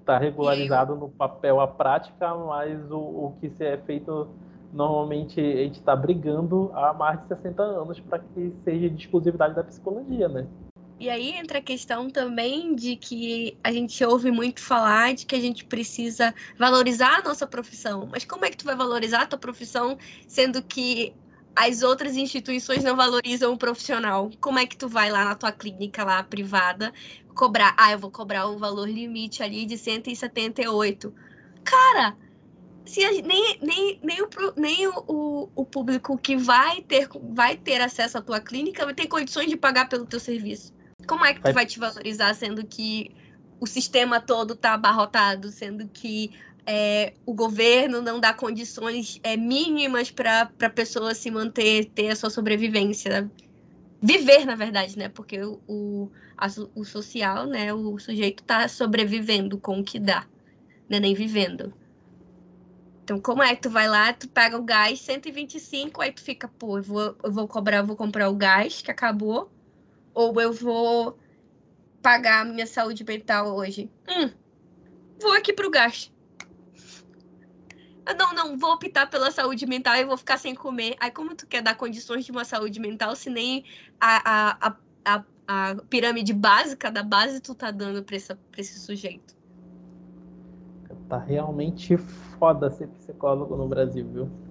Está 0.00 0.16
regularizado 0.18 0.96
no 0.96 1.08
papel 1.08 1.60
a 1.60 1.66
prática, 1.66 2.34
mas 2.34 2.90
o, 2.90 2.98
o 2.98 3.36
que 3.40 3.50
se 3.50 3.64
é 3.64 3.76
feito 3.76 4.28
normalmente 4.72 5.40
a 5.40 5.64
gente 5.64 5.78
está 5.78 5.96
brigando 5.96 6.70
há 6.74 6.92
mais 6.92 7.20
de 7.22 7.28
60 7.28 7.62
anos 7.62 8.00
para 8.00 8.18
que 8.18 8.54
seja 8.64 8.88
de 8.88 8.96
exclusividade 8.96 9.54
da 9.54 9.64
psicologia, 9.64 10.28
né? 10.28 10.46
E 11.00 11.08
aí 11.08 11.30
entra 11.30 11.58
a 11.58 11.62
questão 11.62 12.10
também 12.10 12.74
de 12.74 12.96
que 12.96 13.56
a 13.62 13.70
gente 13.70 14.04
ouve 14.04 14.30
muito 14.30 14.60
falar 14.60 15.14
de 15.14 15.24
que 15.26 15.34
a 15.34 15.40
gente 15.40 15.64
precisa 15.64 16.34
valorizar 16.58 17.20
a 17.20 17.22
nossa 17.22 17.46
profissão. 17.46 18.08
Mas 18.10 18.24
como 18.24 18.44
é 18.44 18.50
que 18.50 18.56
tu 18.56 18.64
vai 18.64 18.74
valorizar 18.74 19.22
a 19.22 19.26
tua 19.26 19.38
profissão 19.38 19.96
sendo 20.26 20.60
que 20.62 21.14
as 21.54 21.82
outras 21.82 22.16
instituições 22.16 22.82
não 22.82 22.96
valorizam 22.96 23.52
o 23.52 23.58
profissional? 23.58 24.30
Como 24.40 24.58
é 24.58 24.66
que 24.66 24.76
tu 24.76 24.88
vai 24.88 25.10
lá 25.10 25.24
na 25.24 25.34
tua 25.36 25.52
clínica 25.52 26.04
lá 26.04 26.22
privada 26.22 26.92
cobrar, 27.38 27.72
ah, 27.78 27.92
eu 27.92 27.98
vou 28.00 28.10
cobrar 28.10 28.48
um 28.48 28.58
valor 28.58 28.88
limite 28.88 29.44
ali 29.44 29.64
de 29.64 29.78
178. 29.78 31.14
Cara, 31.62 32.16
se 32.84 33.04
a, 33.04 33.12
nem, 33.12 33.58
nem, 33.62 34.00
nem, 34.02 34.22
o, 34.22 34.28
nem 34.56 34.88
o, 34.88 35.04
o, 35.06 35.48
o, 35.54 35.64
público 35.64 36.18
que 36.18 36.36
vai 36.36 36.82
ter, 36.82 37.08
vai 37.30 37.56
ter 37.56 37.80
acesso 37.80 38.18
à 38.18 38.22
tua 38.22 38.40
clínica 38.40 38.84
vai 38.84 38.94
ter 38.94 39.06
condições 39.06 39.48
de 39.48 39.56
pagar 39.56 39.88
pelo 39.88 40.04
teu 40.04 40.18
serviço. 40.18 40.74
Como 41.06 41.24
é 41.24 41.32
que 41.32 41.40
tu 41.40 41.52
vai 41.52 41.64
te 41.64 41.78
valorizar, 41.78 42.34
sendo 42.34 42.66
que 42.66 43.14
o 43.60 43.66
sistema 43.66 44.20
todo 44.20 44.54
está 44.54 44.74
abarrotado, 44.74 45.50
sendo 45.50 45.88
que 45.88 46.30
é, 46.66 47.14
o 47.24 47.32
governo 47.32 48.02
não 48.02 48.20
dá 48.20 48.34
condições 48.34 49.18
é, 49.22 49.36
mínimas 49.36 50.10
para 50.10 50.50
a 50.60 50.70
pessoa 50.70 51.14
se 51.14 51.30
manter, 51.30 51.86
ter 51.86 52.10
a 52.10 52.16
sua 52.16 52.30
sobrevivência. 52.30 53.30
Viver, 54.02 54.44
na 54.44 54.54
verdade, 54.54 54.98
né? 54.98 55.08
Porque 55.08 55.42
o, 55.42 55.60
o, 55.66 56.10
a, 56.36 56.46
o 56.74 56.84
social, 56.84 57.46
né? 57.46 57.72
O 57.72 57.98
sujeito 57.98 58.42
está 58.42 58.68
sobrevivendo 58.68 59.58
com 59.58 59.80
o 59.80 59.84
que 59.84 59.98
dá, 59.98 60.26
né? 60.88 61.00
nem 61.00 61.14
vivendo. 61.14 61.72
Então, 63.02 63.18
como 63.18 63.42
é 63.42 63.56
que 63.56 63.62
tu 63.62 63.70
vai 63.70 63.88
lá, 63.88 64.12
tu 64.12 64.28
pega 64.28 64.58
o 64.58 64.62
gás 64.62 65.00
125, 65.00 66.02
aí 66.02 66.12
tu 66.12 66.20
fica, 66.20 66.46
pô, 66.46 66.76
eu 66.76 66.82
vou, 66.82 67.16
eu 67.24 67.32
vou 67.32 67.48
cobrar, 67.48 67.78
eu 67.78 67.86
vou 67.86 67.96
comprar 67.96 68.28
o 68.28 68.34
gás 68.34 68.82
que 68.82 68.90
acabou, 68.90 69.50
ou 70.18 70.40
eu 70.40 70.52
vou 70.52 71.16
pagar 72.02 72.40
a 72.40 72.44
minha 72.44 72.66
saúde 72.66 73.04
mental 73.04 73.54
hoje. 73.54 73.88
Hum, 74.08 74.32
vou 75.22 75.32
aqui 75.32 75.52
pro 75.52 75.70
gás. 75.70 76.12
Não, 78.18 78.34
não, 78.34 78.58
vou 78.58 78.72
optar 78.72 79.08
pela 79.08 79.30
saúde 79.30 79.64
mental 79.64 79.94
e 79.94 80.04
vou 80.04 80.16
ficar 80.16 80.36
sem 80.36 80.56
comer. 80.56 80.96
Aí, 80.98 81.12
como 81.12 81.36
tu 81.36 81.46
quer 81.46 81.62
dar 81.62 81.76
condições 81.76 82.24
de 82.24 82.32
uma 82.32 82.44
saúde 82.44 82.80
mental 82.80 83.14
se 83.14 83.30
nem 83.30 83.64
a, 84.00 84.56
a, 84.66 84.76
a, 85.04 85.24
a 85.46 85.76
pirâmide 85.88 86.32
básica 86.32 86.90
da 86.90 87.04
base 87.04 87.40
tu 87.40 87.54
tá 87.54 87.70
dando 87.70 88.02
pra, 88.02 88.16
essa, 88.16 88.34
pra 88.50 88.60
esse 88.60 88.80
sujeito? 88.80 89.36
Tá 91.08 91.18
realmente 91.18 91.96
foda 91.96 92.70
ser 92.70 92.88
psicólogo 92.88 93.56
no 93.56 93.68
Brasil, 93.68 94.08
viu? 94.08 94.47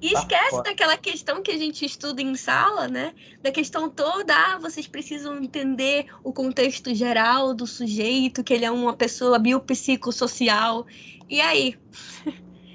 E 0.00 0.12
tá 0.12 0.20
esquece 0.20 0.50
foda. 0.50 0.70
daquela 0.70 0.96
questão 0.96 1.42
que 1.42 1.50
a 1.50 1.58
gente 1.58 1.84
estuda 1.84 2.22
em 2.22 2.34
sala, 2.34 2.88
né? 2.88 3.12
Da 3.42 3.52
questão 3.52 3.88
toda, 3.88 4.34
ah, 4.34 4.58
vocês 4.58 4.86
precisam 4.86 5.36
entender 5.36 6.06
o 6.24 6.32
contexto 6.32 6.94
geral 6.94 7.54
do 7.54 7.66
sujeito, 7.66 8.42
que 8.42 8.54
ele 8.54 8.64
é 8.64 8.70
uma 8.70 8.94
pessoa 8.94 9.38
biopsicossocial. 9.38 10.86
E 11.28 11.40
aí? 11.40 11.78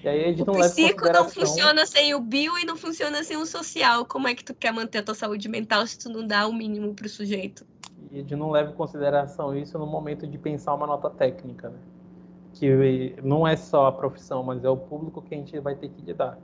E 0.04 0.08
aí 0.08 0.36
o 0.40 0.46
não 0.46 0.54
psico 0.54 1.12
não 1.12 1.28
funciona 1.28 1.86
sem 1.88 2.14
o 2.14 2.20
bio 2.20 2.58
e 2.60 2.66
não 2.66 2.78
funciona 2.78 3.24
sem 3.24 3.38
o 3.38 3.46
social. 3.46 4.06
Como 4.06 4.28
é 4.28 4.36
que 4.36 4.44
tu 4.44 4.54
quer 4.54 4.72
manter 4.72 5.00
a 5.00 5.04
tua 5.04 5.16
saúde 5.16 5.50
mental 5.50 5.86
se 5.88 5.98
tu 5.98 6.10
não 6.10 6.26
dá 6.26 6.46
o 6.46 6.54
mínimo 6.54 6.94
pro 6.94 7.10
sujeito? 7.10 7.66
E 8.12 8.18
a 8.18 8.22
gente 8.22 8.36
não 8.36 8.52
leva 8.52 8.70
em 8.70 8.76
consideração 8.76 9.58
isso 9.58 9.80
no 9.80 9.88
momento 9.88 10.28
de 10.28 10.38
pensar 10.38 10.76
uma 10.76 10.86
nota 10.86 11.10
técnica, 11.10 11.70
né? 11.70 11.80
que 12.56 13.16
não 13.22 13.46
é 13.48 13.56
só 13.56 13.88
a 13.88 13.92
profissão, 13.92 14.42
mas 14.42 14.64
é 14.64 14.70
o 14.70 14.78
público 14.78 15.22
que 15.22 15.36
a 15.36 15.38
gente 15.38 15.60
vai 15.60 15.76
ter 15.76 15.90
que 15.90 16.02
lidar. 16.02 16.38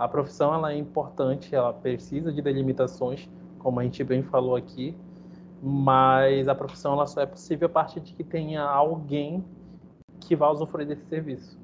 A 0.00 0.08
profissão 0.08 0.54
ela 0.54 0.72
é 0.72 0.78
importante, 0.78 1.54
ela 1.54 1.74
precisa 1.74 2.32
de 2.32 2.40
delimitações, 2.40 3.28
como 3.58 3.80
a 3.80 3.84
gente 3.84 4.02
bem 4.02 4.22
falou 4.22 4.56
aqui, 4.56 4.96
mas 5.62 6.48
a 6.48 6.54
profissão 6.54 6.94
ela 6.94 7.06
só 7.06 7.20
é 7.20 7.26
possível 7.26 7.66
a 7.66 7.70
partir 7.70 8.00
de 8.00 8.14
que 8.14 8.24
tenha 8.24 8.62
alguém 8.62 9.44
que 10.18 10.34
vá 10.34 10.48
usufruir 10.48 10.88
desse 10.88 11.04
serviço. 11.04 11.58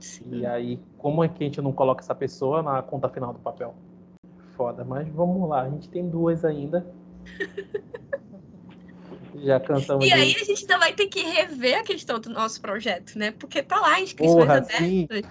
Sim. 0.00 0.40
E 0.40 0.44
aí, 0.44 0.80
como 0.98 1.22
é 1.22 1.28
que 1.28 1.44
a 1.44 1.46
gente 1.46 1.62
não 1.62 1.72
coloca 1.72 2.02
essa 2.02 2.16
pessoa 2.16 2.64
na 2.64 2.82
conta 2.82 3.08
final 3.08 3.32
do 3.32 3.38
papel? 3.38 3.76
Foda, 4.56 4.84
mas 4.84 5.08
vamos 5.10 5.48
lá, 5.48 5.62
a 5.62 5.70
gente 5.70 5.88
tem 5.88 6.08
duas 6.08 6.44
ainda. 6.44 6.84
Já 9.46 9.60
cansamos. 9.60 10.04
E 10.04 10.12
aí 10.12 10.34
a 10.34 10.44
gente 10.44 10.62
ainda 10.62 10.78
vai 10.78 10.92
ter 10.92 11.06
que 11.06 11.22
rever 11.22 11.78
a 11.78 11.82
questão 11.84 12.18
do 12.18 12.28
nosso 12.30 12.60
projeto, 12.60 13.16
né? 13.16 13.30
Porque 13.30 13.62
tá 13.62 13.80
lá 13.80 14.00
inscrições 14.00 14.44
Porra, 14.44 14.58
abertas, 14.58 15.22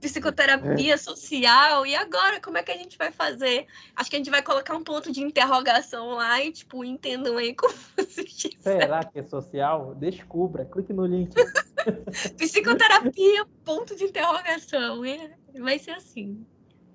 psicoterapia 0.00 0.94
é. 0.94 0.96
social, 0.98 1.86
e 1.86 1.96
agora 1.96 2.40
como 2.40 2.58
é 2.58 2.62
que 2.62 2.70
a 2.70 2.76
gente 2.76 2.98
vai 2.98 3.10
fazer? 3.10 3.66
Acho 3.96 4.10
que 4.10 4.16
a 4.16 4.18
gente 4.18 4.30
vai 4.30 4.42
colocar 4.42 4.76
um 4.76 4.84
ponto 4.84 5.10
de 5.10 5.22
interrogação 5.22 6.10
lá 6.10 6.42
e, 6.42 6.52
tipo, 6.52 6.84
entendam 6.84 7.38
aí 7.38 7.54
como 7.56 7.72
vocês 7.96 8.50
Será 8.60 9.02
que 9.02 9.18
é 9.18 9.22
social? 9.22 9.94
Descubra, 9.94 10.66
clique 10.66 10.92
no 10.92 11.06
link. 11.06 11.34
Psicoterapia, 12.36 13.46
ponto 13.64 13.96
de 13.96 14.04
interrogação. 14.04 15.04
É, 15.04 15.30
vai 15.58 15.78
ser 15.78 15.92
assim. 15.92 16.44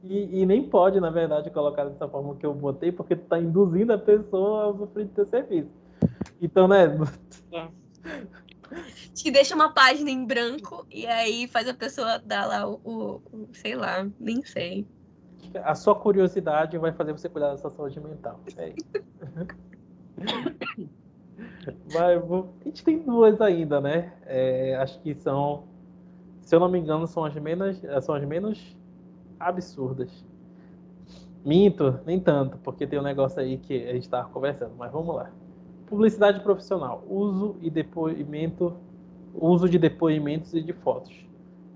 E, 0.04 0.42
e, 0.42 0.46
nem 0.46 0.64
pode, 0.64 1.00
na 1.00 1.10
verdade, 1.10 1.50
colocar 1.50 1.84
dessa 1.84 2.08
forma 2.08 2.36
que 2.36 2.46
eu 2.46 2.54
botei, 2.54 2.92
porque 2.92 3.16
tu 3.16 3.26
tá 3.26 3.38
induzindo 3.38 3.92
a 3.92 3.98
pessoa 3.98 4.64
a 4.64 4.68
usufruir 4.70 5.08
do 5.08 5.14
teu 5.14 5.26
serviço. 5.26 5.70
Então, 6.42 6.68
né? 6.68 6.86
Acho 8.72 9.24
que 9.24 9.32
deixa 9.32 9.56
uma 9.56 9.74
página 9.74 10.10
em 10.10 10.26
branco 10.26 10.86
e 10.92 11.06
aí 11.08 11.48
faz 11.48 11.68
a 11.68 11.74
pessoa 11.74 12.20
dar 12.20 12.46
lá 12.46 12.68
o, 12.68 12.80
o, 12.84 13.22
o 13.32 13.50
sei 13.54 13.76
lá, 13.76 14.08
nem 14.20 14.44
sei. 14.44 14.86
A 15.64 15.74
sua 15.76 15.96
curiosidade 15.96 16.78
vai 16.78 16.92
fazer 16.94 17.12
você 17.12 17.28
cuidar 17.28 17.50
da 17.50 17.58
sua 17.58 17.72
saúde 17.72 18.00
mental. 18.00 18.40
É 18.58 18.74
Mas, 21.92 22.22
a 22.32 22.64
gente 22.66 22.84
tem 22.84 23.00
duas 23.00 23.42
ainda, 23.42 23.82
né? 23.82 24.14
É, 24.26 24.76
acho 24.76 25.00
que 25.02 25.16
são, 25.16 25.64
se 26.42 26.56
eu 26.56 26.60
não 26.60 26.70
me 26.70 26.80
engano, 26.80 27.08
são 27.08 27.26
as 27.26 27.36
menos, 27.36 27.82
são 28.04 28.16
as 28.16 28.24
menos 28.24 28.78
absurdas. 29.40 30.10
Minto, 31.44 32.00
nem 32.06 32.20
tanto, 32.20 32.58
porque 32.60 32.86
tem 32.86 33.00
um 33.00 33.04
negócio 33.04 33.40
aí 33.40 33.58
que 33.58 33.74
a 33.88 33.94
gente 33.94 34.04
estava 34.04 34.30
conversando, 34.30 34.76
mas 34.78 34.92
vamos 34.92 35.16
lá. 35.16 35.32
Publicidade 35.90 36.40
profissional, 36.42 37.04
uso 37.10 37.56
e 37.62 37.70
depoimento, 37.70 38.76
uso 39.34 39.68
de 39.68 39.80
depoimentos 39.80 40.54
e 40.54 40.62
de 40.62 40.72
fotos. 40.72 41.28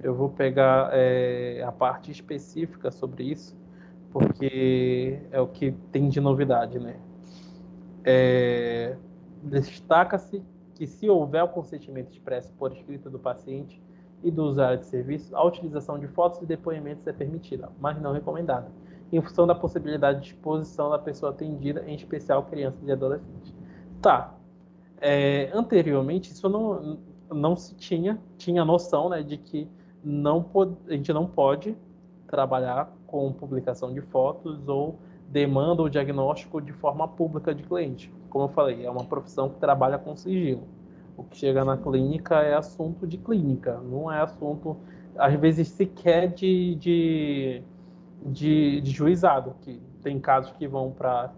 Eu 0.02 0.14
vou 0.14 0.30
pegar 0.30 0.90
é, 0.94 1.64
a 1.65 1.72
parte 1.72 2.11
específica 2.11 2.91
sobre 2.91 3.23
isso, 3.23 3.57
porque 4.11 5.19
é 5.31 5.41
o 5.41 5.48
que 5.48 5.72
tem 5.91 6.10
de 6.10 6.22
novidade, 6.22 6.77
né? 6.77 6.98
É, 8.03 8.95
Destaca-se 9.41 10.44
que 10.76 10.88
se 10.88 11.10
houver 11.10 11.44
o 11.44 11.48
consentimento 11.48 12.11
expresso 12.11 12.53
por 12.53 12.72
escrito 12.72 13.10
do 13.10 13.18
paciente 13.19 13.81
e 14.23 14.31
do 14.31 14.44
usuário 14.44 14.77
de 14.77 14.85
serviço, 14.85 15.35
a 15.35 15.44
utilização 15.44 15.99
de 15.99 16.07
fotos 16.07 16.41
e 16.41 16.45
depoimentos 16.45 17.06
é 17.07 17.11
permitida, 17.11 17.69
mas 17.80 18.02
não 18.02 18.14
recomendada, 18.14 18.68
em 19.11 19.22
função 19.22 19.45
da 19.45 19.53
possibilidade 19.53 20.22
de 20.22 20.27
exposição 20.27 20.90
da 20.90 20.98
pessoa 20.98 21.31
atendida, 21.31 21.84
em 21.88 21.95
especial 21.95 22.44
crianças 22.44 22.88
e 22.88 22.91
adolescentes. 22.91 23.62
Tá. 24.03 24.34
É, 24.99 25.49
anteriormente, 25.53 26.30
isso 26.30 26.49
não, 26.49 26.99
não 27.31 27.55
se 27.55 27.73
tinha, 27.75 28.19
tinha 28.38 28.65
noção 28.65 29.07
né, 29.07 29.23
de 29.23 29.38
que 29.38 29.65
não 30.03 30.45
a 30.89 30.91
gente 30.91 31.13
não 31.13 31.25
pode 31.25 31.73
trabalhar 32.27 32.91
com 33.07 33.31
publicação 33.31 33.93
de 33.93 34.01
fotos 34.01 34.67
ou 34.67 34.99
demanda 35.30 35.81
ou 35.81 35.88
diagnóstico 35.88 36.61
de 36.61 36.73
forma 36.73 37.07
pública 37.07 37.55
de 37.55 37.63
cliente. 37.63 38.13
Como 38.30 38.43
eu 38.43 38.49
falei, 38.49 38.85
é 38.85 38.91
uma 38.91 39.05
profissão 39.05 39.47
que 39.47 39.57
trabalha 39.57 39.97
com 39.97 40.17
sigilo. 40.17 40.67
O 41.15 41.23
que 41.23 41.38
chega 41.38 41.63
na 41.63 41.77
clínica 41.77 42.41
é 42.41 42.55
assunto 42.55 43.07
de 43.07 43.17
clínica, 43.17 43.80
não 43.80 44.11
é 44.11 44.19
assunto, 44.19 44.75
às 45.15 45.34
vezes, 45.39 45.69
sequer 45.69 46.27
de, 46.27 46.75
de, 46.75 47.63
de, 48.25 48.81
de 48.81 48.91
juizado, 48.91 49.55
que 49.61 49.80
tem 50.01 50.19
casos 50.19 50.51
que 50.57 50.67
vão 50.67 50.91
para 50.91 51.31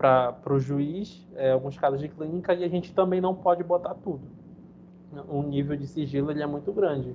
para 0.00 0.54
o 0.54 0.58
juiz, 0.58 1.28
é, 1.34 1.52
alguns 1.52 1.76
casos 1.76 2.00
de 2.00 2.08
clínica, 2.08 2.54
e 2.54 2.64
a 2.64 2.68
gente 2.68 2.94
também 2.94 3.20
não 3.20 3.34
pode 3.34 3.62
botar 3.62 3.92
tudo. 3.92 4.22
O 5.28 5.42
nível 5.42 5.76
de 5.76 5.86
sigilo 5.86 6.30
ele 6.30 6.42
é 6.42 6.46
muito 6.46 6.72
grande. 6.72 7.14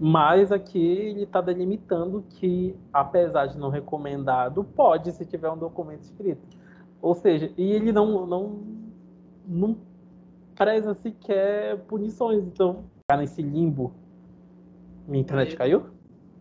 Mas 0.00 0.50
aqui 0.50 0.80
ele 0.80 1.24
está 1.24 1.42
delimitando 1.42 2.24
que, 2.30 2.74
apesar 2.90 3.46
de 3.46 3.58
não 3.58 3.68
recomendado, 3.68 4.64
pode 4.64 5.12
se 5.12 5.26
tiver 5.26 5.50
um 5.50 5.58
documento 5.58 6.02
escrito. 6.02 6.42
Ou 7.02 7.14
seja, 7.14 7.52
e 7.58 7.72
ele 7.72 7.92
não, 7.92 8.26
não, 8.26 8.62
não 9.46 9.76
preza 10.56 10.94
sequer 10.94 11.76
punições. 11.82 12.42
Então, 12.42 12.84
ficar 13.00 13.18
nesse 13.18 13.42
limbo. 13.42 13.92
Minha 15.06 15.20
internet 15.20 15.54
caiu? 15.56 15.90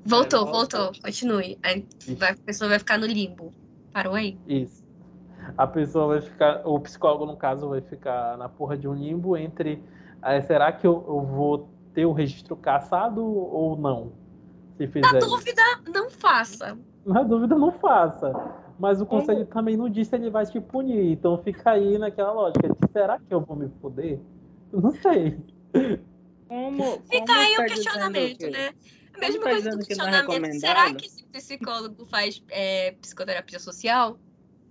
Voltou, 0.05 0.45
voltou. 0.45 0.91
Continue. 1.03 1.59
a 1.61 2.35
pessoa 2.45 2.69
vai 2.69 2.79
ficar 2.79 2.97
no 2.97 3.05
limbo. 3.05 3.51
Parou 3.91 4.13
aí? 4.13 4.37
Isso 4.47 4.82
a 5.57 5.67
pessoa 5.67 6.07
vai 6.07 6.21
ficar, 6.21 6.61
o 6.65 6.79
psicólogo, 6.79 7.25
no 7.25 7.37
caso, 7.37 7.69
vai 7.69 7.81
ficar 7.81 8.37
na 8.37 8.49
porra 8.49 8.77
de 8.77 8.87
um 8.87 8.93
limbo 8.93 9.37
entre 9.37 9.83
é, 10.23 10.41
será 10.41 10.71
que 10.71 10.87
eu, 10.87 11.03
eu, 11.07 11.21
vou 11.21 11.69
ter 11.93 12.05
o 12.05 12.13
registro 12.13 12.55
caçado 12.55 13.23
ou 13.23 13.77
não? 13.77 14.13
Se 14.77 14.87
fizer 14.87 15.13
Na 15.13 15.19
dúvida, 15.19 15.61
não 15.93 16.09
faça. 16.09 16.77
Na 17.05 17.23
dúvida, 17.23 17.55
não 17.55 17.71
faça. 17.71 18.33
Mas 18.79 19.01
o 19.01 19.05
conselho 19.05 19.41
uhum. 19.41 19.45
também 19.45 19.77
não 19.77 19.89
disse 19.89 20.11
se 20.11 20.15
ele 20.15 20.29
vai 20.29 20.45
te 20.45 20.59
punir. 20.59 21.11
Então 21.11 21.37
fica 21.37 21.71
aí 21.71 21.97
naquela 21.97 22.31
lógica 22.31 22.69
de 22.69 22.91
será 22.91 23.19
que 23.19 23.33
eu 23.33 23.41
vou 23.41 23.55
me 23.55 23.69
foder? 23.81 24.19
Não 24.71 24.91
sei. 24.91 25.39
Como, 26.47 26.83
fica 27.09 27.25
como 27.25 27.39
aí 27.39 27.57
o 27.57 27.65
questionamento, 27.65 28.49
né? 28.49 28.71
A 29.13 29.19
mesma 29.19 29.43
tá 29.43 29.49
coisa 29.49 29.69
do 29.71 29.81
é 29.81 29.85
questionamento. 29.85 30.45
É 30.45 30.59
será 30.59 30.93
que 30.93 31.05
esse 31.05 31.23
psicólogo 31.25 32.05
faz 32.05 32.43
é, 32.49 32.91
psicoterapia 32.93 33.59
social? 33.59 34.17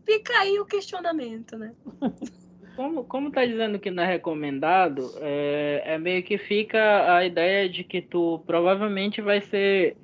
Fica 0.04 0.32
aí 0.40 0.58
o 0.58 0.66
questionamento, 0.66 1.56
né? 1.56 1.72
Como, 2.74 3.04
como 3.04 3.30
tá 3.30 3.44
dizendo 3.44 3.78
que 3.78 3.90
não 3.90 4.02
é 4.02 4.06
recomendado, 4.06 5.12
é, 5.20 5.82
é, 5.84 5.98
meio 5.98 6.22
que 6.22 6.38
fica 6.38 7.14
a 7.16 7.24
ideia 7.24 7.68
de 7.68 7.84
que 7.84 8.00
tu 8.00 8.42
provavelmente 8.46 9.20
vai 9.20 9.40
ser. 9.40 9.96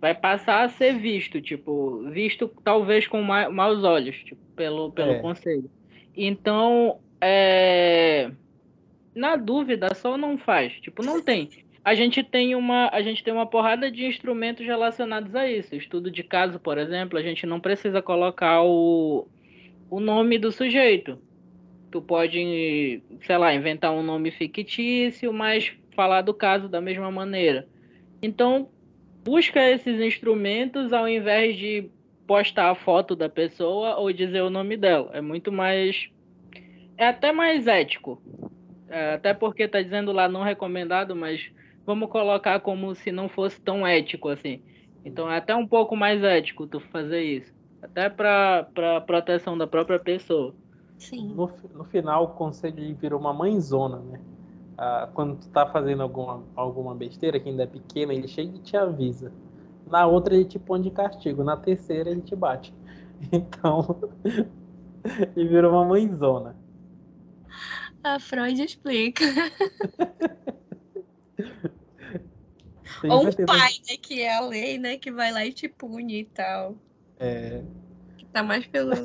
Vai 0.00 0.14
passar 0.14 0.64
a 0.64 0.68
ser 0.68 0.98
visto, 0.98 1.40
tipo, 1.40 2.02
visto 2.10 2.50
talvez 2.62 3.06
com 3.06 3.22
ma 3.22 3.48
maus 3.48 3.84
olhos, 3.84 4.16
tipo, 4.16 4.40
pelo, 4.56 4.90
pelo 4.90 5.12
é. 5.12 5.18
conselho. 5.18 5.70
Então, 6.16 6.98
é, 7.20 8.30
na 9.14 9.36
dúvida, 9.36 9.94
só 9.94 10.16
não 10.16 10.36
faz. 10.36 10.72
Tipo, 10.80 11.02
não 11.02 11.22
tem. 11.22 11.48
A 11.84 11.94
gente 11.94 12.22
tem 12.22 12.54
uma, 12.54 12.88
a 12.90 13.02
gente 13.02 13.22
tem 13.22 13.32
uma 13.32 13.46
porrada 13.46 13.90
de 13.90 14.06
instrumentos 14.06 14.64
relacionados 14.64 15.34
a 15.34 15.50
isso. 15.50 15.74
Estudo 15.74 16.10
de 16.10 16.22
caso, 16.22 16.58
por 16.58 16.78
exemplo, 16.78 17.18
a 17.18 17.22
gente 17.22 17.46
não 17.46 17.60
precisa 17.60 18.00
colocar 18.00 18.62
o, 18.62 19.26
o 19.94 20.00
nome 20.00 20.38
do 20.38 20.50
sujeito. 20.50 21.18
Tu 21.92 22.02
pode, 22.02 23.00
sei 23.20 23.38
lá, 23.38 23.54
inventar 23.54 23.92
um 23.92 24.02
nome 24.02 24.32
fictício, 24.32 25.32
mas 25.32 25.72
falar 25.94 26.22
do 26.22 26.34
caso 26.34 26.68
da 26.68 26.80
mesma 26.80 27.12
maneira. 27.12 27.68
Então, 28.20 28.68
busca 29.24 29.60
esses 29.70 30.00
instrumentos 30.00 30.92
ao 30.92 31.08
invés 31.08 31.56
de 31.56 31.88
postar 32.26 32.70
a 32.70 32.74
foto 32.74 33.14
da 33.14 33.28
pessoa 33.28 33.94
ou 33.94 34.12
dizer 34.12 34.42
o 34.42 34.50
nome 34.50 34.76
dela. 34.76 35.10
É 35.12 35.20
muito 35.20 35.52
mais. 35.52 36.10
É 36.98 37.06
até 37.06 37.30
mais 37.30 37.68
ético. 37.68 38.20
É, 38.88 39.14
até 39.14 39.32
porque 39.32 39.68
tá 39.68 39.80
dizendo 39.80 40.10
lá 40.10 40.28
não 40.28 40.42
recomendado, 40.42 41.14
mas 41.14 41.52
vamos 41.86 42.10
colocar 42.10 42.58
como 42.58 42.96
se 42.96 43.12
não 43.12 43.28
fosse 43.28 43.60
tão 43.60 43.86
ético 43.86 44.28
assim. 44.28 44.60
Então 45.04 45.30
é 45.30 45.36
até 45.36 45.54
um 45.54 45.68
pouco 45.68 45.94
mais 45.94 46.20
ético 46.24 46.66
tu 46.66 46.80
fazer 46.80 47.22
isso. 47.22 47.53
Até 47.84 48.08
para 48.08 48.66
proteção 49.06 49.58
da 49.58 49.66
própria 49.66 49.98
pessoa. 49.98 50.54
Sim. 50.96 51.34
No, 51.34 51.50
no 51.74 51.84
final, 51.84 52.24
o 52.24 52.28
conselho 52.28 52.96
virou 52.96 53.20
uma 53.20 53.32
mãezona, 53.32 53.98
né? 53.98 54.20
Ah, 54.78 55.08
quando 55.12 55.36
tu 55.36 55.48
tá 55.48 55.66
fazendo 55.66 56.02
alguma, 56.02 56.42
alguma 56.56 56.94
besteira, 56.94 57.38
que 57.38 57.48
ainda 57.48 57.64
é 57.64 57.66
pequena, 57.66 58.14
ele 58.14 58.26
chega 58.26 58.56
e 58.56 58.58
te 58.58 58.74
avisa. 58.76 59.30
Na 59.86 60.06
outra, 60.06 60.34
ele 60.34 60.46
te 60.46 60.58
põe 60.58 60.80
de 60.80 60.90
castigo. 60.90 61.44
Na 61.44 61.56
terceira, 61.58 62.10
ele 62.10 62.22
te 62.22 62.34
bate. 62.34 62.72
Então, 63.32 63.96
ele 65.36 65.48
virou 65.48 65.72
uma 65.72 65.84
mãezona. 65.84 66.56
A 68.02 68.18
Freud 68.18 68.60
explica. 68.60 69.24
Ou 73.08 73.26
um 73.26 73.32
pai, 73.46 73.72
né? 73.88 73.96
Que 74.02 74.22
é 74.22 74.34
a 74.34 74.40
lei, 74.40 74.78
né? 74.78 74.96
Que 74.98 75.12
vai 75.12 75.30
lá 75.32 75.46
e 75.46 75.52
te 75.52 75.68
pune 75.68 76.20
e 76.20 76.24
tal. 76.24 76.74
É... 77.18 77.62
Que 78.16 78.24
tá 78.26 78.42
mais 78.42 78.66
pelo. 78.66 78.92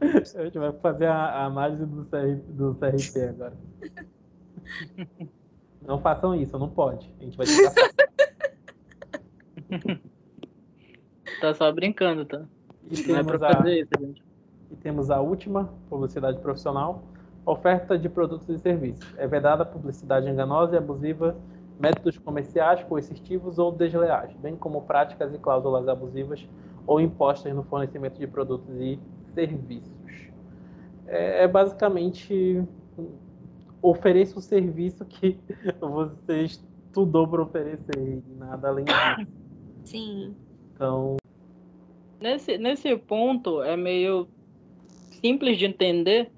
A 0.00 0.44
gente 0.44 0.58
vai 0.58 0.72
fazer 0.74 1.06
a, 1.06 1.16
a 1.16 1.46
análise 1.46 1.84
do, 1.84 2.04
CR, 2.04 2.36
do 2.50 2.72
CRP 2.76 3.20
agora. 3.20 3.56
Não 5.84 6.00
façam 6.00 6.32
isso, 6.34 6.58
não 6.58 6.68
pode. 6.68 7.12
A 7.18 7.24
gente 7.24 7.36
vai 7.36 7.46
Tá 11.40 11.54
só 11.54 11.72
brincando, 11.72 12.26
tá? 12.26 12.44
E 12.90 13.08
não 13.08 13.16
é 13.16 13.24
pra 13.24 13.38
fazer 13.38 13.70
a... 13.70 13.78
isso, 13.78 13.90
gente. 13.98 14.22
E 14.70 14.76
temos 14.76 15.10
a 15.10 15.18
última, 15.20 15.72
publicidade 15.88 16.38
profissional, 16.40 17.02
oferta 17.46 17.98
de 17.98 18.06
produtos 18.08 18.48
e 18.50 18.58
serviços. 18.58 19.06
É 19.16 19.26
vedada 19.26 19.64
publicidade 19.64 20.28
enganosa 20.28 20.74
e 20.74 20.78
abusiva 20.78 21.34
métodos 21.80 22.18
comerciais 22.18 22.84
coercitivos 22.84 23.58
ou 23.58 23.72
desleais, 23.72 24.30
bem 24.36 24.54
como 24.56 24.82
práticas 24.82 25.32
e 25.32 25.38
cláusulas 25.38 25.88
abusivas 25.88 26.46
ou 26.88 26.98
impostas 27.02 27.54
no 27.54 27.62
fornecimento 27.62 28.18
de 28.18 28.26
produtos 28.26 28.74
e 28.80 28.98
serviços. 29.34 29.92
É, 31.06 31.44
é 31.44 31.48
basicamente 31.48 32.64
ofereça 33.82 34.38
o 34.38 34.42
serviço 34.42 35.04
que 35.04 35.38
você 35.78 36.44
estudou 36.44 37.28
para 37.28 37.42
oferecer 37.42 37.98
e 37.98 38.22
nada 38.38 38.68
além 38.68 38.86
disso. 38.86 39.30
Sim. 39.84 40.34
Então. 40.74 41.18
Nesse, 42.18 42.56
nesse 42.56 42.96
ponto 42.96 43.62
é 43.62 43.76
meio 43.76 44.26
simples 45.20 45.58
de 45.58 45.66
entender 45.66 46.32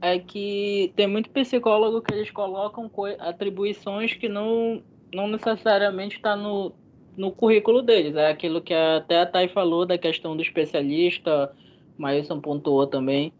é 0.00 0.18
que 0.18 0.92
tem 0.96 1.06
muito 1.06 1.30
psicólogo 1.30 2.02
que 2.02 2.12
eles 2.12 2.30
colocam 2.32 2.90
atribuições 3.20 4.14
que 4.14 4.28
não, 4.28 4.82
não 5.14 5.28
necessariamente 5.28 6.16
está 6.16 6.34
no, 6.34 6.72
no 7.16 7.32
currículo 7.32 7.82
deles. 7.82 8.16
É 8.16 8.30
aquilo 8.30 8.60
que 8.60 8.74
até 8.74 9.20
a 9.20 9.26
Thay 9.26 9.48
falou 9.48 9.86
da 9.86 9.98
questão 9.98 10.36
do 10.36 10.42
especialista, 10.42 11.54
Maílson 11.96 12.40
pontuou 12.40 12.86
também. 12.86 13.32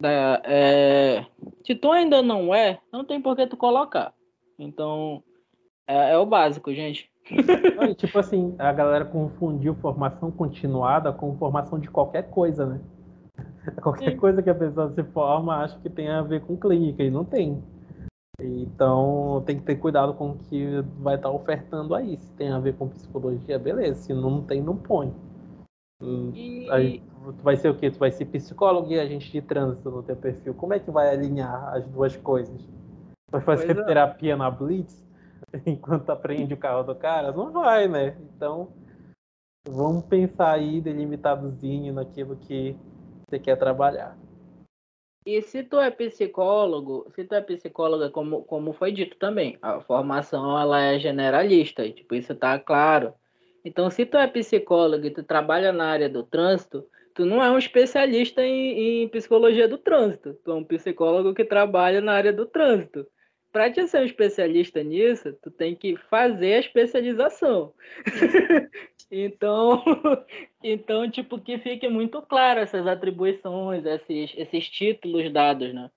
Da, 0.00 0.42
é, 0.44 1.24
se 1.64 1.74
tu 1.74 1.90
ainda 1.90 2.20
não 2.20 2.54
é, 2.54 2.78
não 2.92 3.04
tem 3.04 3.20
por 3.20 3.36
que 3.36 3.46
tu 3.46 3.56
colocar. 3.56 4.12
Então, 4.58 5.22
é, 5.86 6.12
é 6.12 6.18
o 6.18 6.26
básico, 6.26 6.72
gente. 6.74 7.10
tipo 7.96 8.18
assim, 8.18 8.54
a 8.58 8.72
galera 8.72 9.04
confundiu 9.04 9.74
formação 9.76 10.30
continuada 10.30 11.12
com 11.12 11.36
formação 11.38 11.78
de 11.78 11.88
qualquer 11.88 12.28
coisa, 12.30 12.66
né? 12.66 12.80
Qualquer 13.82 14.12
Sim. 14.12 14.16
coisa 14.18 14.42
que 14.42 14.50
a 14.50 14.54
pessoa 14.54 14.92
se 14.92 15.02
forma, 15.04 15.56
acho 15.56 15.80
que 15.80 15.88
tem 15.88 16.08
a 16.08 16.22
ver 16.22 16.42
com 16.42 16.56
clínica, 16.56 17.02
e 17.02 17.10
não 17.10 17.24
tem. 17.24 17.62
Então 18.40 19.42
tem 19.46 19.58
que 19.58 19.64
ter 19.64 19.76
cuidado 19.76 20.14
com 20.14 20.30
o 20.30 20.38
que 20.38 20.82
vai 20.98 21.16
estar 21.16 21.30
ofertando 21.30 21.94
aí. 21.94 22.16
Se 22.16 22.32
tem 22.32 22.50
a 22.50 22.58
ver 22.58 22.74
com 22.74 22.88
psicologia, 22.88 23.58
beleza. 23.58 24.02
Se 24.02 24.12
não 24.12 24.42
tem, 24.42 24.60
não 24.60 24.76
põe. 24.76 25.12
Hum, 26.02 26.32
e... 26.34 26.70
Aí, 26.70 27.02
tu 27.24 27.42
vai 27.42 27.56
ser 27.56 27.68
o 27.68 27.74
quê? 27.74 27.90
Tu 27.90 27.98
vai 27.98 28.10
ser 28.10 28.26
psicólogo 28.26 28.90
e 28.90 28.98
agente 28.98 29.30
de 29.30 29.40
trânsito 29.40 29.90
no 29.90 30.02
teu 30.02 30.16
perfil. 30.16 30.54
Como 30.54 30.74
é 30.74 30.78
que 30.78 30.90
vai 30.90 31.08
alinhar 31.08 31.74
as 31.74 31.86
duas 31.86 32.16
coisas? 32.16 32.60
Vai 33.30 33.40
fazer 33.40 33.78
é. 33.78 33.84
terapia 33.84 34.36
na 34.36 34.50
Blitz 34.50 35.04
enquanto 35.64 36.10
aprende 36.10 36.54
o 36.54 36.58
carro 36.58 36.82
do 36.82 36.94
cara? 36.94 37.32
Não 37.32 37.52
vai, 37.52 37.88
né? 37.88 38.16
Então 38.36 38.68
vamos 39.66 40.04
pensar 40.04 40.52
aí 40.52 40.80
delimitadozinho 40.80 41.92
naquilo 41.94 42.36
que 42.36 42.76
você 43.26 43.38
quer 43.38 43.56
trabalhar. 43.56 44.16
E 45.26 45.40
se 45.40 45.62
tu 45.62 45.80
é 45.80 45.90
psicólogo, 45.90 47.10
se 47.14 47.24
tu 47.24 47.34
é 47.34 47.40
psicóloga, 47.40 48.10
como, 48.10 48.42
como 48.42 48.74
foi 48.74 48.92
dito 48.92 49.16
também, 49.16 49.56
a 49.62 49.80
formação 49.80 50.58
ela 50.60 50.82
é 50.82 50.98
generalista, 50.98 51.88
tipo, 51.90 52.14
isso 52.14 52.34
tá 52.34 52.58
claro. 52.58 53.14
Então, 53.64 53.88
se 53.88 54.04
tu 54.04 54.18
é 54.18 54.26
psicólogo 54.26 55.06
e 55.06 55.10
tu 55.10 55.22
trabalha 55.22 55.72
na 55.72 55.86
área 55.86 56.10
do 56.10 56.22
trânsito, 56.22 56.86
tu 57.14 57.24
não 57.24 57.42
é 57.42 57.50
um 57.50 57.56
especialista 57.56 58.42
em, 58.44 59.04
em 59.04 59.08
psicologia 59.08 59.66
do 59.66 59.78
trânsito, 59.78 60.34
tu 60.44 60.50
é 60.50 60.54
um 60.54 60.64
psicólogo 60.64 61.32
que 61.32 61.44
trabalha 61.44 62.02
na 62.02 62.12
área 62.12 62.32
do 62.32 62.44
trânsito 62.44 63.06
para 63.54 63.70
te 63.70 63.86
ser 63.86 64.00
um 64.00 64.04
especialista 64.04 64.82
nisso, 64.82 65.32
tu 65.40 65.48
tem 65.48 65.76
que 65.76 65.96
fazer 66.10 66.54
a 66.54 66.58
especialização. 66.58 67.72
então, 69.08 69.80
então, 70.60 71.08
tipo, 71.08 71.40
que 71.40 71.56
fique 71.58 71.88
muito 71.88 72.20
claro 72.20 72.58
essas 72.58 72.84
atribuições, 72.84 73.86
esses, 73.86 74.34
esses 74.36 74.68
títulos 74.68 75.32
dados, 75.32 75.72
né? 75.72 75.88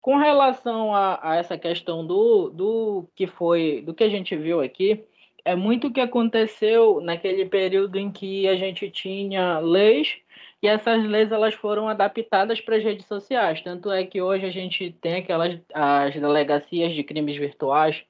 Com 0.00 0.16
relação 0.16 0.94
a, 0.94 1.18
a 1.20 1.34
essa 1.34 1.58
questão 1.58 2.06
do, 2.06 2.50
do 2.50 3.08
que 3.16 3.26
foi, 3.26 3.82
do 3.84 3.92
que 3.92 4.04
a 4.04 4.08
gente 4.08 4.36
viu 4.36 4.60
aqui, 4.60 5.04
é 5.44 5.56
muito 5.56 5.88
o 5.88 5.92
que 5.92 6.00
aconteceu 6.00 7.00
naquele 7.00 7.46
período 7.46 7.98
em 7.98 8.12
que 8.12 8.46
a 8.46 8.54
gente 8.54 8.88
tinha 8.92 9.58
leis 9.58 10.18
e 10.62 10.68
essas 10.68 11.04
leis 11.04 11.30
elas 11.30 11.54
foram 11.54 11.88
adaptadas 11.88 12.60
para 12.60 12.76
as 12.76 12.84
redes 12.84 13.06
sociais. 13.06 13.60
Tanto 13.62 13.90
é 13.90 14.04
que 14.04 14.20
hoje 14.22 14.46
a 14.46 14.50
gente 14.50 14.92
tem 15.00 15.16
aquelas 15.16 15.60
as 15.72 16.14
delegacias 16.14 16.94
de 16.94 17.04
crimes 17.04 17.36
virtuais. 17.36 18.02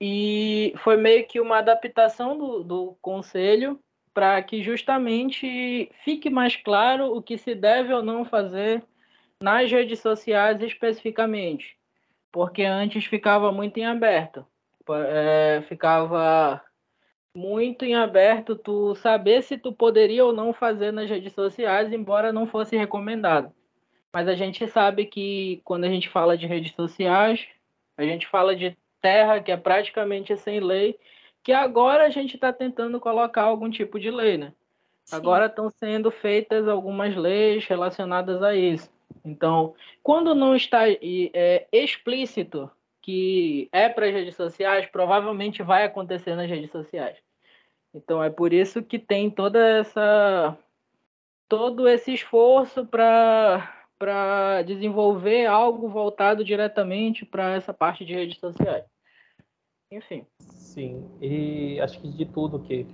E 0.00 0.74
foi 0.78 0.96
meio 0.96 1.26
que 1.26 1.40
uma 1.40 1.58
adaptação 1.58 2.36
do, 2.36 2.62
do 2.62 2.96
conselho 3.00 3.78
para 4.12 4.42
que 4.42 4.62
justamente 4.62 5.90
fique 6.04 6.30
mais 6.30 6.56
claro 6.56 7.14
o 7.14 7.22
que 7.22 7.36
se 7.36 7.54
deve 7.54 7.92
ou 7.92 8.02
não 8.02 8.24
fazer 8.24 8.82
nas 9.42 9.70
redes 9.70 10.00
sociais 10.00 10.60
especificamente, 10.62 11.76
porque 12.32 12.62
antes 12.62 13.04
ficava 13.04 13.52
muito 13.52 13.76
em 13.78 13.84
aberto, 13.84 14.46
é, 14.88 15.62
ficava 15.68 16.62
muito 17.36 17.84
em 17.84 17.94
aberto 17.94 18.56
tu 18.56 18.94
saber 18.94 19.42
se 19.42 19.58
tu 19.58 19.70
poderia 19.70 20.24
ou 20.24 20.32
não 20.32 20.54
fazer 20.54 20.90
nas 20.90 21.08
redes 21.08 21.34
sociais, 21.34 21.92
embora 21.92 22.32
não 22.32 22.46
fosse 22.46 22.76
recomendado. 22.76 23.52
Mas 24.10 24.26
a 24.26 24.34
gente 24.34 24.66
sabe 24.66 25.04
que 25.04 25.60
quando 25.62 25.84
a 25.84 25.88
gente 25.88 26.08
fala 26.08 26.38
de 26.38 26.46
redes 26.46 26.72
sociais, 26.74 27.46
a 27.98 28.02
gente 28.02 28.26
fala 28.26 28.56
de 28.56 28.74
terra 29.02 29.42
que 29.42 29.52
é 29.52 29.56
praticamente 29.56 30.34
sem 30.38 30.60
lei, 30.60 30.98
que 31.42 31.52
agora 31.52 32.06
a 32.06 32.08
gente 32.08 32.36
está 32.36 32.52
tentando 32.52 32.98
colocar 32.98 33.42
algum 33.42 33.70
tipo 33.70 34.00
de 34.00 34.10
lei, 34.10 34.38
né? 34.38 34.54
Sim. 35.04 35.16
Agora 35.16 35.46
estão 35.46 35.68
sendo 35.68 36.10
feitas 36.10 36.66
algumas 36.66 37.14
leis 37.14 37.66
relacionadas 37.66 38.42
a 38.42 38.54
isso. 38.54 38.90
Então, 39.22 39.74
quando 40.02 40.34
não 40.34 40.56
está 40.56 40.88
é, 40.88 41.66
explícito 41.70 42.70
que 43.02 43.68
é 43.70 43.88
para 43.88 44.06
as 44.06 44.12
redes 44.12 44.34
sociais, 44.34 44.86
provavelmente 44.86 45.62
vai 45.62 45.84
acontecer 45.84 46.34
nas 46.34 46.48
redes 46.48 46.70
sociais. 46.72 47.25
Então 47.96 48.22
é 48.22 48.28
por 48.28 48.52
isso 48.52 48.82
que 48.82 48.98
tem 48.98 49.30
toda 49.30 49.58
essa 49.58 50.58
todo 51.48 51.88
esse 51.88 52.12
esforço 52.12 52.84
para 52.84 53.72
para 53.98 54.60
desenvolver 54.62 55.46
algo 55.46 55.88
voltado 55.88 56.44
diretamente 56.44 57.24
para 57.24 57.54
essa 57.54 57.72
parte 57.72 58.04
de 58.04 58.12
redes 58.12 58.38
sociais. 58.38 58.84
Enfim. 59.90 60.26
Sim, 60.38 61.08
e 61.22 61.80
acho 61.80 61.98
que 61.98 62.08
de 62.08 62.26
tudo 62.26 62.58
que 62.58 62.86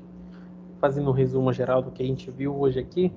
fazendo 0.78 1.10
um 1.10 1.12
resumo 1.12 1.52
geral 1.52 1.82
do 1.82 1.90
que 1.90 2.04
a 2.04 2.06
gente 2.06 2.30
viu 2.30 2.54
hoje 2.54 2.78
aqui, 2.78 3.12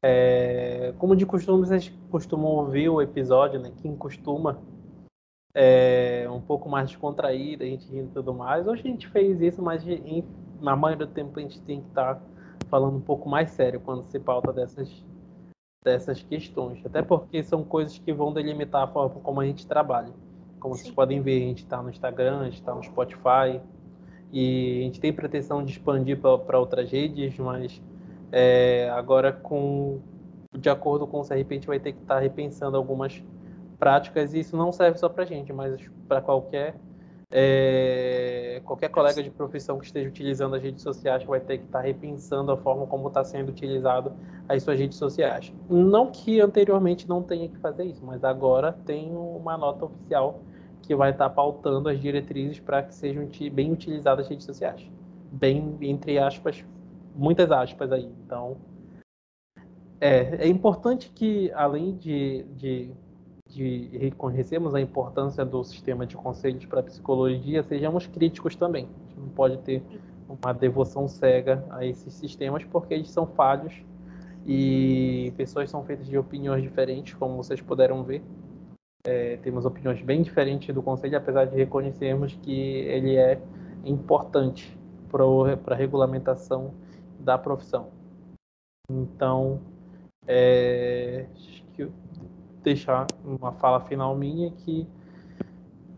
é, 0.00 0.94
como 0.98 1.16
de 1.16 1.26
costume 1.26 1.66
vocês 1.66 1.92
costumam 2.10 2.52
ouvir 2.52 2.88
o 2.88 3.02
episódio, 3.02 3.58
né? 3.58 3.72
Quem 3.82 3.96
costuma 3.96 4.60
é, 5.52 6.28
um 6.30 6.40
pouco 6.40 6.68
mais 6.68 6.88
descontraído, 6.88 7.64
a 7.64 7.66
gente 7.66 7.90
rindo 7.90 8.10
e 8.10 8.14
tudo 8.14 8.32
mais. 8.32 8.68
Hoje 8.68 8.82
a 8.84 8.88
gente 8.88 9.08
fez 9.08 9.40
isso, 9.40 9.60
mas 9.60 9.84
em 9.84 10.24
na 10.60 10.76
maioria 10.76 11.06
do 11.06 11.12
tempo 11.12 11.38
a 11.38 11.42
gente 11.42 11.60
tem 11.62 11.80
que 11.80 11.88
estar 11.88 12.16
tá 12.16 12.22
falando 12.68 12.96
um 12.96 13.00
pouco 13.00 13.28
mais 13.28 13.50
sério 13.50 13.80
quando 13.80 14.02
se 14.04 14.18
pauta 14.18 14.52
dessas, 14.52 15.04
dessas 15.84 16.22
questões. 16.22 16.84
Até 16.84 17.02
porque 17.02 17.42
são 17.42 17.64
coisas 17.64 17.98
que 17.98 18.12
vão 18.12 18.32
delimitar 18.32 18.82
a 18.82 18.86
forma 18.86 19.20
como 19.20 19.40
a 19.40 19.46
gente 19.46 19.66
trabalha. 19.66 20.12
Como 20.58 20.74
Sim. 20.74 20.82
vocês 20.82 20.94
podem 20.94 21.20
ver, 21.20 21.42
a 21.42 21.46
gente 21.46 21.64
está 21.64 21.82
no 21.82 21.90
Instagram, 21.90 22.40
a 22.40 22.44
gente 22.44 22.60
está 22.60 22.74
no 22.74 22.82
Spotify. 22.82 23.60
E 24.32 24.80
a 24.80 24.84
gente 24.84 25.00
tem 25.00 25.12
pretensão 25.12 25.64
de 25.64 25.72
expandir 25.72 26.20
para 26.20 26.58
outras 26.58 26.90
redes, 26.90 27.36
mas 27.38 27.82
é, 28.30 28.88
agora 28.90 29.32
com 29.32 30.00
de 30.56 30.68
acordo 30.68 31.06
com 31.06 31.20
o 31.20 31.24
CRP, 31.24 31.46
a 31.48 31.54
gente 31.54 31.66
vai 31.66 31.78
ter 31.78 31.92
que 31.92 32.00
estar 32.00 32.16
tá 32.16 32.20
repensando 32.20 32.76
algumas 32.76 33.22
práticas 33.78 34.34
e 34.34 34.40
isso 34.40 34.56
não 34.56 34.72
serve 34.72 34.98
só 34.98 35.08
para 35.08 35.22
a 35.22 35.26
gente, 35.26 35.52
mas 35.52 35.80
para 36.08 36.20
qualquer 36.20 36.74
é, 37.32 38.60
qualquer 38.64 38.88
colega 38.88 39.22
de 39.22 39.30
profissão 39.30 39.78
que 39.78 39.86
esteja 39.86 40.08
utilizando 40.08 40.56
as 40.56 40.62
redes 40.62 40.82
sociais 40.82 41.22
vai 41.24 41.38
ter 41.38 41.58
que 41.58 41.64
estar 41.64 41.80
repensando 41.80 42.50
a 42.50 42.56
forma 42.56 42.86
como 42.86 43.06
está 43.06 43.22
sendo 43.22 43.50
utilizado 43.50 44.12
as 44.48 44.62
suas 44.64 44.78
redes 44.78 44.98
sociais. 44.98 45.52
Não 45.68 46.10
que 46.10 46.40
anteriormente 46.40 47.08
não 47.08 47.22
tenha 47.22 47.48
que 47.48 47.56
fazer 47.58 47.84
isso, 47.84 48.04
mas 48.04 48.24
agora 48.24 48.72
tem 48.84 49.14
uma 49.14 49.56
nota 49.56 49.84
oficial 49.84 50.40
que 50.82 50.94
vai 50.96 51.10
estar 51.12 51.30
pautando 51.30 51.88
as 51.88 52.00
diretrizes 52.00 52.58
para 52.58 52.82
que 52.82 52.94
sejam 52.94 53.28
bem 53.52 53.70
utilizadas 53.72 54.24
as 54.24 54.30
redes 54.30 54.44
sociais. 54.44 54.84
Bem, 55.30 55.76
entre 55.82 56.18
aspas, 56.18 56.64
muitas 57.14 57.52
aspas 57.52 57.92
aí. 57.92 58.10
Então, 58.26 58.56
é, 60.00 60.46
é 60.46 60.48
importante 60.48 61.12
que, 61.14 61.52
além 61.52 61.94
de, 61.94 62.44
de 62.56 62.90
de 63.50 63.88
reconhecermos 63.98 64.74
a 64.74 64.80
importância 64.80 65.44
do 65.44 65.62
sistema 65.64 66.06
de 66.06 66.16
conselhos 66.16 66.64
para 66.66 66.80
a 66.80 66.82
psicologia, 66.82 67.62
sejamos 67.62 68.06
críticos 68.06 68.54
também. 68.54 68.84
A 68.84 69.08
gente 69.08 69.20
não 69.20 69.28
pode 69.28 69.58
ter 69.58 69.82
uma 70.28 70.52
devoção 70.52 71.08
cega 71.08 71.64
a 71.70 71.84
esses 71.84 72.14
sistemas, 72.14 72.64
porque 72.64 72.94
eles 72.94 73.10
são 73.10 73.26
falhos 73.26 73.74
e 74.46 75.32
pessoas 75.36 75.68
são 75.68 75.84
feitas 75.84 76.06
de 76.06 76.16
opiniões 76.16 76.62
diferentes, 76.62 77.14
como 77.14 77.36
vocês 77.36 77.60
puderam 77.60 78.04
ver. 78.04 78.22
É, 79.04 79.38
temos 79.38 79.64
opiniões 79.64 80.00
bem 80.02 80.22
diferentes 80.22 80.72
do 80.74 80.82
conselho, 80.82 81.16
apesar 81.16 81.46
de 81.46 81.56
reconhecermos 81.56 82.34
que 82.42 82.52
ele 82.52 83.16
é 83.16 83.40
importante 83.84 84.78
para 85.10 85.74
a 85.74 85.76
regulamentação 85.76 86.72
da 87.18 87.36
profissão. 87.36 87.88
Então, 88.88 89.60
é, 90.26 91.26
acho 91.34 91.64
que 91.74 91.88
deixar 92.62 93.06
uma 93.24 93.52
fala 93.52 93.80
final 93.80 94.14
minha 94.16 94.50
que 94.50 94.86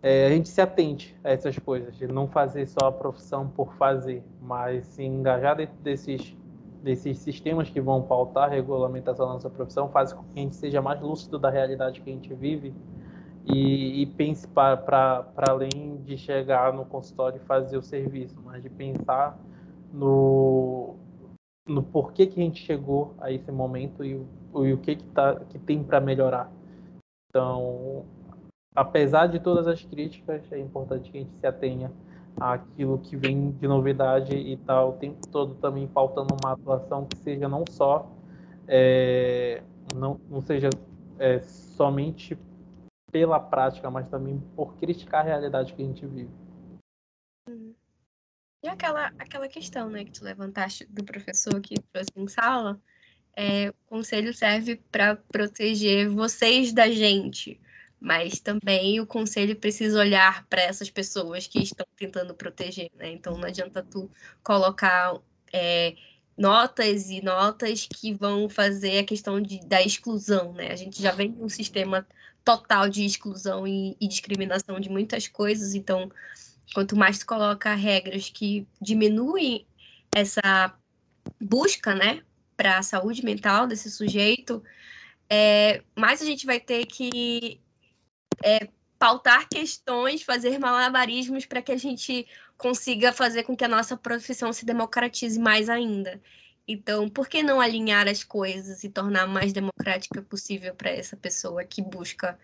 é, 0.02 0.26
a 0.26 0.30
gente 0.30 0.48
se 0.48 0.60
atente 0.60 1.16
a 1.22 1.30
essas 1.30 1.56
coisas, 1.58 1.96
de 1.96 2.08
não 2.08 2.26
fazer 2.26 2.66
só 2.66 2.88
a 2.88 2.92
profissão 2.92 3.48
por 3.48 3.72
fazer, 3.74 4.22
mas 4.40 4.84
se 4.86 5.04
engajar 5.04 5.56
dentro 5.56 5.76
desses, 5.80 6.36
desses 6.82 7.18
sistemas 7.18 7.70
que 7.70 7.80
vão 7.80 8.02
pautar 8.02 8.44
a 8.44 8.48
regulamentação 8.48 9.26
da 9.26 9.34
nossa 9.34 9.48
profissão, 9.48 9.88
faz 9.88 10.12
com 10.12 10.24
que 10.24 10.40
a 10.40 10.42
gente 10.42 10.56
seja 10.56 10.82
mais 10.82 11.00
lúcido 11.00 11.38
da 11.38 11.50
realidade 11.50 12.00
que 12.00 12.10
a 12.10 12.12
gente 12.12 12.34
vive 12.34 12.74
e, 13.46 14.02
e 14.02 14.06
pense 14.06 14.46
para 14.48 15.24
além 15.48 16.02
de 16.04 16.16
chegar 16.18 16.72
no 16.72 16.84
consultório 16.84 17.40
e 17.42 17.46
fazer 17.46 17.76
o 17.76 17.82
serviço, 17.82 18.36
mas 18.44 18.60
de 18.60 18.68
pensar 18.68 19.38
no, 19.92 20.96
no 21.64 21.82
porquê 21.82 22.26
que 22.26 22.40
a 22.40 22.42
gente 22.42 22.60
chegou 22.60 23.14
a 23.18 23.30
esse 23.30 23.52
momento 23.52 24.04
e, 24.04 24.20
e 24.54 24.72
o 24.72 24.78
que, 24.78 24.96
que, 24.96 25.04
tá, 25.06 25.36
que 25.48 25.58
tem 25.58 25.82
para 25.82 26.00
melhorar. 26.00 26.50
Então, 27.28 28.04
apesar 28.74 29.26
de 29.26 29.40
todas 29.40 29.66
as 29.66 29.82
críticas, 29.82 30.42
é 30.52 30.58
importante 30.58 31.10
que 31.10 31.18
a 31.18 31.20
gente 31.20 31.34
se 31.38 31.46
atenha 31.46 31.90
àquilo 32.40 32.98
que 32.98 33.16
vem 33.16 33.50
de 33.52 33.68
novidade 33.68 34.34
e 34.36 34.56
tal, 34.58 34.90
o 34.90 34.92
tempo 34.94 35.26
todo 35.28 35.54
também 35.56 35.88
faltando 35.88 36.34
uma 36.42 36.52
atuação 36.52 37.06
que 37.06 37.16
seja 37.18 37.48
não 37.48 37.64
só 37.70 38.10
é, 38.66 39.62
não, 39.94 40.20
não 40.28 40.40
seja 40.40 40.70
é, 41.18 41.40
somente 41.40 42.38
pela 43.10 43.38
prática, 43.38 43.90
mas 43.90 44.08
também 44.08 44.40
por 44.56 44.76
criticar 44.76 45.20
a 45.20 45.24
realidade 45.24 45.74
que 45.74 45.82
a 45.82 45.84
gente 45.84 46.06
vive. 46.06 46.30
Uhum. 47.48 47.74
E 48.64 48.68
aquela, 48.68 49.08
aquela 49.18 49.48
questão 49.48 49.90
né, 49.90 50.04
que 50.04 50.12
tu 50.12 50.24
levantaste 50.24 50.86
do 50.86 51.04
professor 51.04 51.60
que 51.60 51.74
trouxe 51.92 52.10
em 52.16 52.28
sala, 52.28 52.80
é, 53.36 53.70
o 53.70 53.74
conselho 53.86 54.34
serve 54.34 54.76
para 54.90 55.16
proteger 55.16 56.08
vocês 56.08 56.72
da 56.72 56.90
gente, 56.90 57.60
mas 58.00 58.40
também 58.40 59.00
o 59.00 59.06
conselho 59.06 59.56
precisa 59.56 59.98
olhar 59.98 60.46
para 60.48 60.62
essas 60.62 60.90
pessoas 60.90 61.46
que 61.46 61.60
estão 61.62 61.86
tentando 61.96 62.34
proteger, 62.34 62.90
né? 62.96 63.10
Então 63.12 63.36
não 63.38 63.48
adianta 63.48 63.82
tu 63.82 64.10
colocar 64.42 65.16
é, 65.52 65.94
notas 66.36 67.10
e 67.10 67.22
notas 67.22 67.86
que 67.86 68.12
vão 68.12 68.48
fazer 68.48 68.98
a 68.98 69.04
questão 69.04 69.40
de, 69.40 69.60
da 69.66 69.82
exclusão, 69.82 70.52
né? 70.52 70.72
A 70.72 70.76
gente 70.76 71.00
já 71.00 71.12
vem 71.12 71.32
de 71.32 71.42
um 71.42 71.48
sistema 71.48 72.06
total 72.44 72.88
de 72.88 73.04
exclusão 73.04 73.66
e, 73.66 73.96
e 74.00 74.08
discriminação 74.08 74.80
de 74.80 74.90
muitas 74.90 75.28
coisas. 75.28 75.74
Então, 75.74 76.10
quanto 76.74 76.96
mais 76.96 77.18
tu 77.18 77.26
coloca 77.26 77.74
regras 77.74 78.28
que 78.28 78.66
diminuem 78.80 79.66
essa 80.14 80.74
busca, 81.40 81.94
né, 81.94 82.22
para 82.56 82.78
a 82.78 82.82
saúde 82.82 83.24
mental 83.24 83.66
desse 83.66 83.90
sujeito, 83.90 84.62
é, 85.28 85.82
mais 85.96 86.20
a 86.20 86.24
gente 86.24 86.44
vai 86.46 86.60
ter 86.60 86.86
que 86.86 87.60
é, 88.44 88.68
pautar 88.98 89.48
questões, 89.48 90.22
fazer 90.22 90.58
malabarismos 90.58 91.46
para 91.46 91.62
que 91.62 91.72
a 91.72 91.76
gente 91.76 92.26
consiga 92.56 93.12
fazer 93.12 93.42
com 93.42 93.56
que 93.56 93.64
a 93.64 93.68
nossa 93.68 93.96
profissão 93.96 94.52
se 94.52 94.64
democratize 94.64 95.40
mais 95.40 95.68
ainda. 95.68 96.20
Então, 96.66 97.08
por 97.08 97.28
que 97.28 97.42
não 97.42 97.60
alinhar 97.60 98.06
as 98.06 98.22
coisas 98.22 98.84
e 98.84 98.88
tornar 98.88 99.26
mais 99.26 99.52
democrática 99.52 100.22
possível 100.22 100.74
para 100.74 100.90
essa 100.90 101.16
pessoa 101.16 101.64
que 101.64 101.82
busca 101.82 102.38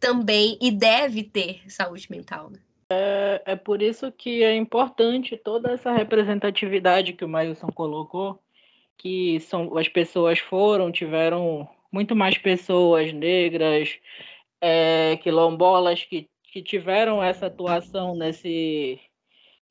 também 0.00 0.56
e 0.60 0.70
deve 0.70 1.22
ter 1.22 1.60
saúde 1.70 2.06
mental? 2.10 2.50
Né? 2.50 2.58
É, 2.90 3.42
é 3.44 3.56
por 3.56 3.82
isso 3.82 4.10
que 4.10 4.42
é 4.42 4.56
importante 4.56 5.36
toda 5.36 5.72
essa 5.72 5.92
representatividade 5.92 7.12
que 7.12 7.24
o 7.24 7.28
Mailson 7.28 7.68
colocou, 7.68 8.42
que 8.98 9.40
são 9.40 9.76
as 9.78 9.88
pessoas 9.88 10.38
foram, 10.40 10.92
tiveram 10.92 11.68
muito 11.92 12.14
mais 12.16 12.36
pessoas 12.38 13.12
negras, 13.12 13.98
é, 14.60 15.16
quilombolas 15.22 16.04
que, 16.04 16.28
que 16.52 16.62
tiveram 16.62 17.22
essa 17.22 17.46
atuação 17.46 18.14
nesse 18.16 19.00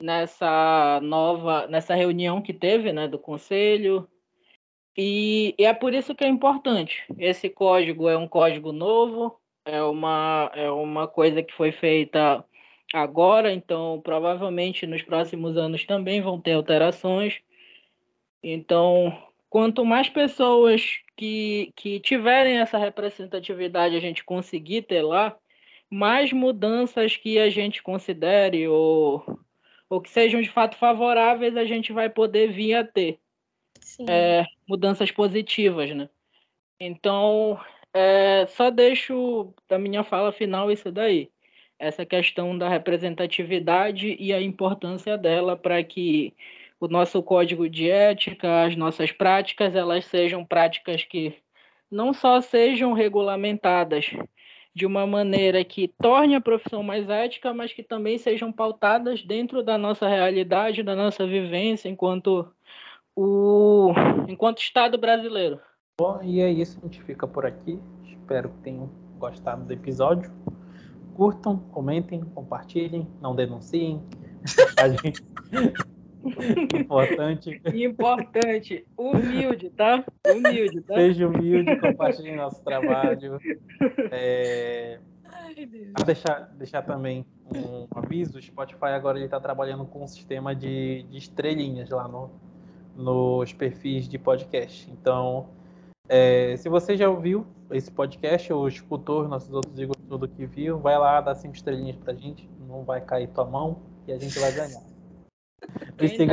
nessa 0.02 1.00
nova 1.04 1.68
nessa 1.68 1.96
reunião 1.96 2.42
que 2.42 2.54
teve 2.54 2.94
né, 2.94 3.08
do 3.08 3.20
conselho. 3.20 4.08
E, 4.98 5.56
e, 5.60 5.66
é 5.66 5.74
por 5.74 5.94
isso 5.94 6.16
que 6.16 6.24
é 6.24 6.28
importante. 6.28 7.04
Esse 7.20 7.50
código 7.50 8.10
é 8.10 8.18
um 8.18 8.28
código 8.28 8.72
novo 8.72 9.40
é 9.68 9.84
uma 9.84 10.50
é 10.56 10.72
uma 10.72 11.08
coisa 11.08 11.44
que 11.44 11.54
foi 11.54 11.72
feita 11.72 12.44
agora 12.94 13.52
então 13.52 14.02
provavelmente 14.02 14.88
nos 14.88 15.04
próximos 15.04 15.58
anos 15.58 15.86
também 15.86 16.22
vão 16.22 16.40
ter 16.40 16.54
alterações 16.54 17.42
então 18.42 19.18
quanto 19.50 19.86
mais 19.86 20.10
pessoas 20.10 21.00
que, 21.16 21.72
que 21.76 22.00
tiverem 22.00 22.60
essa 22.60 22.78
representatividade 22.78 23.96
a 23.96 24.00
gente 24.00 24.24
conseguir 24.24 24.84
ter 24.84 25.02
lá 25.02 25.36
mais 25.90 26.34
mudanças 26.34 27.16
que 27.16 27.40
a 27.40 27.50
gente 27.50 27.82
considere 27.82 28.68
ou 28.68 29.24
ou 29.90 30.02
que 30.02 30.10
sejam 30.10 30.42
de 30.42 30.50
fato 30.50 30.76
favoráveis, 30.76 31.56
a 31.56 31.66
gente 31.66 31.94
vai 31.94 32.10
poder 32.10 32.52
vir 32.52 32.74
a 32.74 32.84
ter 32.84 33.20
é, 34.10 34.44
mudanças 34.68 35.12
positivas, 35.12 35.96
né? 35.96 36.10
Então, 36.80 37.60
é, 37.94 38.46
só 38.48 38.70
deixo 38.70 39.54
da 39.68 39.80
minha 39.80 40.04
fala 40.04 40.32
final 40.32 40.72
isso 40.72 40.92
daí, 40.92 41.30
essa 41.80 42.06
questão 42.06 42.58
da 42.58 42.68
representatividade 42.70 44.16
e 44.20 44.34
a 44.34 44.42
importância 44.42 45.18
dela 45.18 45.56
para 45.56 45.82
que 45.84 46.34
o 46.80 46.88
nosso 46.88 47.22
código 47.24 47.70
de 47.70 47.90
ética, 47.90 48.66
as 48.66 48.76
nossas 48.76 49.12
práticas, 49.12 49.76
elas 49.76 50.06
sejam 50.06 50.46
práticas 50.46 51.04
que 51.04 51.36
não 51.90 52.14
só 52.14 52.42
sejam 52.42 52.94
regulamentadas 52.94 54.12
de 54.76 54.86
uma 54.86 55.08
maneira 55.08 55.64
que 55.64 55.88
torne 56.00 56.36
a 56.36 56.42
profissão 56.42 56.84
mais 56.84 57.10
ética, 57.10 57.52
mas 57.54 57.74
que 57.74 57.82
também 57.82 58.18
sejam 58.20 58.52
pautadas 58.52 59.24
dentro 59.24 59.64
da 59.64 59.78
nossa 59.78 60.08
realidade, 60.08 60.84
da 60.84 60.96
nossa 60.96 61.26
vivência 61.26 61.90
enquanto 61.90 62.48
o 63.16 63.92
enquanto 64.28 64.60
Estado 64.60 64.98
brasileiro. 64.98 65.60
Bom, 66.00 66.20
e 66.22 66.42
é 66.42 66.52
isso, 66.52 66.78
a 66.78 66.86
gente 66.86 67.02
fica 67.02 67.28
por 67.28 67.44
aqui. 67.44 67.80
Espero 68.06 68.50
que 68.50 68.58
tenham 68.60 68.88
gostado 69.18 69.66
do 69.66 69.74
episódio. 69.74 70.32
Curtam, 71.16 71.58
comentem, 71.72 72.24
compartilhem, 72.36 73.08
não 73.20 73.36
denunciem. 73.36 74.00
A 74.78 74.88
gente 74.90 75.24
Importante. 76.76 77.62
Importante. 77.74 78.86
Humilde, 78.98 79.70
tá? 79.72 80.04
Humilde, 80.28 80.82
tá? 80.82 80.96
Seja 80.96 81.28
humilde, 81.28 81.76
compartilhe 81.78 82.36
nosso 82.36 82.64
trabalho. 82.64 83.40
É... 84.12 85.00
Deixar, 86.06 86.52
deixar 86.56 86.82
também 86.84 87.26
um 87.46 87.88
aviso, 87.96 88.38
o 88.38 88.42
Spotify 88.42 88.88
agora 88.88 89.20
está 89.20 89.40
trabalhando 89.40 89.86
com 89.86 90.04
um 90.04 90.08
sistema 90.08 90.56
de, 90.56 91.04
de 91.10 91.18
estrelinhas 91.18 91.90
lá 91.90 92.08
no, 92.08 92.30
nos 92.96 93.54
perfis 93.54 94.08
de 94.08 94.18
podcast. 94.18 94.90
Então, 94.92 95.48
é, 96.10 96.56
se 96.58 96.70
você 96.70 96.96
já 96.96 97.10
ouviu 97.10 97.46
esse 97.72 97.92
podcast 97.92 98.52
ou 98.54 98.68
escutou 98.68 99.24
os 99.24 99.30
nossos 99.30 99.52
outros 99.52 99.78
e 99.78 99.86
gostou 99.86 100.18
do 100.18 100.28
que 100.28 100.46
viu, 100.46 100.80
vai 100.80 100.98
lá, 100.98 101.20
dá 101.22 101.36
cinco 101.36 101.56
estrelinhas 101.56 101.98
pra 101.98 102.14
gente, 102.14 102.50
não 102.68 102.84
vai 102.84 103.02
cair 103.02 103.28
tua 103.28 103.46
mão 103.46 103.82
e 104.08 104.14
a 104.14 104.18
gente 104.18 104.38
vai 104.40 104.52
ganhar. 104.52 104.87
Assim, 106.00 106.28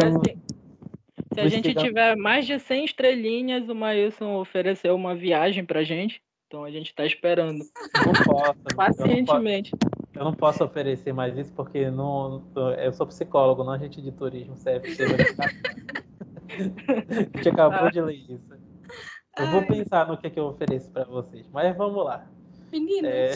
se 1.34 1.40
a 1.40 1.48
gente 1.48 1.74
tiver 1.74 2.16
mais 2.16 2.46
de 2.46 2.58
100 2.58 2.84
estrelinhas, 2.84 3.68
o 3.68 3.74
Maílson 3.74 4.36
ofereceu 4.36 4.94
uma 4.94 5.14
viagem 5.14 5.64
pra 5.64 5.82
gente. 5.82 6.22
Então 6.46 6.64
a 6.64 6.70
gente 6.70 6.94
tá 6.94 7.04
esperando. 7.04 7.64
Não 8.06 8.12
posso. 8.24 8.54
Pacientemente. 8.76 9.72
Eu 9.72 9.78
não 9.78 9.88
posso, 9.88 10.14
eu 10.14 10.24
não 10.24 10.34
posso, 10.34 10.64
oferecer 10.64 11.12
mais 11.12 11.36
isso 11.36 11.52
porque 11.54 11.90
não, 11.90 12.44
eu 12.78 12.92
sou 12.92 13.06
psicólogo, 13.06 13.64
não 13.64 13.72
agente 13.72 14.00
de 14.00 14.12
turismo, 14.12 14.54
CFC. 14.54 15.04
a 17.34 17.36
gente 17.36 17.48
acabou 17.48 17.88
ah. 17.88 17.90
de 17.90 18.00
ler 18.00 18.14
isso. 18.14 18.54
Eu 19.36 19.50
vou 19.50 19.66
pensar 19.66 20.06
no 20.06 20.16
que, 20.16 20.28
é 20.28 20.30
que 20.30 20.38
eu 20.38 20.44
ofereço 20.44 20.88
para 20.92 21.04
vocês. 21.04 21.48
Mas 21.52 21.76
vamos 21.76 22.04
lá. 22.04 22.24
Meninas. 22.70 23.12
É... 23.12 23.32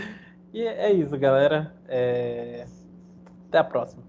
e 0.54 0.62
é 0.62 0.90
isso, 0.92 1.18
galera. 1.18 1.76
É... 1.86 2.64
Até 3.48 3.58
a 3.58 3.64
próxima. 3.64 4.07